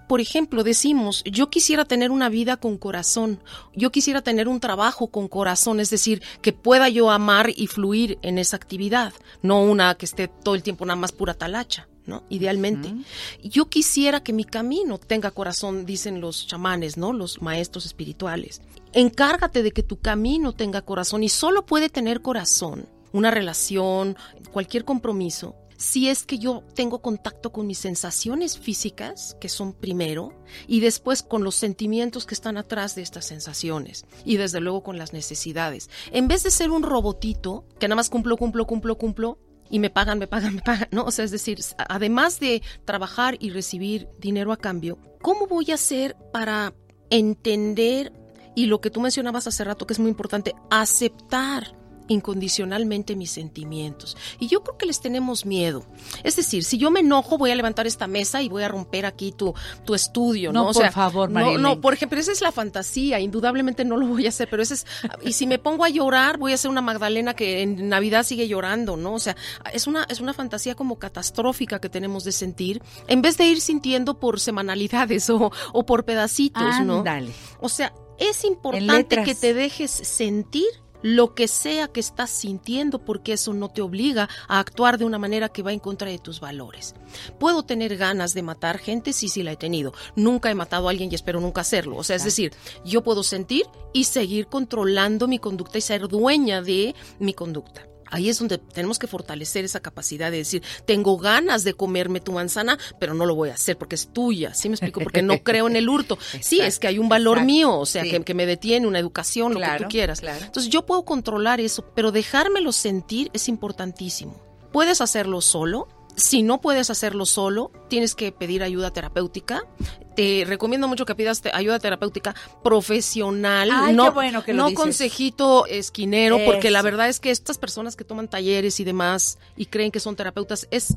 Por 0.09 0.21
ejemplo, 0.21 0.63
decimos, 0.63 1.25
yo 1.25 1.49
quisiera 1.49 1.87
tener 1.87 2.11
una 2.11 2.29
vida 2.29 2.59
con 2.59 2.77
corazón, 2.77 3.41
yo 3.75 3.91
quisiera 3.91 4.21
tener 4.21 4.49
un 4.49 4.61
trabajo 4.61 5.07
con 5.07 5.29
corazón, 5.29 5.81
es 5.81 5.89
decir, 5.89 6.23
que 6.43 6.53
pueda 6.53 6.91
yo 6.91 7.11
amar 7.11 7.51
y 7.57 7.67
fluir 7.69 8.19
en 8.21 8.37
esa 8.37 8.57
actividad, 8.57 9.15
no 9.41 9.63
una 9.63 9.95
que 9.95 10.05
esté 10.05 10.29
todo 10.29 10.55
el 10.55 10.63
tiempo 10.63 10.85
nada 10.85 10.97
más 10.97 11.13
pura 11.13 11.33
talacha. 11.33 11.89
¿no? 12.07 12.23
Idealmente. 12.29 12.95
Yo 13.43 13.71
quisiera 13.71 14.23
que 14.23 14.35
mi 14.35 14.45
camino 14.45 14.99
tenga 14.99 15.31
corazón, 15.31 15.87
dicen 15.87 16.21
los 16.21 16.47
chamanes, 16.47 16.99
¿no? 16.99 17.15
Los 17.15 17.41
maestros 17.41 17.87
espirituales. 17.87 18.61
Encárgate 18.95 19.63
de 19.63 19.73
que 19.73 19.83
tu 19.83 20.01
camino 20.01 20.53
tenga 20.53 20.83
corazón 20.83 21.23
y 21.25 21.29
solo 21.29 21.67
puede 21.67 21.89
tener 21.89 22.23
corazón 22.23 22.89
una 23.13 23.31
relación, 23.31 24.17
cualquier 24.53 24.85
compromiso, 24.85 25.55
si 25.77 26.09
es 26.09 26.25
que 26.25 26.39
yo 26.39 26.65
tengo 26.75 27.01
contacto 27.01 27.53
con 27.53 27.67
mis 27.67 27.79
sensaciones 27.79 28.59
físicas, 28.59 29.37
que 29.41 29.49
son 29.49 29.73
primero, 29.73 30.33
y 30.67 30.81
después 30.81 31.23
con 31.23 31.45
los 31.45 31.55
sentimientos 31.55 32.27
que 32.27 32.35
están 32.35 32.57
atrás 32.57 32.95
de 32.95 33.03
estas 33.03 33.27
sensaciones, 33.27 34.05
y 34.25 34.37
desde 34.37 34.61
luego 34.61 34.83
con 34.83 34.99
las 34.99 35.13
necesidades. 35.13 35.91
En 36.11 36.27
vez 36.27 36.43
de 36.43 36.51
ser 36.51 36.71
un 36.71 36.83
robotito 36.83 37.67
que 37.79 37.87
nada 37.87 37.97
más 37.97 38.11
cumplo, 38.11 38.37
cumplo, 38.37 38.67
cumplo, 38.67 38.99
cumplo, 38.99 39.39
y 39.71 39.79
me 39.79 39.91
pagan, 39.91 40.19
me 40.19 40.27
pagan, 40.27 40.55
me 40.57 40.63
pagan, 40.63 40.89
¿no? 40.91 41.05
O 41.05 41.11
sea, 41.11 41.25
es 41.25 41.31
decir, 41.31 41.59
además 41.89 42.41
de 42.41 42.63
trabajar 42.85 43.37
y 43.41 43.51
recibir 43.51 44.09
dinero 44.19 44.53
a 44.53 44.57
cambio, 44.57 44.99
¿cómo 45.23 45.47
voy 45.47 45.71
a 45.71 45.75
hacer 45.75 46.17
para 46.33 46.75
entender 47.11 48.13
y 48.55 48.67
lo 48.67 48.81
que 48.81 48.91
tú 48.91 49.01
mencionabas 49.01 49.47
hace 49.47 49.65
rato 49.65 49.87
que 49.87 49.95
es 49.95 49.99
muy 49.99 50.11
importante, 50.11 50.55
aceptar 50.71 51.75
incondicionalmente 52.09 53.17
mis 53.17 53.31
sentimientos. 53.31 54.17
Y 54.39 54.49
yo 54.49 54.63
creo 54.63 54.77
que 54.77 54.87
les 54.87 55.01
tenemos 55.01 55.47
miedo. 55.47 55.85
Es 56.23 56.37
decir, 56.37 56.65
si 56.65 56.79
yo 56.79 56.91
me 56.91 57.01
enojo, 57.01 57.39
voy 57.39 57.51
a 57.51 57.55
levantar 57.55 57.87
esta 57.87 58.07
mesa 58.07 58.43
y 58.43 58.49
voy 58.49 58.63
a 58.63 58.69
romper 58.69 59.07
aquí 59.07 59.33
tu, 59.33 59.55
tu 59.85 59.95
estudio, 59.95 60.53
¿no? 60.53 60.65
No, 60.65 60.71
o 60.71 60.73
por 60.73 60.83
sea, 60.83 60.93
favor, 60.93 61.31
no, 61.31 61.35
Marilyn. 61.41 61.63
no, 61.63 61.81
por 61.81 61.95
ejemplo, 61.95 62.19
esa 62.19 62.33
es 62.33 62.41
la 62.41 62.53
fantasía. 62.53 63.21
Indudablemente 63.21 63.85
no 63.85 63.97
lo 63.97 64.07
voy 64.07 64.27
a 64.27 64.29
hacer, 64.29 64.49
pero 64.51 64.63
ese 64.63 64.75
es. 64.75 64.87
Y 65.23 65.33
si 65.33 65.47
me 65.47 65.59
pongo 65.59 65.85
a 65.85 65.89
llorar, 65.89 66.39
voy 66.39 66.53
a 66.53 66.57
ser 66.57 66.71
una 66.71 66.83
Magdalena 66.83 67.35
que 67.35 67.63
en 67.63 67.89
Navidad 67.89 68.25
sigue 68.25 68.49
llorando, 68.49 68.97
¿no? 68.97 69.15
O 69.15 69.19
sea, 69.19 69.37
es 69.73 69.87
una, 69.87 70.05
es 70.09 70.21
una 70.21 70.35
fantasía 70.35 70.75
como 70.75 70.99
catastrófica 70.99 71.81
que 71.81 71.89
tenemos 71.89 72.25
de 72.25 72.33
sentir, 72.33 72.83
en 73.09 73.23
vez 73.23 73.37
de 73.39 73.47
ir 73.47 73.61
sintiendo 73.61 74.19
por 74.19 74.41
semanalidades 74.41 75.31
o, 75.31 75.51
o 75.73 75.87
por 75.87 76.05
pedacitos, 76.05 76.81
¿no? 76.85 76.99
Ándale. 76.99 77.33
O 77.61 77.69
sea, 77.69 77.93
es 78.19 78.45
importante 78.45 79.23
que 79.23 79.35
te 79.35 79.55
dejes 79.55 79.91
sentir 79.91 80.67
lo 81.05 81.35
que 81.35 81.49
sea 81.49 81.89
que 81.89 82.01
estás 82.01 82.31
sintiendo 82.31 82.99
porque 82.99 83.35
eso 83.35 83.53
no 83.53 83.69
te 83.69 83.83
obliga 83.83 84.31
a 84.49 84.59
actuar 84.59 84.97
de 84.97 85.05
una 85.05 85.19
manera 85.19 85.51
que 85.51 85.63
va 85.63 85.71
en 85.71 85.79
contra 85.79 86.09
de 86.09 86.19
tus 86.19 86.41
valores. 86.41 86.95
Puedo 87.39 87.63
tener 87.63 87.99
ganas 87.99 88.33
de 88.33 88.41
matar 88.41 88.79
gente, 88.79 89.13
sí, 89.13 89.29
sí 89.29 89.43
la 89.43 89.53
he 89.53 89.57
tenido. 89.57 89.93
Nunca 90.17 90.51
he 90.51 90.55
matado 90.55 90.89
a 90.89 90.91
alguien 90.91 91.13
y 91.13 91.15
espero 91.15 91.41
nunca 91.41 91.61
hacerlo. 91.61 91.97
O 91.97 92.05
sea, 92.05 92.17
es 92.17 92.25
decir, 92.25 92.55
yo 92.87 93.03
puedo 93.05 93.23
sentir 93.23 93.67
y 93.93 94.05
seguir 94.05 94.47
controlando 94.47 95.29
mi 95.29 95.39
conducta 95.39 95.77
y 95.77 95.83
ser 95.83 96.09
dueña 96.09 96.63
de 96.63 96.95
mi 97.19 97.35
conducta. 97.35 97.87
Ahí 98.11 98.29
es 98.29 98.39
donde 98.39 98.59
tenemos 98.59 98.99
que 98.99 99.07
fortalecer 99.07 99.65
esa 99.65 99.81
capacidad 99.81 100.31
de 100.31 100.39
decir, 100.39 100.63
tengo 100.87 101.17
ganas 101.17 101.65
de 101.65 101.75
comerme 101.75 102.21
tu 102.21 102.33
manzana, 102.33 102.79
pero 102.99 103.15
no 103.15 103.27
lo 103.27 103.35
voy 103.35 103.51
a 103.51 103.55
hacer 103.55 103.77
porque 103.77 103.95
es 103.95 104.13
tuya. 104.13 104.55
¿Sí 104.55 104.69
me 104.69 104.75
explico? 104.75 105.01
Porque 105.01 105.23
no 105.23 105.43
creo 105.43 105.67
en 105.67 105.77
el 105.77 105.89
hurto. 105.89 106.19
Sí, 106.41 106.61
es 106.61 106.79
que 106.79 106.89
hay 106.89 106.99
un 106.99 107.09
valor 107.09 107.39
exacto, 107.39 107.47
mío, 107.47 107.79
o 107.79 107.87
sea, 107.87 108.03
sí. 108.03 108.11
que, 108.11 108.23
que 108.23 108.35
me 108.35 108.45
detiene, 108.45 108.87
una 108.87 108.99
educación, 108.99 109.55
lo 109.55 109.61
que 109.61 109.67
tú 109.79 109.85
quieras. 109.89 110.21
claro. 110.21 110.45
Entonces 110.45 110.71
yo 110.71 110.85
puedo 110.85 111.05
controlar 111.05 111.61
eso, 111.61 111.85
pero 111.95 112.13
dejármelo 112.13 112.71
sentir 112.73 113.31
es 113.33 113.49
importantísimo. 113.49 114.41
Puedes 114.73 115.01
hacerlo 115.01 115.41
solo. 115.41 115.89
Si 116.17 116.43
no 116.43 116.61
puedes 116.61 116.91
hacerlo 116.91 117.27
solo, 117.27 117.73
tienes 117.89 118.15
que 118.15 118.31
pedir 118.31 118.63
ayuda 118.63 118.93
terapéutica. 118.93 119.67
Te 120.15 120.45
recomiendo 120.47 120.87
mucho 120.87 121.07
que 121.07 121.15
pidas 121.17 121.43
ayuda 121.53 121.81
terapéutica 121.81 122.37
profesional, 122.63 123.69
Ay, 123.73 123.95
no, 123.95 124.05
qué 124.05 124.11
bueno 124.11 124.45
que 124.45 124.53
lo 124.55 124.63
no 124.63 124.69
dices. 124.69 124.81
consejito 124.81 125.67
esquinero, 125.67 126.39
porque 126.47 126.71
la 126.71 126.83
verdad 126.83 127.09
es 127.09 127.19
que 127.19 127.31
estas 127.31 127.59
personas 127.59 127.97
que 127.97 128.05
toman 128.05 128.29
talleres 128.29 128.79
y 128.79 128.85
demás 128.85 129.39
y 129.57 129.67
creen 129.67 129.91
que 129.91 129.99
son 129.99 130.15
terapeutas, 130.15 130.69
es 130.71 130.95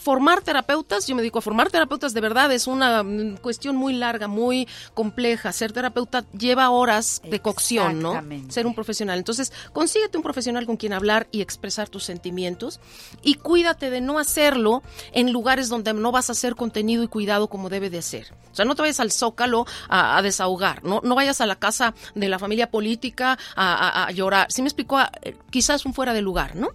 formar 0.00 0.40
terapeutas, 0.42 1.06
yo 1.06 1.14
me 1.14 1.22
dedico 1.22 1.38
a 1.38 1.42
formar 1.42 1.70
terapeutas 1.70 2.14
de 2.14 2.20
verdad, 2.20 2.50
es 2.52 2.66
una 2.66 3.02
mm, 3.02 3.36
cuestión 3.36 3.76
muy 3.76 3.92
larga, 3.92 4.26
muy 4.28 4.66
compleja. 4.94 5.52
Ser 5.52 5.72
terapeuta 5.72 6.24
lleva 6.36 6.70
horas 6.70 7.20
de 7.24 7.40
cocción, 7.40 8.00
¿no? 8.02 8.12
Ser 8.50 8.66
un 8.66 8.74
profesional. 8.74 9.18
Entonces, 9.18 9.52
consíguete 9.72 10.16
un 10.16 10.22
profesional 10.22 10.66
con 10.66 10.76
quien 10.76 10.92
hablar 10.92 11.28
y 11.30 11.40
expresar 11.42 11.88
tus 11.88 12.04
sentimientos 12.04 12.80
y 13.22 13.34
cuídate 13.34 13.90
de 13.90 14.00
no 14.00 14.18
hacerlo 14.18 14.82
en 15.12 15.32
lugares 15.32 15.68
donde 15.68 15.92
no 15.94 16.12
vas 16.12 16.28
a 16.28 16.32
hacer 16.32 16.56
contenido 16.56 17.02
y 17.02 17.08
cuidado 17.08 17.48
como 17.48 17.68
debe 17.68 17.90
de 17.90 18.02
ser. 18.02 18.32
O 18.52 18.54
sea, 18.54 18.64
no 18.64 18.74
te 18.74 18.82
vayas 18.82 19.00
al 19.00 19.12
zócalo 19.12 19.66
a, 19.88 20.16
a 20.16 20.22
desahogar, 20.22 20.82
¿no? 20.84 21.00
No 21.04 21.14
vayas 21.14 21.40
a 21.40 21.46
la 21.46 21.56
casa 21.56 21.94
de 22.14 22.28
la 22.28 22.38
familia 22.38 22.70
política 22.70 23.38
a, 23.56 23.74
a- 23.74 24.06
a 24.06 24.10
llorar. 24.12 24.50
Si 24.50 24.62
me 24.62 24.68
explico, 24.68 24.96
Ah, 24.98 25.10
eh, 25.22 25.36
quizás 25.50 25.86
un 25.86 25.94
fuera 25.94 26.12
de 26.12 26.20
lugar, 26.20 26.56
¿no? 26.56 26.68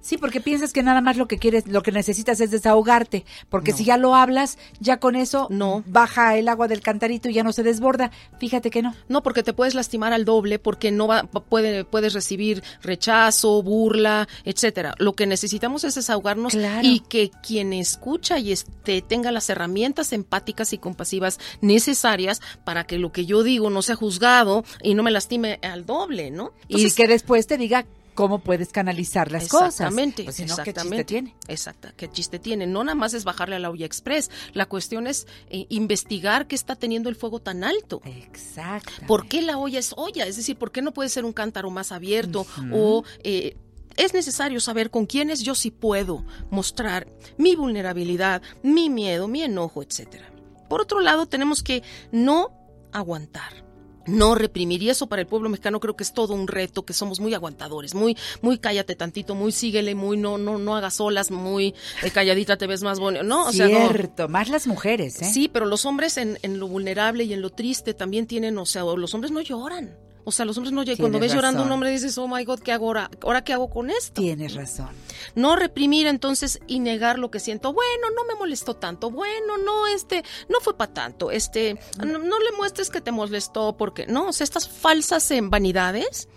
Sí, 0.00 0.18
porque 0.18 0.40
piensas 0.40 0.72
que 0.72 0.82
nada 0.82 1.00
más 1.00 1.16
lo 1.16 1.26
que 1.28 1.38
quieres, 1.38 1.66
lo 1.66 1.82
que 1.82 1.92
necesitas 1.92 2.40
es 2.40 2.50
desahogarte, 2.50 3.24
porque 3.48 3.72
si 3.72 3.84
ya 3.84 3.96
lo 3.96 4.14
hablas, 4.14 4.58
ya 4.80 4.98
con 4.98 5.16
eso 5.16 5.46
No. 5.50 5.82
baja 5.86 6.36
el 6.36 6.48
agua 6.48 6.68
del 6.68 6.80
cantarito 6.80 7.28
y 7.28 7.34
ya 7.34 7.42
no 7.42 7.52
se 7.52 7.62
desborda. 7.62 8.10
Fíjate 8.38 8.70
que 8.70 8.82
no. 8.82 8.94
No, 9.08 9.22
porque 9.22 9.42
te 9.42 9.52
puedes 9.52 9.74
lastimar 9.74 10.12
al 10.12 10.24
doble, 10.24 10.58
porque 10.58 10.90
no 10.90 11.06
va, 11.06 11.22
puede, 11.24 11.84
puedes 11.84 12.12
recibir 12.12 12.62
rechazo, 12.82 13.62
burla, 13.62 14.28
etcétera. 14.44 14.94
Lo 14.98 15.14
que 15.14 15.26
necesitamos 15.26 15.84
es 15.84 15.94
desahogarnos 15.94 16.52
Claro. 16.54 16.86
y 16.86 17.00
que 17.00 17.30
quien 17.46 17.72
escucha 17.72 18.38
y 18.38 18.52
este, 18.52 19.02
tenga 19.02 19.32
las 19.32 19.48
herramientas 19.50 20.12
empáticas 20.12 20.72
y 20.72 20.78
compasivas 20.78 21.38
necesarias 21.60 22.40
para 22.64 22.84
que 22.84 22.98
lo 22.98 23.12
que 23.12 23.26
yo 23.26 23.42
digo 23.42 23.70
no 23.70 23.82
sea 23.82 23.96
juzgado 23.96 24.64
y 24.82 24.94
no 24.94 25.02
me 25.02 25.10
lastime 25.10 25.58
al 25.62 25.86
doble, 25.86 26.30
¿no? 26.30 26.52
y 26.68 26.90
que 26.92 27.08
después 27.08 27.46
te 27.46 27.56
diga 27.58 27.84
cómo 28.14 28.38
puedes 28.38 28.70
canalizar 28.70 29.30
las 29.30 29.48
cosas. 29.48 29.74
Exactamente, 29.74 30.24
Pues 30.24 30.36
si 30.36 30.44
no, 30.44 30.56
¿qué 30.56 30.70
exactamente. 30.70 30.96
chiste 30.96 31.04
tiene? 31.04 31.36
Exacto, 31.48 31.88
qué 31.96 32.10
chiste 32.10 32.38
tiene. 32.38 32.66
No 32.66 32.84
nada 32.84 32.94
más 32.94 33.14
es 33.14 33.24
bajarle 33.24 33.56
a 33.56 33.58
la 33.58 33.70
olla 33.70 33.86
express. 33.86 34.30
La 34.52 34.66
cuestión 34.66 35.06
es 35.06 35.26
eh, 35.50 35.66
investigar 35.68 36.46
qué 36.46 36.54
está 36.54 36.76
teniendo 36.76 37.08
el 37.08 37.16
fuego 37.16 37.40
tan 37.40 37.64
alto. 37.64 38.00
Exacto. 38.04 39.06
¿Por 39.06 39.28
qué 39.28 39.42
la 39.42 39.58
olla 39.58 39.78
es 39.78 39.92
olla? 39.96 40.26
Es 40.26 40.36
decir, 40.36 40.56
¿por 40.56 40.72
qué 40.72 40.82
no 40.82 40.92
puede 40.92 41.08
ser 41.08 41.24
un 41.24 41.32
cántaro 41.32 41.70
más 41.70 41.92
abierto? 41.92 42.46
O 42.72 43.04
eh, 43.22 43.56
es 43.96 44.14
necesario 44.14 44.60
saber 44.60 44.90
con 44.90 45.06
quiénes 45.06 45.42
yo 45.42 45.54
sí 45.54 45.70
puedo 45.70 46.24
mostrar 46.50 47.06
mi 47.36 47.54
vulnerabilidad, 47.56 48.42
mi 48.62 48.90
miedo, 48.90 49.28
mi 49.28 49.42
enojo, 49.42 49.82
etcétera. 49.82 50.30
Por 50.68 50.80
otro 50.80 51.00
lado, 51.00 51.26
tenemos 51.26 51.62
que 51.62 51.82
no 52.10 52.50
aguantar. 52.92 53.63
No 54.06 54.34
reprimir, 54.34 54.82
y 54.82 54.90
eso 54.90 55.06
para 55.06 55.22
el 55.22 55.28
pueblo 55.28 55.48
mexicano 55.48 55.80
creo 55.80 55.96
que 55.96 56.04
es 56.04 56.12
todo 56.12 56.34
un 56.34 56.46
reto, 56.46 56.84
que 56.84 56.92
somos 56.92 57.20
muy 57.20 57.34
aguantadores, 57.34 57.94
muy, 57.94 58.16
muy 58.42 58.58
cállate 58.58 58.94
tantito, 58.94 59.34
muy 59.34 59.52
síguele, 59.52 59.94
muy 59.94 60.16
no, 60.16 60.38
no, 60.38 60.58
no 60.58 60.76
hagas 60.76 61.00
olas, 61.00 61.30
muy 61.30 61.74
eh, 62.02 62.10
calladita 62.10 62.56
te 62.56 62.66
ves 62.66 62.82
más 62.82 63.00
bonito, 63.00 63.22
¿no? 63.22 63.46
O 63.46 63.52
sea, 63.52 63.68
no. 63.68 63.88
Cierto, 63.88 64.28
más 64.28 64.48
las 64.48 64.66
mujeres, 64.66 65.20
¿eh? 65.22 65.30
Sí, 65.32 65.48
pero 65.48 65.66
los 65.66 65.86
hombres 65.86 66.16
en, 66.16 66.38
en 66.42 66.58
lo 66.58 66.68
vulnerable 66.68 67.24
y 67.24 67.32
en 67.32 67.40
lo 67.40 67.50
triste 67.50 67.94
también 67.94 68.26
tienen, 68.26 68.58
o 68.58 68.66
sea, 68.66 68.82
los 68.82 69.14
hombres 69.14 69.32
no 69.32 69.40
lloran. 69.40 69.96
O 70.24 70.32
sea, 70.32 70.44
los 70.44 70.56
hombres 70.56 70.72
no 70.72 70.82
lloran. 70.82 70.98
Cuando 70.98 71.18
ves 71.20 71.32
llorando 71.32 71.62
a 71.62 71.66
un 71.66 71.72
hombre 71.72 71.90
dices, 71.90 72.16
oh 72.18 72.26
my 72.26 72.44
God, 72.44 72.60
¿qué 72.60 72.72
hago 72.72 72.86
ahora? 72.86 73.10
¿Ahora 73.22 73.44
qué 73.44 73.52
hago 73.52 73.68
con 73.68 73.90
esto? 73.90 74.22
Tienes 74.22 74.54
razón. 74.54 74.88
No 75.34 75.54
reprimir 75.54 76.06
entonces 76.06 76.60
y 76.66 76.80
negar 76.80 77.18
lo 77.18 77.30
que 77.30 77.40
siento. 77.40 77.72
Bueno, 77.72 78.08
no 78.14 78.24
me 78.24 78.34
molestó 78.34 78.74
tanto. 78.74 79.10
Bueno, 79.10 79.58
no, 79.58 79.86
este, 79.86 80.24
no 80.48 80.60
fue 80.60 80.76
para 80.76 80.94
tanto. 80.94 81.30
Este, 81.30 81.78
no, 81.98 82.18
no 82.18 82.38
le 82.38 82.52
muestres 82.56 82.90
que 82.90 83.00
te 83.00 83.12
molestó 83.12 83.76
porque, 83.76 84.06
no, 84.06 84.28
o 84.28 84.32
sea, 84.32 84.44
estas 84.44 84.68
falsas 84.68 85.30
eh, 85.30 85.40
vanidades 85.42 86.28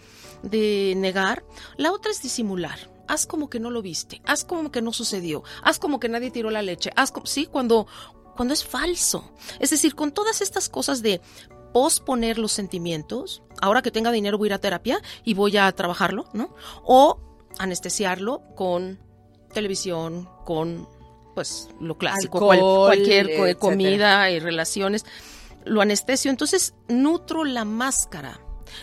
de 0.42 0.94
negar. 0.98 1.44
La 1.78 1.92
otra 1.92 2.12
es 2.12 2.22
disimular. 2.22 2.92
Haz 3.08 3.26
como 3.26 3.50
que 3.50 3.60
no 3.60 3.70
lo 3.70 3.82
viste. 3.82 4.22
Haz 4.26 4.44
como 4.44 4.72
que 4.72 4.82
no 4.82 4.92
sucedió. 4.92 5.44
Haz 5.64 5.80
como 5.80 6.00
que 6.00 6.10
nadie 6.10 6.32
tiró 6.32 6.52
la 6.52 6.62
leche. 6.62 6.92
Haz 6.96 7.12
como, 7.12 7.26
sí, 7.26 7.46
cuando, 7.46 7.88
cuando 8.36 8.54
es 8.54 8.66
falso. 8.66 9.32
Es 9.60 9.70
decir, 9.70 9.96
con 9.96 10.12
todas 10.12 10.42
estas 10.42 10.68
cosas 10.68 11.02
de 11.02 11.22
posponer 11.82 12.40
los 12.40 12.52
sentimientos, 12.52 13.44
ahora 13.62 13.82
que 13.84 13.92
tenga 13.92 14.12
dinero 14.12 14.38
voy 14.40 14.48
a 14.48 14.50
ir 14.50 14.54
a 14.54 14.60
terapia 14.60 15.00
y 15.24 15.36
voy 15.36 15.58
a 15.58 15.72
trabajarlo, 15.74 16.26
¿no? 16.34 16.56
O 16.84 17.20
anestesiarlo 17.60 18.42
con 18.56 19.00
televisión, 19.54 20.28
con 20.44 20.88
pues 21.36 21.70
lo 21.80 21.96
clásico, 22.00 22.40
cual- 22.40 22.58
Alcohol, 22.58 22.88
cualquier 22.88 23.30
etcétera. 23.30 23.60
comida 23.60 24.32
y 24.32 24.40
relaciones. 24.40 25.06
lo 25.66 25.82
anestesio, 25.82 26.32
entonces 26.32 26.74
nutro 26.88 27.44
la 27.44 27.66
máscara. 27.66 28.40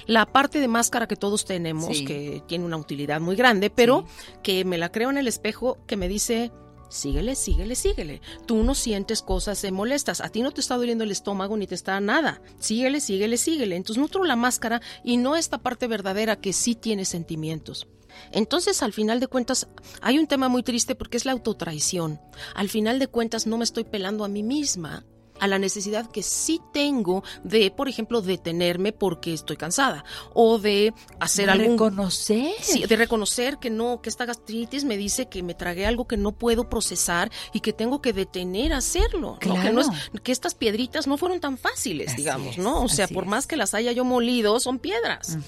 La 0.07 0.27
parte 0.27 0.61
de 0.61 0.69
máscara 0.69 1.07
que 1.09 1.17
todos 1.17 1.47
tenemos, 1.47 1.97
Sí. 1.97 2.05
que 2.05 2.43
tiene 2.47 2.65
una 2.67 2.77
utilidad 2.77 3.23
muy 3.23 3.37
grande, 3.37 3.71
pero 3.71 4.05
que 4.43 4.67
me 4.67 4.77
la 4.77 4.91
creo 4.93 5.09
en 5.09 5.17
el 5.17 5.27
espejo, 5.27 5.79
que 5.87 5.97
me 5.97 6.09
dice, 6.09 6.53
síguele, 6.95 7.35
síguele, 7.35 7.75
síguele. 7.75 8.21
Tú 8.47 8.63
no 8.63 8.75
sientes 8.75 9.23
cosas, 9.23 9.59
se 9.59 9.71
molestas. 9.71 10.21
A 10.21 10.29
ti 10.29 10.43
no 10.43 10.53
te 10.53 10.61
está 10.61 10.77
doliendo 10.77 11.05
el 11.05 11.11
estómago 11.11 11.57
ni 11.57 11.67
te 11.67 11.75
está 11.75 12.01
nada. 12.01 12.41
Síguele, 12.59 13.01
síguele, 13.01 13.37
síguele. 13.37 13.77
Entonces 13.77 14.01
nutro 14.01 14.25
la 14.25 14.37
máscara 14.37 14.81
y 15.03 15.17
no 15.17 15.37
esta 15.37 15.59
parte 15.59 15.87
verdadera 15.87 16.37
que 16.37 16.53
sí 16.53 16.75
tiene 16.75 17.05
sentimientos. 17.05 17.87
Entonces, 18.31 18.83
al 18.83 18.93
final 18.93 19.19
de 19.19 19.27
cuentas, 19.27 19.67
hay 20.01 20.19
un 20.19 20.29
tema 20.29 20.49
muy 20.49 20.63
triste 20.63 20.95
porque 20.95 21.17
es 21.17 21.25
la 21.25 21.33
autotraición. 21.33 22.21
Al 22.55 22.69
final 22.69 23.01
de 23.01 23.09
cuentas, 23.09 23.47
no 23.47 23.59
me 23.59 23.65
estoy 23.65 23.83
pelando 23.83 24.25
a 24.25 24.29
mí 24.29 24.45
misma 24.45 25.05
a 25.41 25.49
la 25.49 25.59
necesidad 25.59 26.11
que 26.11 26.23
sí 26.23 26.61
tengo 26.73 27.23
de, 27.43 27.71
por 27.71 27.89
ejemplo, 27.89 28.21
detenerme 28.21 28.93
porque 28.93 29.33
estoy 29.33 29.57
cansada 29.57 30.05
o 30.33 30.59
de 30.59 30.95
hacer 31.21 31.47
De 31.47 31.53
algún 31.53 31.73
reconocer. 31.73 32.55
Sí, 32.61 32.85
de 32.85 32.97
reconocer 32.97 33.59
que 33.59 33.71
no, 33.71 34.01
que 34.01 34.09
esta 34.09 34.25
gastritis 34.25 34.85
me 34.85 34.97
dice 34.97 35.27
que 35.27 35.43
me 35.43 35.55
tragué 35.55 35.87
algo 35.87 36.07
que 36.07 36.17
no 36.17 36.33
puedo 36.33 36.69
procesar 36.69 37.31
y 37.53 37.61
que 37.61 37.73
tengo 37.73 38.01
que 38.01 38.13
detener 38.13 38.73
a 38.73 38.79
hacerlo, 38.79 39.39
¿no? 39.45 39.61
Que 39.61 39.73
no 39.73 39.81
es 39.81 39.89
que 40.23 40.33
estas 40.33 40.55
piedritas 40.55 41.07
no 41.07 41.17
fueron 41.17 41.41
tan 41.41 41.59
fáciles, 41.59 42.09
Así 42.09 42.17
digamos, 42.17 42.59
¿no? 42.59 42.83
O 42.83 42.89
sea, 42.89 43.09
por 43.09 43.25
es. 43.25 43.31
más 43.31 43.47
que 43.47 43.57
las 43.57 43.75
haya 43.75 43.93
yo 43.93 44.05
molido, 44.05 44.59
son 44.61 44.79
piedras. 44.79 45.39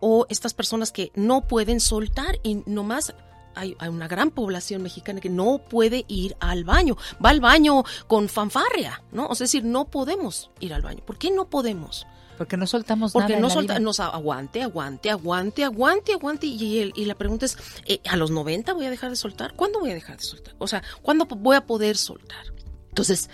O 0.00 0.26
estas 0.28 0.54
personas 0.54 0.92
que 0.92 1.10
no 1.14 1.46
pueden 1.46 1.80
soltar 1.80 2.38
y 2.42 2.62
nomás 2.66 3.14
hay, 3.58 3.76
hay 3.78 3.88
una 3.88 4.08
gran 4.08 4.30
población 4.30 4.82
mexicana 4.82 5.20
que 5.20 5.28
no 5.30 5.58
puede 5.58 6.04
ir 6.08 6.36
al 6.40 6.64
baño. 6.64 6.96
Va 7.24 7.30
al 7.30 7.40
baño 7.40 7.84
con 8.06 8.28
fanfarria, 8.28 9.02
¿no? 9.12 9.26
O 9.26 9.34
sea, 9.34 9.44
es 9.44 9.52
decir, 9.52 9.64
no 9.64 9.86
podemos 9.86 10.50
ir 10.60 10.72
al 10.74 10.82
baño. 10.82 11.02
¿Por 11.04 11.18
qué 11.18 11.30
no 11.30 11.48
podemos? 11.48 12.06
Porque 12.36 12.56
no 12.56 12.68
soltamos 12.68 13.12
Porque 13.12 13.24
nada. 13.32 13.36
en 13.36 13.42
no 13.42 13.48
la 13.48 13.54
solta, 13.54 13.72
vida. 13.74 13.80
nos 13.80 13.98
aguante, 13.98 14.62
aguante, 14.62 15.10
aguante, 15.10 15.64
aguante, 15.64 16.12
aguante. 16.12 16.46
Y, 16.46 16.78
el- 16.78 16.92
y 16.94 17.04
la 17.06 17.16
pregunta 17.16 17.46
es, 17.46 17.58
eh, 17.86 18.00
¿a 18.08 18.16
los 18.16 18.30
90 18.30 18.72
voy 18.74 18.86
a 18.86 18.90
dejar 18.90 19.10
de 19.10 19.16
soltar? 19.16 19.54
¿Cuándo 19.54 19.80
voy 19.80 19.90
a 19.90 19.94
dejar 19.94 20.18
de 20.18 20.22
soltar? 20.22 20.54
O 20.58 20.68
sea, 20.68 20.82
¿cuándo 21.02 21.24
voy 21.26 21.56
a 21.56 21.66
poder 21.66 21.96
soltar? 21.96 22.44
Entonces, 22.90 23.28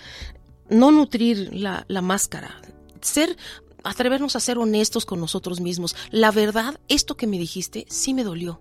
no 0.69 0.89
nutrir 0.91 1.51
la, 1.53 1.85
la 1.87 2.01
máscara, 2.01 2.59
ser, 3.01 3.37
atrevernos 3.83 4.35
a 4.35 4.39
ser 4.39 4.57
honestos 4.57 5.05
con 5.05 5.19
nosotros 5.19 5.59
mismos. 5.61 5.95
La 6.09 6.31
verdad, 6.31 6.79
esto 6.87 7.15
que 7.15 7.27
me 7.27 7.37
dijiste, 7.37 7.85
sí 7.89 8.15
me 8.15 8.23
dolió. 8.23 8.59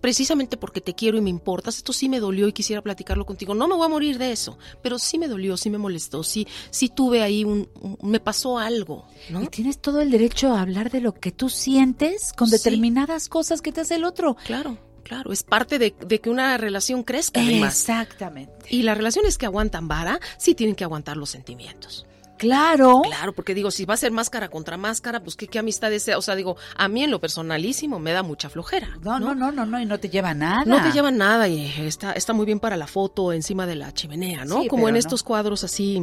Precisamente 0.00 0.56
porque 0.56 0.80
te 0.80 0.94
quiero 0.94 1.18
y 1.18 1.20
me 1.20 1.30
importas, 1.30 1.76
esto 1.76 1.92
sí 1.92 2.08
me 2.08 2.20
dolió 2.20 2.48
y 2.48 2.52
quisiera 2.52 2.82
platicarlo 2.82 3.24
contigo. 3.26 3.54
No 3.54 3.68
me 3.68 3.74
voy 3.74 3.86
a 3.86 3.88
morir 3.88 4.18
de 4.18 4.32
eso, 4.32 4.58
pero 4.82 4.98
sí 4.98 5.18
me 5.18 5.28
dolió, 5.28 5.56
sí 5.56 5.70
me 5.70 5.78
molestó, 5.78 6.22
sí, 6.22 6.46
sí 6.70 6.88
tuve 6.88 7.22
ahí 7.22 7.44
un, 7.44 7.68
un- 7.80 7.98
me 8.02 8.20
pasó 8.20 8.58
algo, 8.58 9.06
¿no? 9.30 9.42
Y 9.42 9.48
tienes 9.48 9.78
todo 9.80 10.00
el 10.00 10.10
derecho 10.10 10.52
a 10.52 10.60
hablar 10.60 10.90
de 10.90 11.00
lo 11.00 11.12
que 11.14 11.32
tú 11.32 11.48
sientes 11.48 12.32
con 12.32 12.48
Sí. 12.48 12.56
determinadas 12.56 13.28
cosas 13.28 13.62
que 13.62 13.72
te 13.72 13.80
hace 13.80 13.96
el 13.96 14.04
otro. 14.04 14.36
Claro, 14.44 14.78
claro, 15.02 15.32
es 15.32 15.42
parte 15.42 15.78
de, 15.78 15.94
de 16.06 16.20
que 16.20 16.30
una 16.30 16.56
relación 16.58 17.02
crezca 17.02 17.40
además. 17.40 17.74
Exactamente. 17.80 18.66
Y 18.70 18.82
las 18.82 18.96
relaciones 18.96 19.38
que 19.38 19.46
aguantan 19.46 19.88
vara, 19.88 20.20
sí 20.38 20.54
tienen 20.54 20.74
que 20.76 20.84
aguantar 20.84 21.16
los 21.16 21.30
sentimientos. 21.30 22.06
Claro. 22.38 23.02
Claro, 23.04 23.32
porque 23.32 23.54
digo, 23.54 23.70
si 23.70 23.84
va 23.84 23.94
a 23.94 23.96
ser 23.96 24.12
máscara 24.12 24.48
contra 24.48 24.76
máscara, 24.76 25.22
pues 25.22 25.36
qué, 25.36 25.46
qué 25.48 25.58
amistad 25.58 25.92
es, 25.92 26.08
o 26.08 26.22
sea, 26.22 26.34
digo, 26.34 26.56
a 26.76 26.88
mí 26.88 27.02
en 27.04 27.10
lo 27.10 27.20
personalísimo 27.20 27.98
me 27.98 28.12
da 28.12 28.22
mucha 28.22 28.48
flojera. 28.48 28.98
No, 29.02 29.18
no, 29.18 29.34
no, 29.34 29.52
no, 29.52 29.66
no, 29.66 29.80
y 29.80 29.86
no 29.86 29.98
te 29.98 30.08
lleva 30.08 30.34
nada. 30.34 30.64
No 30.64 30.82
te 30.82 30.92
lleva 30.92 31.10
nada 31.10 31.48
y 31.48 31.66
está, 31.86 32.12
está 32.12 32.32
muy 32.32 32.46
bien 32.46 32.60
para 32.60 32.76
la 32.76 32.86
foto 32.86 33.32
encima 33.32 33.66
de 33.66 33.76
la 33.76 33.92
chimenea, 33.92 34.44
¿no? 34.44 34.62
Sí, 34.62 34.68
Como 34.68 34.82
pero 34.82 34.88
en 34.88 34.94
no. 34.94 34.98
estos 34.98 35.22
cuadros 35.22 35.64
así. 35.64 36.02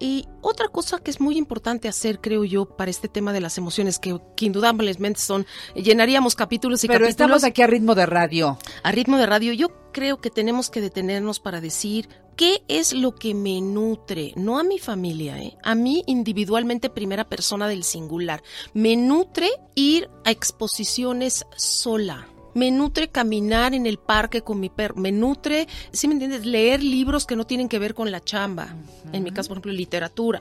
Y 0.00 0.26
otra 0.42 0.68
cosa 0.68 1.00
que 1.00 1.10
es 1.10 1.20
muy 1.20 1.36
importante 1.36 1.88
hacer, 1.88 2.20
creo 2.20 2.44
yo, 2.44 2.66
para 2.66 2.88
este 2.90 3.08
tema 3.08 3.32
de 3.32 3.40
las 3.40 3.58
emociones, 3.58 3.98
que, 3.98 4.16
que 4.36 4.46
indudablemente 4.46 5.18
son, 5.18 5.44
llenaríamos 5.74 6.36
capítulos 6.36 6.84
y 6.84 6.86
Pero 6.86 7.00
capítulos. 7.00 7.10
estamos 7.10 7.44
aquí 7.44 7.62
a 7.62 7.66
ritmo 7.66 7.96
de 7.96 8.06
radio. 8.06 8.58
A 8.84 8.92
ritmo 8.92 9.16
de 9.18 9.26
radio, 9.26 9.52
yo 9.54 9.68
creo 9.92 10.20
que 10.20 10.30
tenemos 10.30 10.70
que 10.70 10.80
detenernos 10.80 11.40
para 11.40 11.60
decir 11.60 12.08
qué 12.38 12.62
es 12.68 12.92
lo 12.92 13.16
que 13.16 13.34
me 13.34 13.60
nutre, 13.60 14.32
no 14.36 14.60
a 14.60 14.62
mi 14.62 14.78
familia, 14.78 15.42
¿eh? 15.42 15.58
a 15.64 15.74
mí 15.74 16.04
individualmente, 16.06 16.88
primera 16.88 17.28
persona 17.28 17.66
del 17.66 17.82
singular. 17.82 18.44
Me 18.72 18.96
nutre 18.96 19.50
ir 19.74 20.08
a 20.24 20.30
exposiciones 20.30 21.44
sola. 21.56 22.28
Me 22.54 22.70
nutre 22.70 23.08
caminar 23.08 23.74
en 23.74 23.86
el 23.86 23.98
parque 23.98 24.42
con 24.42 24.60
mi 24.60 24.68
perro. 24.68 24.94
Me 24.96 25.10
nutre, 25.10 25.66
¿sí 25.92 26.06
me 26.06 26.14
entiendes? 26.14 26.46
Leer 26.46 26.82
libros 26.82 27.26
que 27.26 27.36
no 27.36 27.44
tienen 27.44 27.68
que 27.68 27.78
ver 27.78 27.94
con 27.94 28.10
la 28.10 28.20
chamba. 28.20 28.74
En 29.12 29.24
mi 29.24 29.32
caso, 29.32 29.48
por 29.48 29.56
ejemplo, 29.56 29.72
literatura. 29.72 30.40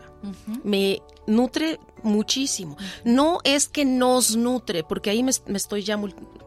Me 0.63 1.01
nutre 1.25 1.79
muchísimo. 2.03 2.77
No 3.03 3.39
es 3.43 3.67
que 3.67 3.85
nos 3.85 4.35
nutre, 4.35 4.83
porque 4.83 5.09
ahí 5.09 5.23
me, 5.23 5.31
me 5.47 5.57
estoy 5.57 5.83
ya 5.83 5.97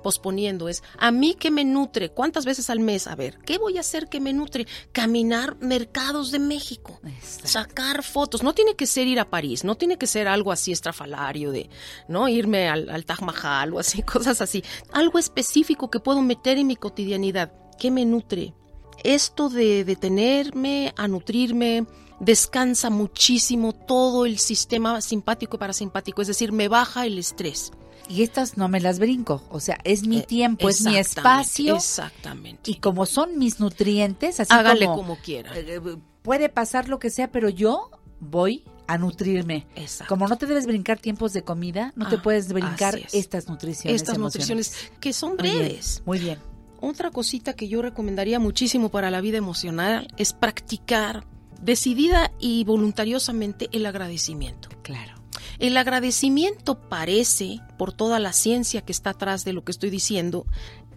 posponiendo. 0.02 0.68
Es 0.68 0.82
a 0.98 1.10
mí 1.10 1.34
que 1.34 1.50
me 1.50 1.64
nutre. 1.64 2.10
¿Cuántas 2.10 2.44
veces 2.44 2.70
al 2.70 2.80
mes? 2.80 3.06
A 3.06 3.14
ver, 3.14 3.38
¿qué 3.38 3.58
voy 3.58 3.76
a 3.76 3.80
hacer 3.80 4.08
que 4.08 4.20
me 4.20 4.32
nutre? 4.32 4.66
Caminar 4.92 5.56
mercados 5.60 6.30
de 6.30 6.38
México. 6.38 7.00
Sacar 7.20 8.02
fotos. 8.02 8.42
No 8.42 8.54
tiene 8.54 8.74
que 8.74 8.86
ser 8.86 9.06
ir 9.06 9.20
a 9.20 9.30
París. 9.30 9.64
No 9.64 9.76
tiene 9.76 9.98
que 9.98 10.06
ser 10.06 10.28
algo 10.28 10.52
así 10.52 10.72
estrafalario 10.72 11.52
de, 11.52 11.70
¿no? 12.08 12.28
Irme 12.28 12.68
al, 12.68 12.88
al 12.90 13.04
Taj 13.04 13.22
Mahal 13.22 13.74
o 13.74 13.78
así, 13.78 14.02
cosas 14.10 14.40
así. 14.40 14.62
Algo 14.92 15.18
específico 15.18 15.90
que 15.90 16.00
puedo 16.00 16.22
meter 16.22 16.58
en 16.58 16.66
mi 16.66 16.76
cotidianidad. 16.76 17.52
¿Qué 17.78 17.90
me 17.90 18.04
nutre? 18.04 18.54
Esto 19.02 19.48
de 19.48 19.84
detenerme 19.84 20.92
a 20.96 21.08
nutrirme 21.08 21.86
descansa 22.20 22.90
muchísimo 22.90 23.72
todo 23.72 24.26
el 24.26 24.38
sistema 24.38 25.00
simpático 25.00 25.56
y 25.56 25.60
parasimpático, 25.60 26.22
es 26.22 26.28
decir, 26.28 26.52
me 26.52 26.68
baja 26.68 27.06
el 27.06 27.18
estrés. 27.18 27.72
Y 28.08 28.22
estas 28.22 28.56
no 28.56 28.68
me 28.68 28.80
las 28.80 28.98
brinco. 28.98 29.42
O 29.50 29.60
sea, 29.60 29.78
es 29.84 30.06
mi 30.06 30.20
tiempo, 30.22 30.68
es 30.68 30.82
mi 30.84 30.96
Eh, 30.96 31.00
espacio. 31.00 31.76
Exactamente. 31.76 32.68
Y 32.70 32.76
como 32.76 33.06
son 33.06 33.38
mis 33.38 33.60
nutrientes, 33.60 34.40
así 34.40 34.52
Hágale 34.52 34.86
como, 34.86 34.96
como 34.96 35.16
quiera. 35.18 35.52
eh, 35.56 35.80
puede 36.22 36.48
pasar 36.48 36.88
lo 36.88 36.98
que 36.98 37.10
sea, 37.10 37.30
pero 37.30 37.48
yo 37.48 37.90
voy 38.18 38.64
a 38.88 38.98
nutrirme. 38.98 39.68
Exacto. 39.76 40.12
Como 40.12 40.26
no 40.26 40.36
te 40.36 40.46
debes 40.46 40.66
brincar 40.66 40.98
tiempos 40.98 41.32
de 41.32 41.42
comida, 41.42 41.92
no 41.94 42.08
te 42.08 42.16
Ah, 42.16 42.22
puedes 42.22 42.52
brincar 42.52 42.96
es. 42.98 43.14
estas 43.14 43.48
nutriciones. 43.48 44.02
Estas 44.02 44.18
nutriciones 44.18 44.74
que 44.98 45.12
son 45.12 45.36
Muy 45.36 45.42
bien, 45.44 45.58
breves. 45.58 46.02
Muy 46.04 46.18
bien. 46.18 46.38
Otra 46.80 47.10
cosita 47.12 47.52
que 47.52 47.68
yo 47.68 47.80
recomendaría 47.80 48.40
muchísimo 48.40 48.88
para 48.88 49.12
la 49.12 49.20
vida 49.20 49.38
emocional 49.38 50.08
es 50.16 50.32
practicar 50.32 51.24
decidida 51.60 52.32
y 52.38 52.64
voluntariosamente 52.64 53.68
el 53.72 53.86
agradecimiento. 53.86 54.68
Claro. 54.82 55.14
El 55.58 55.76
agradecimiento 55.76 56.80
parece, 56.88 57.60
por 57.78 57.92
toda 57.92 58.18
la 58.18 58.32
ciencia 58.32 58.82
que 58.82 58.92
está 58.92 59.10
atrás 59.10 59.44
de 59.44 59.52
lo 59.52 59.62
que 59.62 59.72
estoy 59.72 59.90
diciendo, 59.90 60.46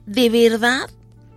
de 0.05 0.29
verdad 0.29 0.89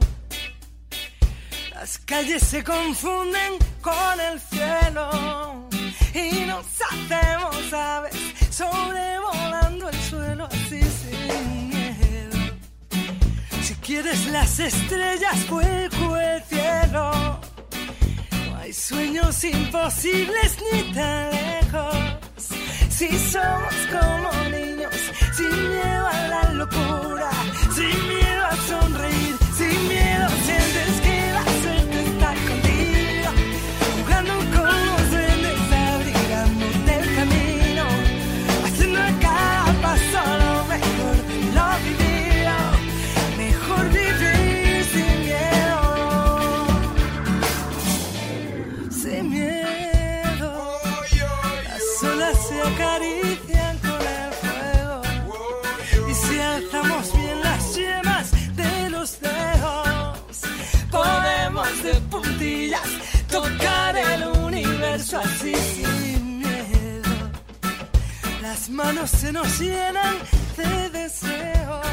Las 1.74 1.98
calles 2.00 2.42
se 2.42 2.64
confunden 2.64 3.54
con 3.82 4.20
el 4.20 4.40
cielo 4.40 5.68
y 6.16 6.46
nos 6.46 6.66
hacemos 6.82 7.74
aves 7.74 8.16
sobrevolando 8.50 9.90
el 9.90 10.02
suelo 10.02 10.46
así 10.46 10.82
sin 10.82 11.70
miedo. 11.70 12.38
Si 13.62 13.76
quieres 13.76 14.26
las 14.28 14.60
estrellas, 14.60 15.50
vuelco 15.50 16.16
el 16.16 16.42
cielo. 16.44 17.40
No 18.48 18.58
hay 18.58 18.72
sueños 18.72 19.44
imposibles 19.44 20.58
ni 20.72 20.94
tan 20.94 21.32
lejos. 21.32 21.96
Si 22.90 23.10
somos 23.10 23.76
como 23.92 24.32
niños, 24.50 24.96
sin 25.36 25.50
miedo 25.50 26.08
a 26.08 26.28
la 26.30 26.44
locura, 26.54 27.30
sin 27.76 28.08
miedo 28.08 28.46
a 28.46 28.56
sonreír, 28.70 29.25
podemos 60.92 61.84
de 61.84 61.94
puntillas 62.12 62.90
tocar 63.30 63.98
el 63.98 64.24
universo 64.40 65.20
así 65.20 65.54
sin 65.56 66.40
miedo. 66.40 67.32
Las 68.42 68.70
manos 68.70 69.10
se 69.10 69.32
nos 69.32 69.60
llenan 69.60 70.16
de 70.58 70.90
deseos 70.90 71.86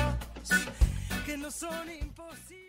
que 1.26 1.36
no 1.36 1.50
son 1.50 1.90
imposibles. 1.90 2.61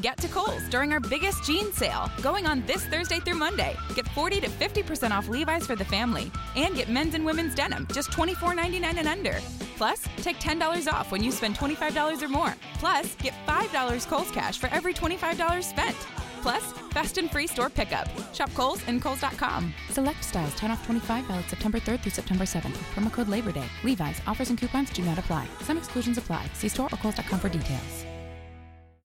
Get 0.00 0.18
to 0.18 0.28
Kohl's 0.28 0.68
during 0.68 0.92
our 0.92 1.00
biggest 1.00 1.44
jean 1.44 1.72
sale, 1.72 2.10
going 2.20 2.46
on 2.46 2.64
this 2.66 2.84
Thursday 2.86 3.18
through 3.18 3.36
Monday. 3.36 3.74
Get 3.94 4.06
40 4.08 4.40
to 4.42 4.48
50% 4.48 5.10
off 5.10 5.28
Levi's 5.28 5.66
for 5.66 5.74
the 5.74 5.84
family, 5.84 6.30
and 6.54 6.74
get 6.74 6.88
men's 6.88 7.14
and 7.14 7.24
women's 7.24 7.54
denim 7.54 7.86
just 7.92 8.10
$24.99 8.10 8.82
and 8.84 9.08
under. 9.08 9.38
Plus, 9.76 10.02
take 10.18 10.38
$10 10.38 10.92
off 10.92 11.10
when 11.12 11.22
you 11.22 11.30
spend 11.30 11.56
$25 11.56 12.22
or 12.22 12.28
more. 12.28 12.54
Plus, 12.74 13.14
get 13.16 13.34
$5 13.46 14.06
Kohl's 14.08 14.30
cash 14.30 14.58
for 14.58 14.68
every 14.68 14.92
$25 14.92 15.62
spent. 15.62 15.96
Plus, 16.42 16.72
fast 16.92 17.18
and 17.18 17.30
free 17.30 17.46
store 17.46 17.70
pickup. 17.70 18.08
Shop 18.34 18.52
Kohl's 18.54 18.82
and 18.86 19.02
Kohl's.com. 19.02 19.72
Select 19.90 20.22
styles 20.22 20.54
10 20.56 20.70
off 20.70 20.84
25 20.86 21.24
valid 21.24 21.44
September 21.48 21.80
3rd 21.80 22.00
through 22.00 22.12
September 22.12 22.44
7th. 22.44 22.76
Promo 22.94 23.10
code 23.10 23.28
Labor 23.28 23.52
Day. 23.52 23.66
Levi's 23.82 24.20
offers 24.26 24.50
and 24.50 24.58
coupons 24.58 24.90
do 24.90 25.02
not 25.02 25.18
apply. 25.18 25.48
Some 25.62 25.78
exclusions 25.78 26.18
apply. 26.18 26.46
See 26.54 26.68
store 26.68 26.88
or 26.92 26.98
Kohl's.com 26.98 27.40
for 27.40 27.48
details. 27.48 28.06